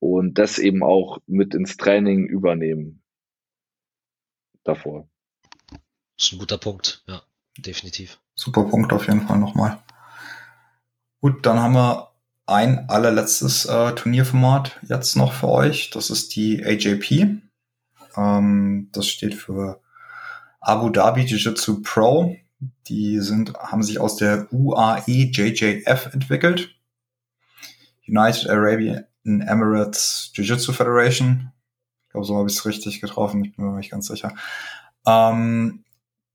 Und 0.00 0.38
das 0.38 0.58
eben 0.58 0.82
auch 0.82 1.18
mit 1.26 1.54
ins 1.54 1.76
Training 1.76 2.26
übernehmen. 2.26 3.02
Davor. 4.64 5.08
Das 6.16 6.26
ist 6.26 6.32
ein 6.32 6.38
guter 6.40 6.58
Punkt, 6.58 7.04
ja, 7.06 7.22
definitiv. 7.56 8.18
Super 8.34 8.64
Punkt 8.64 8.92
auf 8.92 9.06
jeden 9.06 9.20
Fall 9.20 9.38
nochmal. 9.38 9.78
Gut, 11.20 11.46
dann 11.46 11.60
haben 11.60 11.74
wir 11.74 12.10
ein 12.46 12.88
allerletztes 12.88 13.66
äh, 13.66 13.94
Turnierformat 13.94 14.80
jetzt 14.82 15.14
noch 15.14 15.32
für 15.32 15.48
euch. 15.48 15.90
Das 15.90 16.10
ist 16.10 16.34
die 16.34 16.64
AJP. 16.64 17.40
Ähm, 18.16 18.88
das 18.92 19.06
steht 19.06 19.34
für 19.34 19.80
Abu 20.60 20.90
Dhabi 20.90 21.22
Jiu-Jitsu 21.22 21.82
Pro. 21.82 22.36
Die 22.88 23.18
sind, 23.20 23.54
haben 23.54 23.82
sich 23.82 23.98
aus 23.98 24.16
der 24.16 24.52
UAE 24.52 25.30
JJF 25.32 26.10
entwickelt. 26.12 26.74
United 28.06 28.50
Arabian 28.50 29.04
Emirates 29.24 30.30
Jiu-Jitsu 30.34 30.72
Federation. 30.72 31.52
Ich 32.06 32.12
glaube, 32.12 32.26
so 32.26 32.36
habe 32.36 32.48
ich 32.50 32.56
es 32.56 32.66
richtig 32.66 33.00
getroffen. 33.00 33.44
Ich 33.44 33.56
bin 33.56 33.64
mir 33.64 33.76
nicht 33.76 33.90
ganz 33.90 34.06
sicher. 34.08 34.34
Ähm, 35.06 35.84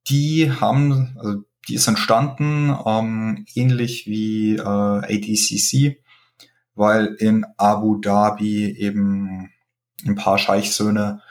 die 0.07 0.51
haben, 0.51 1.15
also 1.19 1.43
die 1.67 1.75
ist 1.75 1.87
entstanden, 1.87 2.75
ähm, 2.85 3.45
ähnlich 3.53 4.07
wie 4.07 4.55
äh, 4.55 4.61
ADCC, 4.61 6.01
weil 6.73 7.15
in 7.19 7.45
Abu 7.57 7.97
Dhabi 7.97 8.71
eben 8.77 9.51
ein 10.05 10.15
paar 10.15 10.37
Scheichsöhne 10.37 11.21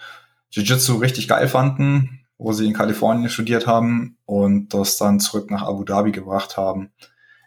Jiu-Jitsu 0.50 0.98
richtig 0.98 1.26
geil 1.26 1.48
fanden 1.48 2.23
wo 2.38 2.52
sie 2.52 2.66
in 2.66 2.74
Kalifornien 2.74 3.30
studiert 3.30 3.66
haben 3.66 4.18
und 4.26 4.74
das 4.74 4.96
dann 4.96 5.18
zurück 5.20 5.50
nach 5.50 5.62
Abu 5.62 5.84
Dhabi 5.84 6.12
gebracht 6.12 6.56
haben. 6.56 6.92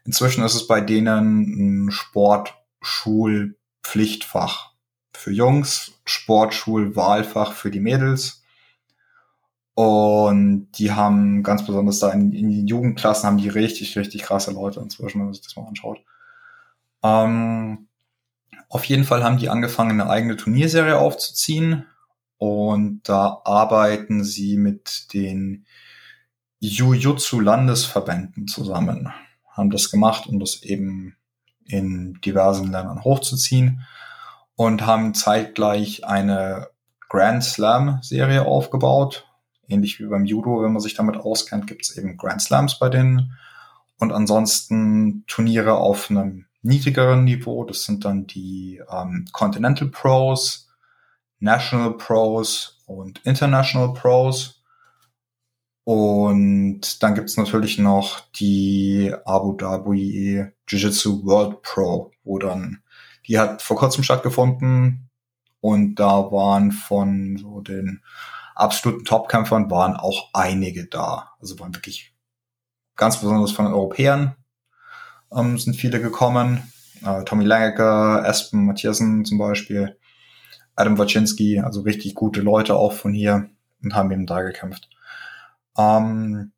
Inzwischen 0.06 0.44
ist 0.44 0.56
es 0.56 0.68
bei 0.68 0.82
denen 0.82 1.88
ein 1.88 1.92
Sportschulpflichtfach 1.92 4.72
für 5.14 5.32
Jungs, 5.32 5.94
Sportschulwahlfach 6.06 7.54
für 7.54 7.72
die 7.72 7.82
Mädels. 7.82 8.44
Und 9.74 10.72
die 10.72 10.92
haben 10.94 11.44
ganz 11.44 11.66
besonders 11.66 12.00
da 12.00 12.12
in, 12.12 12.32
in 12.32 12.50
den 12.50 12.68
Jugendklassen 12.68 13.28
haben 13.28 13.38
die 13.38 13.50
richtig, 13.50 13.98
richtig 13.98 14.24
krasse 14.24 14.52
Leute 14.52 14.80
inzwischen, 14.80 15.20
wenn 15.20 15.26
man 15.26 15.34
sich 15.34 15.44
das 15.44 15.56
mal 15.56 15.68
anschaut. 15.68 16.00
Ähm, 17.04 17.88
auf 18.70 18.86
jeden 18.86 19.04
Fall 19.04 19.24
haben 19.24 19.38
die 19.38 19.50
angefangen, 19.50 19.92
eine 19.92 20.10
eigene 20.10 20.36
Turnierserie 20.36 20.98
aufzuziehen 20.98 21.86
und 22.38 23.02
da 23.04 23.42
arbeiten 23.46 24.24
sie 24.24 24.58
mit 24.58 25.14
den 25.14 25.66
Jujutsu-Landesverbänden 26.60 28.48
zusammen. 28.48 29.12
Haben 29.52 29.70
das 29.70 29.92
gemacht, 29.92 30.28
um 30.28 30.40
das 30.40 30.64
eben 30.64 31.16
in 31.66 32.20
diversen 32.22 32.72
Ländern 32.72 33.04
hochzuziehen 33.04 33.86
und 34.56 34.86
haben 34.86 35.14
zeitgleich 35.14 36.06
eine 36.06 36.68
Grand 37.10 37.44
Slam-Serie 37.44 38.46
aufgebaut. 38.46 39.28
Ähnlich 39.68 40.00
wie 40.00 40.06
beim 40.06 40.26
Judo, 40.26 40.64
wenn 40.64 40.74
man 40.74 40.82
sich 40.82 40.94
damit 40.96 41.18
auskennt, 41.18 41.68
gibt 41.68 41.84
es 41.84 41.98
eben 41.98 42.18
Grand 42.18 42.42
Slams 42.42 42.80
bei 42.80 42.90
denen. 42.90 43.34
Und 44.00 44.12
ansonsten 44.12 45.26
Turniere 45.28 45.76
auf 45.76 46.10
einem 46.10 46.46
niedrigeren 46.62 47.24
Niveau. 47.24 47.64
Das 47.66 47.84
sind 47.84 48.06
dann 48.06 48.28
die 48.28 48.82
ähm, 48.90 49.28
Continental 49.32 49.88
Pros, 49.88 50.67
National 51.40 51.96
Pros 51.98 52.84
und 52.86 53.20
International 53.26 53.94
Pros. 53.94 54.64
Und 55.84 57.02
dann 57.02 57.16
gibt's 57.16 57.38
natürlich 57.38 57.78
noch 57.78 58.20
die 58.32 59.14
Abu 59.26 59.54
Dhabi 59.54 60.46
Jiu-Jitsu 60.68 61.26
World 61.26 61.62
Pro, 61.62 62.12
wo 62.24 62.40
dann, 62.40 62.84
die 63.28 63.40
hat 63.40 63.62
vor 63.62 63.78
kurzem 63.78 64.04
stattgefunden 64.04 65.10
und 65.62 65.96
da 65.96 66.32
waren 66.32 66.72
von 66.72 67.38
so 67.38 67.62
den 67.62 68.04
absoluten 68.56 69.06
Topkämpfern 69.06 69.72
waren 69.72 69.96
auch 69.96 70.30
einige 70.34 70.88
da. 70.88 71.32
Also 71.40 71.58
waren 71.60 71.74
wirklich 71.74 72.14
ganz 72.96 73.22
besonders 73.22 73.52
von 73.52 73.66
den 73.66 73.74
Europäern 73.74 74.36
ähm, 75.36 75.58
sind 75.58 75.76
viele 75.76 76.02
gekommen. 76.02 76.72
Äh, 77.04 77.24
Tommy 77.24 77.44
Langecker, 77.44 78.26
Aspen 78.26 78.66
Matthiasen 78.66 79.26
zum 79.26 79.38
Beispiel. 79.38 79.98
Adam 80.78 80.98
Waczynski, 80.98 81.60
also 81.60 81.82
richtig 81.82 82.16
gute 82.16 82.40
Leute 82.42 82.76
auch 82.76 82.94
von 82.94 83.14
hier 83.14 83.50
und 83.84 83.96
haben 83.96 84.12
eben 84.12 84.26
da 84.26 84.42
gekämpft. 84.42 84.90
Ähm, 85.78 86.52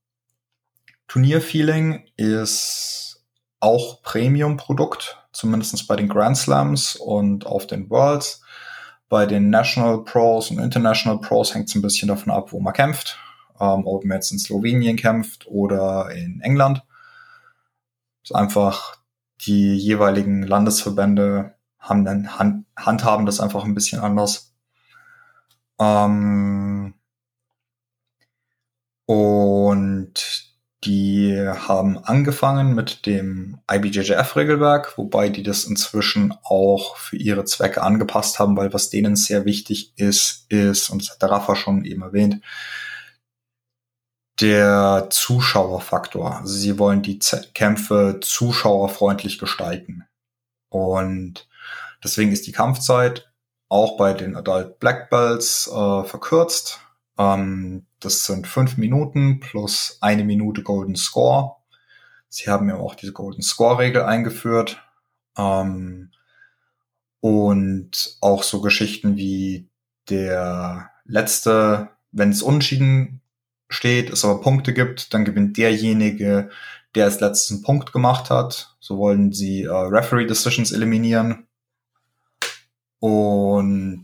Turnierfeeling 1.07 2.03
ist 2.17 3.23
auch 3.61 4.03
Premium-Produkt, 4.03 5.17
zumindest 5.31 5.87
bei 5.87 5.95
den 5.95 6.09
Grand 6.09 6.37
Slams 6.37 6.95
und 6.95 7.45
auf 7.45 7.65
den 7.65 7.89
Worlds. 7.89 8.41
Bei 9.07 9.25
den 9.25 9.49
National 9.49 10.03
Pros 10.03 10.51
und 10.51 10.59
International 10.59 11.19
Pros 11.19 11.55
hängt 11.55 11.69
es 11.69 11.75
ein 11.75 11.81
bisschen 11.81 12.09
davon 12.09 12.31
ab, 12.31 12.51
wo 12.51 12.59
man 12.59 12.73
kämpft. 12.73 13.17
Ähm, 13.59 13.87
ob 13.87 14.03
man 14.05 14.17
jetzt 14.17 14.31
in 14.31 14.39
Slowenien 14.39 14.97
kämpft 14.97 15.47
oder 15.47 16.11
in 16.11 16.41
England. 16.41 16.83
Ist 18.23 18.35
einfach 18.35 18.97
die 19.41 19.75
jeweiligen 19.75 20.43
Landesverbände 20.43 21.55
haben 21.90 22.06
dann 22.06 22.38
Hand, 22.38 22.66
handhaben 22.78 23.26
das 23.26 23.40
einfach 23.40 23.66
ein 23.66 23.76
bisschen 23.76 24.02
anders. 24.02 24.53
Ähm, 25.80 26.94
und 29.06 30.49
die 30.86 31.36
haben 31.38 31.98
angefangen 31.98 32.74
mit 32.74 33.06
dem 33.06 33.60
IBJJF-Regelwerk, 33.70 34.98
wobei 34.98 35.30
die 35.30 35.44
das 35.44 35.66
inzwischen 35.66 36.34
auch 36.44 36.95
für 36.95 37.18
ihre 37.18 37.44
Zwecke 37.44 37.82
angepasst 37.82 38.40
haben, 38.40 38.56
weil 38.56 38.74
was 38.74 38.90
denen 38.90 39.18
sehr 39.18 39.44
wichtig 39.44 39.94
ist, 39.98 40.45
ist, 40.49 40.90
und 40.90 41.02
das 41.02 41.11
hat 41.11 41.22
der 41.22 41.32
Rafa 41.32 41.56
schon 41.56 41.84
eben 41.84 42.03
erwähnt, 42.03 42.41
der 44.40 45.07
Zuschauerfaktor. 45.10 46.38
Also 46.38 46.53
sie 46.53 46.80
wollen 46.80 47.02
die 47.02 47.20
Z 47.20 47.53
Kämpfe 47.53 48.20
zuschauerfreundlich 48.22 49.38
gestalten. 49.38 50.06
Und 50.70 51.48
Deswegen 52.03 52.31
ist 52.31 52.47
die 52.47 52.51
Kampfzeit 52.51 53.31
auch 53.67 53.97
bei 53.97 54.13
den 54.13 54.35
Adult 54.35 54.80
Black 54.80 55.09
Belts 55.09 55.67
äh, 55.67 56.03
verkürzt. 56.03 56.80
Ähm, 57.17 57.85
das 57.99 58.26
sind 58.26 58.47
fünf 58.47 58.77
Minuten 58.77 59.39
plus 59.39 59.97
eine 60.01 60.23
Minute 60.23 60.63
Golden 60.63 60.95
Score. 60.95 61.57
Sie 62.30 62.49
haben 62.49 62.69
ja 62.69 62.76
auch 62.76 62.95
diese 62.95 63.13
Golden 63.13 63.41
Score-Regel 63.41 64.03
eingeführt. 64.03 64.81
Ähm, 65.38 66.11
und 67.21 68.17
auch 68.21 68.43
so 68.43 68.61
Geschichten 68.61 69.17
wie 69.17 69.67
der 70.09 70.89
letzte, 71.05 71.89
wenn 72.11 72.30
es 72.30 72.41
unentschieden 72.41 73.21
steht, 73.67 74.09
es 74.09 74.23
aber 74.23 74.41
Punkte 74.41 74.73
gibt, 74.73 75.13
dann 75.13 75.26
gewinnt 75.26 75.57
derjenige, 75.57 76.49
der 76.95 77.05
als 77.05 77.19
letztes 77.19 77.51
einen 77.51 77.61
Punkt 77.61 77.91
gemacht 77.91 78.30
hat. 78.30 78.76
So 78.80 78.97
wollen 78.97 79.31
sie 79.31 79.63
äh, 79.63 79.69
Referee 79.69 80.26
Decisions 80.26 80.71
eliminieren. 80.71 81.48
Und 82.99 84.03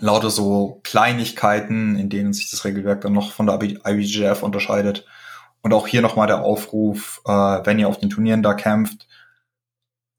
lauter 0.00 0.30
so 0.30 0.80
Kleinigkeiten, 0.84 1.98
in 1.98 2.10
denen 2.10 2.32
sich 2.32 2.50
das 2.50 2.64
Regelwerk 2.64 3.00
dann 3.00 3.12
noch 3.12 3.32
von 3.32 3.46
der 3.46 3.60
IBJF 3.60 4.42
unterscheidet. 4.42 5.06
Und 5.62 5.72
auch 5.72 5.86
hier 5.86 6.02
nochmal 6.02 6.26
der 6.26 6.42
Aufruf, 6.42 7.20
äh, 7.26 7.30
wenn 7.30 7.78
ihr 7.78 7.88
auf 7.88 7.98
den 7.98 8.10
Turnieren 8.10 8.42
da 8.42 8.54
kämpft, 8.54 9.08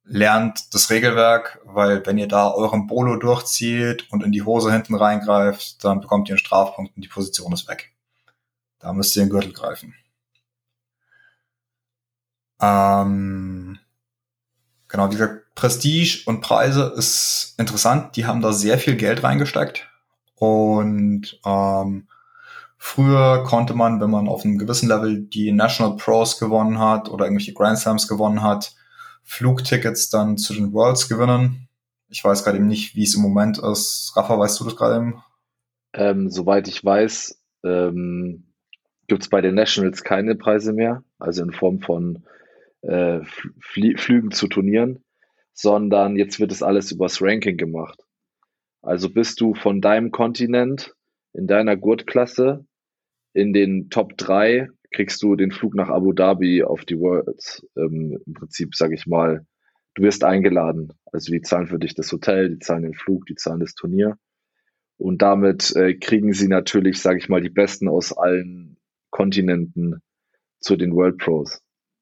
lernt 0.03 0.73
das 0.73 0.89
Regelwerk, 0.89 1.61
weil 1.65 2.05
wenn 2.05 2.17
ihr 2.17 2.27
da 2.27 2.51
euren 2.51 2.87
Bolo 2.87 3.15
durchzieht 3.15 4.11
und 4.11 4.23
in 4.23 4.31
die 4.31 4.41
Hose 4.41 4.71
hinten 4.71 4.95
reingreift, 4.95 5.83
dann 5.83 6.01
bekommt 6.01 6.27
ihr 6.29 6.33
einen 6.33 6.39
Strafpunkt 6.39 6.95
und 6.95 7.03
die 7.03 7.07
Position 7.07 7.53
ist 7.53 7.67
weg. 7.67 7.93
Da 8.79 8.91
müsst 8.91 9.15
ihr 9.15 9.23
den 9.23 9.29
Gürtel 9.29 9.53
greifen. 9.53 9.93
Ähm, 12.61 13.79
genau, 14.87 15.07
dieser 15.07 15.39
Prestige 15.59 16.23
und 16.25 16.39
Preise 16.39 16.93
ist 16.95 17.55
interessant. 17.57 18.15
Die 18.15 18.25
haben 18.25 18.39
da 18.39 18.53
sehr 18.53 18.77
viel 18.77 18.95
Geld 18.95 19.23
reingesteckt. 19.23 19.89
Und 20.35 21.37
ähm, 21.45 22.07
früher 22.77 23.43
konnte 23.43 23.73
man, 23.73 23.99
wenn 23.99 24.09
man 24.09 24.29
auf 24.29 24.45
einem 24.45 24.57
gewissen 24.57 24.87
Level 24.87 25.19
die 25.19 25.51
National 25.51 25.97
Pros 25.97 26.39
gewonnen 26.39 26.79
hat 26.79 27.09
oder 27.09 27.25
irgendwelche 27.25 27.51
Grand 27.51 27.77
Slams 27.77 28.07
gewonnen 28.07 28.41
hat, 28.41 28.73
Flugtickets 29.23 30.09
dann 30.09 30.37
zu 30.37 30.53
den 30.53 30.71
Worlds 30.71 31.09
gewinnen. 31.09 31.67
Ich 32.07 32.23
weiß 32.23 32.45
gerade 32.45 32.57
eben 32.57 32.67
nicht, 32.67 32.95
wie 32.95 33.03
es 33.03 33.15
im 33.15 33.21
Moment 33.21 33.57
ist. 33.57 34.13
Rafa, 34.15 34.39
weißt 34.39 34.61
du 34.61 34.63
das 34.63 34.77
gerade 34.77 34.95
eben? 34.95 35.21
Ähm, 35.91 36.29
soweit 36.29 36.69
ich 36.69 36.85
weiß, 36.85 37.37
ähm, 37.65 38.45
gibt 39.07 39.23
es 39.23 39.29
bei 39.29 39.41
den 39.41 39.55
Nationals 39.55 40.05
keine 40.05 40.35
Preise 40.35 40.71
mehr, 40.71 41.03
also 41.17 41.43
in 41.43 41.51
Form 41.51 41.81
von 41.81 42.23
äh, 42.81 43.19
Fl 43.59 43.97
Flügen 43.97 44.31
zu 44.31 44.47
Turnieren, 44.47 45.03
sondern 45.53 46.15
jetzt 46.15 46.39
wird 46.39 46.51
es 46.51 46.63
alles 46.63 46.91
übers 46.91 47.21
Ranking 47.21 47.57
gemacht. 47.57 47.99
Also 48.81 49.09
bist 49.09 49.41
du 49.41 49.53
von 49.53 49.81
deinem 49.81 50.11
Kontinent 50.11 50.93
in 51.33 51.47
deiner 51.47 51.77
Gurtklasse 51.77 52.65
in 53.33 53.53
den 53.53 53.89
Top 53.89 54.17
3 54.17 54.69
kriegst 54.91 55.21
du 55.21 55.35
den 55.35 55.51
Flug 55.51 55.75
nach 55.75 55.89
Abu 55.89 56.13
Dhabi 56.13 56.63
auf 56.63 56.83
die 56.85 56.99
Worlds. 56.99 57.65
Ähm, 57.77 58.17
Im 58.25 58.33
Prinzip, 58.33 58.75
sage 58.75 58.95
ich 58.95 59.05
mal, 59.05 59.45
du 59.95 60.03
wirst 60.03 60.23
eingeladen. 60.23 60.93
Also 61.11 61.31
die 61.31 61.41
zahlen 61.41 61.67
für 61.67 61.79
dich 61.79 61.93
das 61.93 62.11
Hotel, 62.11 62.49
die 62.49 62.59
zahlen 62.59 62.83
den 62.83 62.95
Flug, 62.95 63.25
die 63.27 63.35
zahlen 63.35 63.59
das 63.59 63.75
Turnier. 63.75 64.17
Und 64.97 65.21
damit 65.21 65.75
äh, 65.75 65.93
kriegen 65.95 66.33
sie 66.33 66.47
natürlich, 66.47 67.01
sage 67.01 67.19
ich 67.19 67.29
mal, 67.29 67.41
die 67.41 67.49
Besten 67.49 67.87
aus 67.87 68.17
allen 68.17 68.77
Kontinenten 69.11 70.01
zu 70.59 70.75
den 70.75 70.93
World 70.93 71.17
Pros. 71.19 71.61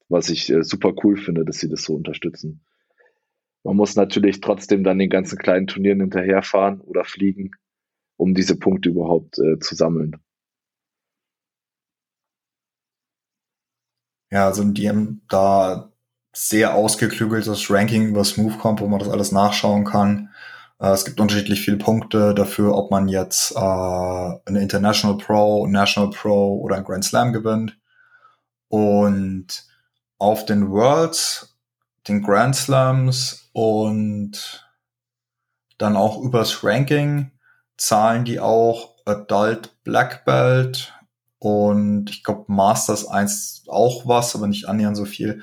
Was 0.10 0.30
ich 0.30 0.50
äh, 0.50 0.64
super 0.64 0.94
cool 1.04 1.18
finde, 1.18 1.44
dass 1.44 1.60
sie 1.60 1.70
das 1.70 1.84
so 1.84 1.94
unterstützen. 1.94 2.64
Man 3.68 3.76
muss 3.76 3.98
natürlich 3.98 4.40
trotzdem 4.40 4.86
dann 4.86 4.98
den 4.98 5.10
ganzen 5.10 5.38
kleinen 5.38 5.68
Turnieren 5.68 6.00
hinterherfahren 6.00 6.80
oder 6.80 7.04
fliegen, 7.04 7.52
um 8.16 8.34
diese 8.34 8.58
Punkte 8.58 8.88
überhaupt 8.88 9.40
äh, 9.40 9.60
zu 9.60 9.76
sammeln. 9.76 10.16
Ja, 14.32 14.46
also 14.46 14.64
die 14.64 14.88
haben 14.88 15.22
da 15.28 15.92
sehr 16.34 16.76
ausgeklügeltes 16.76 17.70
Ranking 17.70 18.08
über 18.08 18.24
Smooth 18.24 18.58
kommt, 18.58 18.80
wo 18.80 18.88
man 18.88 19.00
das 19.00 19.10
alles 19.10 19.34
nachschauen 19.34 19.84
kann. 19.84 20.30
Äh, 20.80 20.92
es 20.92 21.04
gibt 21.04 21.20
unterschiedlich 21.20 21.60
viele 21.60 21.76
Punkte 21.76 22.34
dafür, 22.34 22.74
ob 22.74 22.90
man 22.90 23.10
jetzt 23.10 23.52
äh, 23.52 23.60
eine 23.60 24.62
International 24.62 25.18
Pro, 25.18 25.68
National 25.68 26.12
Pro 26.12 26.62
oder 26.62 26.78
ein 26.78 26.86
Grand 26.86 27.04
Slam 27.04 27.34
gewinnt. 27.34 27.78
Und 28.70 29.66
auf 30.20 30.46
den 30.46 30.70
Worlds, 30.70 31.58
den 32.08 32.24
Grand 32.24 32.56
Slams 32.56 33.47
und 33.58 34.70
dann 35.80 35.96
auch 35.96 36.22
übers 36.22 36.64
Ranking 36.64 37.32
zahlen 37.76 38.24
die 38.24 38.40
auch 38.40 38.94
Adult 39.04 39.84
Black 39.84 40.26
Belt 40.26 40.94
und 41.40 42.12
ich 42.12 42.24
glaube 42.24 42.46
Masters 42.50 43.08
1 43.08 43.64
auch 43.68 44.08
was, 44.08 44.36
aber 44.36 44.46
nicht 44.46 44.68
annähernd 44.68 44.96
so 44.96 45.06
viel, 45.06 45.42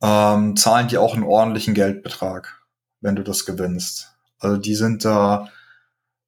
ähm, 0.00 0.54
zahlen 0.54 0.86
die 0.86 0.96
auch 0.96 1.14
einen 1.14 1.24
ordentlichen 1.24 1.74
Geldbetrag, 1.74 2.62
wenn 3.00 3.16
du 3.16 3.24
das 3.24 3.44
gewinnst. 3.44 4.14
Also 4.38 4.56
die 4.56 4.76
sind 4.76 5.04
da, 5.04 5.48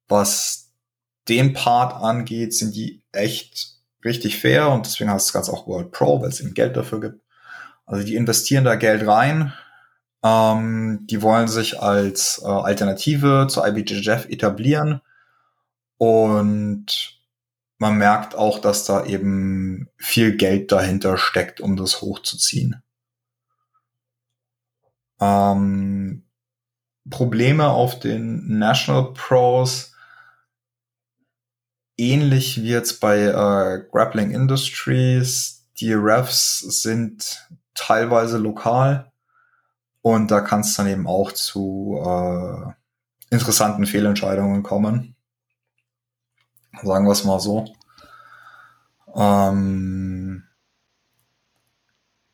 was 0.09 0.73
den 1.29 1.53
Part 1.53 1.93
angeht, 2.03 2.53
sind 2.53 2.75
die 2.75 3.01
echt 3.13 3.77
richtig 4.03 4.37
fair 4.37 4.71
und 4.71 4.85
deswegen 4.85 5.09
heißt 5.09 5.27
das 5.27 5.33
Ganze 5.33 5.53
auch 5.53 5.67
World 5.67 5.93
Pro, 5.93 6.21
weil 6.21 6.27
es 6.27 6.41
eben 6.41 6.53
Geld 6.53 6.75
dafür 6.75 6.99
gibt. 6.99 7.21
Also 7.85 8.05
die 8.05 8.17
investieren 8.17 8.65
da 8.65 8.75
Geld 8.75 9.07
rein. 9.07 9.53
Ähm, 10.27 11.05
die 11.07 11.21
wollen 11.21 11.47
sich 11.47 11.79
als 11.81 12.41
äh, 12.43 12.47
Alternative 12.47 13.47
zu 13.49 13.63
IBJJF 13.63 14.25
etablieren. 14.29 15.01
Und 15.97 17.21
man 17.77 17.97
merkt 17.97 18.35
auch, 18.35 18.59
dass 18.59 18.85
da 18.85 19.05
eben 19.05 19.89
viel 19.97 20.35
Geld 20.35 20.71
dahinter 20.71 21.17
steckt, 21.17 21.61
um 21.61 21.77
das 21.77 22.01
hochzuziehen. 22.01 22.83
Ähm, 25.19 26.23
Probleme 27.09 27.69
auf 27.69 27.99
den 27.99 28.59
National 28.59 29.13
Pros, 29.13 29.93
ähnlich 31.95 32.61
wie 32.61 32.69
jetzt 32.69 32.99
bei 32.99 33.21
äh, 33.21 33.83
Grappling 33.91 34.31
Industries, 34.31 35.67
die 35.79 35.93
Refs 35.93 36.59
sind 36.59 37.47
teilweise 37.73 38.37
lokal 38.37 39.11
und 40.01 40.31
da 40.31 40.41
kann 40.41 40.61
es 40.61 40.75
dann 40.75 40.87
eben 40.87 41.07
auch 41.07 41.31
zu 41.31 42.01
äh, 42.03 42.73
interessanten 43.29 43.85
Fehlentscheidungen 43.85 44.63
kommen. 44.63 45.15
Sagen 46.83 47.05
wir 47.05 47.11
es 47.11 47.23
mal 47.23 47.39
so. 47.39 47.73
Ähm, 49.15 50.43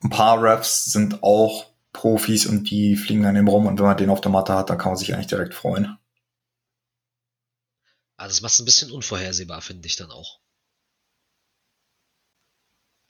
ein 0.04 0.10
paar 0.10 0.42
Refs 0.42 0.86
sind 0.86 1.24
auch 1.24 1.72
Profis 1.94 2.46
und 2.46 2.70
die 2.70 2.96
fliegen 2.96 3.24
dann 3.24 3.36
eben 3.36 3.48
rum 3.48 3.68
und 3.68 3.80
wenn 3.80 3.86
man 3.86 3.98
den 3.98 4.10
auf 4.10 4.22
der 4.22 4.32
Matte 4.32 4.54
hat, 4.54 4.70
dann 4.70 4.78
kann 4.78 4.92
man 4.92 4.98
sich 4.98 5.14
eigentlich 5.14 5.28
direkt 5.28 5.54
freuen. 5.54 5.98
Ah, 8.18 8.28
das 8.28 8.42
macht 8.42 8.54
es 8.54 8.60
ein 8.60 8.66
bisschen 8.66 8.92
unvorhersehbar, 8.92 9.62
finde 9.62 9.88
ich 9.88 9.96
dann 9.96 10.12
auch. 10.12 10.40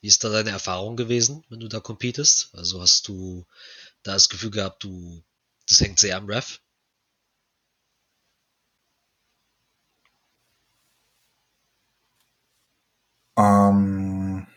Wie 0.01 0.07
ist 0.07 0.23
da 0.23 0.29
deine 0.29 0.49
Erfahrung 0.49 0.97
gewesen, 0.97 1.45
wenn 1.49 1.61
du 1.61 1.69
da 1.69 1.79
competest? 1.79 2.49
Also 2.53 2.81
hast 2.81 3.07
du 3.07 3.45
da 4.03 4.13
das 4.13 4.29
Gefühl 4.29 4.51
gehabt, 4.51 4.83
du, 4.83 5.23
das 5.67 5.79
hängt 5.81 5.99
sehr 5.99 6.17
am 6.17 6.25
Ref? 6.27 6.59
Ähm, 13.37 14.47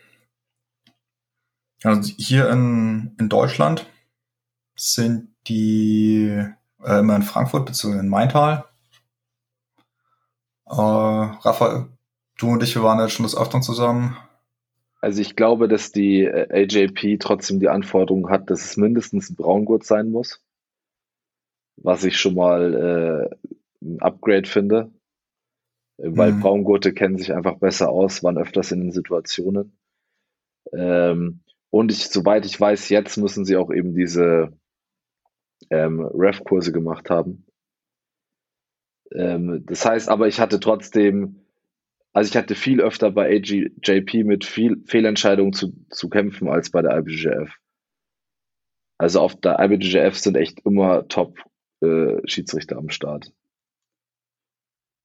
also 1.83 2.13
hier 2.17 2.49
in, 2.49 3.15
in 3.19 3.29
Deutschland 3.29 3.85
sind 4.75 5.29
die 5.47 6.43
äh, 6.83 6.99
immer 6.99 7.15
in 7.15 7.23
Frankfurt 7.23 7.65
bzw. 7.65 7.99
in 7.99 8.09
Maintal. 8.09 8.65
Äh, 10.65 10.75
Raphael, 10.75 11.87
du 12.37 12.49
und 12.51 12.61
ich, 12.63 12.75
wir 12.75 12.83
waren 12.83 12.99
jetzt 12.99 13.13
schon 13.13 13.23
des 13.23 13.37
Öfteren 13.37 13.63
zusammen. 13.63 14.17
Also 14.99 15.21
ich 15.21 15.35
glaube, 15.35 15.67
dass 15.67 15.91
die 15.91 16.23
äh, 16.23 16.63
AJP 16.63 17.19
trotzdem 17.19 17.59
die 17.59 17.69
Anforderung 17.69 18.29
hat, 18.29 18.49
dass 18.49 18.65
es 18.65 18.77
mindestens 18.77 19.29
ein 19.29 19.35
Braungurt 19.35 19.83
sein 19.83 20.09
muss. 20.09 20.43
Was 21.75 22.03
ich 22.03 22.17
schon 22.17 22.35
mal 22.35 23.29
äh, 23.31 23.85
ein 23.85 23.99
Upgrade 24.01 24.47
finde. 24.47 24.91
Weil 25.97 26.33
mhm. 26.33 26.41
Braungurte 26.41 26.93
kennen 26.93 27.17
sich 27.17 27.33
einfach 27.33 27.57
besser 27.57 27.89
aus, 27.89 28.23
waren 28.23 28.37
öfters 28.37 28.71
in 28.71 28.81
den 28.81 28.91
Situationen. 28.91 29.77
Ähm, 30.73 31.41
und 31.69 31.91
ich, 31.91 32.09
soweit 32.09 32.45
ich 32.45 32.59
weiß, 32.59 32.89
jetzt 32.89 33.17
müssen 33.17 33.45
sie 33.45 33.57
auch 33.57 33.71
eben 33.71 33.95
diese 33.95 34.53
ähm, 35.69 36.01
Ref-Kurse 36.01 36.71
gemacht 36.71 37.09
haben. 37.09 37.45
Ähm, 39.11 39.63
das 39.65 39.85
heißt 39.85 40.09
aber, 40.09 40.27
ich 40.27 40.39
hatte 40.39 40.59
trotzdem, 40.59 41.46
also 42.17 42.31
ich 42.31 42.35
hatte 42.35 42.55
viel 42.55 42.81
öfter 42.81 43.11
bei 43.11 43.29
AGJP 43.29 44.23
mit 44.23 44.43
viel 44.43 44.81
Fehlentscheidungen 44.87 45.53
zu, 45.53 45.75
zu 45.91 46.09
kämpfen 46.09 46.49
als 46.49 46.71
bei 46.71 46.81
der 46.81 46.97
IBJF. 46.97 47.53
Also 48.97 49.19
auf 49.19 49.39
der 49.39 49.59
IBJF 49.59 50.17
sind 50.17 50.35
echt 50.35 50.65
immer 50.65 51.07
Top 51.09 51.37
äh, 51.81 52.17
am 52.73 52.89
Start. 52.89 53.31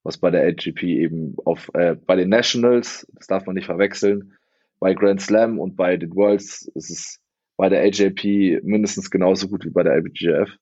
Was 0.02 0.16
bei 0.16 0.30
der 0.30 0.46
AGP 0.48 0.84
eben 0.84 1.36
auf, 1.44 1.68
äh, 1.74 1.96
bei 1.96 2.16
den 2.16 2.30
Nationals, 2.30 3.06
das 3.12 3.26
darf 3.26 3.44
man 3.44 3.56
nicht 3.56 3.66
verwechseln, 3.66 4.32
bei 4.80 4.94
Grand 4.94 5.20
Slam 5.20 5.58
und 5.58 5.76
bei 5.76 5.98
den 5.98 6.16
Worlds 6.16 6.66
ist 6.74 6.88
es 6.88 7.20
bei 7.58 7.68
der 7.68 7.82
AJP 7.82 8.62
mindestens 8.62 9.10
genauso 9.10 9.48
gut 9.48 9.66
wie 9.66 9.70
bei 9.70 9.82
der 9.82 9.96
LBGF. 9.96 10.56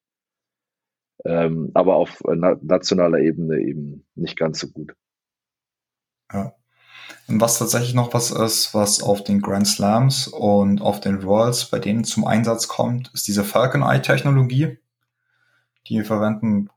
Ähm, 1.24 1.70
aber 1.74 1.94
auf 1.94 2.20
äh, 2.22 2.34
na 2.34 2.58
nationaler 2.60 3.20
Ebene 3.20 3.60
eben 3.60 4.04
nicht 4.16 4.36
ganz 4.36 4.58
so 4.58 4.68
gut. 4.68 4.96
Ja. 6.32 6.52
Und 7.28 7.40
was 7.40 7.58
tatsächlich 7.58 7.94
noch 7.94 8.12
was 8.12 8.30
ist, 8.30 8.74
was 8.74 9.02
auf 9.02 9.22
den 9.22 9.40
Grand 9.40 9.66
Slams 9.66 10.26
und 10.26 10.80
auf 10.80 11.00
den 11.00 11.22
Worlds 11.22 11.66
bei 11.66 11.78
denen 11.78 12.04
zum 12.04 12.26
Einsatz 12.26 12.66
kommt, 12.66 13.10
ist 13.14 13.28
diese 13.28 13.44
Falcon 13.44 13.82
Eye 13.82 14.02
Technologie. 14.02 14.78
Die 15.86 16.02
verwenden 16.02 16.70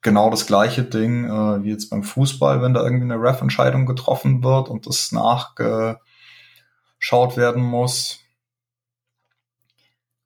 genau 0.00 0.30
das 0.30 0.46
gleiche 0.46 0.82
Ding 0.84 1.24
äh, 1.24 1.62
wie 1.62 1.70
jetzt 1.70 1.90
beim 1.90 2.02
Fußball, 2.02 2.62
wenn 2.62 2.72
da 2.74 2.82
irgendwie 2.82 3.04
eine 3.04 3.20
Ref-Entscheidung 3.20 3.86
getroffen 3.86 4.42
wird 4.42 4.68
und 4.68 4.86
das 4.86 5.12
nachgeschaut 5.12 5.98
werden 7.36 7.62
muss. 7.62 8.20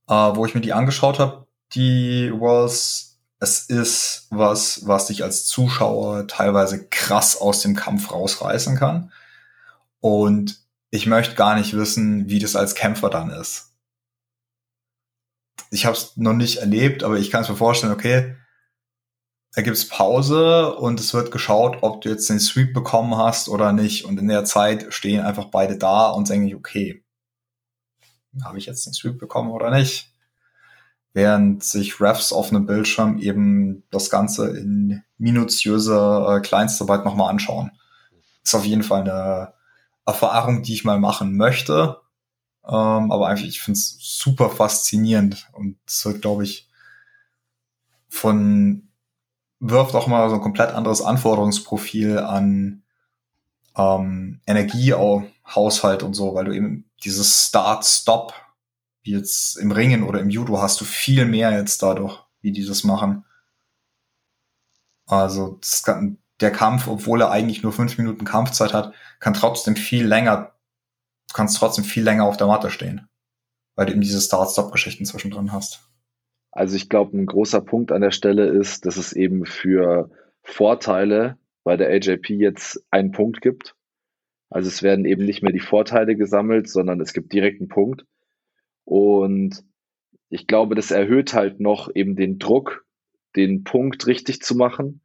Äh, 0.08 0.14
wo 0.14 0.46
ich 0.46 0.54
mir 0.54 0.60
die 0.60 0.72
angeschaut 0.72 1.18
habe, 1.18 1.46
die 1.74 2.32
Worlds, 2.32 3.11
es 3.42 3.58
ist 3.58 4.28
was, 4.30 4.86
was 4.86 5.08
dich 5.08 5.24
als 5.24 5.46
Zuschauer 5.46 6.28
teilweise 6.28 6.86
krass 6.86 7.36
aus 7.36 7.60
dem 7.60 7.74
Kampf 7.74 8.12
rausreißen 8.12 8.76
kann. 8.76 9.10
Und 9.98 10.60
ich 10.90 11.06
möchte 11.06 11.34
gar 11.34 11.56
nicht 11.56 11.74
wissen, 11.74 12.28
wie 12.28 12.38
das 12.38 12.54
als 12.54 12.76
Kämpfer 12.76 13.10
dann 13.10 13.30
ist. 13.30 13.72
Ich 15.70 15.86
habe 15.86 15.96
es 15.96 16.16
noch 16.16 16.34
nicht 16.34 16.58
erlebt, 16.58 17.02
aber 17.02 17.18
ich 17.18 17.32
kann 17.32 17.42
es 17.42 17.48
mir 17.48 17.56
vorstellen, 17.56 17.92
okay, 17.92 18.36
da 19.54 19.62
gibt's 19.62 19.88
Pause 19.88 20.76
und 20.76 21.00
es 21.00 21.12
wird 21.12 21.32
geschaut, 21.32 21.78
ob 21.80 22.00
du 22.00 22.10
jetzt 22.10 22.30
den 22.30 22.38
Sweep 22.38 22.72
bekommen 22.72 23.16
hast 23.16 23.48
oder 23.48 23.72
nicht. 23.72 24.04
Und 24.04 24.20
in 24.20 24.28
der 24.28 24.44
Zeit 24.44 24.94
stehen 24.94 25.20
einfach 25.20 25.46
beide 25.46 25.76
da 25.76 26.10
und 26.10 26.28
denken, 26.28 26.54
okay, 26.54 27.04
habe 28.44 28.58
ich 28.58 28.66
jetzt 28.66 28.86
den 28.86 28.92
Sweep 28.92 29.18
bekommen 29.18 29.50
oder 29.50 29.70
nicht? 29.70 30.11
Während 31.14 31.62
sich 31.62 32.00
Refs 32.00 32.32
auf 32.32 32.50
einem 32.50 32.66
Bildschirm 32.66 33.18
eben 33.18 33.82
das 33.90 34.08
Ganze 34.08 34.56
in 34.56 35.02
minutiöser 35.18 36.36
äh, 36.36 36.40
Kleinstarbeit 36.40 37.04
nochmal 37.04 37.30
anschauen. 37.30 37.70
Ist 38.42 38.54
auf 38.54 38.64
jeden 38.64 38.82
Fall 38.82 39.02
eine 39.02 39.52
Erfahrung, 40.06 40.62
die 40.62 40.72
ich 40.72 40.84
mal 40.84 40.98
machen 40.98 41.36
möchte. 41.36 42.00
Ähm, 42.64 43.12
aber 43.12 43.28
einfach, 43.28 43.44
ich 43.44 43.60
finde 43.60 43.78
es 43.78 43.96
super 44.00 44.50
faszinierend 44.50 45.48
und 45.52 45.76
es 45.86 46.04
wird, 46.04 46.22
glaube 46.22 46.44
ich, 46.44 46.68
von 48.08 48.88
wirft 49.62 49.94
auch 49.94 50.08
mal 50.08 50.28
so 50.28 50.36
ein 50.36 50.40
komplett 50.40 50.70
anderes 50.70 51.02
Anforderungsprofil 51.02 52.18
an 52.18 52.82
ähm, 53.76 54.40
Energiehaushalt 54.46 56.02
und 56.02 56.14
so, 56.14 56.34
weil 56.34 56.46
du 56.46 56.52
eben 56.52 56.90
dieses 57.04 57.46
Start-Stop, 57.46 58.34
wie 59.02 59.12
jetzt 59.12 59.56
im 59.56 59.72
Ringen 59.72 60.02
oder 60.02 60.20
im 60.20 60.30
Judo, 60.30 60.60
hast 60.60 60.80
du 60.80 60.84
viel 60.84 61.24
mehr 61.26 61.50
jetzt 61.52 61.82
dadurch, 61.82 62.24
wie 62.40 62.52
die 62.52 62.64
das 62.64 62.84
machen. 62.84 63.24
Also 65.06 65.60
kann, 65.84 66.18
der 66.40 66.52
Kampf, 66.52 66.88
obwohl 66.88 67.20
er 67.22 67.30
eigentlich 67.30 67.62
nur 67.62 67.72
fünf 67.72 67.98
Minuten 67.98 68.24
Kampfzeit 68.24 68.72
hat, 68.72 68.94
kann 69.20 69.34
trotzdem 69.34 69.76
viel 69.76 70.06
länger, 70.06 70.54
du 71.28 71.34
kannst 71.34 71.56
trotzdem 71.56 71.84
viel 71.84 72.02
länger 72.02 72.24
auf 72.24 72.36
der 72.36 72.46
Matte 72.46 72.70
stehen, 72.70 73.08
weil 73.74 73.86
du 73.86 73.92
eben 73.92 74.00
diese 74.00 74.20
Start-Stop-Geschichten 74.20 75.04
zwischendrin 75.04 75.52
hast. 75.52 75.88
Also 76.50 76.76
ich 76.76 76.88
glaube, 76.88 77.16
ein 77.16 77.26
großer 77.26 77.62
Punkt 77.62 77.92
an 77.92 78.02
der 78.02 78.10
Stelle 78.10 78.46
ist, 78.46 78.84
dass 78.84 78.96
es 78.96 79.12
eben 79.12 79.46
für 79.46 80.10
Vorteile 80.42 81.38
bei 81.64 81.76
der 81.76 81.88
AJP 81.88 82.30
jetzt 82.30 82.84
einen 82.90 83.12
Punkt 83.12 83.40
gibt. 83.40 83.74
Also 84.50 84.68
es 84.68 84.82
werden 84.82 85.06
eben 85.06 85.24
nicht 85.24 85.42
mehr 85.42 85.52
die 85.52 85.60
Vorteile 85.60 86.14
gesammelt, 86.14 86.68
sondern 86.68 87.00
es 87.00 87.14
gibt 87.14 87.32
direkt 87.32 87.60
einen 87.60 87.68
Punkt. 87.68 88.04
Und 88.84 89.64
ich 90.28 90.46
glaube, 90.46 90.74
das 90.74 90.90
erhöht 90.90 91.34
halt 91.34 91.60
noch 91.60 91.90
eben 91.94 92.16
den 92.16 92.38
Druck, 92.38 92.84
den 93.36 93.64
Punkt 93.64 94.06
richtig 94.06 94.40
zu 94.40 94.56
machen, 94.56 95.02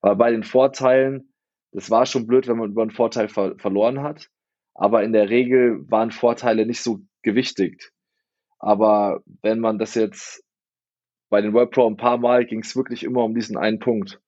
weil 0.00 0.16
bei 0.16 0.30
den 0.30 0.42
Vorteilen, 0.42 1.32
das 1.72 1.90
war 1.90 2.06
schon 2.06 2.26
blöd, 2.26 2.48
wenn 2.48 2.58
man 2.58 2.70
über 2.70 2.82
einen 2.82 2.90
Vorteil 2.90 3.28
ver 3.28 3.56
verloren 3.58 4.02
hat, 4.02 4.30
aber 4.74 5.04
in 5.04 5.12
der 5.12 5.28
Regel 5.28 5.84
waren 5.90 6.10
Vorteile 6.10 6.66
nicht 6.66 6.82
so 6.82 7.00
gewichtigt. 7.22 7.92
Aber 8.58 9.22
wenn 9.42 9.60
man 9.60 9.78
das 9.78 9.94
jetzt 9.94 10.44
bei 11.30 11.40
den 11.40 11.52
World 11.54 11.70
Pro 11.70 11.86
ein 11.86 11.96
paar 11.96 12.18
Mal 12.18 12.44
ging 12.44 12.60
es 12.60 12.76
wirklich 12.76 13.04
immer 13.04 13.24
um 13.24 13.34
diesen 13.34 13.56
einen 13.56 13.78
Punkt 13.78 14.20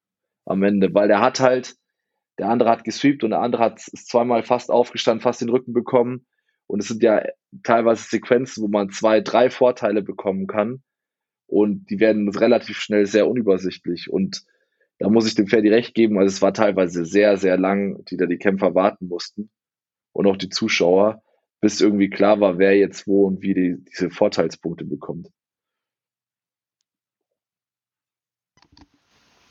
am 0.46 0.62
Ende, 0.62 0.92
weil 0.94 1.08
der 1.08 1.20
hat 1.20 1.40
halt, 1.40 1.76
der 2.38 2.48
andere 2.48 2.70
hat 2.70 2.84
gesweept 2.84 3.24
und 3.24 3.30
der 3.30 3.40
andere 3.40 3.64
hat 3.64 3.86
ist 3.88 4.08
zweimal 4.08 4.42
fast 4.42 4.70
aufgestanden, 4.70 5.22
fast 5.22 5.40
den 5.40 5.50
Rücken 5.50 5.72
bekommen. 5.72 6.26
Und 6.72 6.80
es 6.80 6.88
sind 6.88 7.02
ja 7.02 7.22
teilweise 7.64 8.02
Sequenzen, 8.08 8.62
wo 8.62 8.68
man 8.68 8.88
zwei, 8.88 9.20
drei 9.20 9.50
Vorteile 9.50 10.00
bekommen 10.00 10.46
kann. 10.46 10.82
Und 11.46 11.90
die 11.90 12.00
werden 12.00 12.30
relativ 12.30 12.78
schnell 12.78 13.04
sehr 13.04 13.28
unübersichtlich. 13.28 14.08
Und 14.08 14.46
da 14.98 15.10
muss 15.10 15.26
ich 15.26 15.34
dem 15.34 15.48
Ferdi 15.48 15.68
recht 15.68 15.94
geben. 15.94 16.16
Also 16.16 16.28
es 16.34 16.40
war 16.40 16.54
teilweise 16.54 17.04
sehr, 17.04 17.36
sehr 17.36 17.58
lang, 17.58 18.02
die 18.06 18.16
da 18.16 18.24
die 18.24 18.38
Kämpfer 18.38 18.74
warten 18.74 19.08
mussten. 19.08 19.50
Und 20.12 20.26
auch 20.26 20.38
die 20.38 20.48
Zuschauer, 20.48 21.22
bis 21.60 21.82
irgendwie 21.82 22.08
klar 22.08 22.40
war, 22.40 22.56
wer 22.56 22.74
jetzt 22.74 23.06
wo 23.06 23.26
und 23.26 23.42
wie 23.42 23.52
die, 23.52 23.76
diese 23.90 24.08
Vorteilspunkte 24.08 24.86
bekommt. 24.86 25.28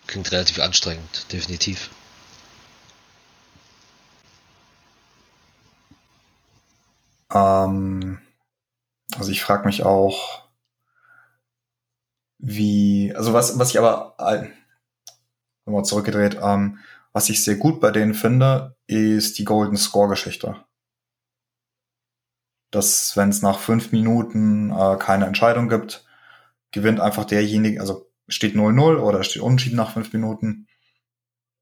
Klingt 0.07 0.31
relativ 0.31 0.57
anstrengend, 0.57 1.31
definitiv. 1.31 1.91
Ähm, 7.33 8.19
also 9.17 9.31
ich 9.31 9.43
frage 9.43 9.65
mich 9.65 9.83
auch, 9.83 10.49
wie, 12.37 13.13
also 13.15 13.33
was, 13.33 13.59
was 13.59 13.69
ich 13.69 13.79
aber 13.79 14.15
nochmal 15.65 15.85
zurückgedreht, 15.85 16.39
ähm, 16.41 16.79
was 17.13 17.29
ich 17.29 17.43
sehr 17.43 17.55
gut 17.55 17.79
bei 17.81 17.91
denen 17.91 18.13
finde, 18.13 18.75
ist 18.87 19.37
die 19.37 19.45
Golden 19.45 19.77
Score 19.77 20.09
Geschichte. 20.09 20.55
Dass, 22.71 23.17
wenn 23.17 23.29
es 23.29 23.41
nach 23.41 23.59
fünf 23.59 23.91
Minuten 23.91 24.71
äh, 24.71 24.97
keine 24.97 25.25
Entscheidung 25.25 25.67
gibt, 25.67 26.05
gewinnt 26.71 27.01
einfach 27.01 27.25
derjenige, 27.25 27.81
also 27.81 28.09
steht 28.27 28.55
0-0 28.55 28.97
oder 28.97 29.23
steht 29.23 29.41
unentschieden 29.41 29.75
nach 29.75 29.91
fünf 29.91 30.13
Minuten. 30.13 30.67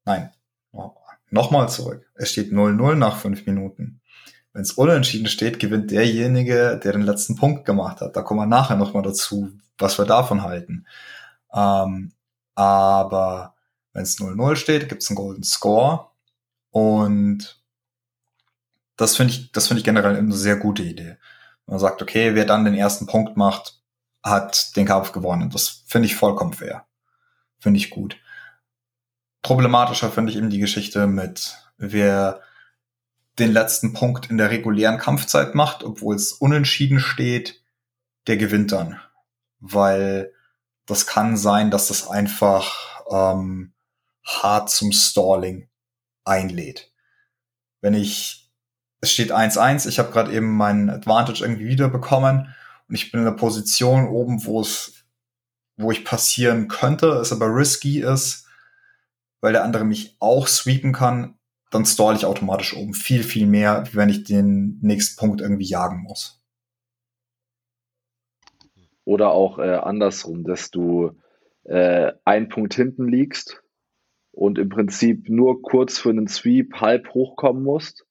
Nein, 0.04 0.32
nochmal 1.30 1.68
zurück. 1.68 2.08
Es 2.14 2.30
steht 2.30 2.52
0-0 2.52 2.94
nach 2.94 3.16
fünf 3.16 3.44
Minuten. 3.46 3.99
Wenn 4.52 4.62
es 4.62 4.72
unentschieden 4.72 5.28
steht, 5.28 5.60
gewinnt 5.60 5.90
derjenige, 5.90 6.80
der 6.82 6.92
den 6.92 7.02
letzten 7.02 7.36
Punkt 7.36 7.64
gemacht 7.64 8.00
hat. 8.00 8.16
Da 8.16 8.22
kommen 8.22 8.40
wir 8.40 8.46
nachher 8.46 8.76
nochmal 8.76 9.02
dazu, 9.02 9.52
was 9.78 9.98
wir 9.98 10.06
davon 10.06 10.42
halten. 10.42 10.86
Ähm, 11.52 12.12
aber 12.54 13.54
wenn 13.92 14.02
es 14.02 14.18
0-0 14.18 14.56
steht, 14.56 14.88
gibt 14.88 15.02
es 15.02 15.10
einen 15.10 15.16
Golden 15.16 15.44
Score. 15.44 16.10
Und 16.70 17.62
das 18.96 19.16
finde 19.16 19.32
ich, 19.32 19.52
das 19.52 19.68
finde 19.68 19.78
ich 19.78 19.84
generell 19.84 20.16
eine 20.16 20.32
sehr 20.32 20.56
gute 20.56 20.82
Idee. 20.82 21.16
Man 21.66 21.78
sagt, 21.78 22.02
okay, 22.02 22.34
wer 22.34 22.44
dann 22.44 22.64
den 22.64 22.74
ersten 22.74 23.06
Punkt 23.06 23.36
macht, 23.36 23.80
hat 24.22 24.76
den 24.76 24.86
Kampf 24.86 25.12
gewonnen. 25.12 25.50
Das 25.50 25.84
finde 25.86 26.06
ich 26.06 26.16
vollkommen 26.16 26.52
fair. 26.52 26.86
Finde 27.58 27.78
ich 27.78 27.90
gut. 27.90 28.16
Problematischer 29.42 30.10
finde 30.10 30.32
ich 30.32 30.38
eben 30.38 30.50
die 30.50 30.58
Geschichte 30.58 31.06
mit, 31.06 31.56
wer 31.78 32.40
den 33.40 33.52
letzten 33.52 33.92
Punkt 33.92 34.30
in 34.30 34.38
der 34.38 34.50
regulären 34.50 34.98
Kampfzeit 34.98 35.54
macht, 35.54 35.82
obwohl 35.82 36.14
es 36.14 36.32
unentschieden 36.32 37.00
steht, 37.00 37.62
der 38.26 38.36
gewinnt 38.36 38.72
dann. 38.72 39.00
Weil 39.58 40.32
das 40.86 41.06
kann 41.06 41.36
sein, 41.36 41.70
dass 41.70 41.88
das 41.88 42.08
einfach 42.08 43.04
ähm, 43.10 43.72
hart 44.24 44.70
zum 44.70 44.92
Stalling 44.92 45.68
einlädt. 46.24 46.92
Wenn 47.80 47.94
ich, 47.94 48.50
es 49.00 49.12
steht 49.12 49.32
1-1, 49.32 49.88
ich 49.88 49.98
habe 49.98 50.12
gerade 50.12 50.32
eben 50.32 50.56
meinen 50.56 50.90
Advantage 50.90 51.42
irgendwie 51.42 51.68
wiederbekommen 51.68 52.54
und 52.88 52.94
ich 52.94 53.10
bin 53.10 53.20
in 53.20 53.26
einer 53.26 53.36
Position 53.36 54.08
oben, 54.08 54.44
wo 54.44 54.60
es, 54.60 55.04
wo 55.76 55.90
ich 55.90 56.04
passieren 56.04 56.68
könnte, 56.68 57.08
es 57.12 57.32
aber 57.32 57.46
risky 57.46 58.00
ist, 58.00 58.46
weil 59.40 59.52
der 59.52 59.64
andere 59.64 59.84
mich 59.84 60.16
auch 60.18 60.46
sweepen 60.46 60.92
kann, 60.92 61.38
dann 61.70 61.84
stall 61.84 62.16
ich 62.16 62.26
automatisch 62.26 62.76
oben 62.76 62.94
viel, 62.94 63.22
viel 63.22 63.46
mehr, 63.46 63.84
wenn 63.92 64.08
ich 64.08 64.24
den 64.24 64.78
nächsten 64.82 65.18
Punkt 65.18 65.40
irgendwie 65.40 65.66
jagen 65.66 66.02
muss. 66.02 66.42
Oder 69.04 69.30
auch 69.30 69.58
äh, 69.58 69.76
andersrum, 69.76 70.44
dass 70.44 70.70
du 70.70 71.12
äh, 71.64 72.12
einen 72.24 72.48
Punkt 72.48 72.74
hinten 72.74 73.08
liegst 73.08 73.62
und 74.32 74.58
im 74.58 74.68
Prinzip 74.68 75.28
nur 75.28 75.62
kurz 75.62 75.98
für 75.98 76.10
einen 76.10 76.28
Sweep 76.28 76.74
halb 76.80 77.12
hochkommen 77.14 77.62
musst 77.62 78.06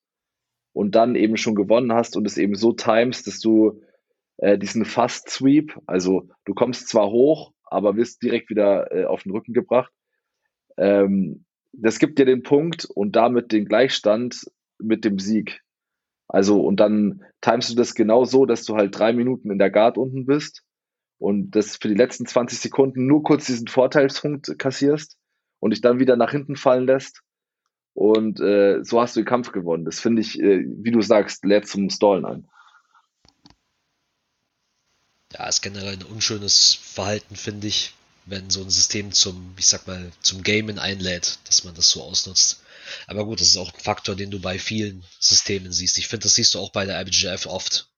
und 0.73 0.95
dann 0.95 1.15
eben 1.15 1.37
schon 1.37 1.55
gewonnen 1.55 1.93
hast 1.93 2.15
und 2.15 2.25
es 2.25 2.37
eben 2.37 2.55
so 2.55 2.73
timest, 2.73 3.27
dass 3.27 3.39
du 3.39 3.81
äh, 4.37 4.57
diesen 4.57 4.85
Fast 4.85 5.29
Sweep, 5.29 5.77
also 5.85 6.29
du 6.45 6.53
kommst 6.53 6.87
zwar 6.87 7.09
hoch, 7.09 7.53
aber 7.63 7.95
wirst 7.97 8.23
direkt 8.23 8.49
wieder 8.49 8.91
äh, 8.91 9.05
auf 9.05 9.23
den 9.23 9.31
Rücken 9.31 9.53
gebracht. 9.53 9.91
Ähm, 10.77 11.45
das 11.71 11.99
gibt 11.99 12.19
dir 12.19 12.25
den 12.25 12.43
Punkt 12.43 12.85
und 12.85 13.15
damit 13.15 13.51
den 13.51 13.65
Gleichstand 13.65 14.49
mit 14.79 15.05
dem 15.05 15.19
Sieg. 15.19 15.61
Also, 16.27 16.61
und 16.61 16.79
dann 16.79 17.23
timest 17.41 17.71
du 17.71 17.75
das 17.75 17.95
genau 17.95 18.23
so, 18.23 18.45
dass 18.45 18.63
du 18.63 18.75
halt 18.75 18.97
drei 18.97 19.13
Minuten 19.13 19.51
in 19.51 19.57
der 19.57 19.71
Guard 19.71 19.97
unten 19.97 20.25
bist 20.25 20.63
und 21.17 21.51
das 21.51 21.77
für 21.77 21.87
die 21.87 21.95
letzten 21.95 22.25
20 22.25 22.59
Sekunden 22.59 23.07
nur 23.07 23.23
kurz 23.23 23.47
diesen 23.47 23.67
Vorteilspunkt 23.67 24.57
kassierst 24.59 25.17
und 25.59 25.71
dich 25.71 25.81
dann 25.81 25.99
wieder 25.99 26.15
nach 26.15 26.31
hinten 26.31 26.55
fallen 26.55 26.85
lässt. 26.85 27.21
Und 27.93 28.39
äh, 28.39 28.83
so 28.83 29.01
hast 29.01 29.15
du 29.15 29.21
den 29.21 29.25
Kampf 29.25 29.51
gewonnen. 29.51 29.85
Das 29.85 29.99
finde 29.99 30.21
ich, 30.21 30.39
äh, 30.39 30.63
wie 30.65 30.91
du 30.91 31.01
sagst, 31.01 31.43
lädt 31.43 31.67
zum 31.67 31.89
Stallen 31.89 32.25
ein. 32.25 32.47
Ja, 35.33 35.47
ist 35.47 35.61
generell 35.61 35.93
ein 35.93 36.03
unschönes 36.03 36.75
Verhalten, 36.75 37.35
finde 37.35 37.67
ich, 37.67 37.93
wenn 38.29 38.49
so 38.49 38.61
ein 38.61 38.69
System 38.69 39.11
zum, 39.11 39.53
ich 39.57 39.67
sag 39.67 39.87
mal, 39.87 40.11
zum 40.21 40.43
Gamen 40.43 40.79
einlädt, 40.79 41.39
dass 41.45 41.63
man 41.63 41.75
das 41.75 41.89
so 41.89 42.03
ausnutzt. 42.03 42.61
Aber 43.07 43.25
gut, 43.25 43.41
das 43.41 43.49
ist 43.49 43.57
auch 43.57 43.73
ein 43.73 43.79
Faktor, 43.79 44.15
den 44.15 44.31
du 44.31 44.39
bei 44.39 44.59
vielen 44.59 45.03
Systemen 45.19 45.71
siehst. 45.71 45.97
Ich 45.97 46.07
finde, 46.07 46.23
das 46.23 46.35
siehst 46.35 46.53
du 46.53 46.59
auch 46.59 46.71
bei 46.71 46.85
der 46.85 46.99
IBGF 47.01 47.45
oft. 47.45 47.89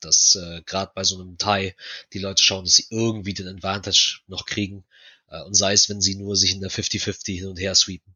Dass 0.00 0.34
äh, 0.34 0.62
gerade 0.66 0.92
bei 0.94 1.04
so 1.04 1.20
einem 1.20 1.38
Tie 1.38 1.74
die 2.12 2.18
Leute 2.18 2.42
schauen, 2.42 2.64
dass 2.64 2.74
sie 2.74 2.86
irgendwie 2.90 3.34
den 3.34 3.48
Advantage 3.48 4.20
noch 4.26 4.44
kriegen. 4.44 4.84
Äh, 5.28 5.42
und 5.42 5.54
sei 5.54 5.72
es, 5.72 5.88
wenn 5.88 6.00
sie 6.00 6.16
nur 6.16 6.36
sich 6.36 6.52
in 6.52 6.60
der 6.60 6.70
50-50 6.70 7.38
hin 7.38 7.48
und 7.48 7.58
her 7.58 7.74
sweepen. 7.74 8.14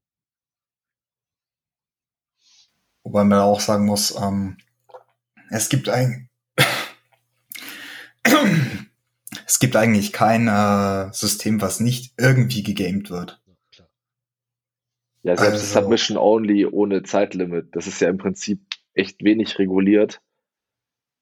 Wobei 3.03 3.25
man 3.25 3.41
auch 3.41 3.61
sagen 3.61 3.87
muss, 3.87 4.15
ähm, 4.15 4.59
es 5.49 5.69
gibt 5.71 5.89
ein 5.89 6.29
es 9.51 9.59
gibt 9.59 9.75
eigentlich 9.75 10.13
kein 10.13 10.47
äh, 10.47 11.13
System, 11.13 11.61
was 11.61 11.81
nicht 11.81 12.15
irgendwie 12.17 12.63
gegamed 12.63 13.11
wird. 13.11 13.43
Ja, 15.25 15.37
selbst 15.37 15.75
also, 15.75 15.81
Submission 15.81 16.17
Only 16.17 16.67
ohne 16.67 17.03
Zeitlimit, 17.03 17.75
das 17.75 17.89
ist 17.89 18.01
ja 18.01 18.09
im 18.09 18.17
Prinzip 18.17 18.61
echt 18.95 19.25
wenig 19.25 19.59
reguliert. 19.59 20.23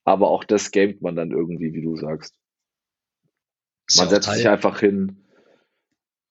Aber 0.05 0.29
auch 0.29 0.45
das 0.45 0.73
gamet 0.73 1.01
man 1.01 1.17
dann 1.17 1.31
irgendwie, 1.31 1.73
wie 1.73 1.81
du 1.81 1.97
sagst. 1.97 2.35
Man 3.97 4.07
ja 4.07 4.11
setzt 4.11 4.27
Teil, 4.27 4.37
sich 4.37 4.49
einfach 4.49 4.79
hin, 4.79 5.25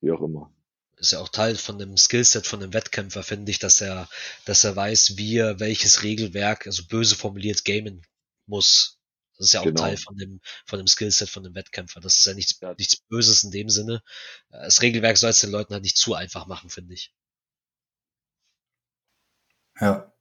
wie 0.01 0.11
auch 0.11 0.21
immer. 0.21 0.53
Ist 0.97 1.13
ja 1.13 1.19
auch 1.19 1.29
Teil 1.29 1.55
von 1.55 1.79
dem 1.79 1.97
Skillset 1.97 2.45
von 2.45 2.59
dem 2.59 2.75
Wettkämpfer, 2.75 3.23
finde 3.23 3.49
ich, 3.49 3.57
dass 3.57 3.81
er, 3.81 4.07
dass 4.45 4.63
er 4.63 4.75
weiß, 4.75 5.17
wie 5.17 5.37
er 5.37 5.59
welches 5.59 6.03
Regelwerk, 6.03 6.67
also 6.67 6.83
böse 6.85 7.15
formuliert, 7.15 7.65
gamen 7.65 8.03
muss. 8.45 8.96
Das 9.37 9.47
ist 9.47 9.53
ja 9.53 9.61
auch 9.61 9.65
genau. 9.65 9.81
Teil 9.81 9.97
von 9.97 10.17
dem, 10.17 10.41
von 10.65 10.79
dem 10.79 10.87
Skillset 10.87 11.29
von 11.29 11.43
dem 11.43 11.55
Wettkämpfer. 11.55 11.99
Das 11.99 12.17
ist 12.17 12.25
ja 12.25 12.33
nichts, 12.33 12.59
ja. 12.59 12.73
nichts 12.77 12.97
Böses 12.97 13.43
in 13.43 13.51
dem 13.51 13.69
Sinne. 13.69 14.01
Das 14.49 14.81
Regelwerk 14.81 15.17
soll 15.17 15.29
es 15.29 15.39
den 15.39 15.51
Leuten 15.51 15.73
halt 15.73 15.83
nicht 15.83 15.97
zu 15.97 16.15
einfach 16.15 16.47
machen, 16.47 16.69
finde 16.69 16.95
ich. 16.95 17.13
Ja. 19.79 20.11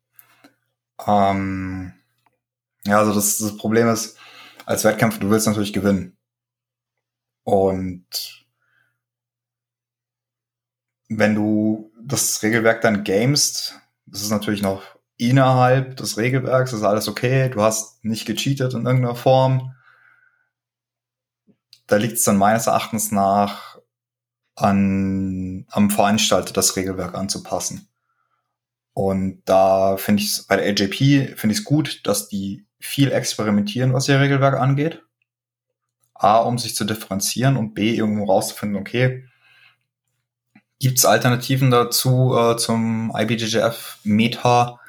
Ähm, 1.07 1.95
ja, 2.85 2.99
also 2.99 3.15
das, 3.15 3.39
das 3.39 3.57
Problem 3.57 3.89
ist, 3.89 4.19
als 4.67 4.85
Wettkämpfer, 4.85 5.21
du 5.21 5.31
willst 5.31 5.47
natürlich 5.47 5.73
gewinnen. 5.73 6.17
Und 7.45 8.47
wenn 11.09 11.35
du 11.35 11.93
das 12.01 12.43
Regelwerk 12.43 12.81
dann 12.81 13.05
gamest, 13.05 13.75
das 14.07 14.23
ist 14.23 14.31
natürlich 14.31 14.63
noch 14.63 14.96
innerhalb 15.17 15.97
des 15.97 16.17
Regelwerks, 16.17 16.73
ist 16.73 16.83
alles 16.83 17.09
okay, 17.09 17.49
du 17.49 17.63
hast 17.63 18.05
nicht 18.05 18.27
gecheatet 18.27 18.75
in 18.75 18.87
irgendeiner 18.87 19.15
Form. 19.15 19.75
Da 21.87 21.97
liegt 21.97 22.15
es 22.15 22.25
dann 22.25 22.37
meines 22.37 22.67
Erachtens 22.67 23.13
nach 23.13 23.79
an, 24.57 25.67
am 25.71 25.91
Veranstalter, 25.91 26.53
das 26.53 26.77
Regelwerk 26.77 27.15
anzupassen. 27.15 27.89
Und 28.93 29.43
da 29.45 29.97
finde 29.99 30.23
ich 30.23 30.31
es 30.31 30.47
bei 30.47 30.57
der 30.57 30.67
AJP 30.67 31.37
finde 31.37 31.53
ich 31.53 31.59
es 31.61 31.65
gut, 31.65 32.07
dass 32.07 32.29
die 32.29 32.67
viel 32.79 33.13
experimentieren, 33.13 33.93
was 33.93 34.09
ihr 34.09 34.19
Regelwerk 34.19 34.59
angeht. 34.59 35.03
A, 36.15 36.39
um 36.39 36.57
sich 36.57 36.75
zu 36.75 36.85
differenzieren 36.85 37.59
und 37.59 37.75
B, 37.75 37.95
irgendwo 37.95 38.25
rauszufinden, 38.25 38.81
okay, 38.81 39.25
gibt 40.79 40.99
es 40.99 41.05
Alternativen 41.05 41.71
dazu 41.71 42.35
äh, 42.35 42.57
zum 42.57 43.13
IBJJF 43.15 43.99
Meta, 44.05 44.81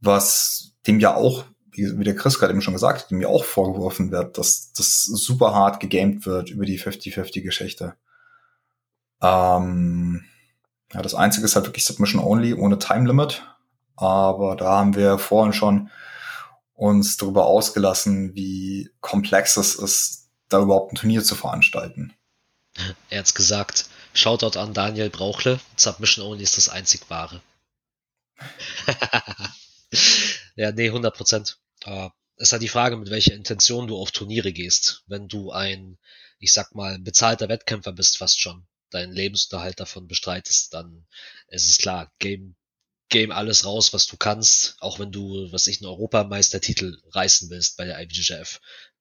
was 0.00 0.72
dem 0.86 1.00
ja 1.00 1.14
auch, 1.14 1.44
wie, 1.70 1.98
wie 1.98 2.04
der 2.04 2.16
Chris 2.16 2.38
gerade 2.38 2.52
eben 2.52 2.62
schon 2.62 2.74
gesagt 2.74 3.02
hat, 3.02 3.10
dem 3.10 3.20
ja 3.20 3.28
auch 3.28 3.44
vorgeworfen 3.44 4.10
wird, 4.10 4.38
dass 4.38 4.72
das 4.72 5.04
super 5.04 5.54
hart 5.54 5.80
gegamed 5.80 6.26
wird 6.26 6.50
über 6.50 6.64
die 6.64 6.80
50-50-Geschichte. 6.80 7.94
Ähm, 9.20 10.24
ja, 10.92 11.02
das 11.02 11.14
einzige 11.14 11.44
ist 11.44 11.56
halt 11.56 11.66
wirklich 11.66 11.84
Submission 11.84 12.22
Only 12.22 12.54
ohne 12.54 12.78
Time 12.78 13.06
Limit. 13.06 13.42
Aber 13.96 14.56
da 14.56 14.76
haben 14.76 14.94
wir 14.94 15.18
vorhin 15.18 15.52
schon 15.52 15.90
uns 16.74 17.16
darüber 17.16 17.46
ausgelassen, 17.46 18.34
wie 18.34 18.90
komplex 19.00 19.56
es 19.56 19.74
ist, 19.74 20.28
da 20.48 20.60
überhaupt 20.60 20.92
ein 20.92 20.96
Turnier 20.96 21.24
zu 21.24 21.34
veranstalten. 21.34 22.14
Er 23.10 23.18
hat's 23.18 23.34
gesagt. 23.34 23.86
Shoutout 24.14 24.58
an 24.58 24.72
Daniel 24.72 25.10
Brauchle. 25.10 25.58
Submission 25.76 26.24
Only 26.24 26.44
ist 26.44 26.56
das 26.56 26.68
einzig 26.68 27.02
wahre. 27.08 27.40
ja, 30.56 30.72
nee, 30.72 30.88
100 30.88 31.16
Prozent. 31.16 31.58
Uh, 31.86 32.10
ist 32.36 32.52
halt 32.52 32.62
die 32.62 32.68
Frage, 32.68 32.96
mit 32.96 33.10
welcher 33.10 33.34
Intention 33.34 33.86
du 33.86 33.96
auf 33.96 34.12
Turniere 34.12 34.52
gehst. 34.52 35.02
Wenn 35.06 35.28
du 35.28 35.50
ein, 35.50 35.98
ich 36.38 36.52
sag 36.52 36.74
mal, 36.74 36.98
bezahlter 36.98 37.48
Wettkämpfer 37.48 37.92
bist, 37.92 38.18
fast 38.18 38.40
schon, 38.40 38.66
deinen 38.90 39.12
Lebensunterhalt 39.12 39.80
davon 39.80 40.06
bestreitest, 40.06 40.72
dann 40.72 41.06
ist 41.48 41.68
es 41.68 41.78
klar, 41.78 42.12
Game, 42.18 42.56
Game 43.08 43.32
alles 43.32 43.64
raus, 43.64 43.92
was 43.92 44.06
du 44.06 44.16
kannst, 44.16 44.76
auch 44.80 44.98
wenn 44.98 45.10
du, 45.10 45.50
was 45.52 45.66
ich, 45.66 45.80
einen 45.80 45.90
Europameistertitel 45.90 47.00
reißen 47.10 47.50
willst 47.50 47.76
bei 47.76 47.84
der 47.84 48.00
IBJJF. 48.00 48.60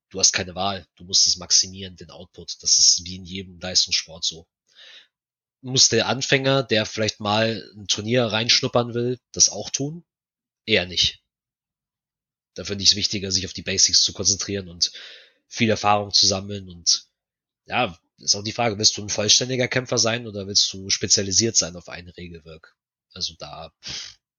Du 0.09 0.19
hast 0.19 0.31
keine 0.31 0.55
Wahl, 0.55 0.88
du 0.95 1.03
musst 1.03 1.27
es 1.27 1.38
maximieren, 1.38 1.97
den 1.97 2.11
Output. 2.11 2.57
Das 2.61 2.80
ist 2.80 3.03
wie 3.03 3.18
in 3.18 3.26
jedem 3.26 3.59
Leistungssport 3.59 4.23
so. 4.23 4.47
Muss 5.61 5.89
der 5.89 6.07
Anfänger, 6.07 6.64
der 6.64 6.85
vielleicht 6.85 7.19
mal 7.19 7.69
ein 7.76 7.88
Turnier 7.88 8.26
reinschnuppern 8.26 8.93
will, 8.93 9.19
das 9.34 9.49
auch 9.49 9.69
tun? 9.69 10.05
Eher 10.68 10.85
nicht. 10.85 11.23
Da 12.56 12.64
finde 12.64 12.84
ich 12.84 12.91
es 12.91 12.95
wichtiger, 12.95 13.31
sich 13.31 13.45
auf 13.45 13.53
die 13.53 13.64
Basics 13.64 14.03
zu 14.03 14.14
konzentrieren 14.14 14.68
und 14.68 14.91
viel 15.48 15.69
Erfahrung 15.69 16.11
zu 16.11 16.27
sammeln 16.27 16.69
und 16.69 17.07
ja, 17.65 17.98
ist 18.18 18.35
auch 18.35 18.44
die 18.44 18.52
Frage, 18.52 18.77
willst 18.77 18.98
du 18.98 19.03
ein 19.03 19.10
vollständiger 19.10 19.68
Kämpfer 19.68 19.98
sein 19.98 20.27
oder 20.27 20.48
willst 20.48 20.72
du 20.73 20.89
spezialisiert 20.89 21.56
sein 21.56 21.76
auf 21.76 21.88
eine 21.88 22.15
Regelwerk? 22.18 22.76
Also 23.14 23.34
da, 23.38 23.72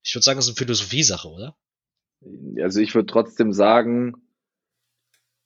ich 0.03 0.15
würde 0.15 0.25
sagen, 0.25 0.37
das 0.39 0.47
ist 0.47 0.51
eine 0.51 0.57
Philosophiesache, 0.57 1.29
oder? 1.29 1.57
Also 2.61 2.81
ich 2.81 2.95
würde 2.95 3.07
trotzdem 3.07 3.53
sagen, 3.53 4.15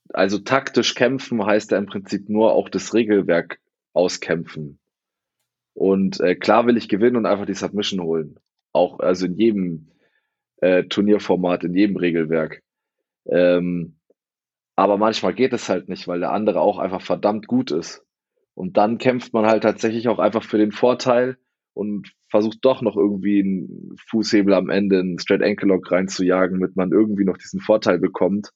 also 0.09 0.39
taktisch 0.39 0.95
kämpfen 0.95 1.45
heißt 1.45 1.71
ja 1.71 1.79
im 1.79 1.87
Prinzip 1.87 2.29
nur 2.29 2.53
auch 2.53 2.69
das 2.69 2.95
Regelwerk 2.95 3.61
auskämpfen. 3.93 4.79
Und 5.75 6.21
äh, 6.21 6.35
klar 6.35 6.67
will 6.67 6.77
ich 6.77 6.89
gewinnen 6.89 7.17
und 7.17 7.27
einfach 7.27 7.47
die 7.47 7.55
Submission 7.55 8.01
holen. 8.01 8.39
Auch 8.73 9.01
also 9.01 9.27
in 9.27 9.39
jedem 9.39 9.93
äh, 10.63 10.85
Turnierformat, 10.85 11.65
in 11.65 11.75
jedem 11.75 11.97
Regelwerk. 11.97 12.63
Ähm, 13.27 13.99
aber 14.77 14.97
manchmal 14.97 15.35
geht 15.35 15.53
es 15.53 15.69
halt 15.69 15.89
nicht, 15.89 16.09
weil 16.09 16.21
der 16.21 16.33
andere 16.33 16.61
auch 16.61 16.79
einfach 16.79 17.03
verdammt 17.03 17.47
gut 17.47 17.71
ist. 17.73 18.05
Und 18.55 18.77
dann 18.77 18.99
kämpft 18.99 19.33
man 19.33 19.47
halt 19.47 19.65
tatsächlich 19.65 20.09
auch 20.09 20.19
einfach 20.19 20.45
für 20.45 20.59
den 20.59 20.73
Vorteil 20.73 21.37
und 21.75 22.13
versucht 22.31 22.59
doch 22.63 22.81
noch 22.81 22.97
irgendwie 22.97 23.41
einen 23.41 23.97
Fußhebel 24.09 24.55
am 24.55 24.71
Ende, 24.71 25.01
einen 25.01 25.19
Straight 25.19 25.43
Ankle 25.43 25.69
Lock 25.69 25.91
reinzujagen, 25.91 26.61
damit 26.61 26.77
man 26.77 26.93
irgendwie 26.93 27.25
noch 27.25 27.39
diesen 27.39 27.61
Vorteil 27.61 27.99
bekommt 27.99 28.51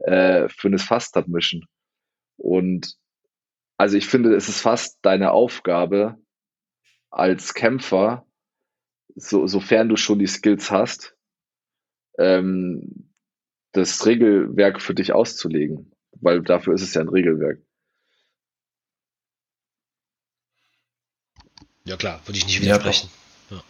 äh, 0.00 0.48
für 0.48 0.68
eine 0.68 0.78
Fast 0.78 1.14
Submission. 1.14 1.66
Und 2.36 2.96
also 3.76 3.96
ich 3.96 4.06
finde, 4.06 4.34
es 4.34 4.48
ist 4.48 4.60
fast 4.60 4.98
deine 5.02 5.30
Aufgabe 5.30 6.16
als 7.10 7.54
Kämpfer, 7.54 8.26
so, 9.14 9.46
sofern 9.46 9.88
du 9.88 9.96
schon 9.96 10.18
die 10.18 10.26
Skills 10.26 10.70
hast, 10.70 11.17
ähm, 12.18 13.12
das 13.72 14.04
Regelwerk 14.06 14.82
für 14.82 14.94
dich 14.94 15.12
auszulegen, 15.12 15.92
weil 16.20 16.42
dafür 16.42 16.74
ist 16.74 16.82
es 16.82 16.94
ja 16.94 17.00
ein 17.00 17.08
Regelwerk. 17.08 17.60
Ja 21.84 21.96
klar, 21.96 22.20
würde 22.26 22.38
ich 22.38 22.46
nicht 22.46 22.60
widersprechen. 22.60 23.08
Ja, 23.50 23.62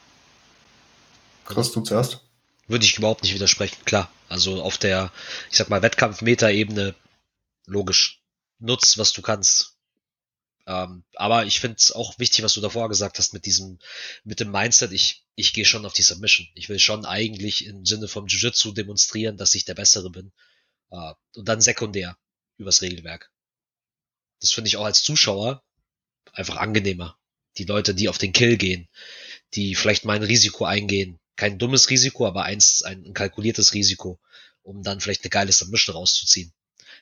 Chris, 1.44 1.72
du 1.72 1.80
zuerst? 1.82 2.20
Würde 2.66 2.84
ich 2.84 2.98
überhaupt 2.98 3.22
nicht 3.22 3.34
widersprechen, 3.34 3.82
klar. 3.84 4.10
Also 4.28 4.62
auf 4.62 4.76
der, 4.76 5.10
ich 5.50 5.56
sag 5.56 5.70
mal, 5.70 5.82
Wettkampf-Meta-Ebene, 5.82 6.94
logisch. 7.66 8.22
Nutz, 8.58 8.98
was 8.98 9.12
du 9.12 9.22
kannst. 9.22 9.77
Ähm, 10.68 11.02
aber 11.14 11.46
ich 11.46 11.60
finde 11.60 11.78
es 11.78 11.92
auch 11.92 12.18
wichtig, 12.18 12.44
was 12.44 12.52
du 12.52 12.60
davor 12.60 12.90
gesagt 12.90 13.18
hast 13.18 13.32
mit 13.32 13.46
diesem, 13.46 13.78
mit 14.22 14.38
dem 14.38 14.50
Mindset, 14.50 14.92
ich, 14.92 15.24
ich 15.34 15.54
gehe 15.54 15.64
schon 15.64 15.86
auf 15.86 15.94
die 15.94 16.02
Submission. 16.02 16.46
Ich 16.54 16.68
will 16.68 16.78
schon 16.78 17.06
eigentlich 17.06 17.64
im 17.64 17.86
Sinne 17.86 18.06
vom 18.06 18.26
Jiu-Jitsu 18.26 18.72
demonstrieren, 18.72 19.38
dass 19.38 19.54
ich 19.54 19.64
der 19.64 19.74
Bessere 19.74 20.10
bin. 20.10 20.30
Äh, 20.90 21.14
und 21.36 21.48
dann 21.48 21.62
sekundär 21.62 22.18
übers 22.58 22.82
Regelwerk. 22.82 23.30
Das 24.40 24.52
finde 24.52 24.68
ich 24.68 24.76
auch 24.76 24.84
als 24.84 25.02
Zuschauer 25.02 25.64
einfach 26.32 26.58
angenehmer. 26.58 27.18
Die 27.56 27.64
Leute, 27.64 27.94
die 27.94 28.10
auf 28.10 28.18
den 28.18 28.34
Kill 28.34 28.58
gehen, 28.58 28.88
die 29.54 29.74
vielleicht 29.74 30.04
mal 30.04 30.16
ein 30.16 30.22
Risiko 30.22 30.66
eingehen. 30.66 31.18
Kein 31.36 31.58
dummes 31.58 31.88
Risiko, 31.88 32.26
aber 32.26 32.44
eins, 32.44 32.82
ein 32.82 33.14
kalkuliertes 33.14 33.72
Risiko, 33.72 34.20
um 34.62 34.82
dann 34.82 35.00
vielleicht 35.00 35.24
eine 35.24 35.30
geile 35.30 35.52
Submission 35.52 35.96
rauszuziehen. 35.96 36.52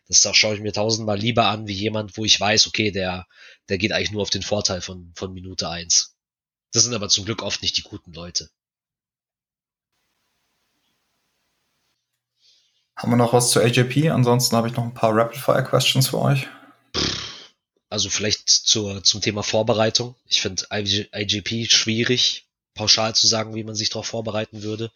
Das 0.08 0.28
schaue 0.36 0.54
ich 0.54 0.60
mir 0.60 0.72
tausendmal 0.72 1.18
lieber 1.18 1.46
an, 1.46 1.66
wie 1.66 1.72
jemand, 1.72 2.16
wo 2.16 2.24
ich 2.24 2.38
weiß, 2.38 2.68
okay, 2.68 2.90
der, 2.92 3.26
der 3.68 3.78
geht 3.78 3.92
eigentlich 3.92 4.12
nur 4.12 4.22
auf 4.22 4.30
den 4.30 4.42
Vorteil 4.42 4.80
von, 4.80 5.12
von 5.16 5.32
Minute 5.32 5.68
eins. 5.68 6.14
Das 6.72 6.84
sind 6.84 6.94
aber 6.94 7.08
zum 7.08 7.24
Glück 7.24 7.42
oft 7.42 7.62
nicht 7.62 7.76
die 7.76 7.82
guten 7.82 8.12
Leute. 8.12 8.50
Haben 12.96 13.12
wir 13.12 13.16
noch 13.16 13.32
was 13.32 13.50
zu 13.50 13.60
AJP? 13.60 14.10
Ansonsten 14.10 14.56
habe 14.56 14.68
ich 14.68 14.74
noch 14.74 14.84
ein 14.84 14.94
paar 14.94 15.14
Rapid-Fire-Questions 15.14 16.08
für 16.08 16.18
euch. 16.18 16.46
Also 17.90 18.08
vielleicht 18.08 18.48
zur, 18.48 19.02
zum 19.04 19.20
Thema 19.20 19.42
Vorbereitung. 19.42 20.16
Ich 20.26 20.40
finde 20.40 20.66
IGP 20.70 21.70
schwierig, 21.70 22.48
pauschal 22.74 23.14
zu 23.14 23.26
sagen, 23.26 23.54
wie 23.54 23.64
man 23.64 23.74
sich 23.74 23.90
darauf 23.90 24.06
vorbereiten 24.06 24.62
würde. 24.62 24.90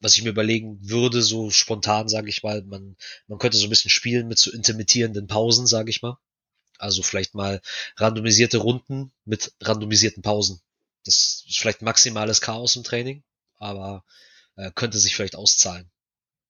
Was 0.00 0.16
ich 0.16 0.22
mir 0.22 0.30
überlegen 0.30 0.78
würde, 0.88 1.22
so 1.22 1.50
spontan, 1.50 2.08
sage 2.08 2.28
ich 2.28 2.42
mal, 2.42 2.62
man, 2.62 2.96
man 3.26 3.38
könnte 3.38 3.56
so 3.56 3.66
ein 3.66 3.70
bisschen 3.70 3.90
spielen 3.90 4.28
mit 4.28 4.38
so 4.38 4.50
intermittierenden 4.52 5.26
Pausen, 5.26 5.66
sage 5.66 5.90
ich 5.90 6.02
mal. 6.02 6.16
Also 6.78 7.02
vielleicht 7.02 7.34
mal 7.34 7.60
randomisierte 7.96 8.58
Runden 8.58 9.12
mit 9.24 9.52
randomisierten 9.60 10.22
Pausen. 10.22 10.60
Das 11.04 11.44
ist 11.48 11.58
vielleicht 11.58 11.82
maximales 11.82 12.40
Chaos 12.40 12.76
im 12.76 12.84
Training, 12.84 13.24
aber 13.56 14.04
äh, 14.56 14.70
könnte 14.74 14.98
sich 14.98 15.16
vielleicht 15.16 15.36
auszahlen. 15.36 15.90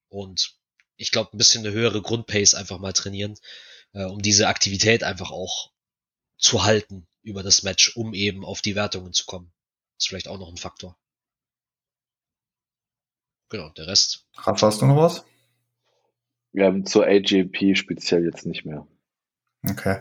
Und 0.09 0.57
ich 0.97 1.11
glaube, 1.11 1.31
ein 1.33 1.39
bisschen 1.39 1.65
eine 1.65 1.75
höhere 1.75 2.03
Grundpace 2.03 2.55
einfach 2.55 2.79
mal 2.79 2.93
trainieren, 2.93 3.39
äh, 3.93 4.05
um 4.05 4.21
diese 4.21 4.49
Aktivität 4.49 5.03
einfach 5.05 5.31
auch 5.31 5.71
zu 6.37 6.65
halten 6.65 7.07
über 7.23 7.43
das 7.43 7.63
Match, 7.63 7.97
um 7.97 8.15
eben 8.15 8.45
auf 8.45 8.61
die 8.63 8.75
Wertungen 8.75 9.13
zu 9.13 9.25
kommen. 9.25 9.53
Ist 9.99 10.09
vielleicht 10.09 10.29
auch 10.29 10.39
noch 10.39 10.49
ein 10.49 10.57
Faktor. 10.57 10.99
Genau, 13.51 13.71
der 13.71 13.87
Rest. 13.87 14.27
Rafa, 14.37 14.67
hast 14.67 14.83
du 14.83 14.87
noch 14.87 14.97
was? 14.97 15.25
Ja, 16.53 16.73
zur 16.85 17.07
AGP 17.07 17.77
speziell 17.77 18.25
jetzt 18.25 18.47
nicht 18.47 18.65
mehr. 18.65 18.87
Okay. 19.69 20.01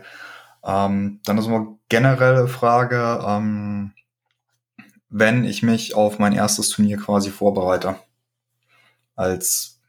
Ähm, 0.64 1.20
dann 1.24 1.38
ist 1.38 1.46
eine 1.46 1.78
generelle 1.88 2.48
Frage, 2.48 3.24
ähm, 3.26 3.92
wenn 5.08 5.44
ich 5.44 5.62
mich 5.62 5.94
auf 5.94 6.18
mein 6.18 6.34
erstes 6.34 6.68
Turnier 6.68 6.98
quasi 6.98 7.30
vorbereite, 7.30 7.96
als, 9.14 9.80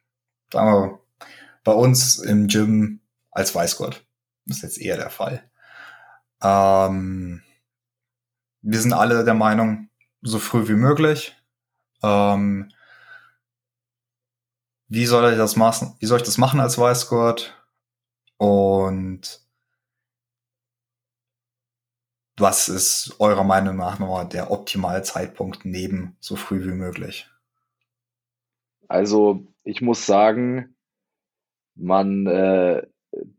sagen 0.52 0.68
wir, 0.68 0.99
bei 1.64 1.73
uns 1.73 2.18
im 2.18 2.48
Gym 2.48 3.02
als 3.31 3.53
Weißgott. 3.53 4.06
Das 4.45 4.57
ist 4.57 4.64
jetzt 4.64 4.81
eher 4.81 4.98
der 4.98 5.10
Fall. 5.10 5.44
Ähm, 6.41 7.44
wir 8.61 8.80
sind 8.80 8.94
alle 8.94 9.23
der 9.23 9.34
Meinung, 9.34 9.90
so 10.22 10.40
früh 10.40 10.68
wie 10.68 10.73
möglich. 10.73 11.36
Ähm, 12.02 12.72
wie 14.90 15.06
soll 15.06 15.32
ich 15.32 15.38
das 15.38 15.56
machen? 15.56 15.95
Wie 15.99 16.07
soll 16.07 16.18
ich 16.18 16.26
das 16.26 16.38
machen 16.38 16.60
als 16.60 16.78
Weißgurt? 16.78 17.56
Und 18.38 19.41
was 22.38 22.70
ist 22.70 23.16
eurer 23.20 23.44
Meinung 23.44 23.76
nach 23.76 23.99
nochmal 23.99 24.28
der 24.28 24.49
optimale 24.49 25.03
Zeitpunkt 25.03 25.66
neben 25.66 26.16
so 26.20 26.36
früh 26.36 26.66
wie 26.66 26.74
möglich? 26.74 27.30
Also 28.88 29.45
ich 29.64 29.82
muss 29.82 30.06
sagen, 30.06 30.76
man 31.76 32.26
äh, 32.26 32.88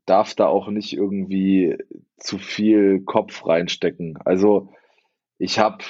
darf 0.06 0.34
da 0.34 0.46
auch 0.46 0.68
nicht 0.68 0.92
irgendwie 0.92 1.78
zu 2.18 2.38
viel 2.38 3.00
Kopf 3.00 3.44
reinstecken. 3.46 4.18
Also 4.24 4.72
ich 5.38 5.58
habe 5.58 5.84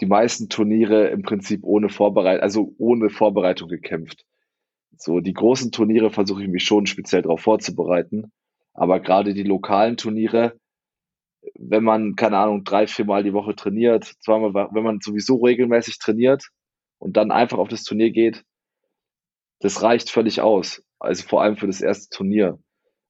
die 0.00 0.06
meisten 0.06 0.48
Turniere 0.48 1.08
im 1.08 1.22
Prinzip 1.22 1.64
ohne 1.64 1.88
Vorbereitung, 1.88 2.42
also 2.42 2.74
ohne 2.78 3.10
Vorbereitung 3.10 3.68
gekämpft. 3.68 4.24
So, 4.98 5.20
die 5.20 5.32
großen 5.32 5.72
Turniere 5.72 6.10
versuche 6.10 6.42
ich 6.42 6.48
mich 6.48 6.64
schon 6.64 6.86
speziell 6.86 7.22
darauf 7.22 7.40
vorzubereiten. 7.40 8.32
Aber 8.72 9.00
gerade 9.00 9.34
die 9.34 9.42
lokalen 9.42 9.96
Turniere, 9.96 10.58
wenn 11.54 11.84
man, 11.84 12.16
keine 12.16 12.38
Ahnung, 12.38 12.64
drei, 12.64 12.86
viermal 12.86 13.22
die 13.22 13.32
Woche 13.32 13.54
trainiert, 13.54 14.04
zweimal, 14.20 14.68
wenn 14.72 14.82
man 14.82 15.00
sowieso 15.00 15.36
regelmäßig 15.36 15.98
trainiert 15.98 16.48
und 16.98 17.16
dann 17.16 17.30
einfach 17.30 17.58
auf 17.58 17.68
das 17.68 17.84
Turnier 17.84 18.10
geht, 18.10 18.44
das 19.60 19.82
reicht 19.82 20.10
völlig 20.10 20.40
aus. 20.40 20.82
Also 20.98 21.26
vor 21.26 21.42
allem 21.42 21.56
für 21.56 21.66
das 21.66 21.80
erste 21.80 22.14
Turnier. 22.14 22.58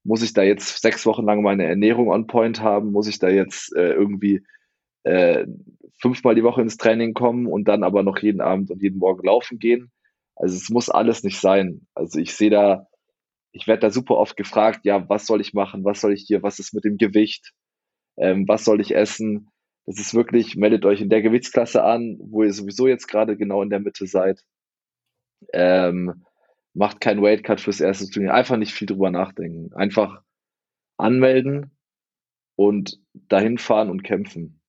Muss 0.04 0.22
ich 0.22 0.34
da 0.34 0.42
jetzt 0.42 0.82
sechs 0.82 1.06
Wochen 1.06 1.24
lang 1.24 1.42
meine 1.42 1.64
Ernährung 1.64 2.08
on 2.08 2.26
point 2.26 2.60
haben? 2.60 2.92
Muss 2.92 3.08
ich 3.08 3.18
da 3.18 3.28
jetzt 3.28 3.74
äh, 3.74 3.92
irgendwie 3.92 4.44
äh, 5.04 5.46
fünfmal 5.98 6.34
die 6.34 6.42
Woche 6.42 6.60
ins 6.60 6.76
Training 6.76 7.14
kommen 7.14 7.46
und 7.46 7.68
dann 7.68 7.82
aber 7.82 8.02
noch 8.02 8.18
jeden 8.18 8.40
Abend 8.40 8.70
und 8.70 8.82
jeden 8.82 8.98
Morgen 8.98 9.26
laufen 9.26 9.58
gehen? 9.58 9.90
Also 10.36 10.56
es 10.56 10.68
muss 10.70 10.90
alles 10.90 11.22
nicht 11.22 11.40
sein. 11.40 11.86
Also 11.94 12.18
ich 12.18 12.34
sehe 12.34 12.50
da, 12.50 12.88
ich 13.52 13.66
werde 13.66 13.80
da 13.80 13.90
super 13.90 14.16
oft 14.16 14.36
gefragt, 14.36 14.84
ja, 14.84 15.08
was 15.08 15.26
soll 15.26 15.40
ich 15.40 15.54
machen? 15.54 15.84
Was 15.84 16.00
soll 16.00 16.12
ich 16.12 16.24
hier? 16.26 16.42
Was 16.42 16.58
ist 16.58 16.74
mit 16.74 16.84
dem 16.84 16.96
Gewicht? 16.98 17.52
Ähm, 18.16 18.46
was 18.48 18.64
soll 18.64 18.80
ich 18.80 18.94
essen? 18.94 19.50
Das 19.86 19.98
ist 19.98 20.14
wirklich, 20.14 20.56
meldet 20.56 20.84
euch 20.84 21.00
in 21.00 21.10
der 21.10 21.22
Gewichtsklasse 21.22 21.84
an, 21.84 22.18
wo 22.20 22.42
ihr 22.42 22.52
sowieso 22.52 22.88
jetzt 22.88 23.06
gerade 23.06 23.36
genau 23.36 23.62
in 23.62 23.70
der 23.70 23.80
Mitte 23.80 24.06
seid. 24.06 24.40
Ähm, 25.52 26.24
macht 26.72 27.00
kein 27.00 27.22
Weightcut 27.22 27.60
fürs 27.60 27.80
erste 27.80 28.08
Turnier. 28.10 28.34
Einfach 28.34 28.56
nicht 28.56 28.72
viel 28.72 28.86
drüber 28.86 29.10
nachdenken. 29.10 29.72
Einfach 29.74 30.22
anmelden 30.96 31.70
und 32.56 33.00
dahin 33.12 33.58
fahren 33.58 33.90
und 33.90 34.02
kämpfen. 34.02 34.60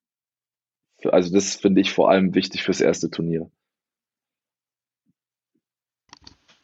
Also 1.03 1.33
das 1.33 1.55
finde 1.55 1.81
ich 1.81 1.91
vor 1.91 2.09
allem 2.09 2.33
wichtig 2.33 2.63
fürs 2.63 2.81
erste 2.81 3.09
Turnier. 3.09 3.49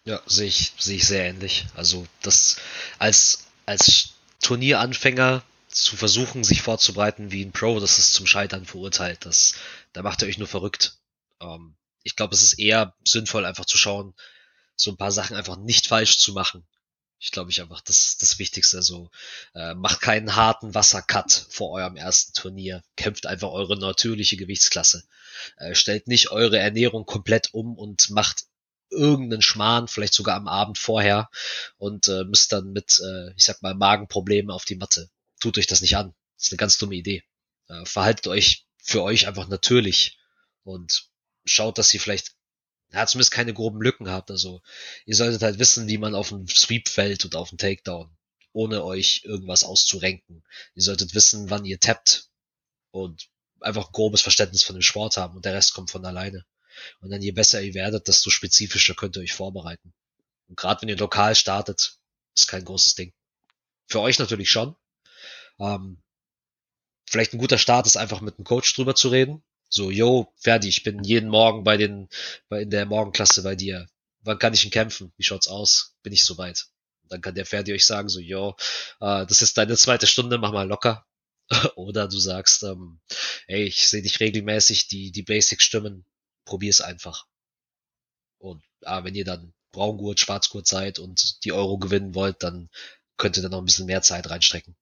Ja, 0.04 0.22
sehe 0.26 0.48
ich, 0.48 0.74
sehe 0.80 0.98
ich 0.98 1.08
sehr 1.08 1.26
ähnlich. 1.26 1.66
Also 1.76 2.08
das 2.22 2.58
als, 2.98 3.46
als 3.66 4.14
Turnieranfänger 4.42 5.44
zu 5.68 5.96
versuchen, 5.96 6.44
sich 6.44 6.62
vorzubereiten 6.62 7.32
wie 7.32 7.46
ein 7.46 7.52
Pro, 7.52 7.80
das 7.80 8.00
ist 8.00 8.14
zum 8.14 8.26
Scheitern 8.26 8.66
verurteilt. 8.66 9.26
Das, 9.26 9.56
da 9.94 10.02
macht 10.02 10.22
ihr 10.22 10.28
euch 10.28 10.40
nur 10.40 10.48
verrückt. 10.48 10.98
Ähm, 11.40 11.76
ich 12.04 12.16
glaube, 12.16 12.34
es 12.34 12.42
ist 12.42 12.60
eher 12.60 12.96
sinnvoll, 13.06 13.46
einfach 13.46 13.66
zu 13.66 13.78
schauen, 13.78 14.14
so 14.76 14.92
ein 14.92 14.98
paar 14.98 15.12
Sachen 15.12 15.36
einfach 15.36 15.58
nicht 15.58 15.88
falsch 15.88 16.18
zu 16.18 16.34
machen. 16.34 16.66
Ich 17.20 17.30
glaube, 17.30 17.52
ich 17.52 17.62
einfach 17.62 17.82
das 17.82 18.18
das 18.18 18.40
Wichtigste. 18.40 18.78
Also 18.78 19.12
äh, 19.54 19.76
macht 19.76 20.02
keinen 20.02 20.36
harten 20.36 20.74
Wassercut 20.74 21.46
vor 21.50 21.70
eurem 21.72 21.96
ersten 21.96 22.34
Turnier. 22.34 22.82
Kämpft 22.96 23.28
einfach 23.28 23.50
eure 23.50 23.78
natürliche 23.78 24.38
Gewichtsklasse. 24.38 25.04
Äh, 25.58 25.76
stellt 25.76 26.08
nicht 26.08 26.32
eure 26.32 26.58
Ernährung 26.58 27.06
komplett 27.06 27.54
um 27.54 27.78
und 27.78 28.10
macht 28.10 28.46
irgendeinen 28.92 29.42
Schmarrn, 29.42 29.88
vielleicht 29.88 30.14
sogar 30.14 30.36
am 30.36 30.48
Abend 30.48 30.78
vorher 30.78 31.30
und 31.78 32.08
äh, 32.08 32.24
müsst 32.26 32.52
dann 32.52 32.72
mit, 32.72 33.00
äh, 33.00 33.34
ich 33.36 33.46
sag 33.46 33.62
mal, 33.62 33.74
Magenproblemen 33.74 34.52
auf 34.52 34.66
die 34.66 34.76
Matte. 34.76 35.10
Tut 35.40 35.58
euch 35.58 35.68
das 35.68 35.82
nicht 35.82 35.98
an. 35.98 36.14
Das 36.38 36.46
ist 36.46 36.52
eine 36.52 36.58
ganz 36.58 36.78
dumme 36.78 36.96
Idee. 36.96 37.24
Äh, 37.68 37.86
verhaltet 37.86 38.28
euch 38.28 38.66
für 38.84 39.02
euch 39.04 39.28
einfach 39.28 39.48
natürlich 39.48 40.20
und 40.64 41.10
schaut, 41.46 41.78
dass 41.78 41.94
ihr 41.94 42.00
vielleicht 42.00 42.34
ja, 42.92 43.06
zumindest 43.06 43.32
keine 43.32 43.54
groben 43.54 43.82
Lücken 43.82 44.10
habt. 44.10 44.32
Also 44.32 44.62
ihr 45.06 45.16
solltet 45.16 45.42
halt 45.42 45.60
wissen, 45.60 45.88
wie 45.88 45.98
man 45.98 46.16
auf 46.16 46.34
einen 46.34 46.48
Sweep 46.48 46.90
fällt 46.90 47.24
und 47.26 47.36
auf 47.36 47.52
einen 47.52 47.58
Takedown, 47.58 48.16
ohne 48.52 48.84
euch 48.84 49.22
irgendwas 49.24 49.64
auszurenken. 49.64 50.44
Ihr 50.76 50.84
solltet 50.84 51.16
wissen, 51.16 51.50
wann 51.50 51.66
ihr 51.66 51.80
tappt 51.80 52.30
und 52.92 53.30
einfach 53.62 53.88
ein 53.88 53.94
grobes 53.94 54.22
Verständnis 54.22 54.64
von 54.64 54.76
dem 54.76 54.82
Sport 54.82 55.18
haben 55.18 55.36
und 55.36 55.46
der 55.46 55.54
Rest 55.54 55.74
kommt 55.74 55.92
von 55.92 56.06
alleine. 56.06 56.46
Und 57.00 57.12
dann 57.12 57.22
je 57.22 57.32
besser 57.32 57.62
ihr 57.62 57.74
werdet, 57.74 58.08
desto 58.08 58.30
spezifischer 58.30 58.96
könnt 58.96 59.18
ihr 59.18 59.24
euch 59.24 59.34
vorbereiten. 59.34 59.94
Und 60.48 60.58
gerade 60.58 60.82
wenn 60.82 60.90
ihr 60.90 60.98
lokal 60.98 61.36
startet, 61.36 61.98
ist 62.36 62.48
kein 62.48 62.66
großes 62.66 62.96
Ding. 62.96 63.14
Für 63.88 64.02
euch 64.02 64.20
natürlich 64.20 64.50
schon. 64.50 64.76
Ähm, 65.60 66.02
vielleicht 67.10 67.34
ein 67.34 67.40
guter 67.40 67.58
Start 67.58 67.86
ist 67.86 67.98
einfach 67.98 68.22
mit 68.22 68.38
einem 68.38 68.46
Coach 68.46 68.74
drüber 68.76 68.96
zu 68.96 69.10
reden. 69.10 69.44
So, 69.70 69.90
yo, 69.90 70.34
fertig, 70.38 70.70
ich 70.78 70.84
bin 70.84 71.04
jeden 71.04 71.30
Morgen 71.30 71.64
bei 71.64 71.78
den, 71.78 72.10
bei 72.50 72.62
in 72.64 72.70
der 72.70 72.86
Morgenklasse 72.86 73.44
bei 73.44 73.56
dir. 73.56 73.88
Wann 74.22 74.40
kann 74.40 74.54
ich 74.54 74.66
ihn 74.66 74.72
kämpfen? 74.72 75.14
Wie 75.18 75.24
schaut's 75.24 75.48
aus? 75.48 75.96
Bin 76.04 76.14
ich 76.14 76.24
soweit? 76.26 76.68
Dann 77.04 77.22
kann 77.22 77.36
der 77.36 77.46
Ferdi 77.46 77.74
euch 77.74 77.86
sagen, 77.86 78.10
so, 78.10 78.20
yo, 78.20 78.56
äh, 79.00 79.26
das 79.26 79.42
ist 79.42 79.58
deine 79.58 79.78
zweite 79.78 80.08
Stunde, 80.08 80.38
mach 80.38 80.52
mal 80.52 80.68
locker. 80.68 81.06
Oder 81.76 82.08
du 82.08 82.18
sagst, 82.18 82.64
ähm, 82.64 83.00
ey, 83.48 83.64
ich 83.64 83.88
sehe 83.88 84.02
dich 84.02 84.20
regelmäßig, 84.20 84.88
die, 84.88 85.12
die 85.12 85.24
Basics 85.24 85.64
stimmen, 85.64 86.06
probier 86.52 86.72
es 86.72 86.82
einfach. 86.82 87.28
Und 88.38 88.62
ah, 88.84 89.06
wenn 89.06 89.16
ihr 89.16 89.24
dann 89.24 89.54
Braungurt, 89.72 90.20
Schwarzgurt 90.20 90.68
seid 90.68 91.00
und 91.00 91.46
die 91.46 91.54
Euro 91.54 91.78
gewinnen 91.78 92.14
wollt, 92.14 92.44
dann 92.44 92.70
könnt 93.16 93.38
ihr 93.38 93.44
dann 93.44 93.52
noch 93.52 93.60
ein 93.60 93.66
bisschen 93.66 93.86
mehr 93.86 94.02
Zeit 94.02 94.30
reinstrecken. 94.30 94.76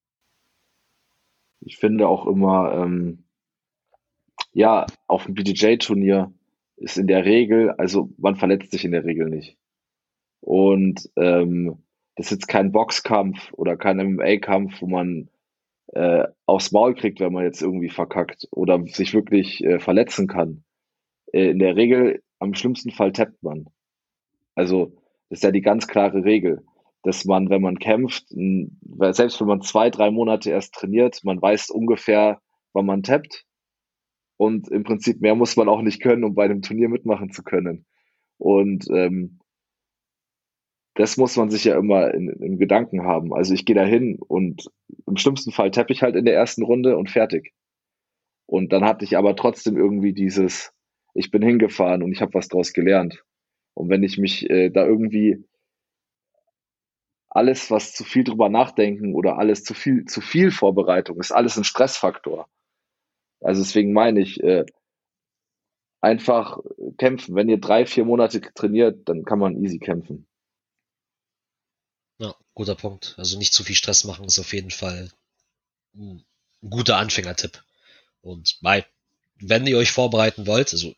Ich 1.60 1.78
finde 1.78 2.08
auch 2.08 2.26
immer, 2.26 2.74
ähm, 2.74 3.26
ja, 4.52 4.88
auf 5.06 5.26
dem 5.26 5.36
BJJ-Turnier 5.36 6.34
ist 6.78 6.98
in 6.98 7.06
der 7.06 7.26
Regel, 7.26 7.70
also 7.72 8.10
man 8.18 8.36
verletzt 8.36 8.72
sich 8.72 8.84
in 8.84 8.92
der 8.92 9.06
Regel 9.06 9.30
nicht. 9.30 9.56
Und 10.40 11.08
ähm, 11.18 11.84
das 12.16 12.28
ist 12.28 12.32
jetzt 12.32 12.48
kein 12.48 12.72
Boxkampf 12.72 13.54
oder 13.54 13.78
kein 13.78 13.98
MMA-Kampf, 13.98 14.82
wo 14.82 14.88
man 14.88 15.30
äh, 15.94 16.26
aufs 16.48 16.72
Maul 16.72 16.96
kriegt, 16.96 17.20
wenn 17.20 17.34
man 17.34 17.44
jetzt 17.44 17.62
irgendwie 17.62 17.90
verkackt 17.90 18.48
oder 18.50 18.84
sich 18.88 19.14
wirklich 19.14 19.64
äh, 19.64 19.78
verletzen 19.78 20.28
kann. 20.28 20.64
Äh, 21.34 21.50
in 21.52 21.60
der 21.60 21.76
Regel, 21.76 22.22
am 22.40 22.54
schlimmsten 22.54 22.92
Fall 22.92 23.12
tappt 23.12 23.42
man. 23.44 23.66
Also, 24.56 24.94
das 25.30 25.40
ist 25.40 25.44
ja 25.44 25.52
die 25.52 25.62
ganz 25.62 25.88
klare 25.88 26.24
Regel, 26.24 26.66
dass 27.04 27.26
man, 27.26 27.50
wenn 27.50 27.62
man 27.62 27.80
kämpft, 27.80 28.28
selbst 28.30 29.40
wenn 29.40 29.48
man 29.48 29.62
zwei, 29.62 29.90
drei 29.90 30.12
Monate 30.12 30.52
erst 30.52 30.74
trainiert, 30.74 31.24
man 31.24 31.42
weiß 31.42 31.70
ungefähr, 31.70 32.42
wann 32.74 32.86
man 32.86 33.04
tappt. 33.04 33.46
Und 34.38 34.70
im 34.70 34.84
Prinzip 34.84 35.22
mehr 35.22 35.36
muss 35.36 35.56
man 35.56 35.70
auch 35.70 35.82
nicht 35.82 36.02
können, 36.02 36.24
um 36.24 36.34
bei 36.34 36.46
einem 36.46 36.62
Turnier 36.62 36.90
mitmachen 36.90 37.32
zu 37.32 37.44
können. 37.44 37.86
Und 38.38 38.88
ähm, 38.90 39.40
das 40.96 41.18
muss 41.18 41.36
man 41.38 41.50
sich 41.50 41.66
ja 41.66 41.78
immer 41.78 42.14
in, 42.14 42.30
in 42.30 42.58
Gedanken 42.58 43.04
haben. 43.04 43.34
Also 43.34 43.54
ich 43.54 43.66
gehe 43.66 43.76
da 43.76 43.84
hin 43.84 44.18
und 44.20 44.70
im 45.08 45.18
schlimmsten 45.18 45.52
Fall 45.52 45.72
tappe 45.72 45.94
ich 45.94 46.02
halt 46.02 46.16
in 46.16 46.26
der 46.26 46.36
ersten 46.36 46.64
Runde 46.64 46.98
und 46.98 47.10
fertig. 47.10 47.54
Und 48.46 48.74
dann 48.74 48.84
hatte 48.84 49.06
ich 49.06 49.18
aber 49.18 49.36
trotzdem 49.36 49.78
irgendwie 49.78 50.14
dieses, 50.14 50.74
ich 51.14 51.32
bin 51.32 51.42
hingefahren 51.42 52.04
und 52.04 52.12
ich 52.12 52.22
habe 52.22 52.34
was 52.34 52.48
draus 52.48 52.74
gelernt. 52.74 53.24
Und 53.74 53.90
wenn 53.90 54.04
ich 54.04 54.18
mich 54.18 54.50
äh, 54.50 54.70
da 54.70 54.86
irgendwie 54.86 55.44
alles, 57.30 57.70
was 57.70 57.94
zu 57.94 58.04
viel 58.04 58.24
drüber 58.24 58.50
nachdenken 58.50 59.14
oder 59.14 59.38
alles 59.38 59.64
zu 59.64 59.74
viel, 59.74 60.06
zu 60.06 60.22
viel 60.22 60.52
Vorbereitung, 60.52 61.20
ist 61.20 61.32
alles 61.32 61.58
ein 61.58 61.64
Stressfaktor. 61.64 62.50
Also 63.40 63.62
deswegen 63.62 63.94
meine 63.94 64.22
ich, 64.22 64.42
äh, 64.44 64.66
einfach 66.02 66.60
kämpfen. 66.98 67.36
Wenn 67.36 67.50
ihr 67.50 67.60
drei, 67.60 67.86
vier 67.86 68.06
Monate 68.06 68.42
trainiert, 68.42 69.08
dann 69.08 69.26
kann 69.26 69.40
man 69.40 69.62
easy 69.64 69.80
kämpfen. 69.80 70.28
Ja, 72.20 72.36
guter 72.54 72.76
Punkt. 72.76 73.16
Also 73.18 73.38
nicht 73.38 73.54
zu 73.54 73.64
viel 73.64 73.76
Stress 73.76 74.04
machen 74.04 74.26
ist 74.26 74.40
auf 74.40 74.54
jeden 74.54 74.72
Fall 74.72 75.12
ein 75.96 76.26
guter 76.68 76.98
Anfängertipp. 76.98 77.64
Und 78.22 78.60
bei, 78.62 78.86
wenn 79.42 79.68
ihr 79.68 79.78
euch 79.78 79.92
vorbereiten 79.92 80.48
wollt, 80.48 80.74
also 80.74 80.94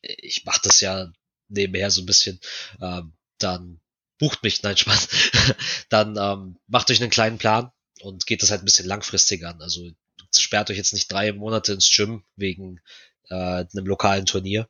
ich 0.00 0.44
mache 0.44 0.60
das 0.64 0.80
ja 0.80 1.12
nebenher 1.48 1.90
so 1.90 2.02
ein 2.02 2.06
bisschen, 2.06 2.40
ähm, 2.80 3.12
dann 3.38 3.80
bucht 4.18 4.42
mich, 4.42 4.62
nein, 4.62 4.76
Spaß, 4.76 5.08
dann 5.88 6.16
ähm, 6.16 6.58
macht 6.66 6.90
euch 6.90 7.00
einen 7.00 7.10
kleinen 7.10 7.38
Plan 7.38 7.70
und 8.00 8.26
geht 8.26 8.42
das 8.42 8.50
halt 8.50 8.62
ein 8.62 8.66
bisschen 8.66 8.86
langfristig 8.86 9.44
an. 9.44 9.60
Also 9.60 9.90
sperrt 10.34 10.70
euch 10.70 10.76
jetzt 10.76 10.92
nicht 10.92 11.10
drei 11.10 11.32
Monate 11.32 11.72
ins 11.72 11.90
Gym 11.90 12.24
wegen 12.36 12.80
äh, 13.28 13.34
einem 13.34 13.86
lokalen 13.86 14.26
Turnier. 14.26 14.68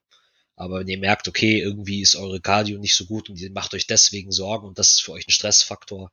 Aber 0.57 0.81
wenn 0.81 0.89
ihr 0.89 0.99
merkt, 0.99 1.29
okay, 1.29 1.61
irgendwie 1.61 2.03
ist 2.03 2.15
eure 2.17 2.41
Cardio 2.41 2.79
nicht 2.79 2.95
so 2.95 3.07
gut 3.07 3.29
und 3.29 3.39
ihr 3.39 3.51
macht 3.51 3.75
euch 3.75 3.87
deswegen 3.87 4.33
Sorgen 4.33 4.67
und 4.67 4.79
das 4.79 4.93
ist 4.93 5.03
für 5.03 5.13
euch 5.13 5.27
ein 5.27 5.33
Stressfaktor, 5.33 6.13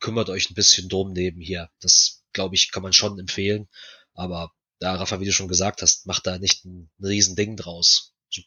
kümmert 0.00 0.30
euch 0.30 0.50
ein 0.50 0.54
bisschen 0.54 0.88
drum 0.88 1.12
nebenher. 1.12 1.70
Das, 1.80 2.22
glaube 2.32 2.54
ich, 2.54 2.70
kann 2.70 2.82
man 2.82 2.92
schon 2.92 3.18
empfehlen. 3.18 3.68
Aber 4.14 4.52
ja, 4.80 4.94
Rafa, 4.94 5.20
wie 5.20 5.24
du 5.24 5.32
schon 5.32 5.48
gesagt 5.48 5.82
hast, 5.82 6.06
macht 6.06 6.26
da 6.26 6.38
nicht 6.38 6.64
ein, 6.64 6.90
ein 6.98 7.04
riesen 7.04 7.36
Ding 7.36 7.56
draus. 7.56 8.14
So 8.30 8.42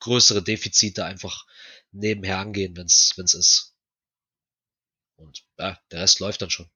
größere 0.00 0.42
Defizite 0.42 1.04
einfach 1.04 1.46
nebenher 1.92 2.38
angehen, 2.38 2.76
wenn 2.76 2.86
es 2.86 3.14
ist. 3.16 3.74
Und 5.16 5.44
ja, 5.58 5.78
der 5.90 6.00
Rest 6.00 6.20
läuft 6.20 6.42
dann 6.42 6.50
schon. 6.50 6.70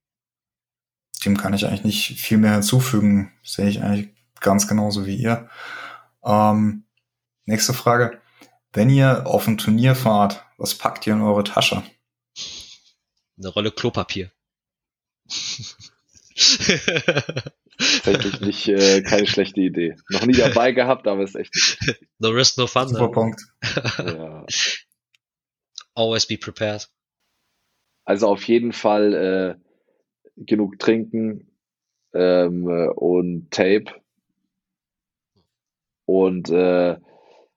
Dem 1.25 1.37
kann 1.37 1.55
ich 1.55 1.67
eigentlich 1.67 1.85
nicht 1.85 2.21
viel 2.21 2.39
mehr 2.39 2.55
hinzufügen. 2.55 3.33
Sehe 3.43 3.69
ich 3.69 3.81
eigentlich 3.81 4.11
ganz 4.41 4.69
genauso 4.69 5.07
wie 5.07 5.17
ihr. 5.17 5.49
Ähm, 6.23 6.85
nächste 7.47 7.73
Frage. 7.73 8.21
Wenn 8.73 8.91
ihr 8.91 9.27
auf 9.27 9.47
ein 9.47 9.57
Turnier 9.57 9.95
fahrt, 9.95 10.45
was 10.59 10.75
packt 10.75 11.07
ihr 11.07 11.15
in 11.15 11.23
eure 11.23 11.45
Tasche? 11.45 11.83
Eine 13.39 13.49
Rolle 13.49 13.71
Klopapier. 13.71 14.33
Tatsächlich 18.05 18.41
nicht, 18.41 18.69
äh, 18.69 19.03
keine 19.03 19.27
schlechte 19.27 19.61
Idee. 19.61 19.97
Noch 20.11 20.27
nie 20.27 20.35
dabei 20.35 20.73
gehabt, 20.73 21.07
aber 21.07 21.23
ist 21.23 21.37
echt 21.37 21.55
nicht. 21.55 22.05
No 22.19 22.29
risk, 22.29 22.59
no 22.59 22.67
fun. 22.67 22.89
Super 22.89 23.07
ne? 23.07 23.11
Punkt. 23.11 23.43
ja. 23.99 24.47
Always 25.95 26.27
be 26.27 26.37
prepared. 26.37 26.89
Also 28.05 28.29
auf 28.29 28.45
jeden 28.45 28.73
Fall 28.73 29.15
äh, 29.15 29.55
genug 30.37 30.79
trinken 30.79 31.51
ähm, 32.13 32.67
und 32.95 33.51
Tape. 33.51 33.87
Und 36.07 36.51
äh, 36.51 36.97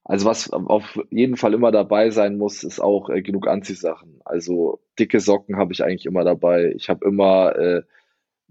also 0.03 0.26
was 0.26 0.53
auf 0.53 0.98
jeden 1.10 1.36
Fall 1.36 1.53
immer 1.53 1.72
dabei 1.72 2.11
sein 2.11 2.38
muss, 2.38 2.64
ist 2.64 2.80
auch 2.80 3.10
äh, 3.10 3.22
genug 3.22 3.48
Anziehsachen. 3.48 4.22
Also 4.24 4.80
dicke 4.98 5.19
Socken 5.19 5.57
habe 5.57 5.74
ich 5.74 5.84
eigentlich 5.84 6.06
immer 6.06 6.24
dabei. 6.24 6.74
Ich 6.78 6.90
habe 6.90 7.06
immer 7.06 7.56
äh, 7.57 7.82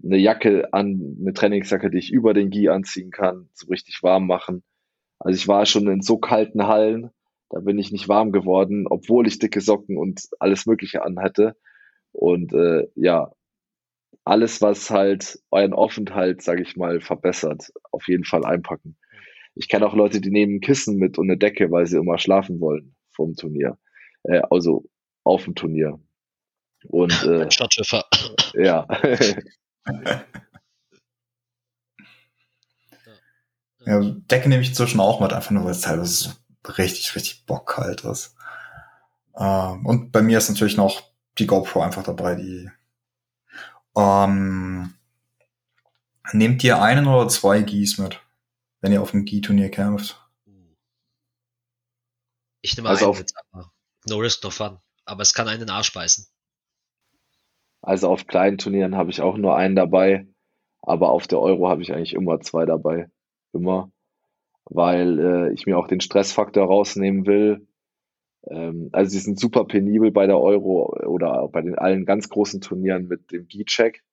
eine 0.03 0.17
Jacke 0.17 0.73
an, 0.73 1.17
eine 1.19 1.33
Trainingsjacke, 1.33 1.89
die 1.89 1.97
ich 1.97 2.11
über 2.11 2.33
den 2.33 2.49
Gi 2.49 2.69
anziehen 2.69 3.11
kann, 3.11 3.49
so 3.53 3.67
richtig 3.67 4.01
warm 4.03 4.27
machen. 4.27 4.63
Also 5.19 5.37
ich 5.37 5.47
war 5.47 5.65
schon 5.65 5.87
in 5.87 6.01
so 6.01 6.17
kalten 6.17 6.67
Hallen, 6.67 7.09
da 7.49 7.59
bin 7.59 7.79
ich 7.79 7.91
nicht 7.91 8.07
warm 8.07 8.31
geworden, 8.31 8.85
obwohl 8.87 9.27
ich 9.27 9.39
dicke 9.39 9.61
Socken 9.61 9.97
und 9.97 10.27
alles 10.39 10.65
Mögliche 10.65 11.03
anhatte. 11.03 11.55
Und 12.11 12.53
äh, 12.53 12.87
ja, 12.95 13.31
alles, 14.23 14.61
was 14.61 14.89
halt 14.89 15.39
euren 15.51 15.73
Aufenthalt, 15.73 16.41
sage 16.41 16.61
ich 16.61 16.75
mal, 16.75 16.99
verbessert, 16.99 17.71
auf 17.91 18.07
jeden 18.07 18.25
Fall 18.25 18.45
einpacken. 18.45 18.97
Ich 19.55 19.69
kenne 19.69 19.87
auch 19.87 19.95
Leute, 19.95 20.21
die 20.21 20.29
nehmen 20.29 20.59
Kissen 20.59 20.97
mit 20.97 21.17
und 21.17 21.29
eine 21.29 21.37
Decke, 21.37 21.71
weil 21.71 21.87
sie 21.87 21.97
immer 21.97 22.19
schlafen 22.19 22.59
wollen 22.59 22.95
vom 23.11 23.35
Turnier. 23.35 23.77
Äh, 24.23 24.41
also 24.49 24.85
auf 25.23 25.45
dem 25.45 25.55
Turnier. 25.55 25.99
Und 26.89 27.23
äh, 27.23 27.49
Stadtschiffer. 27.49 28.05
Ja. 28.53 28.87
ja, 33.85 34.01
Decke 34.01 34.49
nehme 34.49 34.61
ich 34.61 34.69
inzwischen 34.69 34.99
auch 34.99 35.19
mit, 35.19 35.33
einfach 35.33 35.51
nur 35.51 35.63
weil 35.63 35.71
es 35.71 35.81
teilweise 35.81 36.13
so 36.13 36.31
richtig, 36.73 37.15
richtig 37.15 37.45
bockkalt 37.45 38.03
ist. 38.03 38.35
Ähm, 39.37 39.85
und 39.85 40.11
bei 40.11 40.21
mir 40.21 40.37
ist 40.37 40.49
natürlich 40.49 40.77
noch 40.77 41.01
die 41.37 41.47
GoPro 41.47 41.81
einfach 41.81 42.03
dabei, 42.03 42.35
die 42.35 42.69
ähm, 43.95 44.93
nehmt 46.33 46.63
ihr 46.63 46.81
einen 46.81 47.07
oder 47.07 47.27
zwei 47.29 47.61
Gis 47.61 47.97
mit, 47.97 48.19
wenn 48.81 48.91
ihr 48.91 49.01
auf 49.01 49.11
dem 49.11 49.25
Gi-Turnier 49.25 49.71
kämpft? 49.71 50.21
Ich 52.61 52.75
nehme 52.75 52.89
also 52.89 53.11
einen 53.11 53.19
mit, 53.19 53.31
aber 53.51 53.71
no 54.07 54.17
risk, 54.17 54.43
no 54.43 54.49
fun. 54.49 54.79
Aber 55.05 55.21
es 55.21 55.33
kann 55.33 55.47
einen 55.47 55.61
in 55.61 55.67
den 55.67 55.75
Arsch 55.75 55.93
beißen. 55.93 56.27
Also 57.81 58.09
auf 58.09 58.27
kleinen 58.27 58.57
Turnieren 58.57 58.95
habe 58.95 59.09
ich 59.11 59.21
auch 59.21 59.37
nur 59.37 59.55
einen 59.55 59.75
dabei, 59.75 60.27
aber 60.81 61.11
auf 61.11 61.27
der 61.27 61.39
Euro 61.39 61.69
habe 61.69 61.81
ich 61.81 61.93
eigentlich 61.93 62.13
immer 62.13 62.39
zwei 62.39 62.65
dabei. 62.65 63.09
Immer. 63.53 63.91
Weil 64.65 65.19
äh, 65.19 65.53
ich 65.53 65.65
mir 65.65 65.77
auch 65.77 65.87
den 65.87 66.01
Stressfaktor 66.01 66.65
rausnehmen 66.65 67.25
will. 67.25 67.67
Ähm, 68.49 68.89
also 68.91 69.11
sie 69.11 69.19
sind 69.19 69.39
super 69.39 69.65
penibel 69.65 70.11
bei 70.11 70.27
der 70.27 70.39
Euro 70.39 70.93
oder 71.05 71.47
bei 71.49 71.61
den 71.61 71.75
allen 71.75 72.05
ganz 72.05 72.29
großen 72.29 72.61
Turnieren 72.61 73.07
mit 73.07 73.31
dem 73.31 73.47
Gi-Check. 73.47 74.03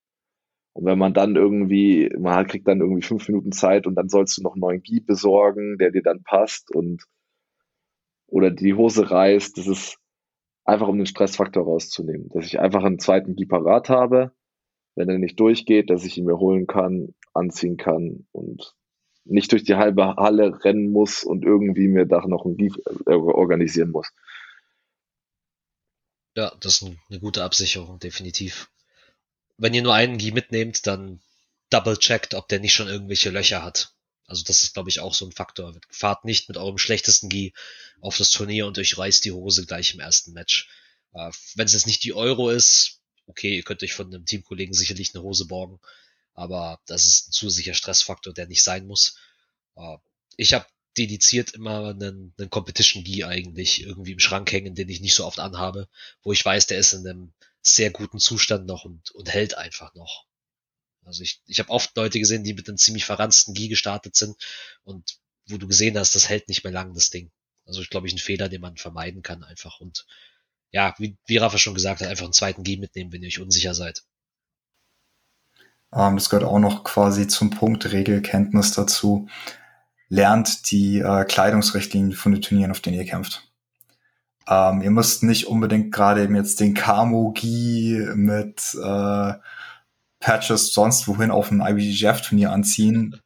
Und 0.75 0.87
wenn 0.87 0.99
man 0.99 1.15
dann 1.15 1.37
irgendwie, 1.37 2.11
man 2.19 2.47
kriegt 2.47 2.67
dann 2.67 2.81
irgendwie 2.81 3.03
fünf 3.03 3.29
Minuten 3.29 3.53
Zeit 3.53 3.87
und 3.87 3.95
dann 3.95 4.09
sollst 4.09 4.37
du 4.37 4.43
noch 4.43 4.55
einen 4.55 4.61
neuen 4.61 4.83
Gi 4.83 5.01
besorgen, 5.01 5.79
der 5.79 5.93
dir 5.93 6.03
dann 6.03 6.23
passt 6.25 6.75
und 6.75 7.05
oder 8.27 8.51
die 8.51 8.75
Hose 8.75 9.11
reißt, 9.11 9.57
das 9.57 9.69
ist 9.69 9.99
einfach 10.65 10.89
um 10.89 10.97
den 10.97 11.07
Stressfaktor 11.07 11.65
rauszunehmen. 11.65 12.29
Dass 12.31 12.47
ich 12.47 12.59
einfach 12.59 12.85
einen 12.85 12.99
zweiten 12.99 13.37
Gi 13.37 13.47
parat 13.47 13.89
habe, 13.89 14.33
wenn 14.95 15.09
er 15.09 15.19
nicht 15.19 15.39
durchgeht, 15.39 15.91
dass 15.91 16.05
ich 16.05 16.19
ihn 16.19 16.25
mir 16.25 16.39
holen 16.39 16.67
kann, 16.67 17.15
anziehen 17.33 17.77
kann 17.77 18.27
und 18.33 18.75
nicht 19.25 19.53
durch 19.53 19.65
die 19.65 19.77
halbe 19.77 20.17
Halle 20.17 20.65
rennen 20.65 20.93
muss 20.93 21.25
und 21.25 21.45
irgendwie 21.45 21.89
mir 21.89 22.07
da 22.07 22.27
noch 22.27 22.45
ein 22.45 22.57
Gief 22.57 22.77
äh, 23.07 23.15
organisieren 23.15 23.91
muss. 23.91 24.13
Ja, 26.37 26.53
das 26.61 26.83
ist 26.83 26.97
eine 27.09 27.21
gute 27.21 27.45
Absicherung, 27.45 27.99
definitiv. 27.99 28.71
Wenn 29.57 29.73
ihr 29.73 29.83
nur 29.83 29.95
einen 29.95 30.19
Gi 30.19 30.33
mitnehmt, 30.33 30.87
dann 30.87 31.21
double 31.71 31.97
checkt, 31.97 32.35
ob 32.35 32.49
der 32.49 32.61
nicht 32.61 32.75
schon 32.75 32.89
irgendwelche 32.89 33.31
Löcher 33.31 33.63
hat. 33.63 33.94
Also 34.27 34.43
das 34.45 34.63
ist, 34.63 34.75
glaube 34.75 34.91
ich, 34.91 35.01
auch 35.01 35.15
so 35.15 35.27
ein 35.27 35.33
Faktor. 35.33 35.79
Fahrt 35.91 36.25
nicht 36.25 36.49
mit 36.49 36.57
eurem 36.57 36.79
schlechtesten 36.79 37.29
Gi 37.29 37.53
auf 38.01 38.17
das 38.17 38.31
Turnier 38.31 38.67
und 38.67 38.79
euch 38.79 38.97
reißt 38.97 39.25
die 39.25 39.33
Hose 39.33 39.67
gleich 39.67 39.95
im 39.95 40.01
ersten 40.01 40.33
Match. 40.33 40.69
Äh, 41.13 41.31
Wenn 41.55 41.67
es 41.67 41.73
jetzt 41.73 41.87
nicht 41.87 42.05
die 42.05 42.15
Euro 42.15 42.51
ist, 42.51 43.01
okay, 43.27 43.57
ihr 43.57 43.63
könnt 43.63 43.83
euch 43.83 43.95
von 43.95 44.07
einem 44.07 44.27
Teamkollegen 44.27 44.75
sicherlich 44.75 45.15
eine 45.15 45.23
Hose 45.23 45.47
borgen 45.47 45.79
aber 46.35 46.81
das 46.87 47.07
ist 47.07 47.29
ein 47.29 47.33
zusätzlicher 47.33 47.75
Stressfaktor, 47.75 48.33
der 48.35 48.47
nicht 48.47 48.63
sein 48.63 48.87
muss. 48.87 49.17
Äh, 49.77 49.97
ich 50.37 50.53
habe 50.53 50.67
dediziert 50.97 51.53
immer 51.53 51.91
einen, 51.91 52.35
einen 52.39 52.51
Competition 52.51 53.05
Gi 53.05 53.25
eigentlich 53.25 53.83
irgendwie 53.83 54.13
im 54.13 54.21
Schrank 54.21 54.53
hängen, 54.53 54.75
den 54.75 54.89
ich 54.89 55.01
nicht 55.01 55.15
so 55.15 55.25
oft 55.25 55.39
anhabe, 55.39 55.89
wo 56.23 56.33
ich 56.33 56.45
weiß, 56.45 56.67
der 56.67 56.79
ist 56.79 56.93
in 56.93 57.07
einem 57.07 57.33
sehr 57.63 57.91
guten 57.91 58.19
Zustand 58.19 58.67
noch 58.67 58.85
und, 58.85 59.11
und 59.13 59.33
hält 59.33 59.57
einfach 59.57 59.95
noch. 59.95 60.27
Also 61.07 61.23
ich, 61.23 61.41
ich 61.47 61.59
habe 61.59 61.71
oft 61.71 61.97
Leute 61.97 62.19
gesehen, 62.19 62.45
die 62.45 62.55
mit 62.55 62.69
einem 62.69 62.79
ziemlich 62.79 63.05
verranzten 63.05 63.55
Gi 63.55 63.69
gestartet 63.69 64.17
sind 64.17 64.37
und 64.85 65.19
wo 65.49 65.59
du 65.59 65.67
gesehen 65.67 65.99
hast, 65.99 66.15
das 66.15 66.29
hält 66.29 66.49
nicht 66.49 66.65
mehr 66.65 66.73
lang, 66.73 66.95
das 66.95 67.11
Ding. 67.11 67.31
Also 67.67 67.81
ich 67.81 67.91
glaube, 67.91 68.07
ich 68.07 68.15
ein 68.15 68.19
Fehler, 68.19 68.49
den 68.49 68.61
man 68.61 68.77
vermeiden 68.77 69.23
kann 69.23 69.43
einfach 69.43 69.81
und 69.81 70.07
ja, 70.71 70.95
wie, 70.99 71.17
wie 71.27 71.37
Rafa 71.37 71.57
schon 71.57 71.75
gesagt 71.75 72.01
hat, 72.01 72.09
einfach 72.09 72.25
einen 72.25 72.33
zweiten 72.33 72.65
Gi 72.65 72.79
mitnehmen, 72.79 73.13
wenn 73.13 73.23
ihr 73.23 73.29
euch 73.29 73.41
unsicher 73.41 73.75
seid. 73.75 74.03
Ähm, 75.95 76.17
das 76.17 76.29
gehört 76.29 76.45
auch 76.45 76.59
noch 76.59 76.83
quasi 76.85 77.29
zum 77.29 77.51
Punkt 77.51 77.93
Regelkenntnis 77.93 78.73
dazu. 78.73 79.29
Lernt 80.09 80.71
die 80.71 80.99
äh, 80.99 81.25
Kleidungsrichtlinien 81.25 82.13
von 82.13 82.33
den 82.33 82.43
Turnieren, 82.43 82.73
auf 82.73 82.81
denen 82.81 82.97
ihr 82.97 83.05
kämpft. 83.05 83.49
Ähm, 84.49 84.83
ihr 84.83 84.91
müsst 84.91 85.23
nicht 85.23 85.47
unbedingt 85.47 85.93
gerade 85.93 86.25
eben 86.25 86.37
jetzt 86.37 86.61
den 86.61 86.75
Kamo-Gi 86.75 88.11
mit 88.15 88.75
äh, 88.75 89.33
Patches 90.25 90.73
sonst 90.73 91.07
wohin 91.07 91.31
auf 91.31 91.51
ein 91.51 91.61
IBGF-Turnier 91.61 92.51
anziehen. 92.51 93.21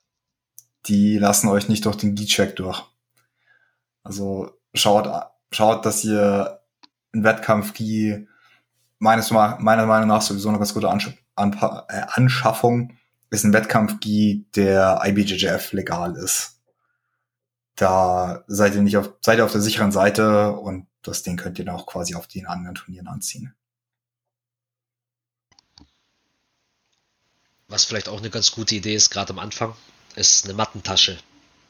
Die 0.87 1.17
lassen 1.17 1.49
euch 1.49 1.69
nicht 1.69 1.85
durch 1.85 1.95
den 1.95 2.17
Gi-Check 2.17 2.57
durch. 2.57 2.83
Also 4.03 4.51
schaut, 4.75 5.09
schaut, 5.53 5.87
dass 5.87 6.03
ihr 6.03 6.61
ein 7.15 7.23
Wettkampf-Gi 7.23 8.27
meines, 8.99 9.31
meiner 9.31 9.87
Meinung 9.87 10.09
nach 10.09 10.23
sowieso 10.23 10.49
eine 10.49 10.59
ganz 10.59 10.75
gute 10.75 10.91
Ansch 10.91 11.17
Anpa 11.37 11.87
äh, 11.89 12.03
Anschaffung 12.15 12.97
ist 13.31 13.45
ein 13.45 13.53
Wettkampf-Gi, 13.53 14.49
der 14.57 15.01
IBJJF 15.05 15.73
legal 15.75 16.17
ist. 16.17 16.61
Da 17.77 18.43
seid 18.49 18.75
ihr 18.75 18.83
nicht 18.83 18.97
auf, 18.97 19.15
seid 19.21 19.39
ihr 19.39 19.45
auf 19.45 19.53
der 19.53 19.61
sicheren 19.61 19.93
Seite 19.93 20.51
und 20.51 20.89
das 21.03 21.23
Ding 21.23 21.37
könnt 21.37 21.61
ihr 21.61 21.65
dann 21.65 21.77
auch 21.77 21.87
quasi 21.87 22.17
auf 22.17 22.27
den 22.27 22.49
anderen 22.49 22.75
Turnieren 22.75 23.07
anziehen. 23.07 23.55
Was 27.69 27.85
vielleicht 27.85 28.09
auch 28.09 28.19
eine 28.19 28.31
ganz 28.31 28.53
gute 28.53 28.75
Idee 28.75 28.95
ist, 28.95 29.11
gerade 29.11 29.31
am 29.31 29.39
Anfang, 29.39 29.77
ist 30.17 30.45
eine 30.45 30.55
Mattentasche, 30.55 31.19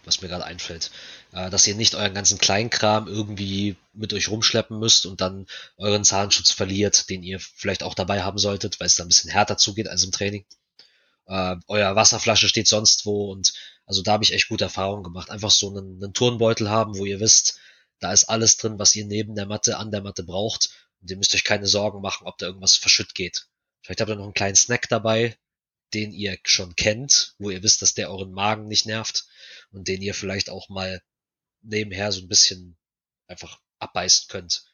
was 0.04 0.22
mir 0.22 0.28
gerade 0.28 0.44
einfällt. 0.44 0.92
Äh, 1.32 1.50
dass 1.50 1.66
ihr 1.66 1.74
nicht 1.74 1.96
euren 1.96 2.14
ganzen 2.14 2.38
Kleinkram 2.38 3.08
irgendwie 3.08 3.76
mit 3.92 4.12
euch 4.12 4.28
rumschleppen 4.28 4.78
müsst 4.78 5.06
und 5.06 5.20
dann 5.20 5.46
euren 5.76 6.04
Zahnschutz 6.04 6.52
verliert, 6.52 7.10
den 7.10 7.24
ihr 7.24 7.40
vielleicht 7.40 7.82
auch 7.82 7.94
dabei 7.94 8.22
haben 8.22 8.38
solltet, 8.38 8.78
weil 8.78 8.86
es 8.86 8.94
da 8.94 9.04
ein 9.04 9.08
bisschen 9.08 9.30
härter 9.30 9.56
zugeht 9.56 9.88
als 9.88 10.04
im 10.04 10.12
Training. 10.12 10.46
Äh, 11.26 11.56
euer 11.66 11.96
Wasserflasche 11.96 12.48
steht 12.48 12.68
sonst 12.68 13.04
wo 13.04 13.32
und 13.32 13.52
also 13.84 14.02
da 14.02 14.12
habe 14.12 14.24
ich 14.24 14.32
echt 14.32 14.48
gute 14.48 14.64
Erfahrungen 14.64 15.02
gemacht. 15.02 15.30
Einfach 15.30 15.50
so 15.50 15.68
einen, 15.70 16.02
einen 16.02 16.14
Turnbeutel 16.14 16.70
haben, 16.70 16.96
wo 16.96 17.06
ihr 17.06 17.18
wisst, 17.18 17.58
da 17.98 18.12
ist 18.12 18.24
alles 18.24 18.56
drin, 18.56 18.78
was 18.78 18.94
ihr 18.94 19.04
neben 19.04 19.34
der 19.34 19.46
Matte, 19.46 19.78
an 19.78 19.90
der 19.90 20.02
Matte 20.02 20.22
braucht. 20.22 20.70
Und 21.00 21.10
ihr 21.10 21.16
müsst 21.16 21.34
euch 21.34 21.44
keine 21.44 21.66
Sorgen 21.66 22.00
machen, 22.00 22.26
ob 22.28 22.38
da 22.38 22.46
irgendwas 22.46 22.76
verschütt 22.76 23.16
geht. 23.16 23.48
Vielleicht 23.82 24.00
habt 24.00 24.10
ihr 24.10 24.16
noch 24.16 24.24
einen 24.24 24.34
kleinen 24.34 24.56
Snack 24.56 24.88
dabei, 24.88 25.36
den 25.94 26.12
ihr 26.12 26.38
schon 26.44 26.74
kennt, 26.76 27.34
wo 27.38 27.50
ihr 27.50 27.62
wisst, 27.62 27.82
dass 27.82 27.94
der 27.94 28.10
euren 28.10 28.32
Magen 28.32 28.66
nicht 28.66 28.86
nervt 28.86 29.26
und 29.70 29.88
den 29.88 30.02
ihr 30.02 30.14
vielleicht 30.14 30.50
auch 30.50 30.68
mal 30.68 31.02
nebenher 31.62 32.12
so 32.12 32.20
ein 32.20 32.28
bisschen 32.28 32.76
einfach 33.26 33.60
abbeißen 33.78 34.26
könnt. 34.28 34.64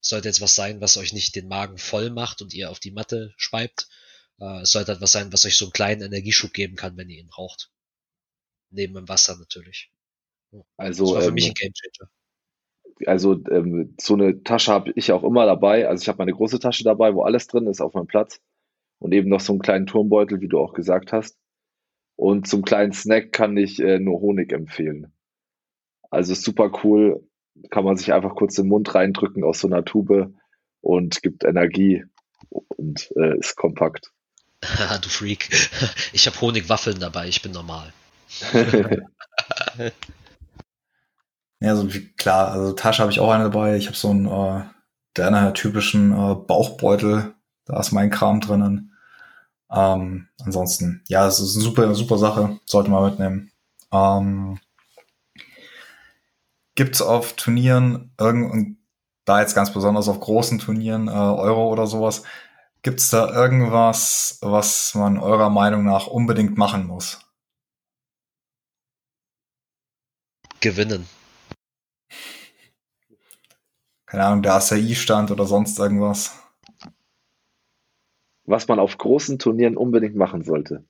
sollte 0.00 0.28
jetzt 0.28 0.40
was 0.40 0.54
sein, 0.54 0.80
was 0.80 0.96
euch 0.96 1.12
nicht 1.12 1.34
den 1.34 1.48
Magen 1.48 1.78
voll 1.78 2.10
macht 2.10 2.42
und 2.42 2.52
ihr 2.52 2.70
auf 2.70 2.78
die 2.78 2.90
Matte 2.90 3.32
speibt. 3.36 3.88
Äh, 4.38 4.62
es 4.62 4.70
sollte 4.70 4.92
etwas 4.92 5.12
sein, 5.12 5.32
was 5.32 5.46
euch 5.46 5.56
so 5.56 5.66
einen 5.66 5.72
kleinen 5.72 6.02
Energieschub 6.02 6.52
geben 6.52 6.76
kann, 6.76 6.96
wenn 6.96 7.08
ihr 7.08 7.20
ihn 7.20 7.28
braucht. 7.28 7.70
Neben 8.70 8.94
dem 8.94 9.08
Wasser 9.08 9.36
natürlich. 9.36 9.90
Also 10.76 11.04
das 11.04 11.14
war 11.14 11.22
für 11.22 11.28
ähm, 11.28 11.34
mich 11.34 11.46
ein 11.46 11.54
Gamechanger 11.54 12.10
also 13.06 13.40
ähm, 13.50 13.94
so 14.00 14.14
eine 14.14 14.42
Tasche 14.42 14.72
habe 14.72 14.92
ich 14.94 15.12
auch 15.12 15.24
immer 15.24 15.46
dabei. 15.46 15.88
Also 15.88 16.02
ich 16.02 16.08
habe 16.08 16.18
meine 16.18 16.32
große 16.32 16.58
Tasche 16.58 16.84
dabei, 16.84 17.14
wo 17.14 17.22
alles 17.22 17.46
drin 17.46 17.66
ist 17.66 17.80
auf 17.80 17.94
meinem 17.94 18.06
Platz. 18.06 18.40
Und 19.04 19.12
eben 19.12 19.28
noch 19.28 19.40
so 19.40 19.52
einen 19.52 19.60
kleinen 19.60 19.84
Turmbeutel, 19.84 20.40
wie 20.40 20.48
du 20.48 20.58
auch 20.58 20.72
gesagt 20.72 21.12
hast. 21.12 21.36
Und 22.16 22.48
zum 22.48 22.62
kleinen 22.62 22.94
Snack 22.94 23.32
kann 23.32 23.54
ich 23.54 23.78
äh, 23.78 23.98
nur 23.98 24.18
Honig 24.22 24.50
empfehlen. 24.50 25.12
Also 26.10 26.32
super 26.32 26.72
cool. 26.82 27.28
Kann 27.68 27.84
man 27.84 27.98
sich 27.98 28.14
einfach 28.14 28.34
kurz 28.34 28.54
den 28.54 28.66
Mund 28.66 28.94
reindrücken 28.94 29.44
aus 29.44 29.60
so 29.60 29.68
einer 29.68 29.84
Tube 29.84 30.32
und 30.80 31.20
gibt 31.20 31.44
Energie 31.44 32.06
und 32.48 33.12
äh, 33.16 33.36
ist 33.36 33.56
kompakt. 33.56 34.10
du 35.02 35.08
Freak. 35.10 35.50
Ich 36.14 36.26
habe 36.26 36.40
Honigwaffeln 36.40 36.98
dabei, 36.98 37.28
ich 37.28 37.42
bin 37.42 37.52
normal. 37.52 37.92
Ja, 41.60 41.76
so 41.76 41.88
klar, 42.16 42.52
also 42.52 42.72
Tasche 42.72 43.02
habe 43.02 43.12
ich 43.12 43.20
auch 43.20 43.30
eine 43.30 43.44
dabei. 43.44 43.76
Ich 43.76 43.86
habe 43.86 43.96
so 43.96 44.10
einen 44.10 44.26
äh, 44.26 44.64
der 45.16 45.54
typischen 45.54 46.12
äh, 46.12 46.34
Bauchbeutel, 46.34 47.34
da 47.64 47.80
ist 47.80 47.92
mein 47.92 48.10
Kram 48.10 48.40
drinnen. 48.40 48.93
Ähm, 49.74 50.28
ansonsten, 50.44 51.02
ja, 51.08 51.26
es 51.26 51.40
ist 51.40 51.56
eine 51.56 51.64
super, 51.64 51.94
super 51.94 52.18
Sache, 52.18 52.60
sollte 52.66 52.90
man 52.90 53.04
mitnehmen. 53.04 53.50
Ähm, 53.92 54.58
Gibt 56.76 56.94
es 56.94 57.02
auf 57.02 57.34
Turnieren 57.34 58.12
irgend 58.18 58.78
da 59.24 59.40
jetzt 59.40 59.54
ganz 59.54 59.72
besonders 59.72 60.08
auf 60.08 60.20
großen 60.20 60.58
Turnieren, 60.58 61.08
äh, 61.08 61.12
Euro 61.12 61.72
oder 61.72 61.86
sowas, 61.86 62.24
gibt 62.82 63.00
es 63.00 63.10
da 63.10 63.32
irgendwas, 63.32 64.38
was 64.42 64.94
man 64.94 65.18
eurer 65.18 65.48
Meinung 65.48 65.84
nach 65.84 66.06
unbedingt 66.06 66.58
machen 66.58 66.86
muss? 66.86 67.20
Gewinnen 70.60 71.08
keine 74.14 74.26
Ahnung, 74.26 74.42
der 74.42 74.54
Acai-Stand 74.54 75.32
oder 75.32 75.44
sonst 75.44 75.76
irgendwas. 75.76 76.43
Was 78.44 78.68
man 78.68 78.78
auf 78.78 78.98
großen 78.98 79.38
Turnieren 79.38 79.76
unbedingt 79.76 80.16
machen 80.16 80.42
sollte. 80.42 80.84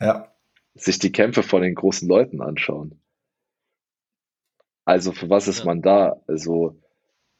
Ja. 0.00 0.32
Sich 0.74 0.98
die 0.98 1.12
Kämpfe 1.12 1.42
von 1.42 1.62
den 1.62 1.74
großen 1.74 2.08
Leuten 2.08 2.42
anschauen. 2.42 3.00
Also 4.84 5.12
für 5.12 5.30
was 5.30 5.48
ist 5.48 5.60
ja. 5.60 5.64
man 5.66 5.82
da? 5.82 6.20
Also 6.26 6.80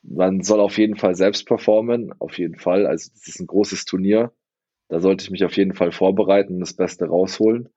man 0.03 0.43
soll 0.43 0.61
auf 0.61 0.79
jeden 0.79 0.97
Fall 0.97 1.15
selbst 1.15 1.47
performen, 1.47 2.15
auf 2.19 2.39
jeden 2.39 2.57
Fall. 2.57 2.87
Also 2.87 3.11
das 3.13 3.27
ist 3.27 3.41
ein 3.41 3.47
großes 3.47 3.85
Turnier. 3.85 4.33
Da 4.89 5.01
sollte 5.01 5.25
ich 5.25 5.31
mich 5.31 5.45
auf 5.45 5.57
jeden 5.57 5.75
Fall 5.75 5.91
vorbereiten 5.91 6.55
und 6.55 6.61
das 6.61 6.75
Beste 6.75 7.07
rausholen. 7.07 7.69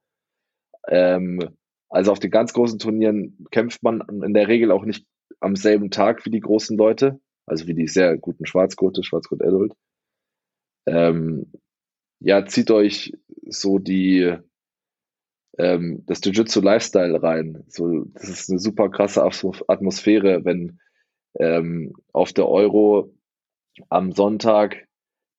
Ähm, 0.88 1.56
also 1.90 2.12
auf 2.12 2.20
den 2.20 2.30
ganz 2.30 2.54
großen 2.54 2.78
Turnieren 2.78 3.48
kämpft 3.52 3.82
man 3.82 4.02
in 4.24 4.34
der 4.34 4.48
Regel 4.48 4.72
auch 4.72 4.86
nicht 4.86 5.08
am 5.40 5.56
selben 5.56 5.90
Tag 5.90 6.24
wie 6.26 6.30
die 6.30 6.40
großen 6.40 6.78
Leute 6.78 7.20
also 7.50 7.68
wie 7.68 7.74
die 7.74 7.88
sehr 7.88 8.18
guten 8.18 8.46
Schwarzgurte, 8.46 9.04
Schwarzgurt 9.04 9.44
Adult. 9.44 9.74
Ähm, 10.86 11.52
ja, 12.20 12.46
zieht 12.46 12.72
euch 12.72 13.14
so 13.48 13.80
die 13.80 14.36
ähm, 15.58 16.04
das 16.06 16.22
Jiu-Jitsu 16.24 16.62
Lifestyle 16.62 17.22
rein. 17.22 17.64
So, 17.68 18.06
das 18.14 18.30
ist 18.30 18.50
eine 18.50 18.60
super 18.60 18.90
krasse 18.90 19.24
Atmosphäre, 19.24 20.46
wenn 20.46 20.80
ähm, 21.38 21.94
auf 22.14 22.34
der 22.34 22.48
Euro 22.48 23.14
am 23.90 24.12
Sonntag 24.12 24.88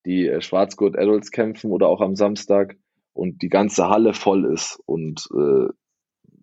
die 0.05 0.27
äh, 0.27 0.41
Schwarzgurt 0.41 0.97
Adults 0.97 1.31
kämpfen 1.31 1.71
oder 1.71 1.87
auch 1.87 2.01
am 2.01 2.15
Samstag 2.15 2.77
und 3.13 3.41
die 3.41 3.49
ganze 3.49 3.89
Halle 3.89 4.13
voll 4.13 4.45
ist 4.45 4.79
und 4.85 5.27
äh, 5.35 5.67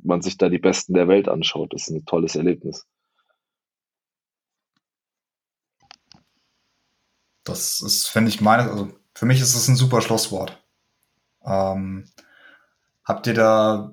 man 0.03 0.23
sich 0.23 0.37
da 0.37 0.49
die 0.49 0.59
Besten 0.59 0.95
der 0.95 1.09
Welt 1.09 1.29
anschaut. 1.29 1.73
Das 1.73 1.89
ist 1.89 1.91
ein 1.91 2.05
tolles 2.05 2.37
Erlebnis. 2.37 2.87
Das 7.45 7.81
ist, 7.81 8.07
finde 8.09 8.29
ich, 8.29 8.41
meine, 8.41 8.71
also 8.71 8.93
für 9.19 9.27
mich 9.27 9.41
ist 9.41 9.57
es 9.57 9.67
ein 9.67 9.75
super 9.75 10.01
Schlusswort. 10.01 10.63
Ähm, 11.45 12.09
habt 13.03 13.27
ihr 13.27 13.35
da 13.35 13.93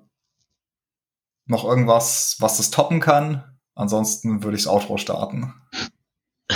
noch 1.47 1.63
irgendwas, 1.63 2.35
was 2.37 2.57
das 2.57 2.69
toppen 2.69 2.99
kann? 2.99 3.57
Ansonsten 3.73 4.43
würde 4.43 4.55
ich 4.55 4.65
das 4.65 4.71
Outro 4.71 4.97
starten. 4.97 5.51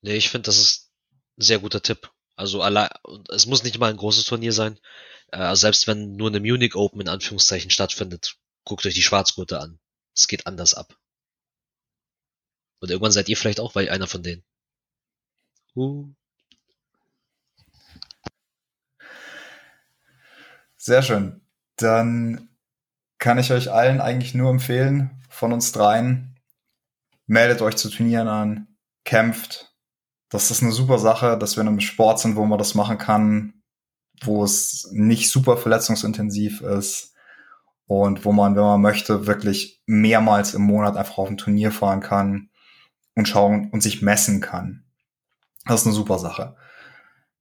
nee, 0.00 0.14
ich 0.14 0.30
finde, 0.30 0.46
das 0.46 0.58
ist 0.58 0.92
ein 1.38 1.42
sehr 1.42 1.58
guter 1.58 1.82
Tipp. 1.82 2.12
Also 2.36 2.62
allein, 2.62 2.88
es 3.30 3.46
muss 3.46 3.64
nicht 3.64 3.80
mal 3.80 3.90
ein 3.90 3.96
großes 3.96 4.26
Turnier 4.26 4.52
sein. 4.52 4.78
Äh, 5.32 5.56
selbst 5.56 5.88
wenn 5.88 6.14
nur 6.14 6.28
eine 6.28 6.38
Munich 6.38 6.76
Open 6.76 7.00
in 7.00 7.08
Anführungszeichen 7.08 7.72
stattfindet, 7.72 8.36
guckt 8.62 8.86
euch 8.86 8.94
die 8.94 9.02
Schwarzgurte 9.02 9.58
an. 9.58 9.80
Es 10.14 10.28
geht 10.28 10.46
anders 10.46 10.74
ab. 10.74 10.96
Und 12.78 12.92
irgendwann 12.92 13.10
seid 13.10 13.28
ihr 13.28 13.36
vielleicht 13.36 13.58
auch 13.58 13.74
weil 13.74 13.90
einer 13.90 14.06
von 14.06 14.22
denen. 14.22 14.44
Uh. 15.74 16.14
Sehr 20.82 21.02
schön. 21.02 21.42
Dann 21.76 22.48
kann 23.18 23.36
ich 23.36 23.52
euch 23.52 23.70
allen 23.70 24.00
eigentlich 24.00 24.34
nur 24.34 24.48
empfehlen, 24.48 25.10
von 25.28 25.52
uns 25.52 25.72
dreien, 25.72 26.40
meldet 27.26 27.60
euch 27.60 27.76
zu 27.76 27.90
Turnieren 27.90 28.28
an, 28.28 28.66
kämpft. 29.04 29.74
Das 30.30 30.50
ist 30.50 30.62
eine 30.62 30.72
super 30.72 30.98
Sache, 30.98 31.36
dass 31.36 31.56
wir 31.56 31.60
in 31.60 31.68
einem 31.68 31.80
Sport 31.80 32.20
sind, 32.20 32.34
wo 32.36 32.46
man 32.46 32.58
das 32.58 32.74
machen 32.74 32.96
kann, 32.96 33.62
wo 34.22 34.42
es 34.42 34.88
nicht 34.90 35.28
super 35.28 35.58
verletzungsintensiv 35.58 36.62
ist 36.62 37.12
und 37.84 38.24
wo 38.24 38.32
man, 38.32 38.56
wenn 38.56 38.62
man 38.62 38.80
möchte, 38.80 39.26
wirklich 39.26 39.82
mehrmals 39.84 40.54
im 40.54 40.62
Monat 40.62 40.96
einfach 40.96 41.18
auf 41.18 41.28
ein 41.28 41.36
Turnier 41.36 41.72
fahren 41.72 42.00
kann 42.00 42.48
und 43.14 43.28
schauen 43.28 43.68
und 43.70 43.82
sich 43.82 44.00
messen 44.00 44.40
kann. 44.40 44.86
Das 45.66 45.82
ist 45.82 45.86
eine 45.86 45.94
super 45.94 46.18
Sache. 46.18 46.56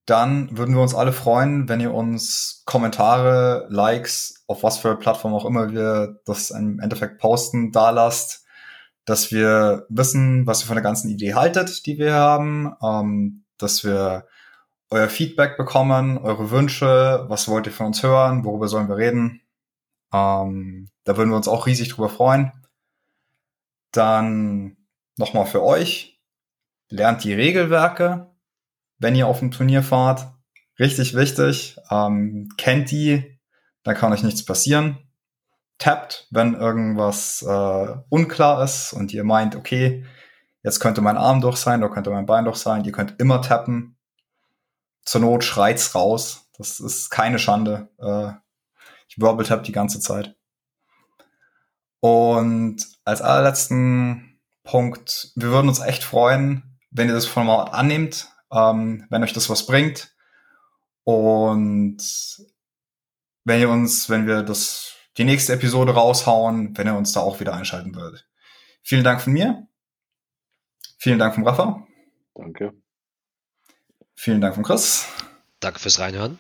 Dann 0.10 0.57
würden 0.57 0.73
wir 0.73 0.81
uns 0.81 0.95
alle 0.95 1.14
freuen, 1.14 1.69
wenn 1.69 1.80
ihr 1.80 1.94
uns 1.94 2.64
Kommentare, 2.65 3.68
Likes, 3.69 4.44
auf 4.48 4.64
was 4.64 4.80
für 4.80 4.95
Plattform 4.95 5.36
auch 5.36 5.45
immer 5.45 5.72
wir 5.72 6.19
das 6.26 6.49
im 6.49 6.80
Endeffekt 6.80 7.19
posten, 7.19 7.72
da 7.72 7.91
lasst, 7.91 8.44
dass 9.06 9.31
wir 9.31 9.86
wissen, 9.90 10.48
was 10.48 10.64
ihr 10.64 10.65
von 10.65 10.77
der 10.77 10.84
ganzen 10.84 11.10
Idee 11.10 11.36
haltet, 11.36 11.86
die 11.86 11.99
wir 11.99 12.15
haben, 12.15 12.73
ähm, 12.81 13.45
dass 13.60 13.84
wir 13.84 14.26
euer 14.90 15.10
Feedback 15.10 15.57
bekommen, 15.57 16.18
eure 16.18 16.49
Wünsche, 16.49 17.26
was 17.27 17.48
wollt 17.48 17.68
ihr 17.68 17.72
von 17.72 17.88
uns 17.88 18.02
hören, 18.02 18.44
worüber 18.44 18.68
sollen 18.68 18.90
wir 18.90 18.98
reden. 18.98 19.41
Ähm, 20.11 20.90
da 21.03 21.18
würden 21.18 21.30
wir 21.30 21.38
uns 21.38 21.48
auch 21.48 21.68
riesig 21.68 21.90
drüber 21.90 22.10
freuen. 22.10 22.52
Dann 23.91 24.76
nochmal 25.18 25.45
für 25.45 25.61
euch, 25.61 26.19
lernt 26.90 27.23
die 27.23 27.34
Regelwerke, 27.34 28.28
wenn 28.99 29.15
ihr 29.15 29.27
auf 29.27 29.41
ein 29.41 29.51
Turnier 29.51 29.84
fahrt. 29.84 30.27
Richtig 30.77 31.13
wichtig, 31.15 31.77
ähm, 31.89 32.49
kennt 32.57 32.91
die, 32.91 33.39
dann 33.84 33.95
kann 33.95 34.13
euch 34.13 34.23
nichts 34.23 34.45
passieren. 34.45 34.97
Tappt, 35.77 36.27
wenn 36.30 36.53
irgendwas 36.53 37.41
äh, 37.41 37.95
unklar 38.09 38.63
ist 38.63 38.93
und 38.93 39.13
ihr 39.13 39.23
meint, 39.23 39.55
okay, 39.55 40.05
jetzt 40.63 40.80
könnte 40.80 41.01
mein 41.01 41.17
Arm 41.17 41.41
durch 41.41 41.57
sein, 41.57 41.84
oder 41.84 41.93
könnte 41.93 42.11
mein 42.11 42.26
Bein 42.26 42.45
durch 42.45 42.57
sein, 42.57 42.84
ihr 42.84 42.91
könnt 42.91 43.19
immer 43.19 43.41
tappen. 43.41 43.97
Zur 45.03 45.21
Not 45.21 45.43
schreit's 45.43 45.95
raus. 45.95 46.49
Das 46.57 46.80
ist 46.80 47.09
keine 47.09 47.39
Schande. 47.39 47.89
Äh, 47.97 48.34
ich 49.07 49.19
wirbel 49.19 49.45
tap 49.45 49.63
die 49.63 49.71
ganze 49.71 49.99
Zeit. 49.99 50.35
Und 52.01 52.85
als 53.05 53.21
allerletzten 53.21 54.39
Punkt, 54.63 55.31
wir 55.35 55.49
würden 55.49 55.69
uns 55.69 55.80
echt 55.80 56.03
freuen, 56.03 56.80
wenn 56.91 57.07
ihr 57.07 57.13
das 57.13 57.26
Format 57.26 57.73
annehmt, 57.73 58.31
ähm, 58.51 59.05
wenn 59.09 59.23
euch 59.23 59.34
das 59.34 59.49
was 59.49 59.65
bringt. 59.65 60.13
Und 61.03 61.97
wenn 63.43 63.59
ihr 63.59 63.69
uns, 63.69 64.09
wenn 64.09 64.27
wir 64.27 64.43
das, 64.43 64.95
die 65.17 65.23
nächste 65.23 65.53
Episode 65.53 65.93
raushauen, 65.93 66.77
wenn 66.77 66.88
ihr 66.88 66.95
uns 66.95 67.13
da 67.13 67.21
auch 67.21 67.39
wieder 67.39 67.53
einschalten 67.53 67.95
würdet. 67.95 68.27
Vielen 68.84 69.03
Dank 69.03 69.21
von 69.21 69.34
mir. 69.34 69.67
Vielen 70.97 71.19
Dank 71.19 71.35
vom 71.35 71.47
Rafa. 71.47 71.88
Danke. 72.35 72.73
Vielen 74.15 74.41
Dank 74.41 74.55
von 74.55 74.63
Chris. 74.63 75.07
Danke 75.59 75.80
fürs 75.80 75.99
Reinhören. 75.99 76.39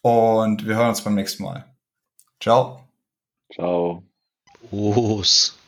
Und 0.00 0.66
wir 0.66 0.76
hören 0.76 0.90
uns 0.90 1.02
beim 1.02 1.14
nächsten 1.14 1.42
Mal. 1.42 1.76
Ciao. 2.40 2.88
Ciao. 3.52 4.04
Os. 4.70 5.58